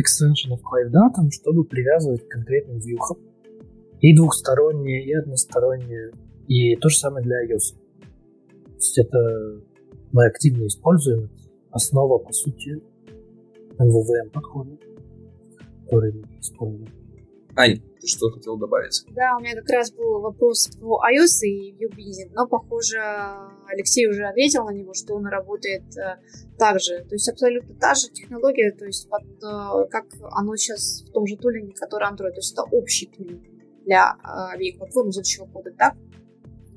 экстеншенов 0.00 0.60
к 0.62 0.64
LiveData, 0.64 1.30
чтобы 1.30 1.64
привязывать 1.64 2.26
к 2.26 2.30
конкретным 2.30 2.78
вьюхам. 2.78 3.18
И 4.00 4.14
двухсторонние, 4.14 5.04
и 5.04 5.12
односторонние 5.12 6.12
И 6.46 6.76
то 6.76 6.88
же 6.88 6.96
самое 6.96 7.24
для 7.24 7.44
iOS. 7.44 7.74
То 8.64 8.74
есть 8.76 8.98
это 8.98 9.60
мы 10.12 10.26
активно 10.26 10.66
используем. 10.66 11.30
Основа, 11.70 12.18
по 12.18 12.32
сути, 12.32 12.80
MVVM 13.78 14.30
подхода, 14.32 14.78
который 15.84 16.12
мы 16.12 16.38
используем. 16.40 17.07
Ань, 17.58 17.80
ты 18.00 18.06
что 18.06 18.30
хотел 18.30 18.56
добавить? 18.56 19.04
Да, 19.16 19.36
у 19.36 19.40
меня 19.40 19.56
как 19.56 19.68
раз 19.70 19.90
был 19.90 20.20
вопрос 20.20 20.68
по 20.80 21.02
iOS 21.10 21.44
и 21.44 21.74
ViewBusiness, 21.74 22.30
но, 22.32 22.46
похоже, 22.46 23.00
Алексей 23.66 24.08
уже 24.08 24.26
ответил 24.26 24.64
на 24.64 24.70
него, 24.70 24.94
что 24.94 25.14
он 25.16 25.26
работает 25.26 25.82
э, 25.96 26.20
так 26.56 26.78
же. 26.78 27.04
То 27.08 27.16
есть 27.16 27.28
абсолютно 27.28 27.74
та 27.74 27.94
же 27.94 28.10
технология, 28.12 28.70
то 28.70 28.84
есть 28.84 29.08
вот, 29.10 29.24
э, 29.24 29.88
как 29.90 30.06
оно 30.30 30.54
сейчас 30.54 31.02
в 31.08 31.12
том 31.12 31.26
же 31.26 31.36
тулинге, 31.36 31.74
который 31.74 32.08
Android. 32.08 32.30
То 32.30 32.36
есть 32.36 32.52
это 32.52 32.62
общий 32.62 33.06
тулинг 33.06 33.42
для 33.84 34.14
э, 34.22 34.54
обеих 34.54 34.78
платформ 34.78 35.08
из 35.08 35.18
общего 35.18 35.46
кода, 35.46 35.72
так? 35.76 35.96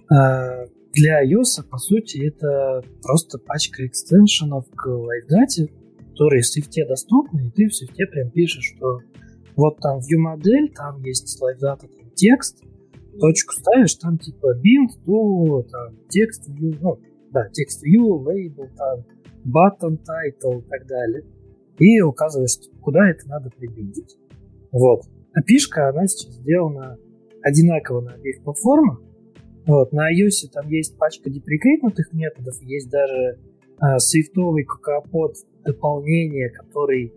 А, 0.09 0.65
для 0.93 1.23
iOS, 1.23 1.63
по 1.69 1.77
сути, 1.77 2.27
это 2.27 2.83
просто 3.03 3.37
пачка 3.37 3.85
экстеншенов 3.85 4.65
к 4.75 4.87
LiveData, 4.87 5.67
которые 6.09 6.41
в 6.41 6.47
свифте 6.47 6.87
доступны, 6.87 7.49
и 7.49 7.51
ты 7.51 7.67
в 7.67 7.75
свифте 7.75 8.07
прям 8.07 8.31
пишешь, 8.31 8.73
что 8.75 9.01
вот 9.55 9.77
там 9.79 9.99
view 9.99 10.17
модель, 10.17 10.71
там 10.73 11.01
есть 11.03 11.41
LiveData, 11.41 11.87
там 11.87 12.09
текст, 12.15 12.63
точку 13.19 13.53
ставишь, 13.53 13.95
там 13.95 14.17
типа 14.17 14.55
bind 14.57 14.89
to 15.05 15.63
там, 15.69 15.97
текст 16.09 16.49
view, 16.49 16.77
ну, 16.81 16.99
да, 17.31 17.49
текст 17.49 17.83
view, 17.85 18.23
label, 18.23 18.69
там, 18.75 19.05
button, 19.45 19.97
title 19.97 20.59
и 20.59 20.69
так 20.69 20.87
далее. 20.87 21.23
И 21.79 22.01
указываешь, 22.01 22.57
куда 22.81 23.09
это 23.09 23.27
надо 23.27 23.49
прибиндить. 23.49 24.17
Вот. 24.71 25.01
А 25.33 25.41
пишка, 25.41 25.89
она 25.89 26.07
сейчас 26.07 26.35
сделана 26.35 26.97
одинаково 27.41 28.01
на 28.01 28.13
обеих 28.13 28.43
платформах. 28.43 29.01
Вот. 29.65 29.91
На 29.91 30.11
iOS 30.11 30.49
там 30.51 30.69
есть 30.69 30.97
пачка 30.97 31.29
деприкейтнутых 31.29 32.13
методов, 32.13 32.61
есть 32.61 32.89
даже 32.89 33.39
а, 33.79 33.99
свифтовый 33.99 34.63
кокопод 34.63 35.35
дополнение, 35.63 36.49
который 36.49 37.13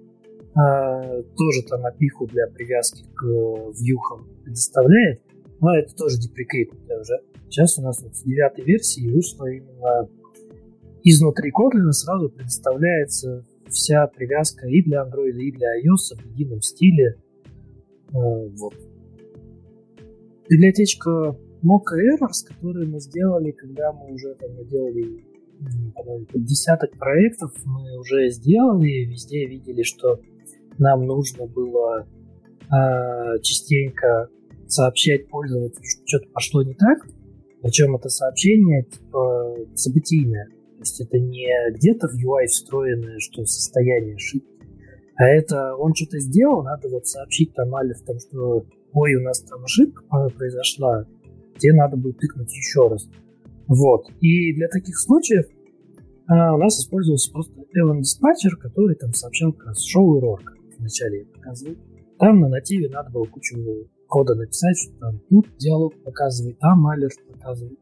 тоже 0.55 1.63
там 1.69 1.85
опиху 1.85 2.27
для 2.27 2.47
привязки 2.47 3.05
к 3.15 3.25
вьюхам 3.25 4.29
предоставляет, 4.45 5.23
но 5.61 5.77
это 5.77 5.95
тоже 5.95 6.19
деприкейтнутое 6.19 7.01
уже. 7.01 7.15
Сейчас 7.49 7.79
у 7.79 7.83
нас 7.83 8.03
вот 8.03 8.15
с 8.15 8.23
девятой 8.23 8.65
версии 8.65 9.09
вышло 9.09 9.47
именно 9.47 10.09
изнутри 11.03 11.51
Kotlin 11.51 11.91
сразу 11.93 12.31
предоставляется 12.31 13.45
вся 13.69 14.07
привязка 14.07 14.67
и 14.69 14.83
для 14.83 15.03
Android, 15.03 15.37
и 15.37 15.53
для 15.53 15.69
iOS 15.81 16.17
в 16.17 16.31
едином 16.33 16.61
стиле. 16.63 17.17
А, 18.13 18.19
вот. 18.19 18.75
Библиотечка 20.49 21.37
Mocha 21.63 21.97
Errors, 21.99 22.47
которую 22.47 22.91
мы 22.91 23.01
сделали, 23.01 23.51
когда 23.51 23.93
мы 23.93 24.13
уже 24.13 24.35
там 24.35 24.51
делали 24.67 25.25
десяток 26.35 26.99
проектов 26.99 27.53
мы 27.65 27.97
уже 27.99 28.29
сделали, 28.31 29.05
везде 29.05 29.47
видели, 29.47 29.83
что 29.83 30.21
нам 30.79 31.07
нужно 31.07 31.47
было 31.47 32.07
э, 32.71 33.39
частенько 33.43 34.29
сообщать 34.67 35.29
пользователю, 35.29 35.85
что 35.85 36.03
что-то 36.07 36.29
пошло 36.33 36.63
не 36.63 36.75
так, 36.75 37.07
причем 37.63 37.97
это 37.97 38.09
сообщение 38.09 38.85
типа 38.85 39.57
событийное, 39.75 40.47
то 40.47 40.81
есть 40.81 41.01
это 41.01 41.19
не 41.19 41.49
где-то 41.75 42.09
в 42.09 42.15
UI 42.15 42.47
встроенное, 42.47 43.19
что 43.19 43.45
состояние 43.45 44.17
ошибки, 44.17 44.55
а 45.17 45.25
это 45.27 45.77
он 45.77 45.95
что-то 45.95 46.19
сделал, 46.19 46.63
надо 46.63 46.89
вот 46.89 47.07
сообщить 47.07 47.55
там 47.55 47.75
Али 47.75 47.95
в 47.95 48.03
том, 48.03 48.19
что 48.19 48.67
ой, 48.95 49.15
у 49.15 49.23
нас 49.23 49.41
там 49.41 49.63
ошибка 49.65 50.03
произошла, 50.37 51.05
тебе 51.59 51.75
надо 51.75 51.97
будет 51.97 52.19
тыкнуть 52.19 52.53
еще 52.53 52.89
раз. 52.89 53.09
Вот. 53.67 54.09
И 54.21 54.55
для 54.55 54.69
таких 54.69 54.99
случаев 54.99 55.47
а, 56.27 56.55
у 56.55 56.59
нас 56.59 56.79
использовался 56.79 57.31
просто 57.33 57.61
Evan 57.77 58.01
Dispatcher, 58.01 58.57
который 58.59 58.97
там 58.97 59.13
сообщал 59.13 59.53
как 59.53 59.69
раз 59.69 59.83
шоу 59.83 60.21
error, 60.21 60.41
вначале 60.85 61.21
я 61.21 61.27
показывал. 61.27 61.77
Там 62.19 62.41
на 62.41 62.49
нативе 62.49 62.89
надо 62.89 63.11
было 63.11 63.25
кучу 63.25 63.57
кода 64.07 64.35
написать, 64.35 64.77
что 64.77 64.93
там 64.99 65.21
тут 65.31 65.49
диалог 65.59 65.95
показывает, 66.05 66.59
там 66.59 66.87
алерт 66.87 67.17
показывает. 67.33 67.79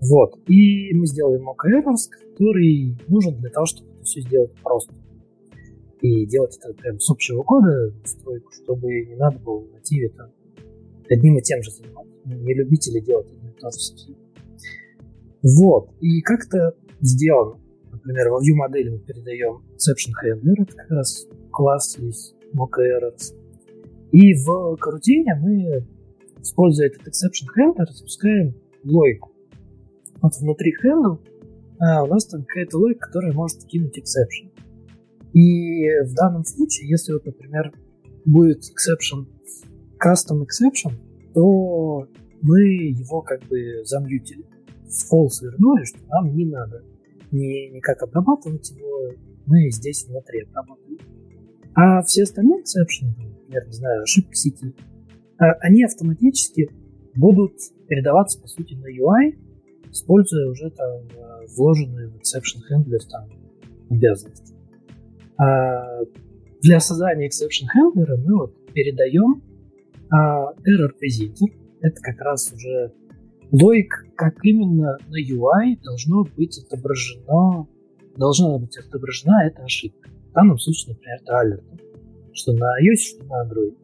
Вот. 0.00 0.38
И 0.48 0.94
мы 0.94 1.06
сделали 1.06 1.40
mock 1.40 1.66
errors, 1.66 2.08
который 2.10 2.96
нужен 3.08 3.36
для 3.38 3.50
того, 3.50 3.66
чтобы 3.66 3.90
это 3.92 4.04
все 4.04 4.20
сделать 4.22 4.52
просто. 4.62 4.94
И 6.00 6.26
делать 6.26 6.56
это 6.56 6.72
прям 6.74 6.98
с 6.98 7.10
общего 7.10 7.42
кода 7.42 7.92
стройку, 8.04 8.52
чтобы 8.52 8.88
не 9.04 9.16
надо 9.16 9.38
было 9.40 9.60
в 9.60 9.72
нативе 9.72 10.08
там 10.10 10.30
одним 11.10 11.38
и 11.38 11.42
тем 11.42 11.62
же 11.62 11.70
заниматься. 11.70 12.12
Мы 12.24 12.36
не 12.36 12.54
любители 12.54 13.00
делать 13.00 13.30
одно 13.30 13.50
и 13.50 13.60
то 13.60 13.70
же 13.70 13.78
совсем. 13.78 14.16
Вот. 15.42 15.90
И 16.00 16.20
как-то 16.22 16.74
сделано. 17.00 17.60
Например, 17.90 18.30
во 18.30 18.40
view 18.40 18.54
модели 18.54 18.90
мы 18.90 18.98
передаем 19.00 19.62
exception 19.74 20.12
handler, 20.22 20.62
это 20.62 20.76
как 20.76 20.90
раз 20.90 21.26
класс 21.58 21.98
из 21.98 22.34
errors. 22.54 23.34
И 24.12 24.32
в 24.32 24.76
карутине 24.76 25.34
мы, 25.34 25.84
используя 26.40 26.86
этот 26.86 27.08
exception 27.08 27.48
handler, 27.58 27.84
запускаем 27.90 28.54
логику. 28.84 29.32
Вот 30.22 30.32
внутри 30.40 30.72
handle 30.84 31.18
а, 31.80 32.04
у 32.04 32.06
нас 32.06 32.26
там 32.26 32.44
какая-то 32.44 32.78
логика, 32.78 33.06
которая 33.06 33.32
может 33.32 33.64
кинуть 33.64 33.98
exception. 33.98 34.52
И 35.32 35.84
в 36.04 36.14
данном 36.14 36.44
случае, 36.44 36.90
если 36.90 37.12
вот, 37.12 37.26
например, 37.26 37.72
будет 38.24 38.62
exception, 38.70 39.26
custom 39.98 40.44
exception, 40.46 40.92
то 41.34 42.06
мы 42.40 42.60
его 42.60 43.20
как 43.22 43.42
бы 43.48 43.82
замьютили. 43.84 44.44
С 44.86 45.12
false 45.12 45.42
вернули, 45.42 45.82
что 45.84 45.98
нам 46.08 46.36
не 46.36 46.46
надо 46.46 46.84
не, 47.32 47.68
никак 47.70 48.00
обрабатывать 48.02 48.70
его, 48.70 49.12
мы 49.46 49.70
здесь 49.70 50.06
внутри 50.06 50.42
обрабатываем. 50.42 50.87
А 51.80 52.02
все 52.02 52.24
остальные 52.24 52.62
эксепшены, 52.62 53.14
например, 53.16 53.66
не 53.68 53.72
знаю, 53.72 54.02
ошибки 54.02 54.34
сети, 54.34 54.74
а, 55.38 55.52
они 55.60 55.84
автоматически 55.84 56.70
будут 57.14 57.52
передаваться, 57.86 58.40
по 58.40 58.48
сути, 58.48 58.74
на 58.74 58.88
UI, 58.88 59.38
используя 59.88 60.50
уже 60.50 60.70
там 60.70 61.02
а, 61.16 61.42
вложенные 61.56 62.08
в 62.08 62.16
exception 62.16 62.62
handler 62.68 62.98
там 63.08 63.28
обязанности. 63.90 64.56
А 65.36 66.00
для 66.62 66.80
создания 66.80 67.28
exception 67.28 67.68
handler 67.72 68.16
мы 68.26 68.38
вот 68.38 68.72
передаем 68.72 69.44
а, 70.10 70.54
error 70.66 70.90
presenter. 71.00 71.54
Это 71.80 72.02
как 72.02 72.20
раз 72.22 72.52
уже 72.52 72.92
логика, 73.52 73.98
как 74.16 74.44
именно 74.44 74.98
на 75.06 75.22
UI 75.22 75.80
должно 75.84 76.24
быть 76.24 76.58
отображено, 76.58 77.68
должна 78.16 78.58
быть 78.58 78.76
отображена 78.78 79.46
эта 79.46 79.62
ошибка. 79.62 80.10
В 80.30 80.32
данном 80.34 80.58
случае, 80.58 80.94
например, 80.94 81.18
это 81.22 81.38
алерт, 81.38 81.64
что 82.32 82.52
на 82.52 82.66
iOS, 82.80 82.96
что 82.96 83.24
на 83.24 83.44
Android. 83.44 83.76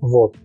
Вот. 0.00 0.36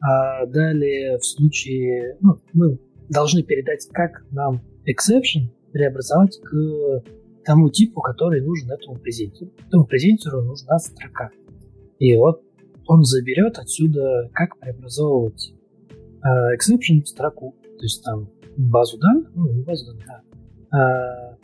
А 0.00 0.46
далее 0.46 1.18
в 1.18 1.24
случае, 1.24 2.16
ну, 2.20 2.38
мы 2.52 2.78
должны 3.08 3.42
передать, 3.42 3.88
как 3.92 4.24
нам 4.30 4.62
exception 4.86 5.50
преобразовать 5.72 6.38
к 6.42 7.02
тому 7.44 7.70
типу, 7.70 8.00
который 8.00 8.40
нужен 8.40 8.70
этому 8.70 8.98
презентеру. 8.98 9.50
Этому 9.66 9.86
презентеру 9.86 10.42
нужна 10.42 10.78
строка. 10.78 11.30
И 11.98 12.14
вот 12.16 12.42
он 12.86 13.04
заберет 13.04 13.58
отсюда, 13.58 14.30
как 14.32 14.58
преобразовывать 14.58 15.54
э, 16.22 16.56
exception 16.56 17.02
в 17.02 17.08
строку. 17.08 17.54
То 17.62 17.82
есть 17.82 18.02
там 18.04 18.30
базу 18.56 18.98
данных, 18.98 19.30
ну, 19.34 19.52
не 19.52 19.62
базу 19.62 19.86
данных, 19.86 20.06
а, 20.70 20.78
а 20.78 21.36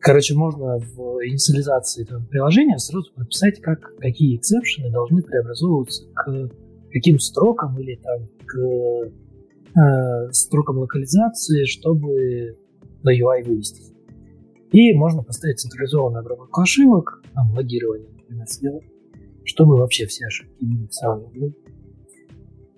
короче, 0.00 0.34
можно 0.34 0.78
в 0.78 1.20
инициализации 1.24 2.02
этого 2.02 2.24
приложения 2.24 2.78
сразу 2.78 3.12
прописать, 3.14 3.60
как, 3.60 3.96
какие 3.98 4.36
эксепшены 4.36 4.90
должны 4.90 5.22
преобразовываться 5.22 6.04
к 6.14 6.50
каким 6.90 7.18
строкам 7.18 7.78
или 7.78 7.96
там 7.96 8.28
к 8.46 8.58
э, 9.78 10.32
строкам 10.32 10.78
локализации, 10.78 11.64
чтобы 11.64 12.58
на 13.02 13.16
UI 13.16 13.44
вывести. 13.44 13.92
И 14.72 14.92
можно 14.92 15.22
поставить 15.22 15.60
централизованную 15.60 16.20
обработку 16.20 16.60
ошибок, 16.60 17.22
там, 17.34 17.52
логирование, 17.52 18.08
например, 18.12 18.46
сделать, 18.48 18.84
чтобы 19.44 19.76
вообще 19.76 20.06
все 20.06 20.26
ошибки 20.26 20.64
сразу 20.90 21.28
были. 21.28 21.54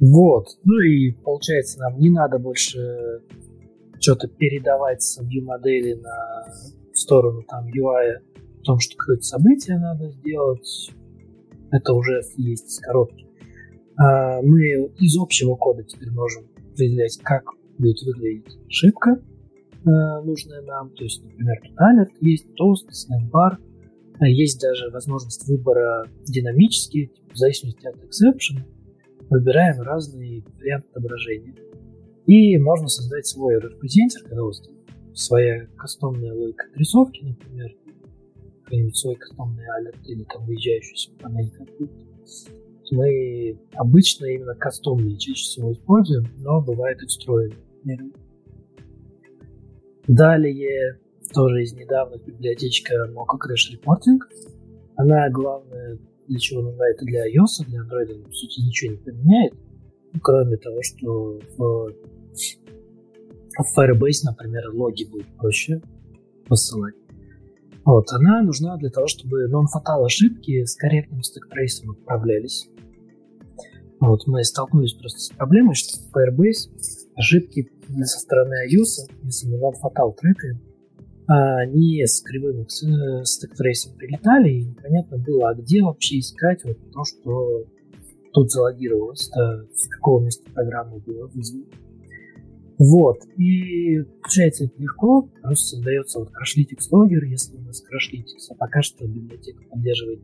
Вот. 0.00 0.46
Ну 0.64 0.80
и 0.80 1.12
получается, 1.12 1.78
нам 1.80 1.98
не 1.98 2.10
надо 2.10 2.38
больше 2.38 3.22
что-то 4.00 4.26
передавать 4.26 5.02
с 5.02 5.20
view 5.20 5.42
модели 5.42 5.94
на 5.94 6.44
сторону 7.02 7.42
там 7.48 7.66
UI 7.66 8.16
о 8.60 8.62
том, 8.64 8.78
что 8.78 8.96
какое-то 8.96 9.22
событие 9.22 9.78
надо 9.78 10.10
сделать. 10.10 10.90
Это 11.70 11.92
уже 11.94 12.22
есть 12.36 12.80
коробки. 12.80 13.26
А 13.96 14.40
мы 14.42 14.90
из 14.98 15.18
общего 15.18 15.54
кода 15.56 15.82
теперь 15.82 16.10
можем 16.10 16.44
определять, 16.72 17.18
как 17.22 17.44
будет 17.78 18.02
выглядеть 18.02 18.58
ошибка, 18.66 19.20
а, 19.84 20.22
нужная 20.22 20.62
нам. 20.62 20.90
То 20.90 21.04
есть, 21.04 21.22
например, 21.22 21.60
тут 21.62 21.72
alert 21.72 22.12
есть, 22.20 22.54
тост, 22.54 22.92
снэкбар. 22.92 23.58
Есть 24.20 24.60
даже 24.60 24.90
возможность 24.90 25.48
выбора 25.48 26.06
динамически, 26.24 27.10
в 27.32 27.36
зависимости 27.36 27.86
от 27.86 27.96
exception 27.96 28.62
выбираем 29.32 29.80
разные 29.80 30.44
варианты 30.58 30.88
отображения. 30.90 31.54
И 32.26 32.58
можно 32.58 32.88
создать 32.88 33.26
свой 33.26 33.54
репрезентер, 33.54 34.22
когда 34.22 34.42
у 34.42 34.46
вас 34.46 34.62
своя 35.14 35.66
кастомная 35.76 36.32
логика 36.32 36.66
отрисовки, 36.70 37.24
например, 37.24 37.70
какой-нибудь 38.64 38.96
свой 38.96 39.16
кастомный 39.16 39.66
алерт 39.76 39.98
или 40.06 40.24
там 40.24 40.44
выезжающий 40.46 41.12
панель 41.20 41.50
какую-то. 41.50 41.94
Мы 42.90 43.58
обычно 43.74 44.26
именно 44.26 44.54
кастомные 44.54 45.16
чаще 45.16 45.42
всего 45.42 45.72
используем, 45.72 46.26
но 46.38 46.60
бывает 46.60 47.02
и 47.02 47.06
встроенные. 47.06 48.12
Далее, 50.06 50.98
тоже 51.32 51.62
из 51.62 51.72
недавних 51.72 52.24
библиотечка 52.24 52.94
Mocha 53.14 53.38
Crash 53.38 53.78
Reporting. 53.78 54.18
Она 54.96 55.30
главная 55.30 55.98
для 56.28 56.38
чего 56.38 56.62
нужна 56.62 56.88
это 56.88 57.04
для 57.04 57.26
iOS, 57.28 57.66
для 57.66 57.80
Android, 57.80 58.24
по 58.24 58.32
сути, 58.32 58.60
ничего 58.60 58.92
не 58.92 58.98
поменяет. 58.98 59.54
Ну, 60.12 60.20
кроме 60.22 60.56
того, 60.56 60.82
что 60.82 61.40
в, 61.56 61.92
в 63.58 63.78
Firebase, 63.78 64.24
например, 64.24 64.70
логи 64.74 65.04
будет 65.04 65.26
проще 65.36 65.80
посылать. 66.46 66.94
Вот, 67.84 68.10
она 68.12 68.42
нужна 68.42 68.76
для 68.76 68.90
того, 68.90 69.06
чтобы 69.08 69.48
non-fatal 69.48 70.04
ошибки 70.04 70.64
с 70.64 70.76
корректным 70.76 71.22
стек-трейсом 71.22 71.90
отправлялись. 71.90 72.68
Вот, 74.00 74.26
мы 74.26 74.42
столкнулись 74.44 74.94
просто 74.94 75.18
с 75.18 75.28
проблемой, 75.30 75.74
что 75.74 75.98
в 75.98 76.16
Firebase 76.16 76.70
ошибки 77.14 77.70
со 78.04 78.20
стороны 78.20 78.54
iOS, 78.68 79.10
если 79.24 79.48
мы 79.48 79.58
non-fatal 79.58 80.14
трекаем, 80.16 80.60
они 81.26 82.04
с 82.04 82.20
кривым 82.20 82.68
стек-трейсом 82.68 83.96
прилетали, 83.96 84.50
и 84.50 84.64
непонятно 84.64 85.18
было, 85.18 85.50
а 85.50 85.54
где 85.54 85.82
вообще 85.82 86.18
искать 86.18 86.64
вот 86.64 86.78
то, 86.92 87.04
что 87.04 87.64
тут 88.32 88.50
залогировалось, 88.50 89.30
с 89.30 89.88
какого 89.88 90.24
места 90.24 90.50
программы 90.52 90.98
было 91.00 91.26
вызвано. 91.28 91.66
Вот, 92.84 93.18
и 93.36 94.00
получается 94.22 94.64
это 94.64 94.74
легко, 94.82 95.30
просто 95.40 95.76
создается 95.76 96.18
вот 96.18 96.30
Crashlytics 96.30 96.88
логер, 96.90 97.22
если 97.22 97.56
у 97.56 97.60
нас 97.60 97.80
Crashlytics, 97.80 98.50
а 98.50 98.54
пока 98.56 98.82
что 98.82 99.06
библиотека 99.06 99.62
поддерживает 99.70 100.20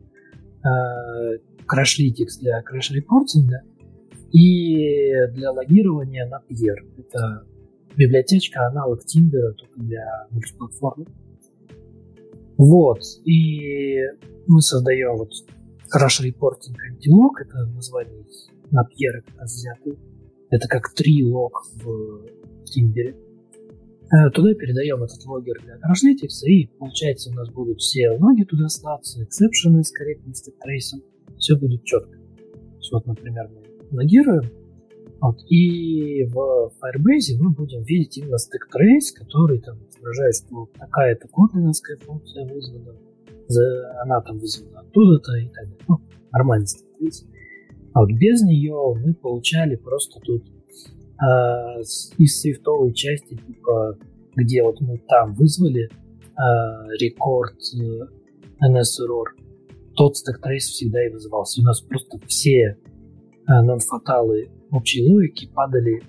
э, 0.64 1.39
Crashlytics 1.72 2.40
для 2.40 2.60
краш-репортинга 2.62 3.62
и 4.32 5.28
для 5.35 5.52
логирования 5.52 6.26
Napier. 6.27 6.85
Это 6.98 7.47
библиотечка, 7.97 8.66
аналог 8.66 9.05
Timber 9.05 9.40
а, 9.40 9.52
только 9.52 9.80
для 9.80 10.26
мультиплатформы. 10.32 11.06
Вот, 12.56 13.02
и 13.24 14.01
мы 14.48 14.62
создаем 14.62 15.16
вот 15.16 15.30
Crash 15.94 16.24
Reporting 16.24 16.74
Antilog, 16.90 17.40
это 17.40 17.66
название 17.66 18.24
Napier 18.73 19.23
как. 19.39 19.97
Это 20.51 20.66
как 20.66 20.93
tree 20.93 21.23
лог 21.24 21.62
в 21.76 22.26
Timber 22.70 23.05
е. 23.05 23.16
Э, 24.11 24.31
туда 24.31 24.55
передаем 24.55 25.03
этот 25.03 25.24
логер 25.27 25.61
для 25.62 25.74
Crashlytics, 25.74 26.47
и 26.47 26.66
получается 26.78 27.31
у 27.31 27.35
нас 27.35 27.51
будут 27.51 27.81
все 27.81 28.11
логи 28.11 28.45
туда 28.45 28.69
слаться, 28.69 29.23
эксепшены 29.23 29.85
с 29.85 29.90
корректным 29.90 30.35
стек-трейсом, 30.35 31.03
все 31.39 31.57
будет 31.57 31.85
четко. 31.85 32.16
Вот, 32.90 33.05
например, 33.05 33.51
мы 33.51 33.99
логируем, 33.99 34.51
вот, 35.20 35.39
и 35.51 36.24
в 36.24 36.73
Firebase 36.81 37.36
мы 37.39 37.51
будем 37.51 37.82
видеть 37.82 38.16
именно 38.16 38.36
stack 38.36 38.65
trace, 38.74 39.15
который 39.15 39.59
там 39.59 39.77
отображает, 39.90 40.36
что 40.36 40.70
такая-то 40.78 41.28
котлиновская 41.28 41.99
функция 41.99 42.47
вызвана, 42.47 42.95
за, 43.49 44.01
она 44.03 44.23
там 44.23 44.39
вызвана 44.39 44.81
оттуда-то 44.81 45.36
и 45.36 45.49
так 45.49 45.55
далее. 45.55 45.78
Ну, 45.86 46.01
нормальный 46.32 46.66
stack 46.66 46.86
trace. 46.99 47.27
А 47.93 48.01
вот 48.01 48.11
без 48.12 48.43
нее 48.43 48.95
мы 49.05 49.12
получали 49.12 49.77
просто 49.77 50.20
тут 50.20 50.45
э, 51.20 51.81
из 52.19 52.40
свифтовой 52.40 52.93
части, 52.95 53.35
типа, 53.35 53.99
где 54.36 54.62
вот 54.62 54.81
мы 54.81 54.99
там 55.09 55.35
вызвали 55.35 55.85
э, 55.85 55.90
рекорд 57.01 57.59
э, 57.74 58.07
тот 59.95 60.15
trace 60.15 60.59
всегда 60.59 61.05
и 61.05 61.11
вызывался. 61.11 61.61
И 61.61 61.65
у 61.65 61.66
нас 61.66 61.81
просто 61.81 62.19
все 62.27 62.59
э, 62.61 62.77
non-fatal 63.47 64.38
ы 64.38 64.48
общей 64.70 65.03
логики 65.03 65.51
падали 65.53 66.03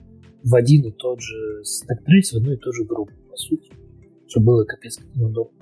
в 0.43 0.55
один 0.55 0.85
и 0.85 0.91
тот 0.91 1.19
же 1.19 1.63
стек-трейс, 1.63 2.31
в 2.31 2.37
одну 2.37 2.53
и 2.53 2.57
ту 2.57 2.71
же 2.71 2.85
группу, 2.85 3.13
по 3.29 3.35
сути, 3.35 3.71
что 4.27 4.41
было 4.41 4.63
капец 4.63 4.97
как 4.97 5.15
неудобно. 5.15 5.57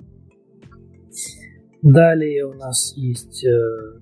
Далее 1.80 2.44
у 2.46 2.54
нас 2.54 2.92
есть, 2.96 3.44
э, 3.44 4.00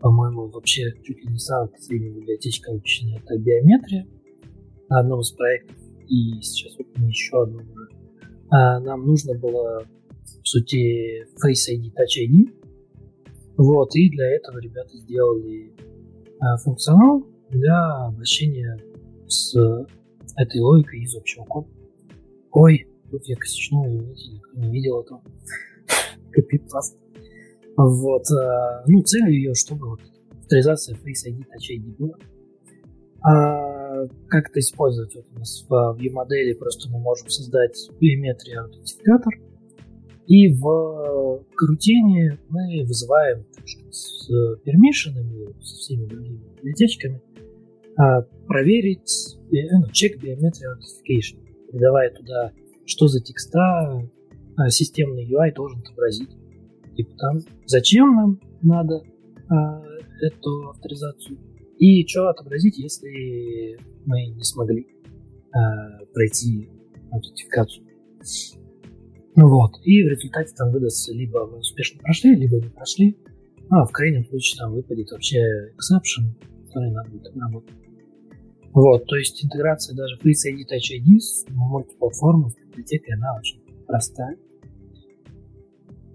по-моему, 0.00 0.48
вообще 0.48 0.92
чуть 1.02 1.24
ли 1.24 1.32
не 1.32 1.38
самая 1.38 1.68
последняя 1.68 2.10
библиотечка 2.10 2.72
обучения, 2.72 3.22
это 3.24 3.38
биометрия 3.38 4.06
на 4.94 5.00
одном 5.00 5.20
из 5.20 5.32
проектов, 5.32 5.76
и 6.06 6.40
сейчас 6.40 6.78
вот 6.78 6.86
еще 7.08 7.42
одно 7.42 7.58
уже. 7.58 7.88
А 8.50 8.78
нам 8.78 9.04
нужно 9.04 9.34
было, 9.34 9.80
по 9.80 10.44
сути, 10.44 11.24
Face 11.34 11.68
ID, 11.68 11.90
Touch 11.90 12.22
ID, 12.22 12.54
вот, 13.56 13.96
и 13.96 14.08
для 14.08 14.36
этого 14.36 14.58
ребята 14.58 14.96
сделали 14.96 15.72
а, 16.38 16.56
функционал, 16.58 17.26
для 17.50 18.06
обращения 18.06 18.78
с 19.26 19.56
этой 20.36 20.60
логикой 20.60 21.00
из 21.00 21.16
общего 21.16 21.44
кода. 21.44 21.68
Ой, 22.52 22.86
тут 23.10 23.24
я 23.26 23.36
косячнул, 23.36 23.86
извините, 23.86 24.30
никто 24.32 24.60
не 24.60 24.70
видел 24.70 25.00
этого. 25.00 25.22
Копипаст. 26.30 26.96
Вот. 27.76 28.22
Э, 28.30 28.84
ну, 28.86 29.02
цель 29.02 29.30
ее, 29.30 29.54
чтобы 29.54 29.90
вот 29.90 30.00
авторизация 30.40 30.96
Face 30.96 31.28
ID, 31.28 31.40
Touch 31.40 31.76
ID 31.76 31.96
была. 31.98 32.14
А 33.22 33.73
как 34.28 34.50
это 34.50 34.60
использовать? 34.60 35.14
Вот 35.14 35.26
у 35.34 35.38
нас 35.38 35.64
в 35.68 35.98
view-модели 35.98 36.54
просто 36.54 36.90
мы 36.90 36.98
можем 36.98 37.28
создать 37.28 37.76
биометрию 38.00 38.64
аутентификатор, 38.64 39.32
и 40.26 40.48
в 40.48 41.44
крутении 41.54 42.38
мы 42.48 42.84
вызываем 42.86 43.44
так 43.54 43.68
сказать, 43.68 43.94
с 43.94 44.28
пермишенами, 44.64 45.52
со 45.62 45.76
всеми 45.76 46.06
другими 46.06 46.40
библиотечками 46.56 47.22
а, 47.96 48.22
проверить 48.46 49.36
ну, 49.50 49.90
чек 49.92 50.22
Biometry 50.22 50.64
Authentication, 50.72 51.38
передавая 51.70 52.10
туда, 52.10 52.52
что 52.86 53.06
за 53.08 53.20
текста 53.20 54.08
а, 54.56 54.70
системный 54.70 55.26
UI 55.26 55.54
должен 55.54 55.80
отобразить. 55.80 56.30
Типа 56.96 57.10
там, 57.18 57.40
зачем 57.66 58.14
нам 58.14 58.40
надо 58.62 59.02
а, 59.48 59.82
эту 60.22 60.70
авторизацию 60.70 61.38
и 61.84 62.06
что 62.06 62.30
отобразить, 62.30 62.78
если 62.78 63.78
мы 64.06 64.28
не 64.28 64.42
смогли 64.42 64.86
а, 65.52 66.04
пройти 66.14 66.70
аутентификацию. 67.10 67.86
Ну 69.36 69.48
вот, 69.48 69.72
и 69.82 70.02
в 70.02 70.08
результате 70.08 70.54
там 70.56 70.72
выдастся 70.72 71.12
либо 71.12 71.46
мы 71.46 71.58
успешно 71.58 72.00
прошли, 72.00 72.36
либо 72.36 72.56
не 72.56 72.70
прошли, 72.70 73.18
а 73.68 73.84
в 73.84 73.92
крайнем 73.92 74.24
случае 74.24 74.60
там 74.60 74.72
выпадет 74.72 75.10
вообще 75.10 75.40
exception, 75.74 76.32
который 76.66 76.90
надо 76.90 77.10
будет 77.10 77.26
обработать. 77.26 77.74
Вот, 78.72 79.04
то 79.04 79.16
есть 79.16 79.44
интеграция 79.44 79.94
даже 79.94 80.16
Face 80.16 80.50
ID 80.50 80.62
Touch 80.62 80.98
ID 80.98 81.18
с 81.18 81.46
мультиплатформой 81.50 82.50
с 82.50 82.56
библиотекой, 82.56 83.14
она 83.14 83.36
очень 83.38 83.60
простая. 83.86 84.38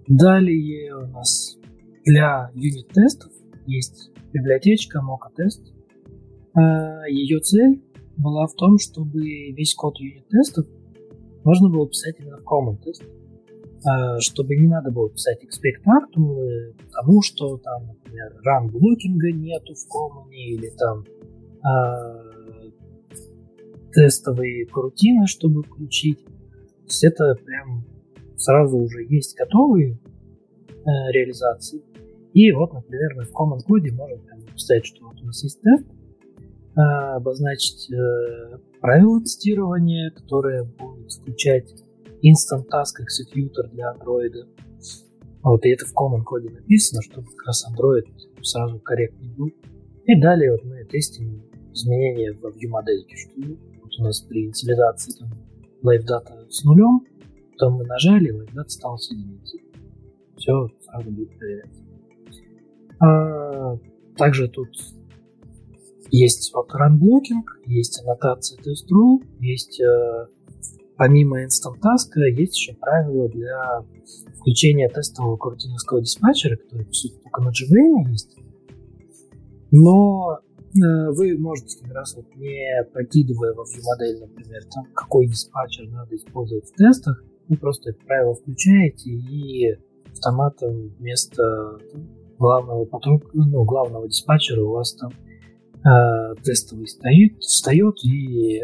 Далее 0.07 0.95
у 0.95 1.07
нас 1.07 1.57
для 2.05 2.49
юнит-тестов 2.55 3.31
есть 3.69 4.11
библиотечка 4.33 4.99
Mocha 4.99 5.31
Test. 5.37 5.73
А, 6.53 7.07
Ее 7.07 7.39
цель 7.39 7.83
была 8.17 8.47
в 8.47 8.53
том, 8.55 8.77
чтобы 8.79 9.21
весь 9.51 9.73
код 9.75 9.99
юнит-тестов 9.99 10.65
можно 11.43 11.69
было 11.69 11.87
писать 11.87 12.15
именно 12.19 12.37
в 12.37 12.43
Common 12.43 12.77
Test, 12.83 13.07
а, 13.85 14.19
чтобы 14.19 14.55
не 14.55 14.67
надо 14.67 14.91
было 14.91 15.09
писать 15.09 15.39
actual, 15.43 16.73
потому 16.91 17.21
что 17.21 17.57
там, 17.57 17.87
например, 17.87 18.35
run 18.45 18.69
блокинга 18.71 19.31
нету 19.31 19.73
в 19.73 19.87
Common 19.87 20.31
или 20.31 20.69
там 20.77 21.05
а, 21.63 22.29
тестовые 23.91 24.65
крутины, 24.67 25.27
чтобы 25.27 25.63
включить. 25.63 26.23
То 26.23 26.85
есть 26.85 27.03
это 27.03 27.35
прям 27.45 27.85
сразу 28.35 28.77
уже 28.77 29.03
есть 29.03 29.37
готовые 29.37 29.93
э, 29.93 31.11
реализации. 31.11 31.83
И 32.33 32.51
вот, 32.51 32.73
например, 32.73 33.25
в 33.25 33.31
Common 33.33 33.59
Code 33.67 33.91
можем 33.91 34.21
написать, 34.45 34.85
что 34.85 35.05
вот 35.05 35.21
у 35.21 35.25
нас 35.25 35.43
есть 35.43 35.61
тест, 35.61 35.85
э, 36.75 36.81
обозначить 36.81 37.91
э, 37.91 38.57
правила 38.79 39.19
тестирования, 39.19 40.11
которые 40.11 40.63
будут 40.63 41.11
включать 41.11 41.73
Instant 42.23 42.65
Task 42.71 43.01
Executor 43.01 43.69
для 43.71 43.93
Android. 43.93 44.47
Вот, 45.41 45.65
и 45.65 45.69
это 45.69 45.85
в 45.85 45.93
Common 45.95 46.23
Code 46.23 46.51
написано, 46.53 47.01
чтобы 47.01 47.27
как 47.35 47.47
раз 47.47 47.65
Android 47.69 48.05
сразу 48.43 48.79
корректный 48.79 49.29
был. 49.35 49.51
И 50.05 50.19
далее 50.19 50.51
вот 50.51 50.63
мы 50.65 50.83
тестим 50.85 51.43
изменения 51.73 52.33
в 52.33 52.45
view 52.45 52.69
модельке, 52.69 53.15
что 53.15 53.31
у 53.99 54.03
нас 54.03 54.21
при 54.21 54.45
инициализации 54.45 55.13
там, 55.19 55.29
LiveData 55.83 56.49
с 56.49 56.63
нулем, 56.63 57.05
то 57.57 57.69
мы 57.69 57.85
нажали, 57.85 58.33
LiveData 58.33 58.69
стал 58.69 58.97
с 58.97 59.11
единицей. 59.11 59.61
Все 60.37 60.69
сразу 60.85 61.11
будет 61.11 61.37
проверяться. 61.37 61.88
А, 62.99 63.77
также 64.17 64.47
тут 64.49 64.69
есть 66.11 66.51
вот 66.53 66.69
run-blocking, 66.73 67.43
есть 67.65 68.01
аннотация 68.01 68.59
test-rule, 68.59 69.23
есть 69.39 69.79
э, 69.79 70.27
помимо 70.97 71.43
instant 71.43 71.79
task, 71.79 72.19
есть 72.35 72.57
еще 72.57 72.73
правила 72.73 73.29
для 73.29 73.85
включения 74.39 74.89
тестового 74.89 75.37
куртиновского 75.37 76.01
диспатчера, 76.01 76.57
который, 76.57 76.85
по 76.85 76.93
сути, 76.93 77.15
только 77.21 77.41
на 77.41 77.49
JVM 77.49 78.11
есть. 78.11 78.35
Но 79.71 80.39
э, 80.39 81.11
вы 81.11 81.37
можете 81.37 81.79
как 81.81 81.93
раз 81.93 82.15
вот 82.15 82.25
не 82.35 82.83
прокидывая 82.91 83.53
во 83.53 83.63
view 83.63 83.81
модель, 83.83 84.19
например, 84.19 84.63
там, 84.73 84.85
какой 84.93 85.27
диспатчер 85.27 85.87
надо 85.89 86.15
использовать 86.15 86.65
в 86.65 86.73
тестах, 86.73 87.23
вы 87.47 87.57
просто 87.57 87.91
это 87.91 87.99
правило 88.05 88.33
включаете 88.33 89.09
и 89.09 89.77
автоматом 90.11 90.89
вместо 90.99 91.77
главного 92.39 92.85
потока, 92.85 93.27
ну, 93.33 93.63
главного 93.65 94.07
диспатчера 94.07 94.63
у 94.63 94.71
вас 94.71 94.95
там 94.95 95.11
э, 95.83 96.35
тестовый 96.41 96.87
стоит, 96.87 97.37
встает, 97.39 97.95
и 98.03 98.63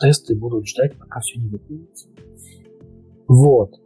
тесты 0.00 0.34
будут 0.36 0.66
ждать, 0.66 0.96
пока 0.98 1.20
все 1.20 1.38
не 1.38 1.48
выполнится. 1.48 2.08
Вот. 3.28 3.80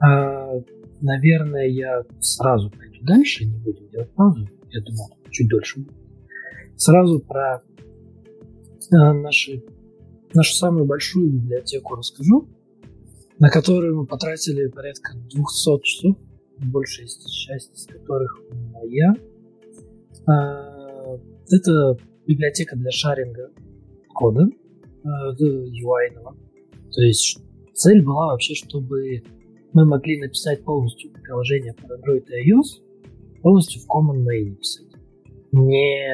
А, 0.00 0.52
наверное, 1.00 1.68
я 1.68 2.04
сразу 2.20 2.70
пойду 2.70 2.98
дальше, 3.02 3.44
не 3.44 3.58
будем 3.58 3.88
делать 3.90 4.10
паузу. 4.14 4.48
Я 4.70 4.80
думал, 4.82 5.16
чуть 5.30 5.48
дольше 5.48 5.80
будет. 5.80 5.96
Сразу 6.76 7.20
про 7.20 7.62
а, 8.92 9.12
наши, 9.12 9.62
нашу 10.32 10.54
самую 10.54 10.86
большую 10.86 11.30
библиотеку 11.30 11.94
расскажу, 11.94 12.48
на 13.38 13.50
которую 13.50 13.96
мы 13.96 14.06
потратили 14.06 14.68
порядка 14.68 15.12
200 15.14 15.80
часов, 15.82 16.16
большая 16.58 17.06
часть 17.06 17.74
из 17.74 17.86
которых 17.86 18.40
моя. 18.72 19.14
А, 20.26 21.18
это 21.50 21.98
библиотека 22.26 22.76
для 22.76 22.90
шаринга 22.90 23.50
кода, 24.14 24.48
UI. 25.04 26.08
Э, 26.10 26.22
То 26.92 27.02
есть 27.02 27.38
цель 27.74 28.02
была 28.02 28.28
вообще, 28.28 28.54
чтобы 28.54 29.22
мы 29.72 29.84
могли 29.84 30.20
написать 30.20 30.64
полностью 30.64 31.10
приложение 31.12 31.74
под 31.74 31.90
Android 31.90 32.24
и 32.28 32.50
iOS, 32.50 33.40
полностью 33.42 33.82
в 33.82 33.86
Common 33.86 34.24
Main 34.24 34.54
писать, 34.56 34.86
не 35.52 36.08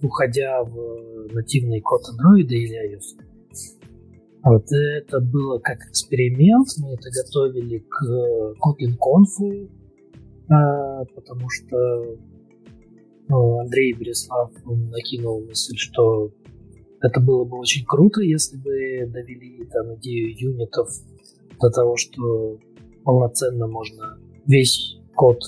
уходя 0.00 0.62
в 0.62 1.32
нативный 1.32 1.80
код 1.80 2.02
Android 2.12 2.46
или 2.46 2.94
iOS. 2.94 3.23
Вот 4.44 4.66
это 4.70 5.20
было 5.20 5.58
как 5.58 5.78
эксперимент, 5.88 6.68
мы 6.78 6.92
это 6.92 7.08
готовили 7.10 7.78
к 7.78 8.02
Kotlin 8.60 8.98
Conf, 8.98 9.40
э, 9.40 11.04
потому 11.14 11.48
что 11.48 12.18
ну, 13.28 13.60
Андрей 13.60 13.94
Береслав 13.94 14.50
накинул 14.66 15.40
мысль, 15.46 15.76
что 15.76 16.30
это 17.00 17.20
было 17.20 17.44
бы 17.44 17.58
очень 17.58 17.86
круто, 17.86 18.20
если 18.20 18.58
бы 18.58 19.10
довели 19.10 19.64
там 19.64 19.94
идею 19.96 20.36
юнитов 20.38 20.90
до 21.58 21.70
того, 21.70 21.96
что 21.96 22.58
полноценно 23.02 23.66
можно 23.66 24.18
весь 24.46 24.98
код 25.14 25.38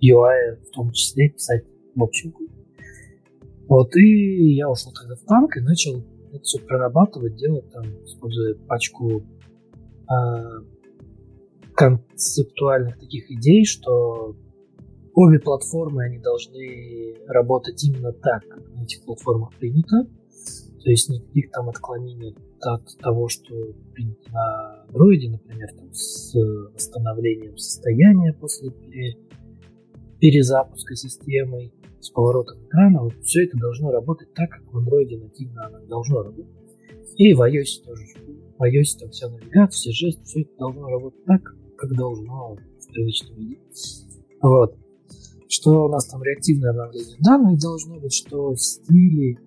UI 0.00 0.56
в 0.68 0.70
том 0.70 0.92
числе 0.92 1.30
писать 1.30 1.64
в 1.96 2.02
общем 2.02 2.32
Вот, 3.68 3.96
и 3.96 4.54
я 4.54 4.70
ушел 4.70 4.92
тогда 4.92 5.16
в 5.16 5.26
танк 5.26 5.56
и 5.56 5.60
начал 5.60 6.04
это 6.34 6.42
все 6.42 6.58
прорабатывать, 6.58 7.36
делать 7.36 7.70
там, 7.70 7.84
используя 8.04 8.54
пачку 8.66 9.22
э, 9.22 10.14
концептуальных 11.74 12.98
таких 12.98 13.30
идей, 13.30 13.64
что 13.64 14.36
обе 15.14 15.38
платформы, 15.38 16.04
они 16.04 16.18
должны 16.18 17.14
работать 17.26 17.82
именно 17.84 18.12
так, 18.12 18.46
как 18.48 18.68
на 18.74 18.82
этих 18.82 19.04
платформах 19.04 19.54
принято. 19.54 20.06
То 20.82 20.90
есть 20.90 21.08
никаких 21.08 21.50
там 21.50 21.68
отклонений 21.70 22.36
от 22.60 22.82
того, 22.98 23.28
что 23.28 23.54
принято 23.94 24.30
на 24.32 24.86
Android, 24.88 25.30
например, 25.30 25.68
там, 25.76 25.92
с 25.92 26.34
восстановлением 26.74 27.56
состояния 27.56 28.32
после 28.32 28.70
перезапуска 30.20 30.94
системы, 30.94 31.72
с 32.04 32.10
поворотом 32.10 32.62
экрана, 32.66 33.02
вот 33.02 33.14
все 33.22 33.44
это 33.44 33.56
должно 33.56 33.90
работать 33.90 34.28
так, 34.34 34.50
как 34.50 34.62
в 34.70 34.76
Android 34.76 35.18
нативно 35.18 35.66
оно 35.66 35.78
должно 35.86 36.22
работать. 36.22 36.52
И 37.16 37.32
в 37.32 37.40
iOS 37.40 37.82
тоже. 37.82 38.04
В 38.58 38.62
iOS 38.62 38.98
там 39.00 39.10
вся 39.10 39.30
навигация, 39.30 39.70
все 39.70 39.92
жесты, 39.92 40.22
все 40.24 40.42
это 40.42 40.50
должно 40.58 40.88
работать 40.90 41.24
так, 41.24 41.40
как 41.78 41.96
должно 41.96 42.56
в 42.56 42.92
привычном 42.92 43.36
виде. 43.36 43.58
Вот. 44.42 44.76
Что 45.48 45.86
у 45.86 45.88
нас 45.88 46.06
там 46.06 46.22
реактивное 46.22 46.70
обновление 46.70 47.16
данных 47.20 47.58
должно 47.58 47.98
быть, 47.98 48.12
что 48.12 48.54
стили 48.56 49.38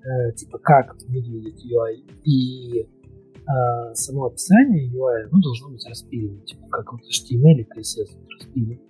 э, 0.00 0.32
типа 0.34 0.58
как 0.58 0.96
выглядит 1.08 1.56
UI 1.56 2.06
и 2.24 2.80
э, 2.80 3.94
само 3.94 4.26
описание 4.26 4.88
UI, 4.88 5.28
ну, 5.30 5.42
должно 5.42 5.68
быть 5.68 5.86
распилено, 5.86 6.40
типа 6.46 6.68
как 6.70 6.90
вот 6.90 7.02
HTML 7.02 7.60
и 7.60 7.64
CSS 7.64 8.16
распилено. 8.38 8.80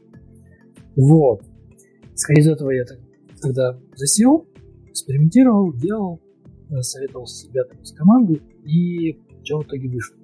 Вот. 0.95 1.43
Исходя 2.15 2.41
из 2.41 2.49
этого 2.49 2.71
я 2.71 2.85
тогда 3.41 3.79
засел, 3.95 4.47
экспериментировал, 4.87 5.73
делал, 5.73 6.21
э, 6.71 6.81
советовался 6.83 7.37
с 7.37 7.49
ребятами 7.49 7.85
с 7.85 7.93
команды 7.93 8.43
и 8.65 9.21
что 9.45 9.61
в 9.61 9.63
итоге 9.65 9.89
вышло. 9.89 10.17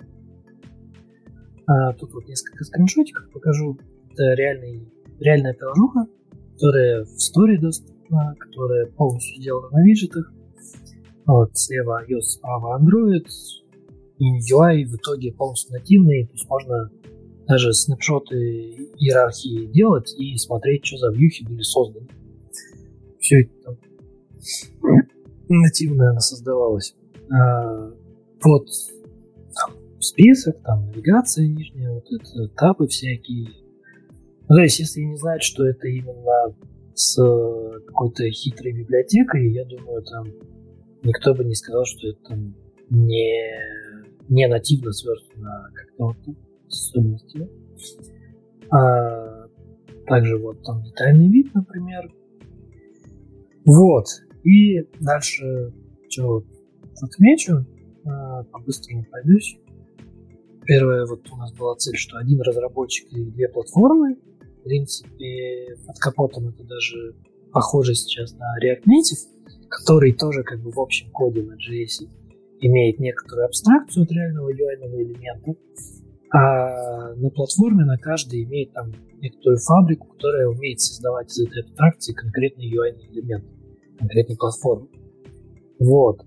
А, 1.66 1.92
тут 1.94 2.12
вот 2.12 2.28
несколько 2.28 2.64
скриншотиков 2.64 3.30
покажу. 3.30 3.78
Это 4.12 4.34
реальный, 4.34 4.86
реальная 5.18 5.54
приложуха, 5.54 6.06
которая 6.52 7.04
в 7.04 7.18
сторе 7.20 7.58
доступна, 7.58 8.34
которая 8.38 8.86
полностью 8.86 9.40
сделана 9.40 9.70
на 9.70 9.84
виджетах. 9.84 10.32
Вот, 11.26 11.56
слева 11.56 12.04
iOS, 12.06 12.20
справа 12.20 12.78
Android. 12.78 13.26
И 14.18 14.24
UI 14.52 14.84
в 14.84 14.94
итоге 14.94 15.32
полностью 15.32 15.72
нативный, 15.72 16.26
то 16.26 16.32
есть 16.32 16.48
можно 16.48 16.90
даже 17.48 17.72
снапшоты 17.72 18.36
иерархии 18.36 19.66
делать 19.72 20.14
и 20.16 20.36
смотреть, 20.36 20.86
что 20.86 20.98
за 20.98 21.10
вьюхи 21.10 21.44
были 21.44 21.62
созданы. 21.62 22.06
Все 23.24 23.40
это 23.40 23.52
там 23.62 23.78
нативно 25.48 26.10
она 26.10 26.20
создавалась. 26.20 26.94
А, 27.32 27.90
вот 28.42 28.66
там, 29.54 29.74
список, 29.98 30.60
там 30.62 30.88
навигация 30.88 31.46
нижняя, 31.46 31.90
вот 31.90 32.04
это 32.12 32.44
этапы 32.44 32.86
всякие. 32.86 33.48
Ну, 34.46 34.56
то 34.56 34.60
есть, 34.60 34.78
если 34.78 35.00
не 35.00 35.16
знать, 35.16 35.42
что 35.42 35.66
это 35.66 35.88
именно 35.88 36.54
с 36.92 37.16
какой-то 37.86 38.28
хитрой 38.28 38.72
библиотекой, 38.72 39.50
я 39.52 39.64
думаю, 39.64 40.02
там 40.02 40.26
никто 41.02 41.34
бы 41.34 41.46
не 41.46 41.54
сказал, 41.54 41.86
что 41.86 42.08
это 42.08 42.38
не, 42.90 43.40
не 44.28 44.46
нативно 44.48 44.92
сверстано 44.92 45.70
как-то 45.72 46.04
вот 46.08 46.36
с. 46.68 46.92
А, 48.70 49.46
также 50.08 50.36
вот 50.36 50.62
там 50.62 50.82
детальный 50.82 51.30
вид, 51.30 51.54
например. 51.54 52.12
Вот. 53.64 54.06
И 54.44 54.82
дальше 55.00 55.72
что 56.08 56.44
отмечу, 57.00 57.66
а, 58.04 58.44
по-быстрому 58.44 59.04
пройдусь. 59.10 59.58
Первое, 60.64 61.06
вот 61.06 61.28
у 61.30 61.36
нас 61.36 61.52
была 61.52 61.74
цель, 61.76 61.96
что 61.96 62.18
один 62.18 62.40
разработчик 62.40 63.12
и 63.12 63.24
две 63.24 63.48
платформы. 63.48 64.16
В 64.60 64.64
принципе, 64.64 65.76
под 65.86 65.98
капотом 65.98 66.48
это 66.48 66.64
даже 66.64 67.16
похоже 67.52 67.94
сейчас 67.94 68.32
на 68.34 68.46
React 68.62 68.84
Native 68.84 69.34
который 69.74 70.12
тоже 70.12 70.42
как 70.42 70.60
бы 70.60 70.70
в 70.70 70.80
общем 70.80 71.10
коде 71.10 71.42
на 71.42 71.54
JS 71.54 72.08
имеет 72.60 72.98
некоторую 72.98 73.46
абстракцию 73.46 74.04
от 74.04 74.12
реального 74.12 74.50
UI 74.50 74.76
элемента, 75.02 75.54
а 76.34 77.14
на 77.14 77.30
платформе 77.30 77.84
на 77.84 77.96
каждый 77.96 78.42
имеет 78.42 78.72
там 78.72 78.92
некоторую 79.20 79.58
фабрику, 79.58 80.08
которая 80.08 80.48
умеет 80.48 80.80
создавать 80.80 81.30
из 81.30 81.46
этой 81.46 81.62
абстракции 81.62 82.12
конкретный 82.12 82.68
UI 82.68 82.98
элемент, 83.12 83.44
конкретной 83.98 84.36
платформы. 84.36 84.88
Вот. 85.78 86.22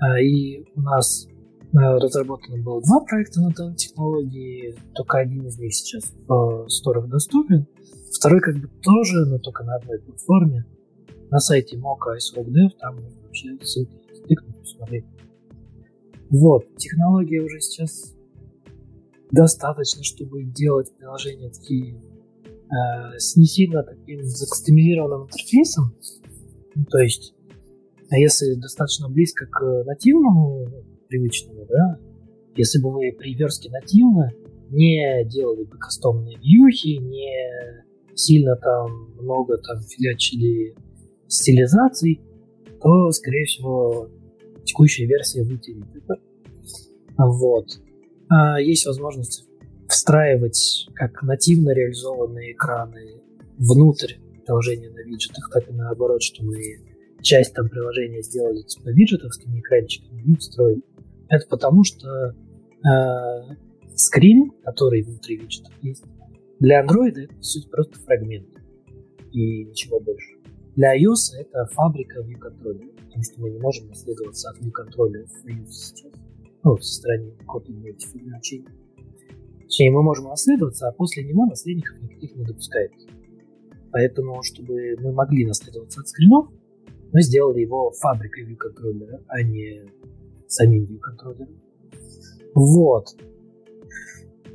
А, 0.00 0.20
и 0.20 0.64
у 0.74 0.80
нас 0.80 1.28
а, 1.72 2.00
разработано 2.00 2.62
было 2.64 2.82
два 2.82 3.00
проекта 3.04 3.40
на 3.40 3.50
данной 3.50 3.76
технологии, 3.76 4.74
только 4.92 5.18
один 5.18 5.46
из 5.46 5.56
них 5.56 5.72
сейчас 5.72 6.12
в 6.26 6.68
сторах 6.68 7.08
доступен, 7.08 7.68
второй 8.12 8.40
как 8.40 8.56
бы 8.56 8.68
тоже, 8.82 9.24
но 9.26 9.38
только 9.38 9.62
на 9.62 9.76
одной 9.76 10.00
платформе 10.00 10.66
на 11.30 11.38
сайте 11.38 11.76
Mocha 11.76 12.16
iSrockDev, 12.16 12.70
там 12.80 12.96
вообще 13.22 13.56
ссылки 13.62 13.96
тыкнуть, 14.26 14.58
посмотреть. 14.58 15.04
Вот, 16.30 16.74
технология 16.76 17.40
уже 17.40 17.60
сейчас 17.60 18.14
достаточно, 19.34 20.02
чтобы 20.02 20.44
делать 20.44 20.92
приложения 20.96 21.50
такие 21.50 21.96
э, 21.96 23.18
с 23.18 23.36
не 23.36 23.46
сильно 23.46 23.82
таким 23.82 24.22
закастомизированным 24.22 25.26
интерфейсом. 25.26 25.94
Ну, 26.74 26.84
то 26.84 26.98
есть, 26.98 27.34
а 28.10 28.16
если 28.16 28.54
достаточно 28.54 29.08
близко 29.08 29.46
к 29.46 29.84
нативному, 29.84 30.66
привычному, 31.08 31.66
да, 31.66 31.98
если 32.56 32.80
бы 32.80 32.90
вы 32.90 33.12
при 33.12 33.34
верстке 33.34 33.70
нативно 33.70 34.32
не 34.70 35.24
делали 35.26 35.64
бы 35.64 35.76
кастомные 35.78 36.38
вьюхи, 36.38 36.98
не 36.98 37.84
сильно 38.14 38.56
там 38.56 39.14
много 39.20 39.58
там 39.58 39.80
фигачили 39.82 40.74
стилизаций, 41.26 42.20
то, 42.80 43.10
скорее 43.10 43.44
всего, 43.44 44.08
текущая 44.64 45.06
версия 45.06 45.42
вытерет 45.42 45.86
это. 45.94 46.16
Вот. 47.18 47.66
А 48.28 48.60
есть 48.60 48.86
возможность 48.86 49.46
встраивать 49.88 50.86
как 50.94 51.22
нативно 51.22 51.70
реализованные 51.70 52.52
экраны 52.52 53.20
внутрь 53.58 54.14
приложения 54.44 54.90
на 54.90 55.00
виджетах, 55.00 55.50
так 55.52 55.68
и 55.68 55.72
наоборот, 55.72 56.22
что 56.22 56.44
мы 56.44 56.58
часть 57.22 57.54
там 57.54 57.68
приложения 57.68 58.22
сделали 58.22 58.62
типа 58.62 58.90
виджетовскими 58.90 59.60
экранчиками 59.60 60.22
и 60.22 60.36
встроили. 60.36 60.82
Это 61.28 61.46
потому, 61.48 61.84
что 61.84 62.34
э, 62.84 63.56
скрин, 63.94 64.52
который 64.62 65.02
внутри 65.02 65.36
виджетов 65.36 65.72
есть, 65.82 66.04
для 66.60 66.84
Android 66.84 67.18
это, 67.18 67.34
по 67.34 67.42
сути, 67.42 67.68
просто 67.68 67.98
фрагмент 68.00 68.48
и 69.32 69.64
ничего 69.64 70.00
больше. 70.00 70.36
Для 70.76 70.96
iOS 70.96 71.36
это 71.38 71.66
фабрика 71.72 72.20
view 72.20 72.38
потому 72.38 73.22
что 73.22 73.40
мы 73.40 73.50
не 73.50 73.58
можем 73.58 73.88
наследоваться 73.88 74.50
от 74.50 74.58
view 74.60 74.70
контроля 74.70 75.24
в 75.24 75.46
iOS 75.46 75.70
сейчас. 75.70 76.12
Ну, 76.64 76.78
со 76.78 76.94
стороны 76.94 77.34
Native 77.46 78.24
значений. 78.24 78.68
Точнее, 79.60 79.90
мы 79.90 80.02
можем 80.02 80.26
наследоваться, 80.26 80.88
а 80.88 80.92
после 80.92 81.22
него 81.22 81.44
наследников 81.44 82.00
никаких 82.00 82.34
не 82.36 82.44
допускается. 82.44 83.06
Поэтому, 83.92 84.42
чтобы 84.42 84.96
мы 85.00 85.12
могли 85.12 85.44
наследоваться 85.44 86.00
от 86.00 86.08
скринов, 86.08 86.48
мы 87.12 87.22
сделали 87.22 87.60
его 87.60 87.92
фабрикой 87.92 88.44
view 88.44 88.56
контроллера, 88.56 89.22
а 89.28 89.42
не 89.42 89.82
самим 90.48 90.84
view 90.84 90.98
контроллером. 90.98 91.60
Вот. 92.54 93.14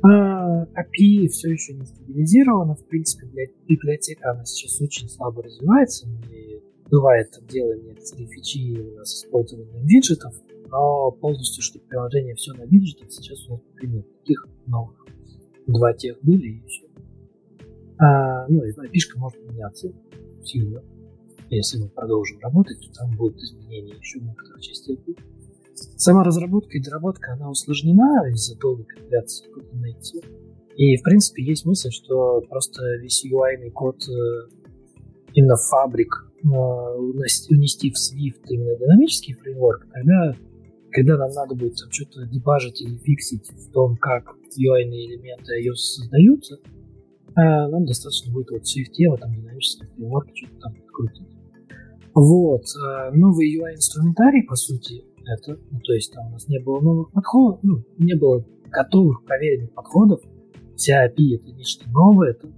А, 0.02 0.64
API 0.64 1.28
все 1.28 1.50
еще 1.52 1.74
не 1.74 1.86
стабилизировано. 1.86 2.74
В 2.74 2.84
принципе, 2.86 3.26
библиотека 3.68 4.32
она 4.32 4.44
сейчас 4.44 4.80
очень 4.80 5.08
слабо 5.08 5.42
развивается. 5.42 6.08
И 6.32 6.60
бывает, 6.90 7.28
делаем 7.48 7.84
некоторые 7.84 8.26
фичи 8.28 8.96
нас 8.96 9.10
с 9.10 9.24
использованием 9.24 9.86
виджетов, 9.86 10.34
но 10.70 11.10
полностью, 11.10 11.62
чтобы 11.62 11.84
приложение 11.86 12.34
все 12.34 12.52
на 12.54 12.62
виджетах, 12.62 13.10
сейчас 13.10 13.46
у 13.48 13.52
нас 13.52 13.60
нет 13.82 14.06
таких 14.18 14.46
новых. 14.66 15.06
Два 15.66 15.92
тех 15.92 16.16
были 16.22 16.48
и 16.48 16.66
все. 16.66 16.86
А, 17.98 18.46
ну 18.48 18.64
и 18.64 18.70
API 18.70 19.16
может 19.16 19.38
меняться 19.44 19.92
сильно. 20.44 20.82
Если 21.50 21.78
мы 21.78 21.88
продолжим 21.88 22.38
работать, 22.40 22.80
то 22.80 22.92
там 22.92 23.16
будут 23.16 23.38
изменения 23.38 23.94
еще 23.96 24.20
в 24.20 24.22
некоторых 24.22 24.60
частях. 24.60 24.98
Сама 25.96 26.22
разработка 26.22 26.78
и 26.78 26.82
доработка, 26.82 27.32
она 27.32 27.50
усложнена 27.50 28.30
из-за 28.30 28.58
долгой 28.58 28.84
компиляции 28.84 29.46
кода 29.48 29.66
Native. 29.74 30.24
И, 30.76 30.96
в 30.96 31.02
принципе, 31.02 31.42
есть 31.42 31.66
мысль, 31.66 31.90
что 31.90 32.40
просто 32.48 32.82
весь 33.00 33.24
UI 33.26 33.70
код 33.70 33.96
э, 34.08 34.48
именно 35.34 35.56
фабрик 35.56 36.30
э, 36.42 36.46
унести 36.46 37.90
в 37.90 37.96
Swift 37.96 38.46
именно 38.48 38.76
динамический 38.76 39.34
фреймворк, 39.34 39.88
тогда, 39.92 40.36
когда 40.92 41.16
нам 41.16 41.30
надо 41.30 41.54
будет 41.54 41.76
там 41.76 41.90
что-то 41.90 42.26
дебажить 42.26 42.80
или 42.80 42.96
фиксить 42.96 43.48
в 43.50 43.72
том, 43.72 43.96
как 43.96 44.34
UI 44.58 44.82
элементы 44.82 45.60
iOS 45.62 45.74
создаются, 45.74 46.56
э, 46.56 47.32
нам 47.36 47.86
достаточно 47.86 48.32
будет 48.32 48.50
вот 48.50 48.62
в 48.62 48.64
Swift 48.64 49.10
в 49.10 49.14
этом 49.14 49.34
динамическом 49.34 49.88
фреймворке 49.88 50.32
что-то 50.34 50.60
там 50.60 50.74
подкрутить. 50.74 51.28
Вот. 52.12 52.64
Новый 53.12 53.56
UI-инструментарий, 53.56 54.42
по 54.42 54.56
сути, 54.56 55.04
это, 55.26 55.58
ну, 55.70 55.78
то 55.80 55.92
есть 55.92 56.12
там 56.12 56.26
у 56.26 56.30
нас 56.30 56.48
не 56.48 56.58
было 56.58 56.80
новых 56.80 57.12
подходов, 57.12 57.60
ну, 57.62 57.84
не 57.98 58.14
было 58.14 58.44
готовых 58.70 59.24
проверенных 59.24 59.72
подходов. 59.72 60.20
Вся 60.76 61.06
API 61.06 61.36
это 61.36 61.52
нечто 61.52 61.88
новое, 61.90 62.30
это 62.30 62.48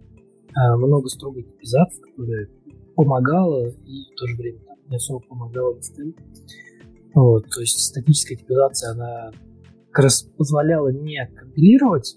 а, 0.54 0.76
много 0.76 1.08
строгой 1.08 1.42
типизации, 1.42 2.00
которая 2.02 2.48
помогала 2.94 3.66
и 3.66 4.04
в 4.12 4.14
то 4.16 4.26
же 4.26 4.36
время 4.36 4.60
там, 4.60 4.76
не 4.88 4.96
особо 4.96 5.20
помогала 5.20 5.74
местами. 5.74 6.14
Вот, 7.14 7.48
то 7.50 7.60
есть 7.60 7.78
статическая 7.78 8.36
типизация, 8.36 8.92
она 8.92 9.32
как 9.90 10.04
раз 10.04 10.22
позволяла 10.22 10.88
не 10.88 11.26
компилировать 11.34 12.16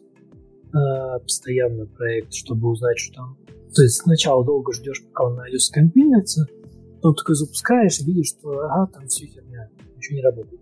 э, 0.73 1.19
постоянно 1.19 1.85
проект, 1.85 2.33
чтобы 2.33 2.69
узнать, 2.69 2.97
что 2.97 3.15
там. 3.15 3.37
То 3.73 3.83
есть 3.83 4.01
сначала 4.01 4.45
долго 4.45 4.71
ждешь, 4.71 5.03
пока 5.07 5.25
он 5.25 5.35
на 5.35 5.49
iOS 5.49 5.71
компилится, 5.73 6.47
потом 6.95 7.15
такой 7.15 7.35
запускаешь 7.35 7.99
и 7.99 8.05
видишь, 8.05 8.29
что 8.29 8.51
ага, 8.61 8.89
там 8.93 9.07
все 9.07 9.25
херня 9.25 9.69
ничего 9.97 10.15
не 10.15 10.23
работает. 10.23 10.61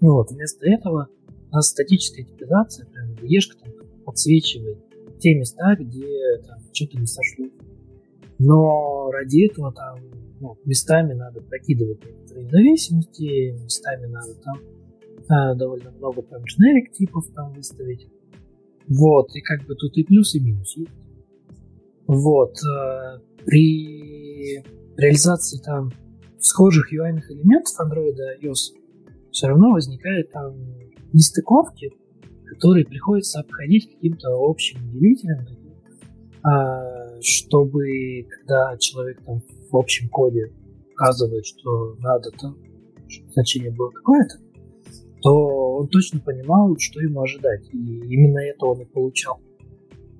Ну 0.00 0.12
вот, 0.14 0.30
вместо 0.30 0.66
этого 0.66 1.08
у 1.50 1.54
нас 1.54 1.68
статическая 1.68 2.24
типизация, 2.24 2.86
прям 2.86 3.14
ешка 3.22 3.58
там 3.58 3.72
подсвечивает 4.04 4.78
те 5.18 5.34
места, 5.34 5.76
где 5.78 6.38
там 6.46 6.58
что-то 6.72 6.98
не 6.98 7.06
сошло. 7.06 7.46
Но 8.38 9.10
ради 9.10 9.50
этого 9.50 9.72
там 9.72 9.98
ну, 10.40 10.56
местами 10.64 11.14
надо 11.14 11.40
прокидывать 11.40 12.04
некоторые 12.04 12.48
зависимости, 12.48 13.52
местами 13.62 14.06
надо 14.06 14.34
там 14.34 14.60
а, 15.28 15.54
довольно 15.54 15.90
много 15.90 16.22
там 16.22 16.42
generic 16.42 16.92
типов 16.92 17.26
там 17.34 17.52
выставить. 17.52 18.08
Вот, 18.88 19.34
и 19.34 19.40
как 19.40 19.66
бы 19.66 19.74
тут 19.74 19.96
и 19.96 20.04
плюс, 20.04 20.34
и 20.34 20.40
минус. 20.40 20.76
Вот, 22.06 22.54
э, 22.56 23.20
при 23.44 24.62
реализации 24.96 25.60
там 25.62 25.92
схожих 26.38 26.92
UI 26.92 27.20
элементов 27.28 27.74
Android 27.80 28.14
и 28.40 28.46
iOS 28.46 28.74
все 29.30 29.48
равно 29.48 29.72
возникают 29.72 30.30
там 30.30 30.54
нестыковки, 31.12 31.92
которые 32.46 32.86
приходится 32.86 33.40
обходить 33.40 33.90
каким-то 33.92 34.28
общим 34.38 34.78
делителем, 34.90 35.46
а, 36.42 36.97
чтобы 37.22 38.26
когда 38.28 38.76
человек 38.78 39.22
там 39.24 39.40
в 39.70 39.76
общем 39.76 40.08
коде 40.08 40.52
указывает, 40.92 41.46
что 41.46 41.96
надо 41.98 42.30
там, 42.32 42.56
чтобы 43.08 43.30
значение 43.32 43.70
было 43.70 43.90
какое-то, 43.90 44.36
то 45.22 45.76
он 45.76 45.88
точно 45.88 46.20
понимал, 46.20 46.76
что 46.78 47.00
ему 47.00 47.22
ожидать. 47.22 47.68
И 47.72 47.76
именно 47.76 48.38
это 48.38 48.66
он 48.66 48.80
и 48.82 48.84
получал. 48.84 49.40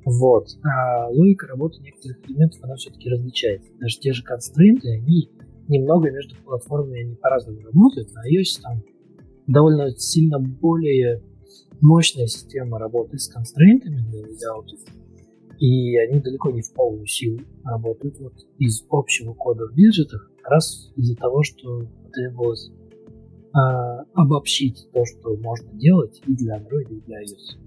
Вот. 0.04 0.48
А 0.64 1.08
логика 1.08 1.46
работы 1.46 1.80
некоторых 1.82 2.18
элементов, 2.28 2.62
она 2.62 2.76
все-таки 2.76 3.10
различается. 3.10 3.70
Даже 3.78 3.98
те 3.98 4.12
же 4.12 4.22
констрейнты, 4.22 4.90
они 4.90 5.30
немного 5.68 6.10
между 6.10 6.34
платформами 6.36 7.02
они 7.02 7.14
по-разному 7.16 7.60
работают. 7.60 8.12
На 8.14 8.22
iOS 8.28 8.62
там 8.62 8.82
довольно 9.46 9.90
сильно 9.96 10.38
более 10.38 11.22
мощная 11.80 12.26
система 12.26 12.78
работы 12.78 13.18
с 13.18 13.28
констрейнтами 13.28 13.98
для 14.10 14.20
лейаутов. 14.20 14.80
И 15.58 15.96
они 15.96 16.20
далеко 16.20 16.50
не 16.50 16.62
в 16.62 16.72
полную 16.72 17.06
силу 17.06 17.40
работают 17.64 18.18
вот 18.20 18.34
из 18.58 18.84
общего 18.90 19.34
кода 19.34 19.66
в 19.66 19.74
виджетах, 19.74 20.30
как 20.36 20.50
раз 20.52 20.92
из-за 20.96 21.16
того, 21.16 21.42
что 21.42 21.84
требовалось 22.12 22.70
а, 23.52 24.04
обобщить 24.14 24.88
то, 24.92 25.04
что 25.04 25.36
можно 25.36 25.70
делать 25.72 26.22
и 26.26 26.34
для 26.34 26.58
Android, 26.58 26.88
и 26.90 27.00
для 27.00 27.22
iOS. 27.22 27.58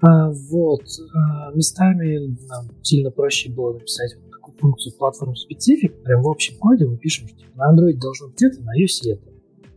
А, 0.00 0.30
вот. 0.50 0.82
А, 1.14 1.52
местами 1.54 2.36
нам 2.48 2.66
сильно 2.82 3.10
проще 3.10 3.50
было 3.50 3.72
написать 3.74 4.16
функцию 4.58 4.94
платформ 4.96 5.34
специфик, 5.34 6.02
прям 6.02 6.22
в 6.22 6.28
общем 6.28 6.56
коде 6.58 6.86
мы 6.86 6.96
пишем, 6.96 7.28
что 7.28 7.44
на 7.56 7.72
Android 7.72 7.98
должно 7.98 8.28
быть 8.28 8.42
это, 8.42 8.62
на 8.62 8.70
iOS 8.78 9.10
это. 9.10 9.32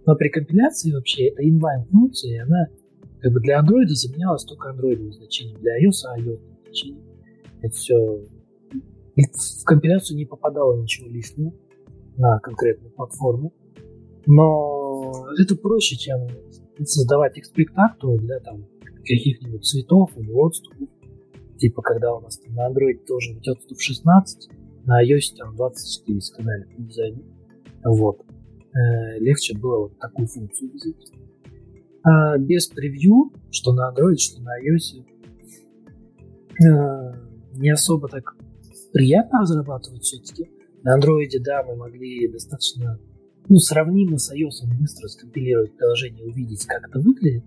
Но 0.06 0.16
при 0.16 0.30
компиляции 0.30 0.92
вообще 0.92 1.30
это 1.30 1.44
inline 1.44 1.86
функция, 1.90 2.44
она 2.44 2.68
как 3.22 3.34
бы 3.34 3.40
для 3.42 3.60
Android 3.60 3.88
заменялась 3.88 4.44
только 4.46 4.70
Android 4.70 5.12
значением, 5.12 5.60
для 5.60 5.78
iOS 5.80 6.18
iOS 6.18 6.40
значением. 6.64 7.04
Это 7.62 7.76
все 7.76 8.26
в 9.16 9.64
компиляцию 9.66 10.18
не 10.18 10.26
попадало 10.26 10.82
ничего 10.82 11.10
лишнего 11.10 11.54
на 12.18 12.40
конкретную 12.40 12.92
платформу. 12.92 13.54
Но 14.26 15.26
это 15.38 15.56
проще, 15.56 15.98
чем 15.98 16.28
создавать 16.86 17.38
экспликтакту 17.38 18.18
для 18.18 18.40
там 18.40 18.66
каких-нибудь 18.98 19.66
цветов 19.66 20.12
или 20.18 20.32
отступов. 20.32 20.88
Типа, 21.58 21.82
когда 21.82 22.14
у 22.14 22.22
нас 22.22 22.38
там 22.38 22.54
на 22.56 22.70
Android 22.70 23.06
тоже 23.06 23.34
идет 23.34 23.58
отступ 23.58 23.80
16, 23.80 24.50
на 24.86 25.04
iOS 25.04 25.36
там 25.38 25.56
24 25.56 26.22
сказали 26.22 26.64
по 26.64 26.82
дизайну. 26.82 27.24
Вот. 27.84 28.22
Э, 28.74 29.20
легче 29.20 29.58
было 29.58 29.80
вот 29.80 30.00
такую 30.00 30.28
функцию 30.28 30.72
взять. 30.74 30.96
А 32.04 32.38
без 32.38 32.68
превью, 32.68 33.32
что 33.52 33.74
на 33.74 33.92
Android, 33.92 34.18
что 34.18 34.42
на 34.42 34.52
iOS, 34.62 35.04
э, 36.62 37.14
не 37.56 37.70
особо 37.72 38.08
так 38.08 38.36
приятно 38.94 39.42
разрабатывать 39.42 40.04
все-таки. 40.04 40.50
На 40.84 40.98
Android, 40.98 41.30
да, 41.42 41.64
мы 41.64 41.76
могли 41.76 42.28
достаточно, 42.32 43.00
ну, 43.48 43.58
сравнимо 43.58 44.18
с 44.18 44.34
iOS 44.34 44.68
быстро 44.80 45.08
скомпилировать 45.08 45.76
приложение, 45.76 46.26
увидеть, 46.26 46.66
как 46.66 46.88
это 46.88 47.00
выглядит. 47.00 47.44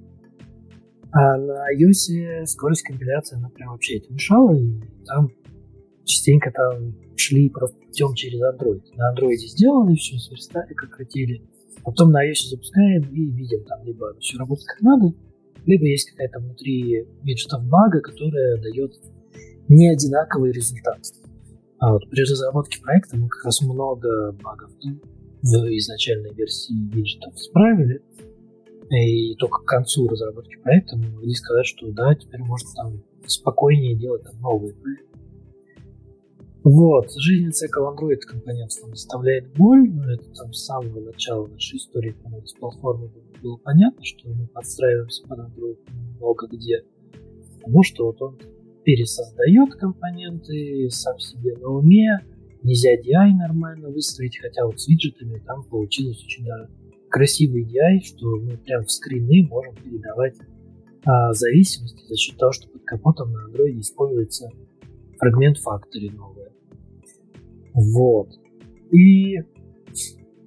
А 1.12 1.36
на 1.36 1.66
iOS 1.74 2.46
скорость 2.46 2.82
компиляции, 2.82 3.36
она 3.36 3.48
прям 3.48 3.70
вообще 3.70 3.98
это 3.98 4.12
мешала, 4.12 4.54
и 4.54 4.80
там 5.06 5.30
частенько 6.04 6.50
там 6.50 6.94
шли 7.16 7.48
просто 7.48 7.78
путем 7.78 8.14
через 8.14 8.40
Android. 8.40 8.82
На 8.96 9.14
Android 9.14 9.36
сделали 9.36 9.94
все, 9.94 10.18
сверстали, 10.18 10.72
как 10.74 10.92
хотели. 10.92 11.42
Потом 11.84 12.10
на 12.10 12.28
iOS 12.28 12.50
запускаем 12.50 13.02
и 13.02 13.30
видим 13.30 13.64
там 13.64 13.84
либо 13.84 14.14
все 14.20 14.38
работает 14.38 14.66
как 14.66 14.80
надо, 14.82 15.14
либо 15.66 15.84
есть 15.86 16.10
какая-то 16.10 16.40
внутри 16.40 17.06
виджетов 17.22 17.64
бага, 17.66 18.00
которая 18.00 18.60
дает 18.60 18.92
не 19.68 19.90
одинаковый 19.90 20.52
результат. 20.52 21.00
А 21.78 21.92
вот 21.92 22.09
при 22.10 22.22
разработке 22.22 22.80
проекта 22.80 23.16
мы 23.16 23.28
как 23.28 23.44
раз 23.44 23.60
много 23.62 24.32
багов 24.42 24.70
в 25.42 25.76
изначальной 25.76 26.32
версии 26.32 26.74
виджетов 26.94 27.34
исправили. 27.34 28.00
И 28.90 29.34
только 29.36 29.62
к 29.62 29.64
концу 29.64 30.06
разработки 30.06 30.56
проекта 30.62 30.96
мы 30.96 31.09
могли 31.09 31.34
сказать, 31.34 31.66
что 31.66 31.90
да, 31.90 32.14
теперь 32.14 32.42
можно 32.42 32.68
там 32.76 33.02
спокойнее 33.26 33.96
делать 33.96 34.22
там 34.22 34.40
новые 34.40 34.74
проекты. 34.74 35.11
Вот, 36.64 37.10
жизненный 37.16 37.52
цикл 37.52 37.80
Android 37.80 38.18
компонентов 38.18 38.78
там 38.80 38.90
доставляет 38.90 39.52
боль, 39.56 39.90
но 39.90 40.12
это 40.12 40.30
там 40.32 40.52
с 40.52 40.64
самого 40.64 41.01
начала 41.01 41.48
нашей 41.48 41.78
истории 41.78 42.12
по 42.12 42.30
платформы 42.60 43.10
было 43.43 43.56
понятно, 43.56 44.05
что 44.05 44.28
мы 44.28 44.47
подстраиваемся 44.47 45.26
под 45.26 45.40
Android 45.40 45.78
много 46.18 46.47
где, 46.47 46.84
потому 47.56 47.82
что 47.82 48.06
вот 48.06 48.22
он 48.22 48.39
пересоздает 48.84 49.74
компоненты 49.74 50.89
сам 50.90 51.18
себе 51.18 51.56
на 51.56 51.68
уме, 51.68 52.20
нельзя 52.62 52.94
DI 52.94 53.32
нормально 53.36 53.89
выстроить, 53.90 54.39
хотя 54.39 54.64
вот 54.64 54.80
с 54.80 54.86
виджетами 54.86 55.43
там 55.44 55.64
получилось 55.64 56.22
очень 56.24 56.44
даже 56.44 56.68
красивый 57.09 57.64
DI, 57.64 58.01
что 58.05 58.26
мы 58.36 58.56
прям 58.56 58.84
в 58.84 58.90
скрины 58.90 59.47
можем 59.48 59.74
передавать 59.74 60.36
а, 61.05 61.32
зависимости 61.32 62.06
за 62.06 62.16
счет 62.16 62.36
того, 62.39 62.52
что 62.52 62.68
под 62.68 62.82
капотом 62.84 63.32
на 63.32 63.48
Android 63.48 63.80
используется 63.80 64.48
фрагмент 65.18 65.59
Factory 65.59 66.14
новый. 66.14 66.41
Вот. 67.74 68.28
И 68.90 69.39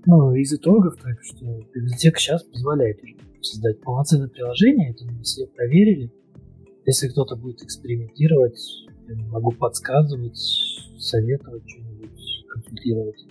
ну, 0.06 0.34
из 0.34 0.54
итогов, 0.54 0.98
так 1.02 1.22
что 1.24 1.46
библиотека 1.74 2.20
сейчас 2.20 2.44
позволяет 2.44 3.00
создать 3.42 3.82
полноценное 3.82 4.28
приложение, 4.28 4.92
это 4.92 5.06
мы 5.06 5.24
все 5.24 5.48
проверили. 5.48 6.12
Если 6.86 7.08
кто-то 7.08 7.36
будет 7.36 7.64
экспериментировать, 7.64 8.60
я 9.08 9.16
могу 9.28 9.52
подсказывать, 9.52 10.38
советовать 11.00 11.64
что-нибудь, 11.68 12.46
консультировать. 12.50 13.26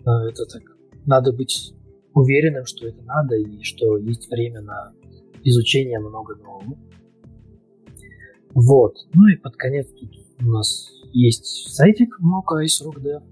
Это 0.00 0.44
так. 0.46 0.62
Надо 1.06 1.32
быть 1.32 1.74
уверенным, 2.14 2.64
что 2.64 2.88
это 2.88 3.00
надо 3.02 3.36
и 3.36 3.62
что 3.62 3.96
есть 3.96 4.28
время 4.28 4.60
на 4.60 4.92
изучение 5.44 6.00
много 6.00 6.34
нового. 6.36 6.76
Вот. 8.54 8.96
Ну 9.14 9.28
и 9.28 9.36
под 9.36 9.56
конец 9.56 9.86
тут 9.92 10.10
у 10.40 10.50
нас 10.50 10.90
есть 11.12 11.72
сайтик 11.72 12.18
Mocha 12.20 12.64
Ice 12.64 13.22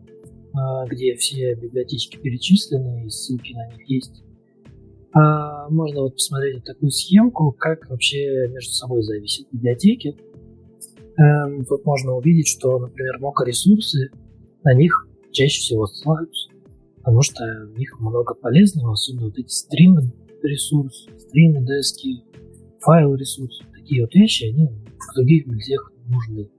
а, 0.54 0.86
где 0.86 1.14
все 1.16 1.54
библиотечки 1.54 2.16
перечислены 2.16 3.06
и 3.06 3.10
ссылки 3.10 3.52
на 3.52 3.68
них 3.68 3.88
есть. 3.88 4.22
А 5.12 5.68
можно 5.70 6.02
вот 6.02 6.14
посмотреть 6.14 6.64
такую 6.64 6.90
схемку, 6.90 7.52
как 7.52 7.88
вообще 7.88 8.48
между 8.48 8.72
собой 8.72 9.02
зависят 9.02 9.46
библиотеки. 9.52 10.16
Эм, 11.18 11.64
тут 11.64 11.84
можно 11.84 12.14
увидеть, 12.14 12.48
что, 12.48 12.78
например, 12.78 13.18
Mocha 13.20 13.44
ресурсы, 13.46 14.10
на 14.64 14.74
них 14.74 15.08
чаще 15.32 15.60
всего 15.60 15.86
ссылаются, 15.86 16.50
потому 16.98 17.22
что 17.22 17.44
в 17.72 17.78
них 17.78 17.98
много 18.00 18.34
полезного, 18.34 18.92
особенно 18.92 19.26
вот 19.26 19.38
эти 19.38 19.48
стринг 19.48 20.00
ресурсы, 20.42 21.08
стринг 21.18 21.66
дески, 21.66 22.22
файл 22.80 23.14
ресурсы, 23.14 23.64
такие 23.74 24.02
вот 24.02 24.14
вещи, 24.14 24.44
они 24.44 24.68
в 24.68 25.14
других 25.14 25.46
библиотеках 25.46 25.92
нужны. 26.08 26.50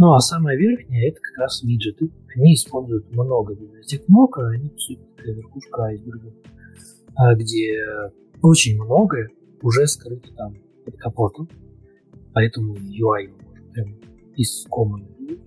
Ну 0.00 0.14
а 0.14 0.20
самая 0.20 0.56
верхняя 0.56 1.10
это 1.10 1.20
как 1.20 1.36
раз 1.36 1.62
виджеты. 1.62 2.10
Они 2.34 2.54
используют 2.54 3.12
много 3.12 3.54
библиотек 3.54 4.08
Мока, 4.08 4.48
они 4.48 4.70
по 4.70 4.78
сути 4.78 5.02
такая 5.14 5.34
верхушка 5.34 5.82
айсберга, 5.82 6.32
а, 7.16 7.34
где 7.34 7.76
очень 8.40 8.82
многое 8.82 9.28
уже 9.60 9.86
скрыто 9.86 10.32
там 10.32 10.56
под 10.86 10.96
капотом. 10.96 11.50
Поэтому 12.32 12.76
UI 12.76 13.28
мы 13.28 13.72
прям 13.74 13.94
из 14.36 14.64
комнаты 14.70 15.38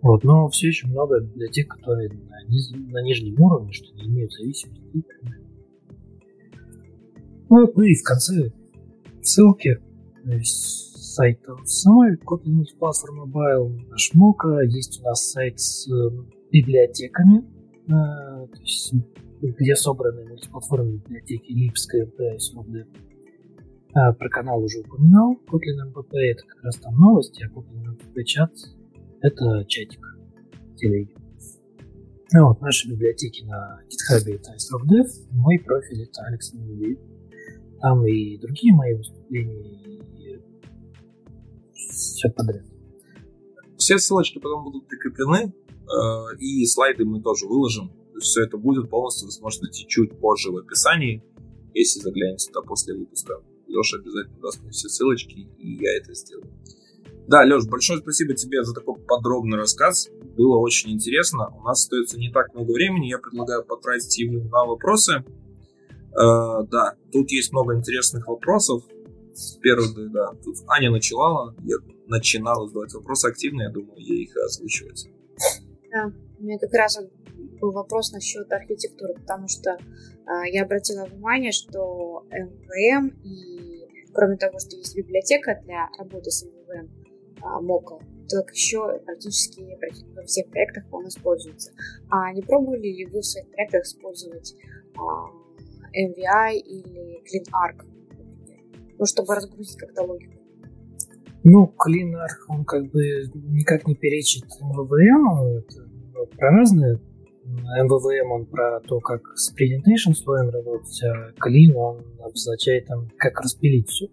вот, 0.00 0.22
но 0.22 0.48
все 0.48 0.68
еще 0.68 0.86
много 0.86 1.18
библиотек, 1.18 1.68
которые 1.68 2.08
на, 2.10 2.48
низ, 2.48 2.70
на 2.70 3.02
нижнем 3.02 3.40
уровне, 3.40 3.72
что 3.72 3.92
не 3.96 4.04
имеют 4.04 4.32
зависимости. 4.32 5.02
Ну, 7.50 7.72
ну 7.74 7.82
и 7.82 7.96
в 7.96 8.04
конце 8.04 8.52
ссылки, 9.22 9.80
то 10.22 10.30
есть 10.30 10.95
сайт 11.16 11.40
самой 11.64 12.16
Kotlin 12.16 12.60
Multiplatform 12.60 13.24
Mobile, 13.24 13.88
наш 13.88 14.12
Мока, 14.12 14.60
есть 14.60 15.00
у 15.00 15.04
нас 15.04 15.30
сайт 15.30 15.58
с 15.58 15.88
библиотеками, 16.52 17.38
э, 17.38 17.88
то 17.88 18.60
есть, 18.60 18.92
где 19.40 19.74
собраны 19.76 20.26
мультиплатформенные 20.28 20.98
библиотеки 20.98 21.52
Lipsk, 21.52 22.04
MP 22.04 22.34
и 22.34 22.36
SoftDev. 22.36 22.86
А, 23.94 24.12
про 24.12 24.28
канал 24.28 24.62
уже 24.62 24.80
упоминал, 24.80 25.38
Kotlin 25.48 25.90
MPP 25.90 26.18
это 26.32 26.42
как 26.46 26.64
раз 26.64 26.76
там 26.76 26.94
новости, 26.94 27.42
а 27.44 27.48
Kotlin 27.48 27.96
MPP 27.96 28.22
чат 28.24 28.52
это 29.22 29.64
чатик 29.66 30.18
телеги. 30.76 31.14
Ну 32.34 32.48
вот, 32.48 32.60
наши 32.60 32.90
библиотеки 32.90 33.42
на 33.44 33.80
GitHub 33.88 34.34
это 34.34 34.52
SoftDev, 34.52 35.06
мой 35.30 35.58
профиль 35.60 36.02
это 36.02 36.26
Алекс. 36.26 36.52
Там 37.80 38.06
и 38.06 38.36
другие 38.38 38.74
мои 38.74 38.94
выступления, 38.94 39.96
все 41.96 42.28
подряд. 42.30 42.64
Все 43.76 43.98
ссылочки 43.98 44.38
потом 44.38 44.64
будут 44.64 44.86
прикреплены, 44.88 45.52
э, 45.52 46.36
и 46.38 46.64
слайды 46.66 47.04
мы 47.04 47.20
тоже 47.22 47.46
выложим. 47.46 47.92
Все 48.18 48.44
это 48.44 48.56
будет 48.56 48.88
полностью, 48.88 49.26
вы 49.26 49.32
сможете 49.32 49.64
найти 49.64 49.86
чуть 49.86 50.18
позже 50.18 50.50
в 50.50 50.56
описании, 50.56 51.22
если 51.74 52.00
заглянете 52.00 52.48
туда 52.48 52.66
после 52.66 52.94
выпуска. 52.94 53.42
Леша 53.66 53.98
обязательно 53.98 54.38
даст 54.40 54.62
мне 54.62 54.70
все 54.70 54.88
ссылочки, 54.88 55.48
и 55.58 55.76
я 55.76 55.96
это 55.98 56.14
сделаю. 56.14 56.50
Да, 57.28 57.42
Леш, 57.42 57.66
большое 57.66 57.98
спасибо 57.98 58.34
тебе 58.34 58.62
за 58.64 58.72
такой 58.72 58.94
подробный 59.00 59.58
рассказ. 59.58 60.08
Было 60.36 60.58
очень 60.58 60.92
интересно. 60.92 61.48
У 61.58 61.62
нас 61.62 61.82
остается 61.82 62.18
не 62.18 62.30
так 62.30 62.54
много 62.54 62.70
времени. 62.70 63.08
Я 63.08 63.18
предлагаю 63.18 63.64
потратить 63.64 64.16
его 64.18 64.44
на 64.44 64.64
вопросы. 64.64 65.24
Э, 66.12 66.64
да, 66.70 66.94
тут 67.12 67.30
есть 67.32 67.52
много 67.52 67.74
интересных 67.74 68.28
вопросов 68.28 68.84
первый, 69.60 70.10
да, 70.10 70.32
тут 70.44 70.56
Аня 70.68 70.90
начала, 70.90 71.54
я 71.64 71.76
начинала 72.06 72.66
задавать 72.66 72.92
вопросы 72.94 73.26
активно, 73.26 73.62
я 73.62 73.70
думаю, 73.70 73.98
ей 73.98 74.24
их 74.24 74.36
озвучивать. 74.36 75.08
Да, 75.90 76.12
у 76.38 76.42
меня 76.42 76.58
как 76.58 76.72
раз 76.72 76.98
был 77.60 77.72
вопрос 77.72 78.12
насчет 78.12 78.50
архитектуры, 78.52 79.14
потому 79.14 79.48
что 79.48 79.70
э, 79.70 80.50
я 80.52 80.64
обратила 80.64 81.04
внимание, 81.04 81.52
что 81.52 82.24
МВМ 82.30 83.08
и 83.24 84.10
кроме 84.12 84.36
того, 84.36 84.58
что 84.58 84.76
есть 84.76 84.96
библиотека 84.96 85.60
для 85.64 85.88
работы 85.98 86.30
с 86.30 86.44
МВМ, 86.44 86.86
э, 86.86 87.60
Мока, 87.60 87.98
так 88.28 88.52
еще 88.52 88.98
практически 89.04 89.78
во 90.14 90.22
всех 90.24 90.48
проектах 90.50 90.84
он 90.90 91.08
используется. 91.08 91.72
А 92.10 92.32
не 92.32 92.42
пробовали 92.42 92.88
ли 92.88 93.06
вы 93.06 93.20
в 93.20 93.26
своих 93.26 93.48
проектах 93.50 93.84
использовать 93.84 94.54
э, 94.54 94.98
MVI 94.98 96.56
или 96.56 97.22
CleanArc? 97.22 97.95
Ну, 98.98 99.06
чтобы 99.06 99.34
разгрузить 99.34 99.76
как-то 99.76 100.02
логику. 100.02 100.34
Ну, 101.44 101.72
CleanArch, 101.78 102.46
он 102.48 102.64
как 102.64 102.90
бы 102.90 103.00
никак 103.34 103.86
не 103.86 103.94
перечит 103.94 104.44
MVVM, 104.60 105.58
это 105.58 105.88
ну, 106.14 106.26
про 106.26 106.50
разные. 106.50 107.00
MVVM 107.80 108.28
он 108.30 108.46
про 108.46 108.80
то, 108.80 108.98
как 108.98 109.22
с 109.36 109.54
presentation 109.54 110.14
слоем 110.14 110.50
работать, 110.50 111.00
а 111.04 111.30
Clean 111.38 111.72
он 111.74 112.04
обозначает 112.20 112.86
там, 112.86 113.08
как 113.16 113.40
распилить 113.40 113.88
все. 113.88 114.08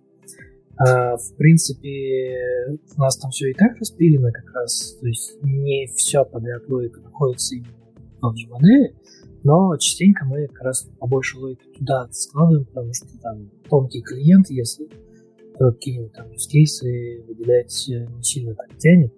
А, 0.78 1.18
в 1.18 1.36
принципе, 1.36 2.78
у 2.96 3.00
нас 3.00 3.18
там 3.18 3.32
все 3.32 3.50
и 3.50 3.54
так 3.54 3.78
распилено 3.80 4.32
как 4.32 4.54
раз, 4.54 4.98
то 5.00 5.08
есть 5.08 5.38
не 5.42 5.88
все 5.96 6.26
подряд 6.26 6.68
логика 6.68 7.00
находится 7.02 7.56
именно 7.56 7.74
в 8.22 8.50
модели, 8.50 8.96
но 9.44 9.76
частенько 9.78 10.26
мы 10.26 10.48
как 10.48 10.62
раз 10.62 10.88
побольше 11.00 11.38
логики 11.38 11.68
туда 11.78 12.08
складываем, 12.12 12.66
потому 12.66 12.94
что 12.94 13.08
там 13.22 13.50
тонкий 13.70 14.02
клиент, 14.02 14.50
если 14.50 14.90
какие-нибудь 15.58 16.14
там 16.14 16.30
кейсы 16.36 17.24
выделять 17.28 17.86
не 17.88 18.24
сильно 18.24 18.56
так 18.56 18.78
тянет. 18.78 19.14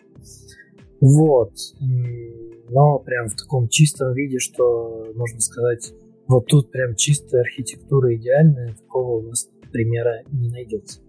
Вот. 1.00 1.54
Но 1.80 3.00
прям 3.00 3.28
в 3.28 3.36
таком 3.36 3.70
чистом 3.70 4.14
виде, 4.14 4.40
что 4.40 5.06
можно 5.16 5.40
сказать, 5.40 5.94
вот 6.28 6.48
тут 6.48 6.72
прям 6.72 6.96
чистая 6.96 7.42
архитектура 7.42 8.16
идеальная, 8.16 8.74
такого 8.74 9.20
у 9.20 9.22
нас 9.30 9.48
примера 9.72 10.24
не 10.32 10.50
найдется. 10.50 11.00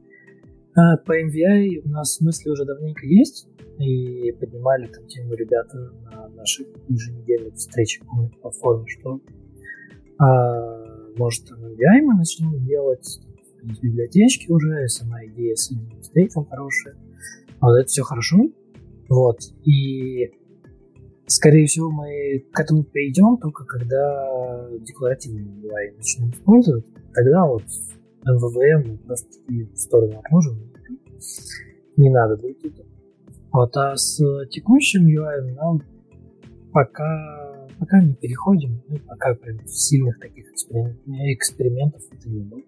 А 0.77 0.97
по 0.99 1.19
MVI 1.19 1.83
у 1.85 1.89
нас 1.89 2.21
мысли 2.21 2.51
уже 2.51 2.65
давненько 2.65 3.07
есть, 3.07 3.49
и 3.79 4.33
поднимали 4.33 4.87
там 4.87 5.07
тему 5.07 5.35
ребята 5.35 5.91
на 6.05 6.29
наших 6.29 6.67
еженедельных 6.89 7.55
встречах 7.55 8.07
по 8.07 8.29
платформе, 8.41 8.87
что 8.87 9.21
а, 10.19 11.15
может 11.17 11.47
там 11.47 11.65
MVI 11.65 12.03
мы 12.03 12.15
начнем 12.17 12.65
делать, 12.65 13.21
из 13.63 13.81
библиотечки 13.81 14.51
уже, 14.51 14.87
сама 14.89 15.25
идея 15.27 15.55
с 15.57 15.73
стейтом 16.03 16.47
хорошая. 16.47 16.95
Вот 17.61 17.75
это 17.75 17.89
все 17.89 18.03
хорошо. 18.03 18.37
Вот. 19.09 19.39
И 19.65 20.31
скорее 21.27 21.67
всего 21.67 21.91
мы 21.91 22.45
к 22.53 22.61
этому 22.61 22.85
перейдем 22.85 23.39
только 23.39 23.65
когда 23.65 24.69
декларативный 24.81 25.43
MVI 25.43 25.97
начнем 25.97 26.31
использовать. 26.31 26.87
Тогда 27.13 27.47
вот 27.47 27.65
Мы 28.27 28.99
просто 28.99 29.29
в 29.49 29.77
сторону 29.77 30.19
отложим. 30.19 30.73
Не 31.97 32.11
надо 32.11 32.37
будет 32.37 32.65
это. 32.65 32.85
Вот, 33.53 33.77
а 33.77 33.97
с 33.97 34.19
текущим 34.51 35.07
UI 35.07 35.55
нам 35.55 35.83
пока, 36.73 37.69
пока 37.79 38.03
не 38.03 38.15
переходим, 38.15 38.83
ну, 38.89 38.99
пока 39.07 39.35
прям 39.35 39.67
сильных 39.67 40.19
таких 40.19 40.53
экспериментов 40.53 42.03
это 42.13 42.29
не 42.29 42.41
было. 42.41 42.61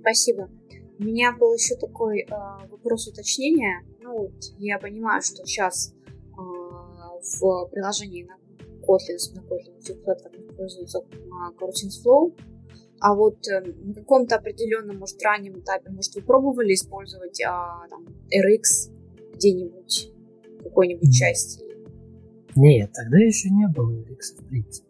Спасибо. 0.00 0.50
У 0.98 1.04
меня 1.04 1.32
был 1.32 1.54
еще 1.54 1.76
такой 1.76 2.20
э, 2.20 2.26
вопрос 2.70 3.08
уточнения. 3.08 3.82
Ну, 4.02 4.18
вот, 4.18 4.34
я 4.58 4.78
понимаю, 4.78 5.22
что 5.22 5.44
сейчас 5.44 5.92
э, 5.92 6.36
в 6.36 7.68
приложении 7.70 8.24
на 8.24 8.36
Kotlin, 8.82 9.18
на 9.34 9.40
Kotlin 9.40 10.04
платформе 10.04 10.46
используется 10.46 10.98
э, 10.98 11.16
Coroutines 11.58 12.04
Flow, 12.04 12.34
а 13.04 13.14
вот 13.14 13.36
э, 13.48 13.60
на 13.60 13.92
каком-то 13.92 14.36
определенном, 14.36 14.96
может, 14.96 15.22
раннем 15.22 15.58
этапе, 15.58 15.90
может, 15.90 16.14
вы 16.14 16.22
пробовали 16.22 16.72
использовать 16.72 17.38
э, 17.38 17.44
там, 17.90 18.06
RX 18.32 18.90
где-нибудь, 19.34 20.10
в 20.60 20.62
какой-нибудь 20.62 21.12
части? 21.12 21.62
Нет, 22.56 22.92
тогда 22.94 23.18
еще 23.18 23.50
не 23.50 23.68
было 23.68 23.92
RX, 23.92 24.40
в 24.40 24.48
принципе. 24.48 24.88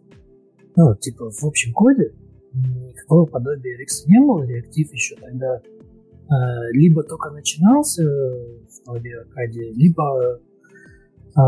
Ну, 0.77 0.95
типа, 0.95 1.29
в 1.29 1.45
общем 1.45 1.73
коде 1.73 2.15
никакого 2.53 3.27
подобия 3.27 3.77
RX 3.81 4.07
не 4.07 4.21
было, 4.21 4.45
реактив 4.45 4.93
еще 4.93 5.17
тогда 5.17 5.61
э, 5.61 6.71
либо 6.71 7.03
только 7.03 7.31
начинался 7.31 8.05
в 8.05 8.87
новой 8.87 9.23
Аркадии, 9.23 9.73
либо 9.75 10.41
э, 11.35 11.41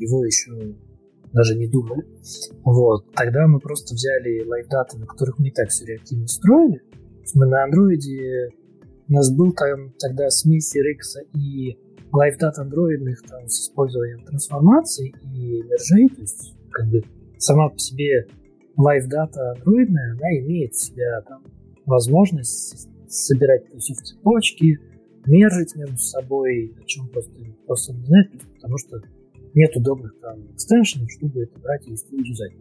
его 0.00 0.24
еще 0.24 0.76
даже 1.32 1.56
не 1.56 1.68
думали. 1.68 2.06
Вот. 2.64 3.12
Тогда 3.14 3.46
мы 3.46 3.60
просто 3.60 3.94
взяли 3.94 4.44
лайфдаты, 4.46 4.98
на 4.98 5.06
которых 5.06 5.38
мы 5.38 5.48
и 5.48 5.52
так 5.52 5.68
все 5.68 5.86
реактивно 5.86 6.26
строили. 6.26 6.82
Мы 7.34 7.46
на 7.46 7.64
андроиде 7.64 8.50
у 9.08 9.12
нас 9.12 9.30
был 9.32 9.52
там 9.52 9.92
тогда 9.98 10.30
смесь 10.30 10.74
RX 10.76 11.26
и 11.34 11.78
лайфдат 12.12 12.58
андроидных 12.58 13.22
там, 13.22 13.46
с 13.48 13.66
использованием 13.66 14.24
трансформации 14.24 15.14
и 15.34 15.62
мержей, 15.62 16.08
то 16.08 16.20
есть 16.20 16.54
как 16.70 16.88
бы 16.88 17.02
сама 17.38 17.68
по 17.68 17.78
себе 17.78 18.26
лайфдата 18.76 19.52
андроидная, 19.52 20.12
она 20.12 20.38
имеет 20.38 20.74
в 20.74 20.80
себя 20.80 21.20
там 21.22 21.42
возможность 21.86 22.88
собирать 23.08 23.64
все 23.78 23.94
в 23.94 23.98
цепочки, 23.98 24.78
мержить 25.26 25.74
между 25.76 25.98
собой, 25.98 26.74
о 26.80 26.84
чем 26.84 27.08
просто, 27.08 27.32
просто 27.66 27.92
не 27.92 28.04
знает, 28.04 28.30
потому 28.54 28.78
что 28.78 29.02
нет 29.54 29.76
удобных 29.76 30.18
там 30.20 30.52
экстеншенов, 30.52 31.10
чтобы 31.10 31.42
это 31.42 31.58
брать 31.60 31.86
и 31.86 31.96
юзать. 32.10 32.52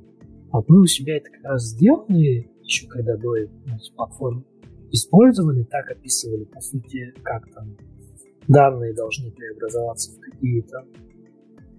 Вот 0.52 0.68
мы 0.68 0.82
у 0.82 0.86
себя 0.86 1.18
это 1.18 1.30
как 1.30 1.44
раз 1.44 1.64
сделали, 1.70 2.50
еще 2.64 2.88
когда 2.88 3.16
до 3.18 3.36
платформы 3.96 4.44
использовали, 4.92 5.64
так 5.64 5.92
описывали, 5.92 6.46
по 6.46 6.60
сути, 6.62 7.14
как 7.22 7.52
там 7.54 7.78
данные 8.48 8.94
должны 8.94 9.32
преобразоваться 9.32 10.12
в 10.12 10.20
какие-то 10.20 10.86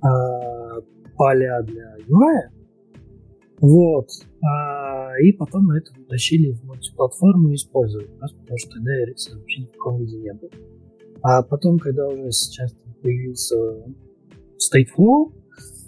э, 0.03 0.81
поля 1.17 1.63
для 1.63 1.97
UI, 2.07 2.61
вот. 3.61 4.09
А, 4.43 5.13
и 5.21 5.33
потом 5.33 5.67
мы 5.67 5.79
это 5.79 5.93
утащили 6.01 6.53
в 6.53 6.65
мультиплатформу 6.65 7.51
и 7.51 7.55
использовали. 7.57 8.07
Просто 8.19 8.39
потому 8.39 8.59
что 8.59 8.71
тогда 8.71 8.91
Ericsson 9.03 9.39
вообще 9.39 9.63
ни 9.63 9.67
в 9.67 9.73
каком 9.73 9.99
виде 9.99 10.17
не 10.19 10.33
был. 10.33 10.51
А 11.23 11.43
потом, 11.43 11.79
когда 11.79 12.09
уже 12.09 12.31
сейчас 12.33 12.75
появился 13.03 13.57
Stateflow, 14.61 15.33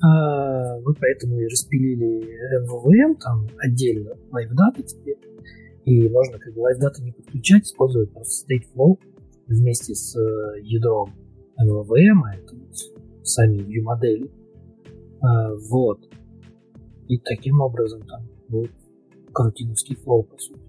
а, 0.02 0.80
мы 0.80 0.94
поэтому 0.94 1.38
и 1.38 1.46
распилили 1.46 2.26
MVVM 2.64 3.18
там 3.20 3.46
отдельно, 3.58 4.14
LiveData 4.32 4.82
теперь. 4.82 5.18
И 5.84 6.08
можно 6.08 6.38
как 6.38 6.54
бы 6.54 6.60
LiveData 6.60 7.02
не 7.02 7.12
подключать, 7.12 7.64
использовать 7.64 8.12
просто 8.12 8.46
Stateflow 8.46 8.98
вместе 9.46 9.94
с 9.94 10.16
э, 10.16 10.60
ядром 10.62 11.12
MVVM, 11.60 12.20
а 12.24 12.34
это 12.34 12.56
вот 12.56 12.74
сами 13.22 13.58
view 13.58 13.82
модели. 13.82 14.30
А, 15.20 15.54
вот. 15.70 16.00
И 17.08 17.18
таким 17.18 17.60
образом 17.60 18.02
там 18.06 18.28
будет 18.48 18.72
карутиновский 19.32 19.96
флоу, 19.96 20.24
по 20.24 20.38
сути. 20.38 20.60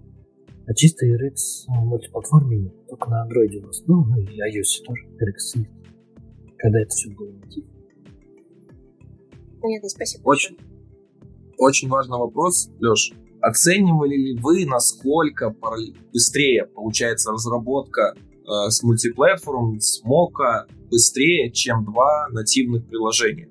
А 0.65 0.73
чисто 0.73 1.05
RX 1.05 1.65
в 1.67 1.85
мультиплатформе 1.85 2.57
нет. 2.57 2.87
Только 2.87 3.09
на 3.09 3.27
Android 3.27 3.55
у 3.57 3.65
нас 3.65 3.81
был, 3.81 4.05
ну 4.05 4.17
и 4.17 4.25
iOS 4.25 4.85
тоже 4.85 5.07
RX. 5.17 5.65
Когда 6.57 6.79
это 6.79 6.89
все 6.89 7.09
было 7.09 7.31
нативно. 7.31 7.72
Понятно, 9.63 9.87
спасибо. 9.87 10.23
Очень, 10.25 10.57
очень 11.57 11.87
важный 11.87 12.17
вопрос, 12.17 12.69
Леш. 12.81 13.13
Оценивали 13.39 14.15
ли 14.15 14.37
вы, 14.37 14.65
насколько 14.65 15.55
быстрее 16.11 16.65
получается 16.65 17.31
разработка 17.31 18.13
э, 18.13 18.69
с 18.69 18.83
мультиплатформ, 18.83 19.79
с 19.79 20.03
Мока 20.03 20.67
быстрее, 20.91 21.49
чем 21.51 21.85
два 21.85 22.27
нативных 22.29 22.85
приложения? 22.87 23.47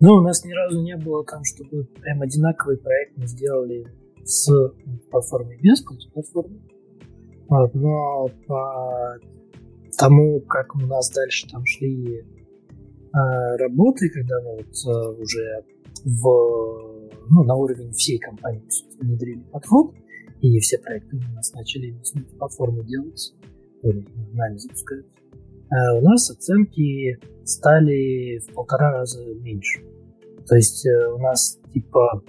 Ну, 0.00 0.14
у 0.14 0.20
нас 0.22 0.44
ни 0.44 0.52
разу 0.52 0.82
не 0.82 0.96
было 0.96 1.24
там, 1.24 1.44
чтобы 1.44 1.84
прям 2.00 2.22
одинаковый 2.22 2.78
проект 2.78 3.16
мы 3.16 3.28
сделали 3.28 3.86
с 4.24 4.50
платформой 5.10 5.58
без 5.60 5.82
платформы. 6.12 6.60
Вот, 7.48 7.74
но 7.74 8.28
по 8.48 9.18
тому, 9.96 10.40
как 10.40 10.74
у 10.74 10.80
нас 10.80 11.10
дальше 11.10 11.48
там 11.48 11.64
шли 11.64 12.24
работы, 13.12 14.10
когда 14.10 14.40
мы 14.42 14.56
вот 14.56 14.66
э, 14.66 15.22
уже 15.22 15.64
в, 16.04 17.08
ну, 17.30 17.44
на 17.44 17.54
уровень 17.54 17.92
всей 17.92 18.18
компании 18.18 18.62
внедрили 19.00 19.42
подход, 19.50 19.94
и 20.40 20.58
все 20.60 20.78
проекты 20.78 21.16
у 21.16 21.34
нас 21.34 21.52
начали 21.52 21.96
с 22.02 22.12
платформы 22.38 22.84
делать, 22.84 23.34
нами 24.32 24.56
запускаются, 24.56 25.10
э, 25.10 25.98
у 25.98 26.02
нас 26.02 26.30
оценки 26.30 27.18
стали 27.44 28.38
в 28.38 28.54
полтора 28.54 28.92
раза 28.92 29.24
меньше. 29.34 29.82
То 30.46 30.56
есть 30.56 30.86
э, 30.86 31.08
у 31.08 31.18
нас 31.18 31.58
типа 31.72 32.22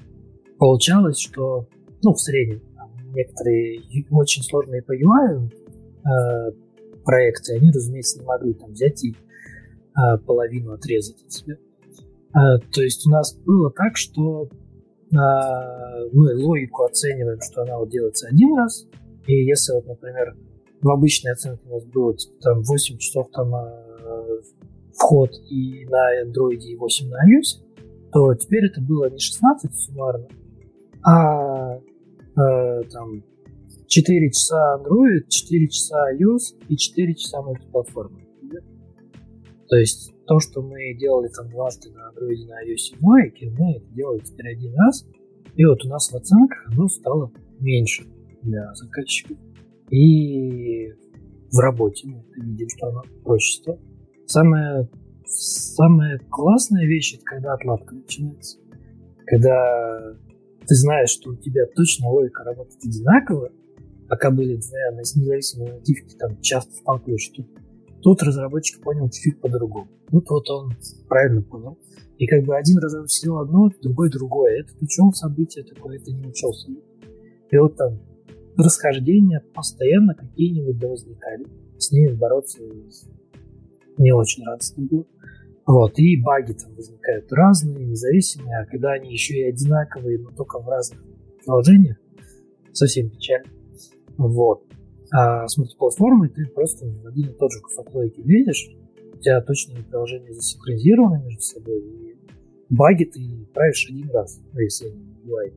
получалось, 0.57 1.19
что 1.19 1.67
ну, 2.01 2.13
в 2.13 2.19
среднем 2.19 2.61
некоторые 3.13 3.81
очень 4.11 4.43
сложные 4.43 4.81
по 4.81 4.93
UI 4.93 5.49
э, 5.49 6.51
проекты, 7.03 7.55
они, 7.55 7.71
разумеется, 7.71 8.19
не 8.19 8.25
могли 8.25 8.53
там 8.53 8.71
взять 8.71 9.03
и 9.03 9.11
э, 9.11 9.28
половину 10.25 10.73
отрезать 10.73 11.21
от 11.23 11.31
себя. 11.31 11.55
Э, 11.55 12.59
то 12.71 12.81
есть 12.81 13.05
у 13.07 13.09
нас 13.09 13.35
было 13.45 13.71
так, 13.71 13.97
что 13.97 14.45
э, 14.45 15.15
мы 16.13 16.35
логику 16.35 16.83
оцениваем, 16.83 17.39
что 17.41 17.63
она 17.63 17.77
вот 17.77 17.89
делается 17.89 18.27
один 18.27 18.57
раз, 18.57 18.87
и 19.27 19.33
если 19.33 19.73
вот, 19.73 19.85
например, 19.87 20.35
в 20.81 20.89
обычной 20.89 21.33
оценке 21.33 21.61
у 21.67 21.73
нас 21.73 21.85
было 21.85 22.15
типа, 22.15 22.33
там 22.41 22.61
8 22.63 22.97
часов 22.97 23.29
там 23.31 23.53
вход 24.93 25.31
и 25.49 25.85
на 25.85 26.23
Android 26.23 26.59
и 26.59 26.75
8 26.75 27.09
на 27.09 27.15
iOS, 27.15 27.63
то 28.11 28.33
теперь 28.35 28.65
это 28.65 28.81
было 28.81 29.09
не 29.09 29.19
16 29.19 29.75
суммарно, 29.75 30.27
а 31.03 31.77
э, 31.77 32.83
там 32.91 33.23
4 33.87 34.31
часа 34.31 34.79
Android, 34.79 35.27
4 35.29 35.67
часа 35.67 36.13
iOS 36.13 36.55
и 36.67 36.77
4 36.77 37.15
часа 37.15 37.41
мультиплатформы. 37.41 38.28
То 39.69 39.77
есть 39.77 40.11
то, 40.25 40.39
что 40.39 40.61
мы 40.61 40.95
делали 40.95 41.29
там 41.29 41.49
дважды 41.49 41.91
на 41.91 42.11
Android 42.11 42.47
на 42.47 42.63
iOS 42.63 42.93
и 42.93 43.03
Mac, 43.03 43.57
мы 43.57 43.75
это 43.77 43.85
делали 43.93 44.19
теперь 44.19 44.53
один 44.53 44.73
раз. 44.75 45.05
И 45.55 45.65
вот 45.65 45.85
у 45.85 45.89
нас 45.89 46.11
в 46.11 46.15
оценках 46.15 46.67
оно 46.71 46.87
стало 46.87 47.31
меньше 47.59 48.05
для 48.41 48.73
заказчиков. 48.73 49.37
И 49.91 50.91
в 51.51 51.59
работе 51.59 52.07
мы 52.07 52.23
видим, 52.35 52.67
что 52.69 52.87
оно 52.87 53.03
проще 53.23 53.61
стало. 53.61 53.79
Самое 54.25 54.89
самая 55.25 56.19
классная 56.29 56.85
вещь 56.85 57.15
это 57.15 57.23
когда 57.23 57.53
отладка 57.53 57.95
начинается. 57.95 58.57
Когда 59.25 60.15
ты 60.67 60.75
знаешь, 60.75 61.09
что 61.09 61.31
у 61.31 61.35
тебя 61.35 61.65
точно 61.75 62.09
логика 62.09 62.43
работает 62.43 62.83
одинаково, 62.83 63.51
пока 64.07 64.31
были 64.31 64.55
две 64.55 64.97
независимые 64.97 65.73
нативки, 65.73 66.15
там 66.15 66.41
часто 66.41 66.73
сталкиваешься, 66.73 67.33
тут, 67.33 67.47
тут 68.01 68.23
разработчик 68.23 68.81
понял 68.81 69.09
чуть-чуть 69.09 69.41
по-другому. 69.41 69.87
Ну, 70.11 70.23
вот 70.27 70.49
он 70.49 70.73
правильно 71.07 71.41
понял. 71.41 71.77
И 72.17 72.27
как 72.27 72.43
бы 72.43 72.55
один 72.57 72.77
разработчик 72.79 73.31
одно, 73.31 73.69
другой 73.81 74.09
другое. 74.09 74.61
Этот 74.61 74.81
учел 74.81 75.13
события 75.13 75.63
такое, 75.63 75.97
это 75.97 76.11
не 76.11 76.27
учел 76.27 76.53
события. 76.53 76.83
И 77.51 77.57
вот 77.57 77.75
там 77.75 77.99
расхождения 78.57 79.43
постоянно 79.53 80.13
какие-нибудь 80.13 80.83
возникали. 80.83 81.45
С 81.77 81.91
ними 81.91 82.13
бороться 82.13 82.59
не 83.97 84.11
очень 84.11 84.43
радостно 84.45 84.83
было. 84.85 85.05
Вот, 85.65 85.99
и 85.99 86.19
баги 86.21 86.53
там 86.53 86.73
возникают 86.73 87.31
разные, 87.31 87.85
независимые, 87.85 88.61
а 88.61 88.65
когда 88.65 88.93
они 88.93 89.11
еще 89.11 89.35
и 89.35 89.49
одинаковые, 89.49 90.17
но 90.17 90.31
только 90.31 90.59
в 90.59 90.67
разных 90.67 90.99
приложениях, 91.43 91.97
совсем 92.73 93.09
печально. 93.09 93.51
Вот. 94.17 94.63
А 95.11 95.47
с 95.47 95.57
мультиплатформой 95.57 96.29
ты 96.29 96.45
просто 96.45 96.85
один 97.05 97.29
и 97.29 97.33
тот 97.33 97.51
же 97.51 97.61
кусок 97.61 97.93
логики 97.93 98.21
видишь, 98.21 98.69
у 99.13 99.17
тебя 99.17 99.41
точные 99.41 99.83
приложения 99.83 100.33
засинхронизированы 100.33 101.23
между 101.23 101.41
собой, 101.41 101.79
и 101.79 102.15
баги 102.69 103.05
ты 103.05 103.47
правишь 103.53 103.87
один 103.89 104.09
раз, 104.11 104.39
ну, 104.53 104.59
если 104.59 104.89
не 104.89 105.31
UI. 105.31 105.53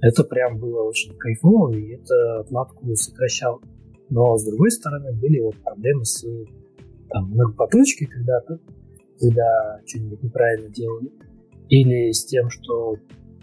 Это 0.00 0.24
прям 0.24 0.58
было 0.58 0.82
очень 0.82 1.16
кайфово, 1.16 1.72
и 1.74 1.94
это 1.94 2.40
отладку 2.40 2.92
сокращало 2.96 3.60
Но, 4.10 4.36
с 4.36 4.44
другой 4.44 4.70
стороны, 4.72 5.12
были 5.12 5.40
вот 5.40 5.56
проблемы 5.62 6.04
с 6.04 6.24
там, 7.08 7.30
многопоточкой 7.30 8.08
когда-то, 8.08 8.58
когда 9.20 9.80
что-нибудь 9.86 10.22
неправильно 10.22 10.68
делали, 10.70 11.12
или 11.68 12.10
с 12.10 12.24
тем, 12.24 12.50
что 12.50 12.96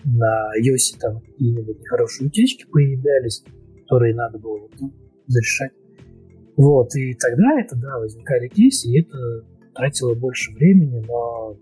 на 0.03 0.51
iOS 0.59 0.99
там 0.99 1.21
какие-нибудь 1.21 1.79
нехорошие 1.79 2.27
утечки 2.27 2.65
появлялись, 2.69 3.43
которые 3.89 4.13
надо 4.13 4.37
было 4.37 4.59
вот, 4.59 4.71
ну, 4.79 4.93
зарешать. 5.25 5.71
Вот, 6.55 6.93
и 6.95 7.15
тогда 7.15 7.59
это, 7.59 7.75
да, 7.75 7.97
возникали 7.97 8.47
кейсы, 8.47 8.87
и 8.89 9.01
это 9.01 9.17
тратило 9.73 10.13
больше 10.13 10.51
времени, 10.53 11.03
но 11.07 11.57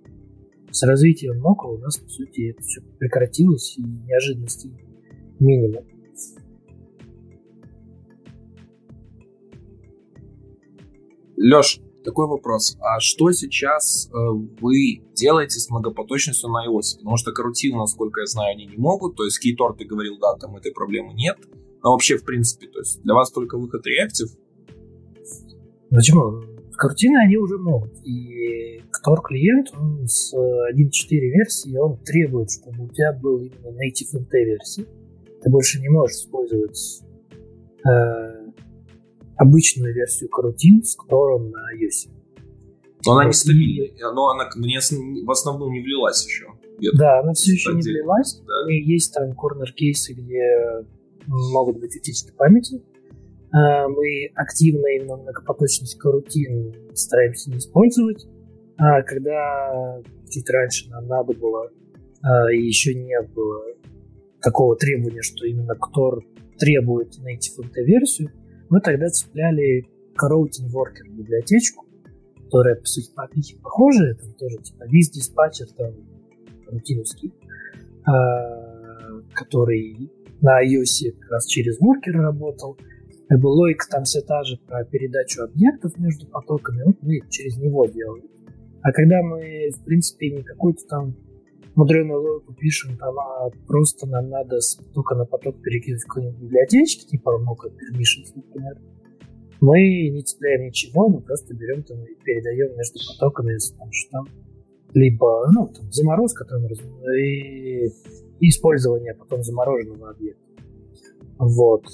с 0.71 0.83
развитием 0.83 1.39
Мока 1.39 1.67
у 1.67 1.77
нас, 1.77 1.97
по 1.97 2.09
сути, 2.09 2.51
это 2.51 2.61
все 2.63 2.81
прекратилось, 2.99 3.77
и 3.77 3.81
неожиданностей 3.81 4.71
минимум. 5.39 5.85
Леш, 11.37 11.79
такой 12.03 12.27
вопрос. 12.27 12.75
А 12.81 12.99
что 12.99 13.31
сейчас 13.31 14.09
э, 14.09 14.17
вы 14.59 15.03
делаете 15.13 15.59
с 15.59 15.69
многопоточностью 15.69 16.49
на 16.49 16.67
iOS? 16.67 16.97
Потому 16.97 17.15
что 17.15 17.31
карутины, 17.31 17.77
насколько 17.77 18.21
я 18.21 18.25
знаю, 18.25 18.55
они 18.55 18.65
не 18.65 18.77
могут. 18.77 19.15
То 19.15 19.23
есть 19.23 19.39
Кейтор, 19.39 19.77
ты 19.77 19.85
говорил, 19.85 20.17
да, 20.19 20.35
там 20.35 20.57
этой 20.57 20.73
проблемы 20.73 21.13
нет. 21.13 21.37
Но 21.83 21.91
вообще, 21.91 22.17
в 22.17 22.23
принципе, 22.23 22.67
то 22.67 22.79
есть 22.79 23.01
для 23.03 23.13
вас 23.13 23.31
только 23.31 23.57
выход 23.57 23.83
Reactive? 23.85 24.29
Почему? 25.89 26.41
Карутины 26.75 27.17
они 27.17 27.37
уже 27.37 27.57
могут. 27.57 27.93
И 28.03 28.81
Tor 29.05 29.21
клиент 29.23 29.69
он 29.73 30.07
с 30.07 30.33
1.4 30.33 30.75
версии 31.09 31.75
он 31.77 31.97
требует, 32.03 32.51
чтобы 32.51 32.85
у 32.85 32.89
тебя 32.89 33.13
был 33.13 33.39
именно 33.39 33.69
native 33.69 34.19
NT 34.19 34.31
версии. 34.31 34.85
Ты 35.41 35.49
больше 35.49 35.79
не 35.79 35.89
можешь 35.89 36.17
использовать 36.17 37.03
э, 37.85 38.51
обычную 39.37 39.93
версию 39.93 40.29
карутин 40.29 40.83
с 40.83 40.95
которым 40.95 41.51
на 41.51 41.59
iOS. 41.75 42.11
Но 43.05 43.13
она 43.13 43.25
нестабильная, 43.25 43.91
но 44.13 44.29
она 44.29 44.49
мне 44.55 44.79
в 44.79 45.31
основном 45.31 45.71
не 45.71 45.81
влилась 45.81 46.25
еще. 46.25 46.47
Да, 46.93 47.21
она 47.21 47.33
все 47.33 47.53
еще 47.53 47.73
не 47.73 47.81
влилась. 47.81 48.41
Да. 48.45 48.71
И 48.71 48.81
есть 48.81 49.13
там 49.13 49.33
корнер-кейсы, 49.33 50.13
где 50.13 50.85
могут 51.27 51.79
быть 51.79 51.95
утечки 51.95 52.31
памяти. 52.35 52.81
А, 53.51 53.87
мы 53.87 54.29
активно 54.35 54.87
именно 54.87 55.17
многопоточность 55.17 55.97
карутин 55.97 56.73
стараемся 56.93 57.51
не 57.51 57.57
использовать. 57.57 58.25
А 58.77 59.01
когда 59.03 60.01
чуть 60.29 60.49
раньше 60.49 60.89
нам 60.89 61.07
надо 61.07 61.33
было, 61.33 61.69
а, 62.21 62.51
и 62.51 62.59
еще 62.59 62.93
не 62.93 63.19
было 63.33 63.63
такого 64.41 64.75
требования, 64.75 65.21
что 65.21 65.45
именно 65.45 65.75
Ктор 65.75 66.23
требует 66.57 67.17
native 67.19 67.63
NT-версию, 67.63 68.31
мы 68.69 68.81
тогда 68.81 69.07
цепляли 69.09 69.85
Coroutine 70.17 70.69
Worker 70.73 71.09
библиотечку, 71.09 71.85
которая, 72.43 72.75
по 72.75 72.85
сути, 72.85 73.11
по 73.13 73.21
API 73.25 73.61
похожая, 73.61 74.15
там 74.15 74.33
тоже 74.33 74.57
типа 74.57 74.83
виз 74.85 75.09
диспатчер, 75.09 75.67
там 75.75 75.93
рутиновский, 76.67 77.33
э, 78.07 79.21
который 79.33 80.11
на 80.41 80.63
iOS 80.63 81.11
как 81.19 81.31
раз 81.31 81.45
через 81.47 81.79
Worker 81.79 82.11
работал. 82.11 82.77
Логика 83.29 83.85
там 83.89 84.03
вся 84.03 84.21
та 84.21 84.43
же 84.43 84.57
про 84.65 84.85
передачу 84.85 85.43
объектов 85.43 85.97
между 85.97 86.27
потоками, 86.27 86.83
вот 86.85 86.95
мы 87.01 87.19
через 87.29 87.57
него 87.57 87.85
делали. 87.87 88.23
А 88.81 88.91
когда 88.93 89.21
мы, 89.21 89.69
в 89.75 89.83
принципе, 89.83 90.31
не 90.31 90.43
какую-то 90.43 90.85
там 90.87 91.15
мудреную 91.75 92.21
логику 92.21 92.53
пишем, 92.53 92.97
там, 92.97 93.19
а 93.19 93.49
просто 93.67 94.07
нам 94.07 94.29
надо 94.29 94.59
только 94.93 95.15
на 95.15 95.25
поток 95.25 95.61
перекинуть 95.61 96.03
какой-нибудь 96.03 96.39
библиотечке, 96.39 97.05
типа 97.05 97.37
много 97.37 97.67
permissions, 97.67 98.31
например, 98.33 98.77
мы 99.59 100.09
не 100.09 100.21
цепляем 100.21 100.67
ничего, 100.67 101.09
мы 101.09 101.21
просто 101.21 101.53
берем 101.53 101.83
там 101.83 101.97
и 102.03 102.15
передаем 102.23 102.77
между 102.77 102.99
потоками 103.07 103.57
там, 103.77 103.91
что 103.91 104.11
там 104.11 104.27
либо 104.93 105.51
ну, 105.51 105.67
там, 105.67 105.91
заморозка 105.91 106.45
там, 106.45 106.65
и, 106.65 107.89
и 108.39 108.49
использование 108.49 109.13
потом 109.13 109.43
замороженного 109.43 110.11
объекта. 110.11 110.41
Вот. 111.37 111.85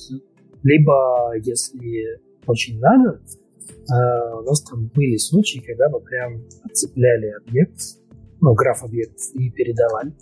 Либо, 0.63 1.33
если 1.37 2.19
очень 2.45 2.79
надо, 2.79 3.21
э, 3.67 4.35
у 4.37 4.41
нас 4.41 4.61
там 4.61 4.87
были 4.93 5.17
случаи, 5.17 5.59
когда 5.59 5.89
мы 5.89 5.99
прям 5.99 6.43
отцепляли 6.63 7.33
объект 7.45 7.97
ну, 8.43 8.53
граф 8.53 8.83
объектов 8.83 9.23
и 9.35 9.49
передавали. 9.49 10.13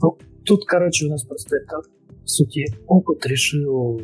Ну, 0.00 0.16
тут, 0.44 0.64
короче, 0.64 1.06
у 1.06 1.10
нас 1.10 1.22
просто 1.22 1.56
это, 1.56 1.82
по 2.22 2.26
сути, 2.26 2.64
опыт 2.86 3.26
решил, 3.26 4.00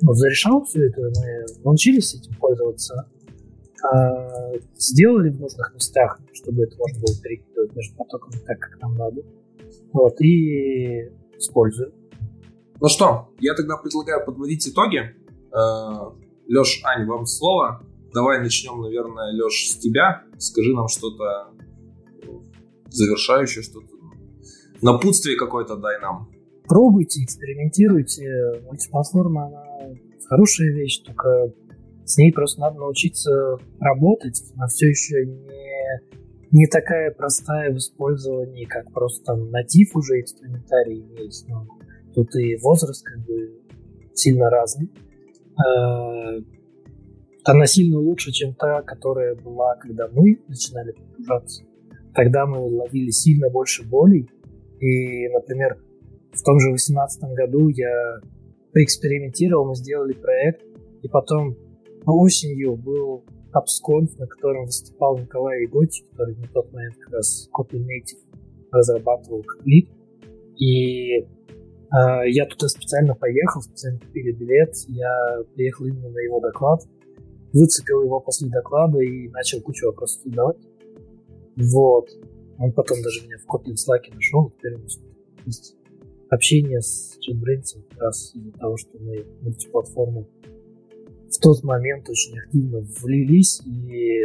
ну, 0.00 0.12
зарешал 0.14 0.64
все 0.64 0.86
это, 0.86 1.00
мы 1.00 1.46
научились 1.64 2.14
этим 2.14 2.34
пользоваться, 2.38 3.08
а, 3.82 4.52
сделали 4.76 5.30
в 5.30 5.40
нужных 5.40 5.74
местах, 5.74 6.20
чтобы 6.32 6.62
это 6.62 6.76
можно 6.78 7.00
было 7.00 7.14
перекидывать 7.20 7.74
между 7.74 7.96
потоками 7.96 8.40
так, 8.46 8.58
как 8.60 8.80
нам 8.80 8.94
надо. 8.96 9.22
Вот, 9.92 10.20
и 10.20 11.10
использую. 11.36 11.92
Ну 12.80 12.88
что, 12.88 13.28
я 13.38 13.54
тогда 13.54 13.76
предлагаю 13.76 14.24
подводить 14.24 14.68
итоги. 14.68 15.14
Э, 15.52 16.10
Леш, 16.48 16.82
Ань, 16.84 17.06
вам 17.06 17.26
слово. 17.26 17.82
Давай 18.12 18.40
начнем, 18.40 18.80
наверное, 18.80 19.32
Леш, 19.32 19.70
с 19.70 19.78
тебя. 19.78 20.22
Скажи 20.38 20.74
нам 20.74 20.88
что-то 20.88 21.52
завершающее 22.88 23.62
что-то. 23.62 23.88
Напутствие 24.82 25.36
какое-то 25.36 25.76
дай 25.76 26.00
нам. 26.00 26.30
Пробуйте, 26.66 27.22
экспериментируйте. 27.22 28.62
Мультиплатформа, 28.64 29.46
она 29.46 29.94
хорошая 30.28 30.72
вещь, 30.72 31.02
только 31.02 31.52
с 32.04 32.16
ней 32.18 32.32
просто 32.32 32.60
надо 32.60 32.78
научиться 32.78 33.58
работать. 33.80 34.42
Она 34.56 34.66
все 34.66 34.88
еще 34.88 35.24
не, 35.26 36.25
не 36.50 36.66
такая 36.66 37.10
простая 37.10 37.72
в 37.72 37.76
использовании, 37.76 38.64
как 38.64 38.92
просто 38.92 39.34
натив 39.34 39.96
уже 39.96 40.20
инструментарий 40.20 41.04
есть. 41.18 41.48
Но 41.48 41.66
тут 42.14 42.34
и 42.36 42.56
возраст 42.56 43.04
как 43.04 43.18
бы 43.24 43.60
сильно 44.14 44.48
разный. 44.50 44.90
А, 45.56 46.36
она 47.44 47.66
сильно 47.66 47.98
лучше, 47.98 48.32
чем 48.32 48.54
та, 48.54 48.82
которая 48.82 49.34
была, 49.34 49.76
когда 49.76 50.08
мы 50.08 50.40
начинали 50.48 50.92
погружаться. 50.92 51.64
Тогда 52.14 52.46
мы 52.46 52.58
ловили 52.58 53.10
сильно 53.10 53.50
больше 53.50 53.84
болей. 53.84 54.28
И, 54.80 55.28
например, 55.28 55.78
в 56.32 56.42
том 56.42 56.60
же 56.60 56.68
2018 56.68 57.22
году 57.34 57.68
я 57.68 58.20
поэкспериментировал, 58.72 59.66
мы 59.66 59.74
сделали 59.74 60.12
проект, 60.12 60.62
и 61.02 61.08
потом 61.08 61.56
осенью 62.04 62.76
был 62.76 63.24
AppsConf, 63.52 64.18
на 64.18 64.26
котором 64.26 64.66
выступал 64.66 65.18
Николай 65.18 65.64
Иготи, 65.64 66.04
который 66.10 66.36
на 66.36 66.48
тот 66.48 66.72
момент 66.72 66.96
как 66.96 67.14
раз 67.14 67.48
Kotlin 67.52 67.84
Native 67.84 68.18
разрабатывал 68.70 69.42
как 69.42 69.66
лид. 69.66 69.88
И 70.56 71.18
э, 71.18 71.26
я 72.28 72.46
туда 72.46 72.68
специально 72.68 73.14
поехал, 73.14 73.62
специально 73.62 73.98
купили 73.98 74.32
билет, 74.32 74.74
я 74.88 75.42
приехал 75.54 75.86
именно 75.86 76.10
на 76.10 76.18
его 76.18 76.40
доклад, 76.40 76.82
выцепил 77.52 78.02
его 78.02 78.20
после 78.20 78.48
доклада 78.48 78.98
и 79.00 79.28
начал 79.28 79.60
кучу 79.60 79.86
вопросов 79.86 80.22
задавать. 80.24 80.58
Вот. 81.56 82.10
Он 82.58 82.72
потом 82.72 83.02
даже 83.02 83.22
меня 83.26 83.36
в 83.38 83.46
Kotlin 83.46 83.74
Slack 83.74 84.14
нашел. 84.14 84.50
Теперь 84.50 84.76
есть 85.44 85.76
общение 86.30 86.80
с 86.80 87.18
JetBrains 87.18 87.82
как 87.90 88.00
раз 88.00 88.34
из-за 88.34 88.52
того, 88.52 88.76
что 88.76 88.98
мы 88.98 89.24
мультиплатформу 89.42 90.26
в 91.36 91.40
тот 91.40 91.62
момент 91.62 92.08
очень 92.08 92.38
активно 92.38 92.80
влились 93.02 93.60
и 93.66 94.22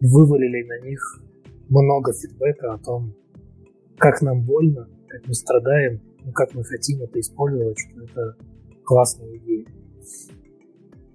вывалили 0.00 0.62
на 0.64 0.86
них 0.86 1.22
много 1.68 2.12
фидбэка 2.12 2.74
о 2.74 2.78
том, 2.78 3.14
как 3.98 4.22
нам 4.22 4.44
больно, 4.44 4.88
как 5.08 5.26
мы 5.26 5.34
страдаем, 5.34 6.00
ну, 6.24 6.32
как 6.32 6.54
мы 6.54 6.64
хотим 6.64 7.02
это 7.02 7.18
использовать, 7.18 7.78
что 7.78 8.02
это 8.02 8.36
классная 8.84 9.36
идея. 9.36 9.66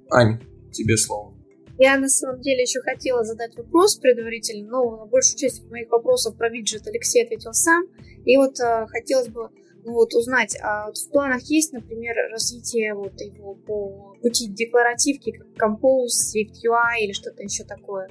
Ань, 0.10 0.40
тебе 0.72 0.98
слово. 0.98 1.34
Я 1.78 1.98
на 1.98 2.10
самом 2.10 2.42
деле 2.42 2.62
еще 2.62 2.82
хотела 2.82 3.24
задать 3.24 3.56
вопрос 3.56 3.96
предварительно, 3.96 4.70
но 4.70 4.98
на 4.98 5.06
большую 5.06 5.38
часть 5.38 5.68
моих 5.70 5.90
вопросов 5.90 6.36
про 6.36 6.50
виджет 6.50 6.86
Алексей 6.86 7.24
ответил 7.24 7.54
сам. 7.54 7.86
И 8.26 8.38
вот 8.38 8.60
э, 8.60 8.86
хотелось 8.88 9.30
бы 9.30 9.50
вот, 9.86 10.14
узнать, 10.14 10.58
а 10.62 10.92
в 10.92 11.12
планах 11.12 11.42
есть, 11.44 11.74
например, 11.74 12.16
развитие 12.32 12.94
вот 12.94 13.20
его 13.20 13.56
по 13.56 14.16
пути 14.22 14.48
декларативки, 14.48 15.32
как 15.32 15.48
Compose, 15.48 16.18
Swift 16.34 16.54
UI 16.66 17.04
или 17.04 17.12
что-то 17.14 17.44
еще 17.44 17.64
такое? 17.64 18.08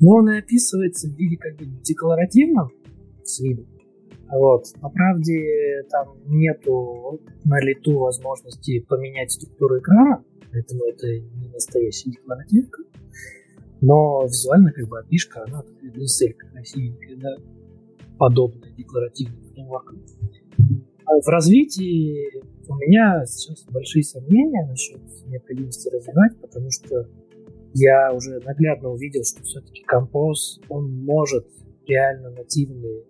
Ну, 0.00 0.10
он 0.10 0.30
и 0.30 0.38
описывается 0.38 1.08
в 1.08 1.14
виде 1.16 1.36
как 1.36 1.56
бы 1.56 1.66
декларативном 1.66 2.70
с 3.24 3.40
виду. 3.40 3.66
Вот. 4.30 4.66
По 4.80 4.90
правде, 4.90 5.84
там 5.90 6.18
нету 6.26 7.20
на 7.44 7.60
лету 7.60 7.98
возможности 7.98 8.80
поменять 8.80 9.32
структуру 9.32 9.78
экрана, 9.78 10.24
поэтому 10.52 10.84
это 10.84 11.06
не 11.08 11.48
настоящая 11.48 12.10
декларативка. 12.10 12.82
Но 13.80 14.24
визуально 14.24 14.72
как 14.72 14.88
бы 14.88 14.98
опишка, 14.98 15.44
она 15.44 15.62
такая 15.62 15.90
веселька 15.92 16.48
красивенькая, 16.48 17.16
да, 17.16 17.36
подобная 18.18 18.70
декларативным 18.72 19.42
фреймворкам. 19.52 20.04
В 21.08 21.28
развитии 21.28 22.42
у 22.68 22.74
меня 22.74 23.24
сейчас 23.24 23.64
большие 23.72 24.02
сомнения 24.02 24.66
насчет 24.66 25.00
необходимости 25.26 25.88
развивать, 25.88 26.38
потому 26.38 26.70
что 26.70 27.08
я 27.72 28.12
уже 28.12 28.40
наглядно 28.40 28.90
увидел, 28.90 29.24
что 29.24 29.42
все-таки 29.42 29.82
композ, 29.84 30.60
он 30.68 31.04
может 31.04 31.46
реально 31.86 32.30
нативные 32.30 33.04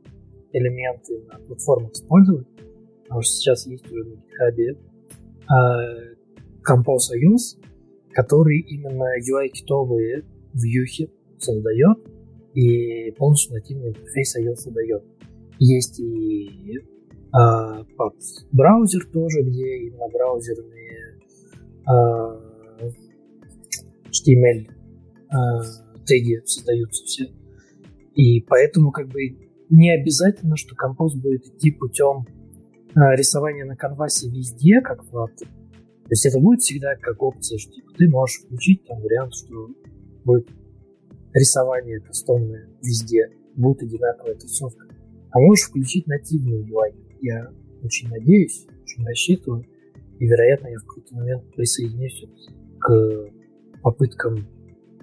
элементы 0.53 1.25
на 1.27 1.41
платформах 1.41 1.93
использовать, 1.93 2.47
потому 3.03 3.23
что 3.23 3.33
сейчас 3.35 3.67
есть 3.67 3.91
уже 3.91 4.05
на 4.05 4.15
GitHub 4.53 4.79
Compose 6.65 7.17
iOS, 7.17 7.61
который 8.13 8.61
именно 8.61 9.07
UI-китовые 9.19 10.25
вьюхи 10.55 11.11
создает 11.39 11.99
и 12.55 13.11
полностью 13.19 13.55
нативный 13.55 13.89
интерфейс 13.89 14.37
iOS 14.39 14.57
создает. 14.57 15.03
Есть 15.59 15.99
и 15.99 16.81
а, 17.33 17.85
под 17.97 18.15
браузер 18.53 19.07
тоже, 19.13 19.43
где 19.43 19.87
именно 19.87 20.09
браузерные 20.13 21.19
а, 21.87 22.41
HTML 24.11 24.71
а, 25.31 25.63
теги 26.07 26.41
создаются 26.45 27.05
все. 27.05 27.27
И 28.15 28.41
поэтому 28.41 28.91
как 28.91 29.09
бы 29.09 29.21
не 29.71 29.95
обязательно, 29.95 30.57
что 30.57 30.75
композ 30.75 31.15
будет 31.15 31.47
идти 31.47 31.71
путем 31.71 32.27
а, 32.95 33.15
рисования 33.15 33.65
на 33.65 33.77
канвасе 33.77 34.29
везде, 34.31 34.81
как 34.81 35.05
в. 35.05 35.29
То 35.29 36.13
есть 36.13 36.25
это 36.25 36.41
будет 36.41 36.61
всегда 36.61 36.97
как 36.97 37.23
опция, 37.23 37.59
что 37.59 37.73
типа, 37.73 37.93
ты 37.97 38.09
можешь 38.09 38.41
включить 38.41 38.87
там 38.87 39.01
вариант, 39.01 39.35
что 39.35 39.69
будет 40.25 40.49
рисование 41.35 42.01
кастомное 42.01 42.69
везде, 42.83 43.31
будет 43.55 43.83
одинаковая 43.83 44.35
тусовка. 44.35 44.87
А 45.31 45.39
можешь 45.39 45.67
включить 45.67 46.07
нативный 46.07 46.63
UI. 46.63 47.08
Я 47.21 47.51
очень 47.83 48.09
надеюсь, 48.09 48.67
очень 48.83 49.05
рассчитываю, 49.05 49.65
и, 50.19 50.27
вероятно, 50.27 50.69
я 50.69 50.79
в 50.79 50.85
какой-то 50.85 51.15
момент 51.15 51.45
присоединюсь 51.55 52.25
к 52.81 53.31
попыткам 53.83 54.47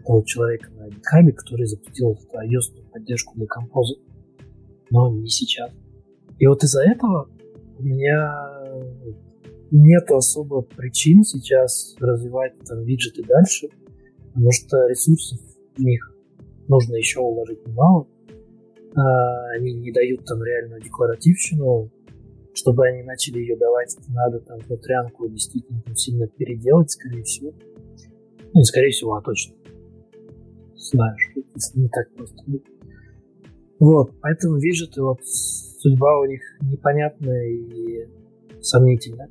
того 0.06 0.22
человека 0.24 0.70
на 0.72 0.88
GitHub, 0.88 1.32
который 1.34 1.66
запустил 1.66 2.12
ios 2.12 2.92
поддержку 2.92 3.34
для 3.36 3.48
композа. 3.48 3.96
Но 4.92 5.12
не 5.12 5.28
сейчас. 5.28 5.72
И 6.38 6.48
вот 6.48 6.64
из-за 6.64 6.84
этого 6.84 7.30
у 7.78 7.84
меня 7.84 8.82
нет 9.72 10.10
особо 10.12 10.62
причин 10.62 11.24
сейчас 11.24 11.96
развивать 12.00 12.54
там 12.66 12.84
виджеты 12.84 13.24
дальше, 13.24 13.68
потому 14.28 14.52
что 14.52 14.88
ресурсов 14.88 15.40
в 15.76 15.82
них 15.82 16.16
нужно 16.68 16.96
еще 16.96 17.20
уложить 17.20 17.66
немало. 17.66 18.08
А, 18.96 19.50
они 19.56 19.74
не 19.74 19.92
дают 19.92 20.26
там 20.26 20.44
реальную 20.44 20.82
декларативщину. 20.82 21.92
Чтобы 22.56 22.88
они 22.88 23.04
начали 23.04 23.40
ее 23.40 23.58
давать, 23.58 23.98
надо 24.08 24.40
там 24.40 24.60
внутрянку 24.60 25.28
действительно 25.28 25.82
там, 25.82 25.96
сильно 25.96 26.26
переделать, 26.28 26.90
скорее 26.90 27.24
всего. 27.24 27.52
Ну, 28.54 28.60
не 28.62 28.64
скорее 28.64 28.92
всего, 28.92 29.16
а 29.16 29.22
точно. 29.22 29.56
Что 30.78 31.42
это 31.42 31.80
не 31.80 31.90
так 31.90 32.14
просто 32.16 32.44
Вот, 33.80 34.12
поэтому 34.22 34.58
виджеты, 34.58 35.02
вот 35.02 35.20
судьба 35.26 36.20
у 36.22 36.26
них 36.26 36.42
непонятная 36.62 37.50
и 37.50 38.08
сомнительная. 38.62 39.30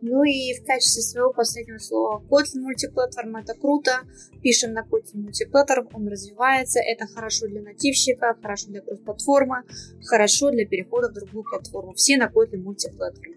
Ну 0.00 0.22
и 0.22 0.54
в 0.54 0.64
качестве 0.64 1.02
своего 1.02 1.32
последнего 1.32 1.78
слова 1.78 2.22
Kotlin 2.30 2.60
мультиплатформ 2.60 3.36
это 3.36 3.54
круто. 3.54 3.90
Пишем 4.42 4.72
на 4.72 4.80
Kotlin 4.80 5.22
мультиплатформ, 5.22 5.88
он 5.92 6.08
развивается. 6.08 6.78
Это 6.78 7.06
хорошо 7.06 7.48
для 7.48 7.62
нативщика, 7.62 8.36
хорошо 8.40 8.68
для 8.68 8.80
кросс-платформы, 8.80 9.64
хорошо 10.04 10.50
для 10.50 10.66
перехода 10.66 11.08
в 11.08 11.14
другую 11.14 11.44
платформу. 11.44 11.94
Все 11.94 12.16
на 12.16 12.26
Kotlin 12.26 12.62
мультиплатформ. 12.62 13.34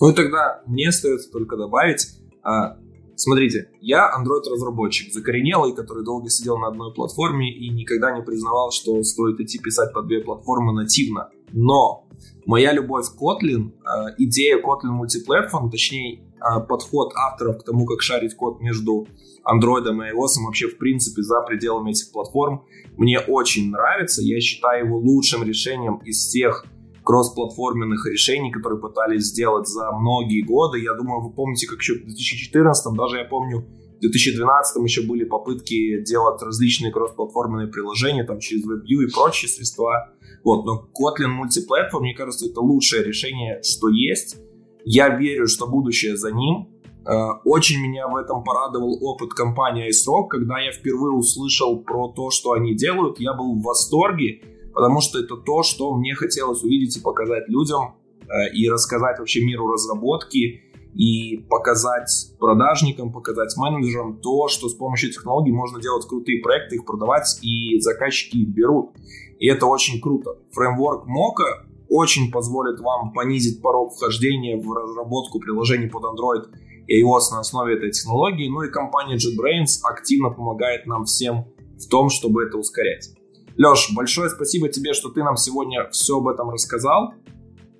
Ну 0.00 0.12
тогда 0.12 0.62
мне 0.66 0.88
остается 0.88 1.30
только 1.30 1.56
добавить, 1.56 2.06
а, 2.42 2.78
Смотрите, 3.16 3.70
я 3.80 4.10
Android-разработчик, 4.18 5.12
закоренелый, 5.12 5.72
который 5.72 6.04
долго 6.04 6.28
сидел 6.30 6.58
на 6.58 6.68
одной 6.68 6.92
платформе 6.92 7.52
и 7.52 7.68
никогда 7.68 8.16
не 8.16 8.22
признавал, 8.22 8.72
что 8.72 9.00
стоит 9.04 9.38
идти 9.38 9.58
писать 9.58 9.92
по 9.92 10.02
две 10.02 10.20
платформы 10.20 10.72
нативно. 10.72 11.30
Но 11.56 12.08
моя 12.46 12.72
любовь 12.72 13.06
к 13.06 13.14
Kotlin, 13.14 13.70
э, 13.70 14.14
идея 14.18 14.56
Kotlin 14.56 15.00
Multiplatform, 15.00 15.70
точнее 15.70 16.18
э, 16.18 16.60
подход 16.68 17.12
авторов 17.14 17.58
к 17.58 17.64
тому, 17.64 17.86
как 17.86 18.02
шарить 18.02 18.34
код 18.34 18.60
между 18.60 19.06
Android 19.46 19.84
и 19.84 20.12
iOS, 20.12 20.42
вообще 20.44 20.66
в 20.66 20.78
принципе 20.78 21.22
за 21.22 21.42
пределами 21.42 21.92
этих 21.92 22.10
платформ, 22.10 22.64
мне 22.96 23.20
очень 23.20 23.70
нравится. 23.70 24.20
Я 24.20 24.40
считаю 24.40 24.86
его 24.86 24.98
лучшим 24.98 25.44
решением 25.44 25.98
из 25.98 26.16
всех 26.16 26.66
кроссплатформенных 27.04 28.04
решений, 28.06 28.50
которые 28.50 28.80
пытались 28.80 29.26
сделать 29.26 29.68
за 29.68 29.92
многие 29.92 30.42
годы. 30.42 30.80
Я 30.80 30.94
думаю, 30.94 31.22
вы 31.22 31.30
помните, 31.30 31.68
как 31.68 31.78
еще 31.78 31.94
в 31.94 32.04
2014, 32.04 32.96
даже 32.96 33.18
я 33.18 33.24
помню, 33.26 33.64
2012 34.08 34.82
еще 34.84 35.02
были 35.02 35.24
попытки 35.24 36.02
делать 36.02 36.42
различные 36.42 36.92
кроссплатформенные 36.92 37.68
приложения 37.68 38.24
там 38.24 38.40
через 38.40 38.64
WebView 38.66 39.08
и 39.08 39.12
прочие 39.12 39.48
средства. 39.48 40.12
Вот, 40.44 40.64
но 40.64 40.88
Kotlin 40.92 41.30
Multiplatform, 41.40 42.00
мне 42.00 42.14
кажется, 42.14 42.46
это 42.46 42.60
лучшее 42.60 43.04
решение, 43.04 43.62
что 43.62 43.88
есть. 43.88 44.36
Я 44.84 45.08
верю, 45.08 45.46
что 45.46 45.66
будущее 45.66 46.16
за 46.16 46.30
ним. 46.32 46.68
Э, 47.06 47.40
очень 47.44 47.80
меня 47.80 48.08
в 48.08 48.16
этом 48.16 48.44
порадовал 48.44 48.98
опыт 49.02 49.32
компании 49.32 49.90
iSrock. 49.90 50.28
Когда 50.28 50.58
я 50.58 50.72
впервые 50.72 51.12
услышал 51.12 51.82
про 51.82 52.08
то, 52.08 52.30
что 52.30 52.52
они 52.52 52.74
делают, 52.74 53.20
я 53.20 53.32
был 53.32 53.58
в 53.58 53.62
восторге 53.62 54.42
потому 54.74 55.00
что 55.00 55.20
это 55.20 55.36
то, 55.36 55.62
что 55.62 55.94
мне 55.94 56.14
хотелось 56.14 56.62
увидеть 56.62 56.96
и 56.96 57.00
показать 57.00 57.48
людям, 57.48 57.94
э, 58.22 58.52
и 58.52 58.68
рассказать 58.68 59.18
вообще 59.18 59.44
миру 59.44 59.68
разработки, 59.68 60.63
и 60.94 61.38
показать 61.50 62.32
продажникам, 62.38 63.12
показать 63.12 63.54
менеджерам 63.56 64.20
то, 64.20 64.48
что 64.48 64.68
с 64.68 64.74
помощью 64.74 65.10
технологий 65.12 65.52
можно 65.52 65.80
делать 65.80 66.06
крутые 66.06 66.40
проекты, 66.40 66.76
их 66.76 66.84
продавать, 66.84 67.38
и 67.42 67.80
заказчики 67.80 68.36
их 68.36 68.48
берут. 68.48 68.90
И 69.38 69.48
это 69.48 69.66
очень 69.66 70.00
круто. 70.00 70.38
Фреймворк 70.52 71.06
Mocha 71.06 71.66
очень 71.88 72.30
позволит 72.30 72.80
вам 72.80 73.12
понизить 73.12 73.60
порог 73.60 73.94
вхождения 73.94 74.56
в 74.56 74.72
разработку 74.72 75.40
приложений 75.40 75.88
под 75.88 76.04
Android 76.04 76.44
и 76.86 77.02
iOS 77.02 77.32
на 77.32 77.40
основе 77.40 77.76
этой 77.76 77.90
технологии. 77.90 78.48
Ну 78.48 78.62
и 78.62 78.70
компания 78.70 79.16
JetBrains 79.16 79.80
активно 79.82 80.30
помогает 80.30 80.86
нам 80.86 81.04
всем 81.04 81.46
в 81.78 81.88
том, 81.88 82.08
чтобы 82.08 82.44
это 82.44 82.56
ускорять. 82.56 83.10
Леш, 83.56 83.92
большое 83.94 84.30
спасибо 84.30 84.68
тебе, 84.68 84.94
что 84.94 85.10
ты 85.10 85.22
нам 85.22 85.36
сегодня 85.36 85.88
все 85.90 86.18
об 86.18 86.28
этом 86.28 86.50
рассказал. 86.50 87.14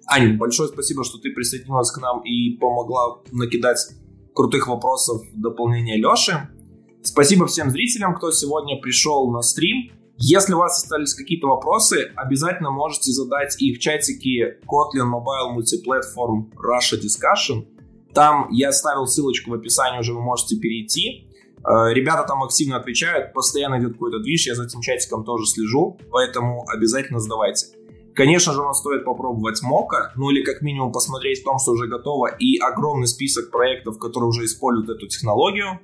Ань, 0.06 0.36
большое 0.36 0.68
спасибо, 0.68 1.05
что 1.05 1.18
ты 1.18 1.31
присоединилась 1.31 1.90
к 1.90 1.98
нам 2.01 2.22
и 2.22 2.56
помогла 2.56 3.22
накидать 3.32 3.78
крутых 4.35 4.68
вопросов 4.68 5.22
в 5.32 5.40
дополнение 5.40 5.97
Леши. 5.97 6.48
Спасибо 7.02 7.47
всем 7.47 7.70
зрителям, 7.70 8.14
кто 8.14 8.31
сегодня 8.31 8.81
пришел 8.81 9.31
на 9.31 9.43
стрим. 9.43 9.93
Если 10.16 10.52
у 10.55 10.59
вас 10.59 10.82
остались 10.82 11.14
какие-то 11.14 11.48
вопросы, 11.48 12.12
обязательно 12.14 12.70
можете 12.70 13.10
задать 13.10 13.60
их 13.60 13.78
в 13.78 13.81
чатике 13.81 14.60
Kotlin 14.64 15.10
Mobile 15.10 15.56
Multiplatform 15.56 16.52
Russia 16.55 16.98
Discussion. 16.98 17.66
Там 18.12 18.48
я 18.51 18.68
оставил 18.68 19.06
ссылочку 19.06 19.51
в 19.51 19.55
описании, 19.55 20.01
уже 20.01 20.14
вы 20.14 20.22
можете 20.22 20.56
перейти. 20.56 21.28
Э, 21.66 21.93
ребята 21.93 22.24
там 22.28 22.43
активно 22.44 22.76
отвечают, 22.76 23.32
постоянно 23.32 23.81
идет 23.81 23.94
какой-то 23.94 24.20
движ, 24.20 24.47
я 24.47 24.55
за 24.55 24.64
этим 24.64 24.81
чатиком 24.82 25.24
тоже 25.24 25.47
слежу, 25.47 25.98
поэтому 26.10 26.64
обязательно 26.68 27.18
сдавайте. 27.18 27.66
Конечно 28.15 28.53
же, 28.53 28.61
вам 28.61 28.74
стоит 28.74 29.05
попробовать 29.05 29.61
Мока, 29.62 30.12
ну 30.16 30.31
или 30.31 30.43
как 30.43 30.62
минимум 30.62 30.93
посмотреть 30.93 31.41
в 31.41 31.45
том, 31.45 31.59
что 31.59 31.73
уже 31.73 31.89
готово, 31.89 32.28
и 32.28 32.59
огромный 32.59 33.07
список 33.07 33.51
проектов, 33.51 33.99
которые 33.99 34.28
уже 34.28 34.45
используют 34.45 34.89
эту 34.89 35.09
технологию. 35.09 35.81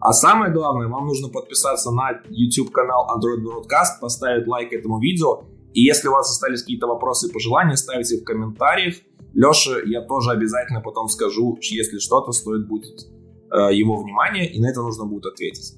А 0.00 0.12
самое 0.12 0.52
главное, 0.52 0.88
вам 0.88 1.06
нужно 1.06 1.28
подписаться 1.28 1.90
на 1.90 2.20
YouTube 2.28 2.70
канал 2.70 3.06
Android 3.16 3.42
Broadcast, 3.42 4.00
поставить 4.00 4.46
лайк 4.46 4.72
этому 4.72 5.00
видео, 5.00 5.44
и 5.74 5.82
если 5.82 6.08
у 6.08 6.12
вас 6.12 6.30
остались 6.30 6.62
какие-то 6.62 6.86
вопросы 6.86 7.28
и 7.28 7.32
пожелания, 7.32 7.76
ставьте 7.76 8.18
в 8.18 8.24
комментариях. 8.24 8.96
Леша, 9.34 9.80
я 9.84 10.00
тоже 10.00 10.30
обязательно 10.30 10.80
потом 10.80 11.08
скажу, 11.08 11.58
если 11.60 11.98
что-то 11.98 12.32
стоит 12.32 12.66
будет 12.66 13.06
Э, 13.50 13.72
его 13.72 13.96
внимание, 13.96 14.50
и 14.50 14.60
на 14.60 14.66
это 14.70 14.82
нужно 14.82 15.06
будет 15.06 15.26
ответить. 15.26 15.74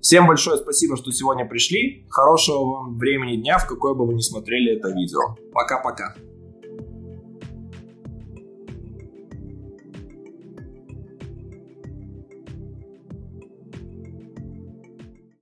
Всем 0.00 0.26
большое 0.26 0.56
спасибо, 0.56 0.96
что 0.96 1.10
сегодня 1.12 1.46
пришли. 1.46 2.06
Хорошего 2.08 2.64
вам 2.64 2.98
времени 2.98 3.36
дня, 3.36 3.58
в 3.58 3.66
какое 3.66 3.94
бы 3.94 4.06
вы 4.06 4.14
ни 4.14 4.20
смотрели 4.20 4.76
это 4.76 4.88
видео. 4.90 5.36
Пока-пока. 5.52 6.14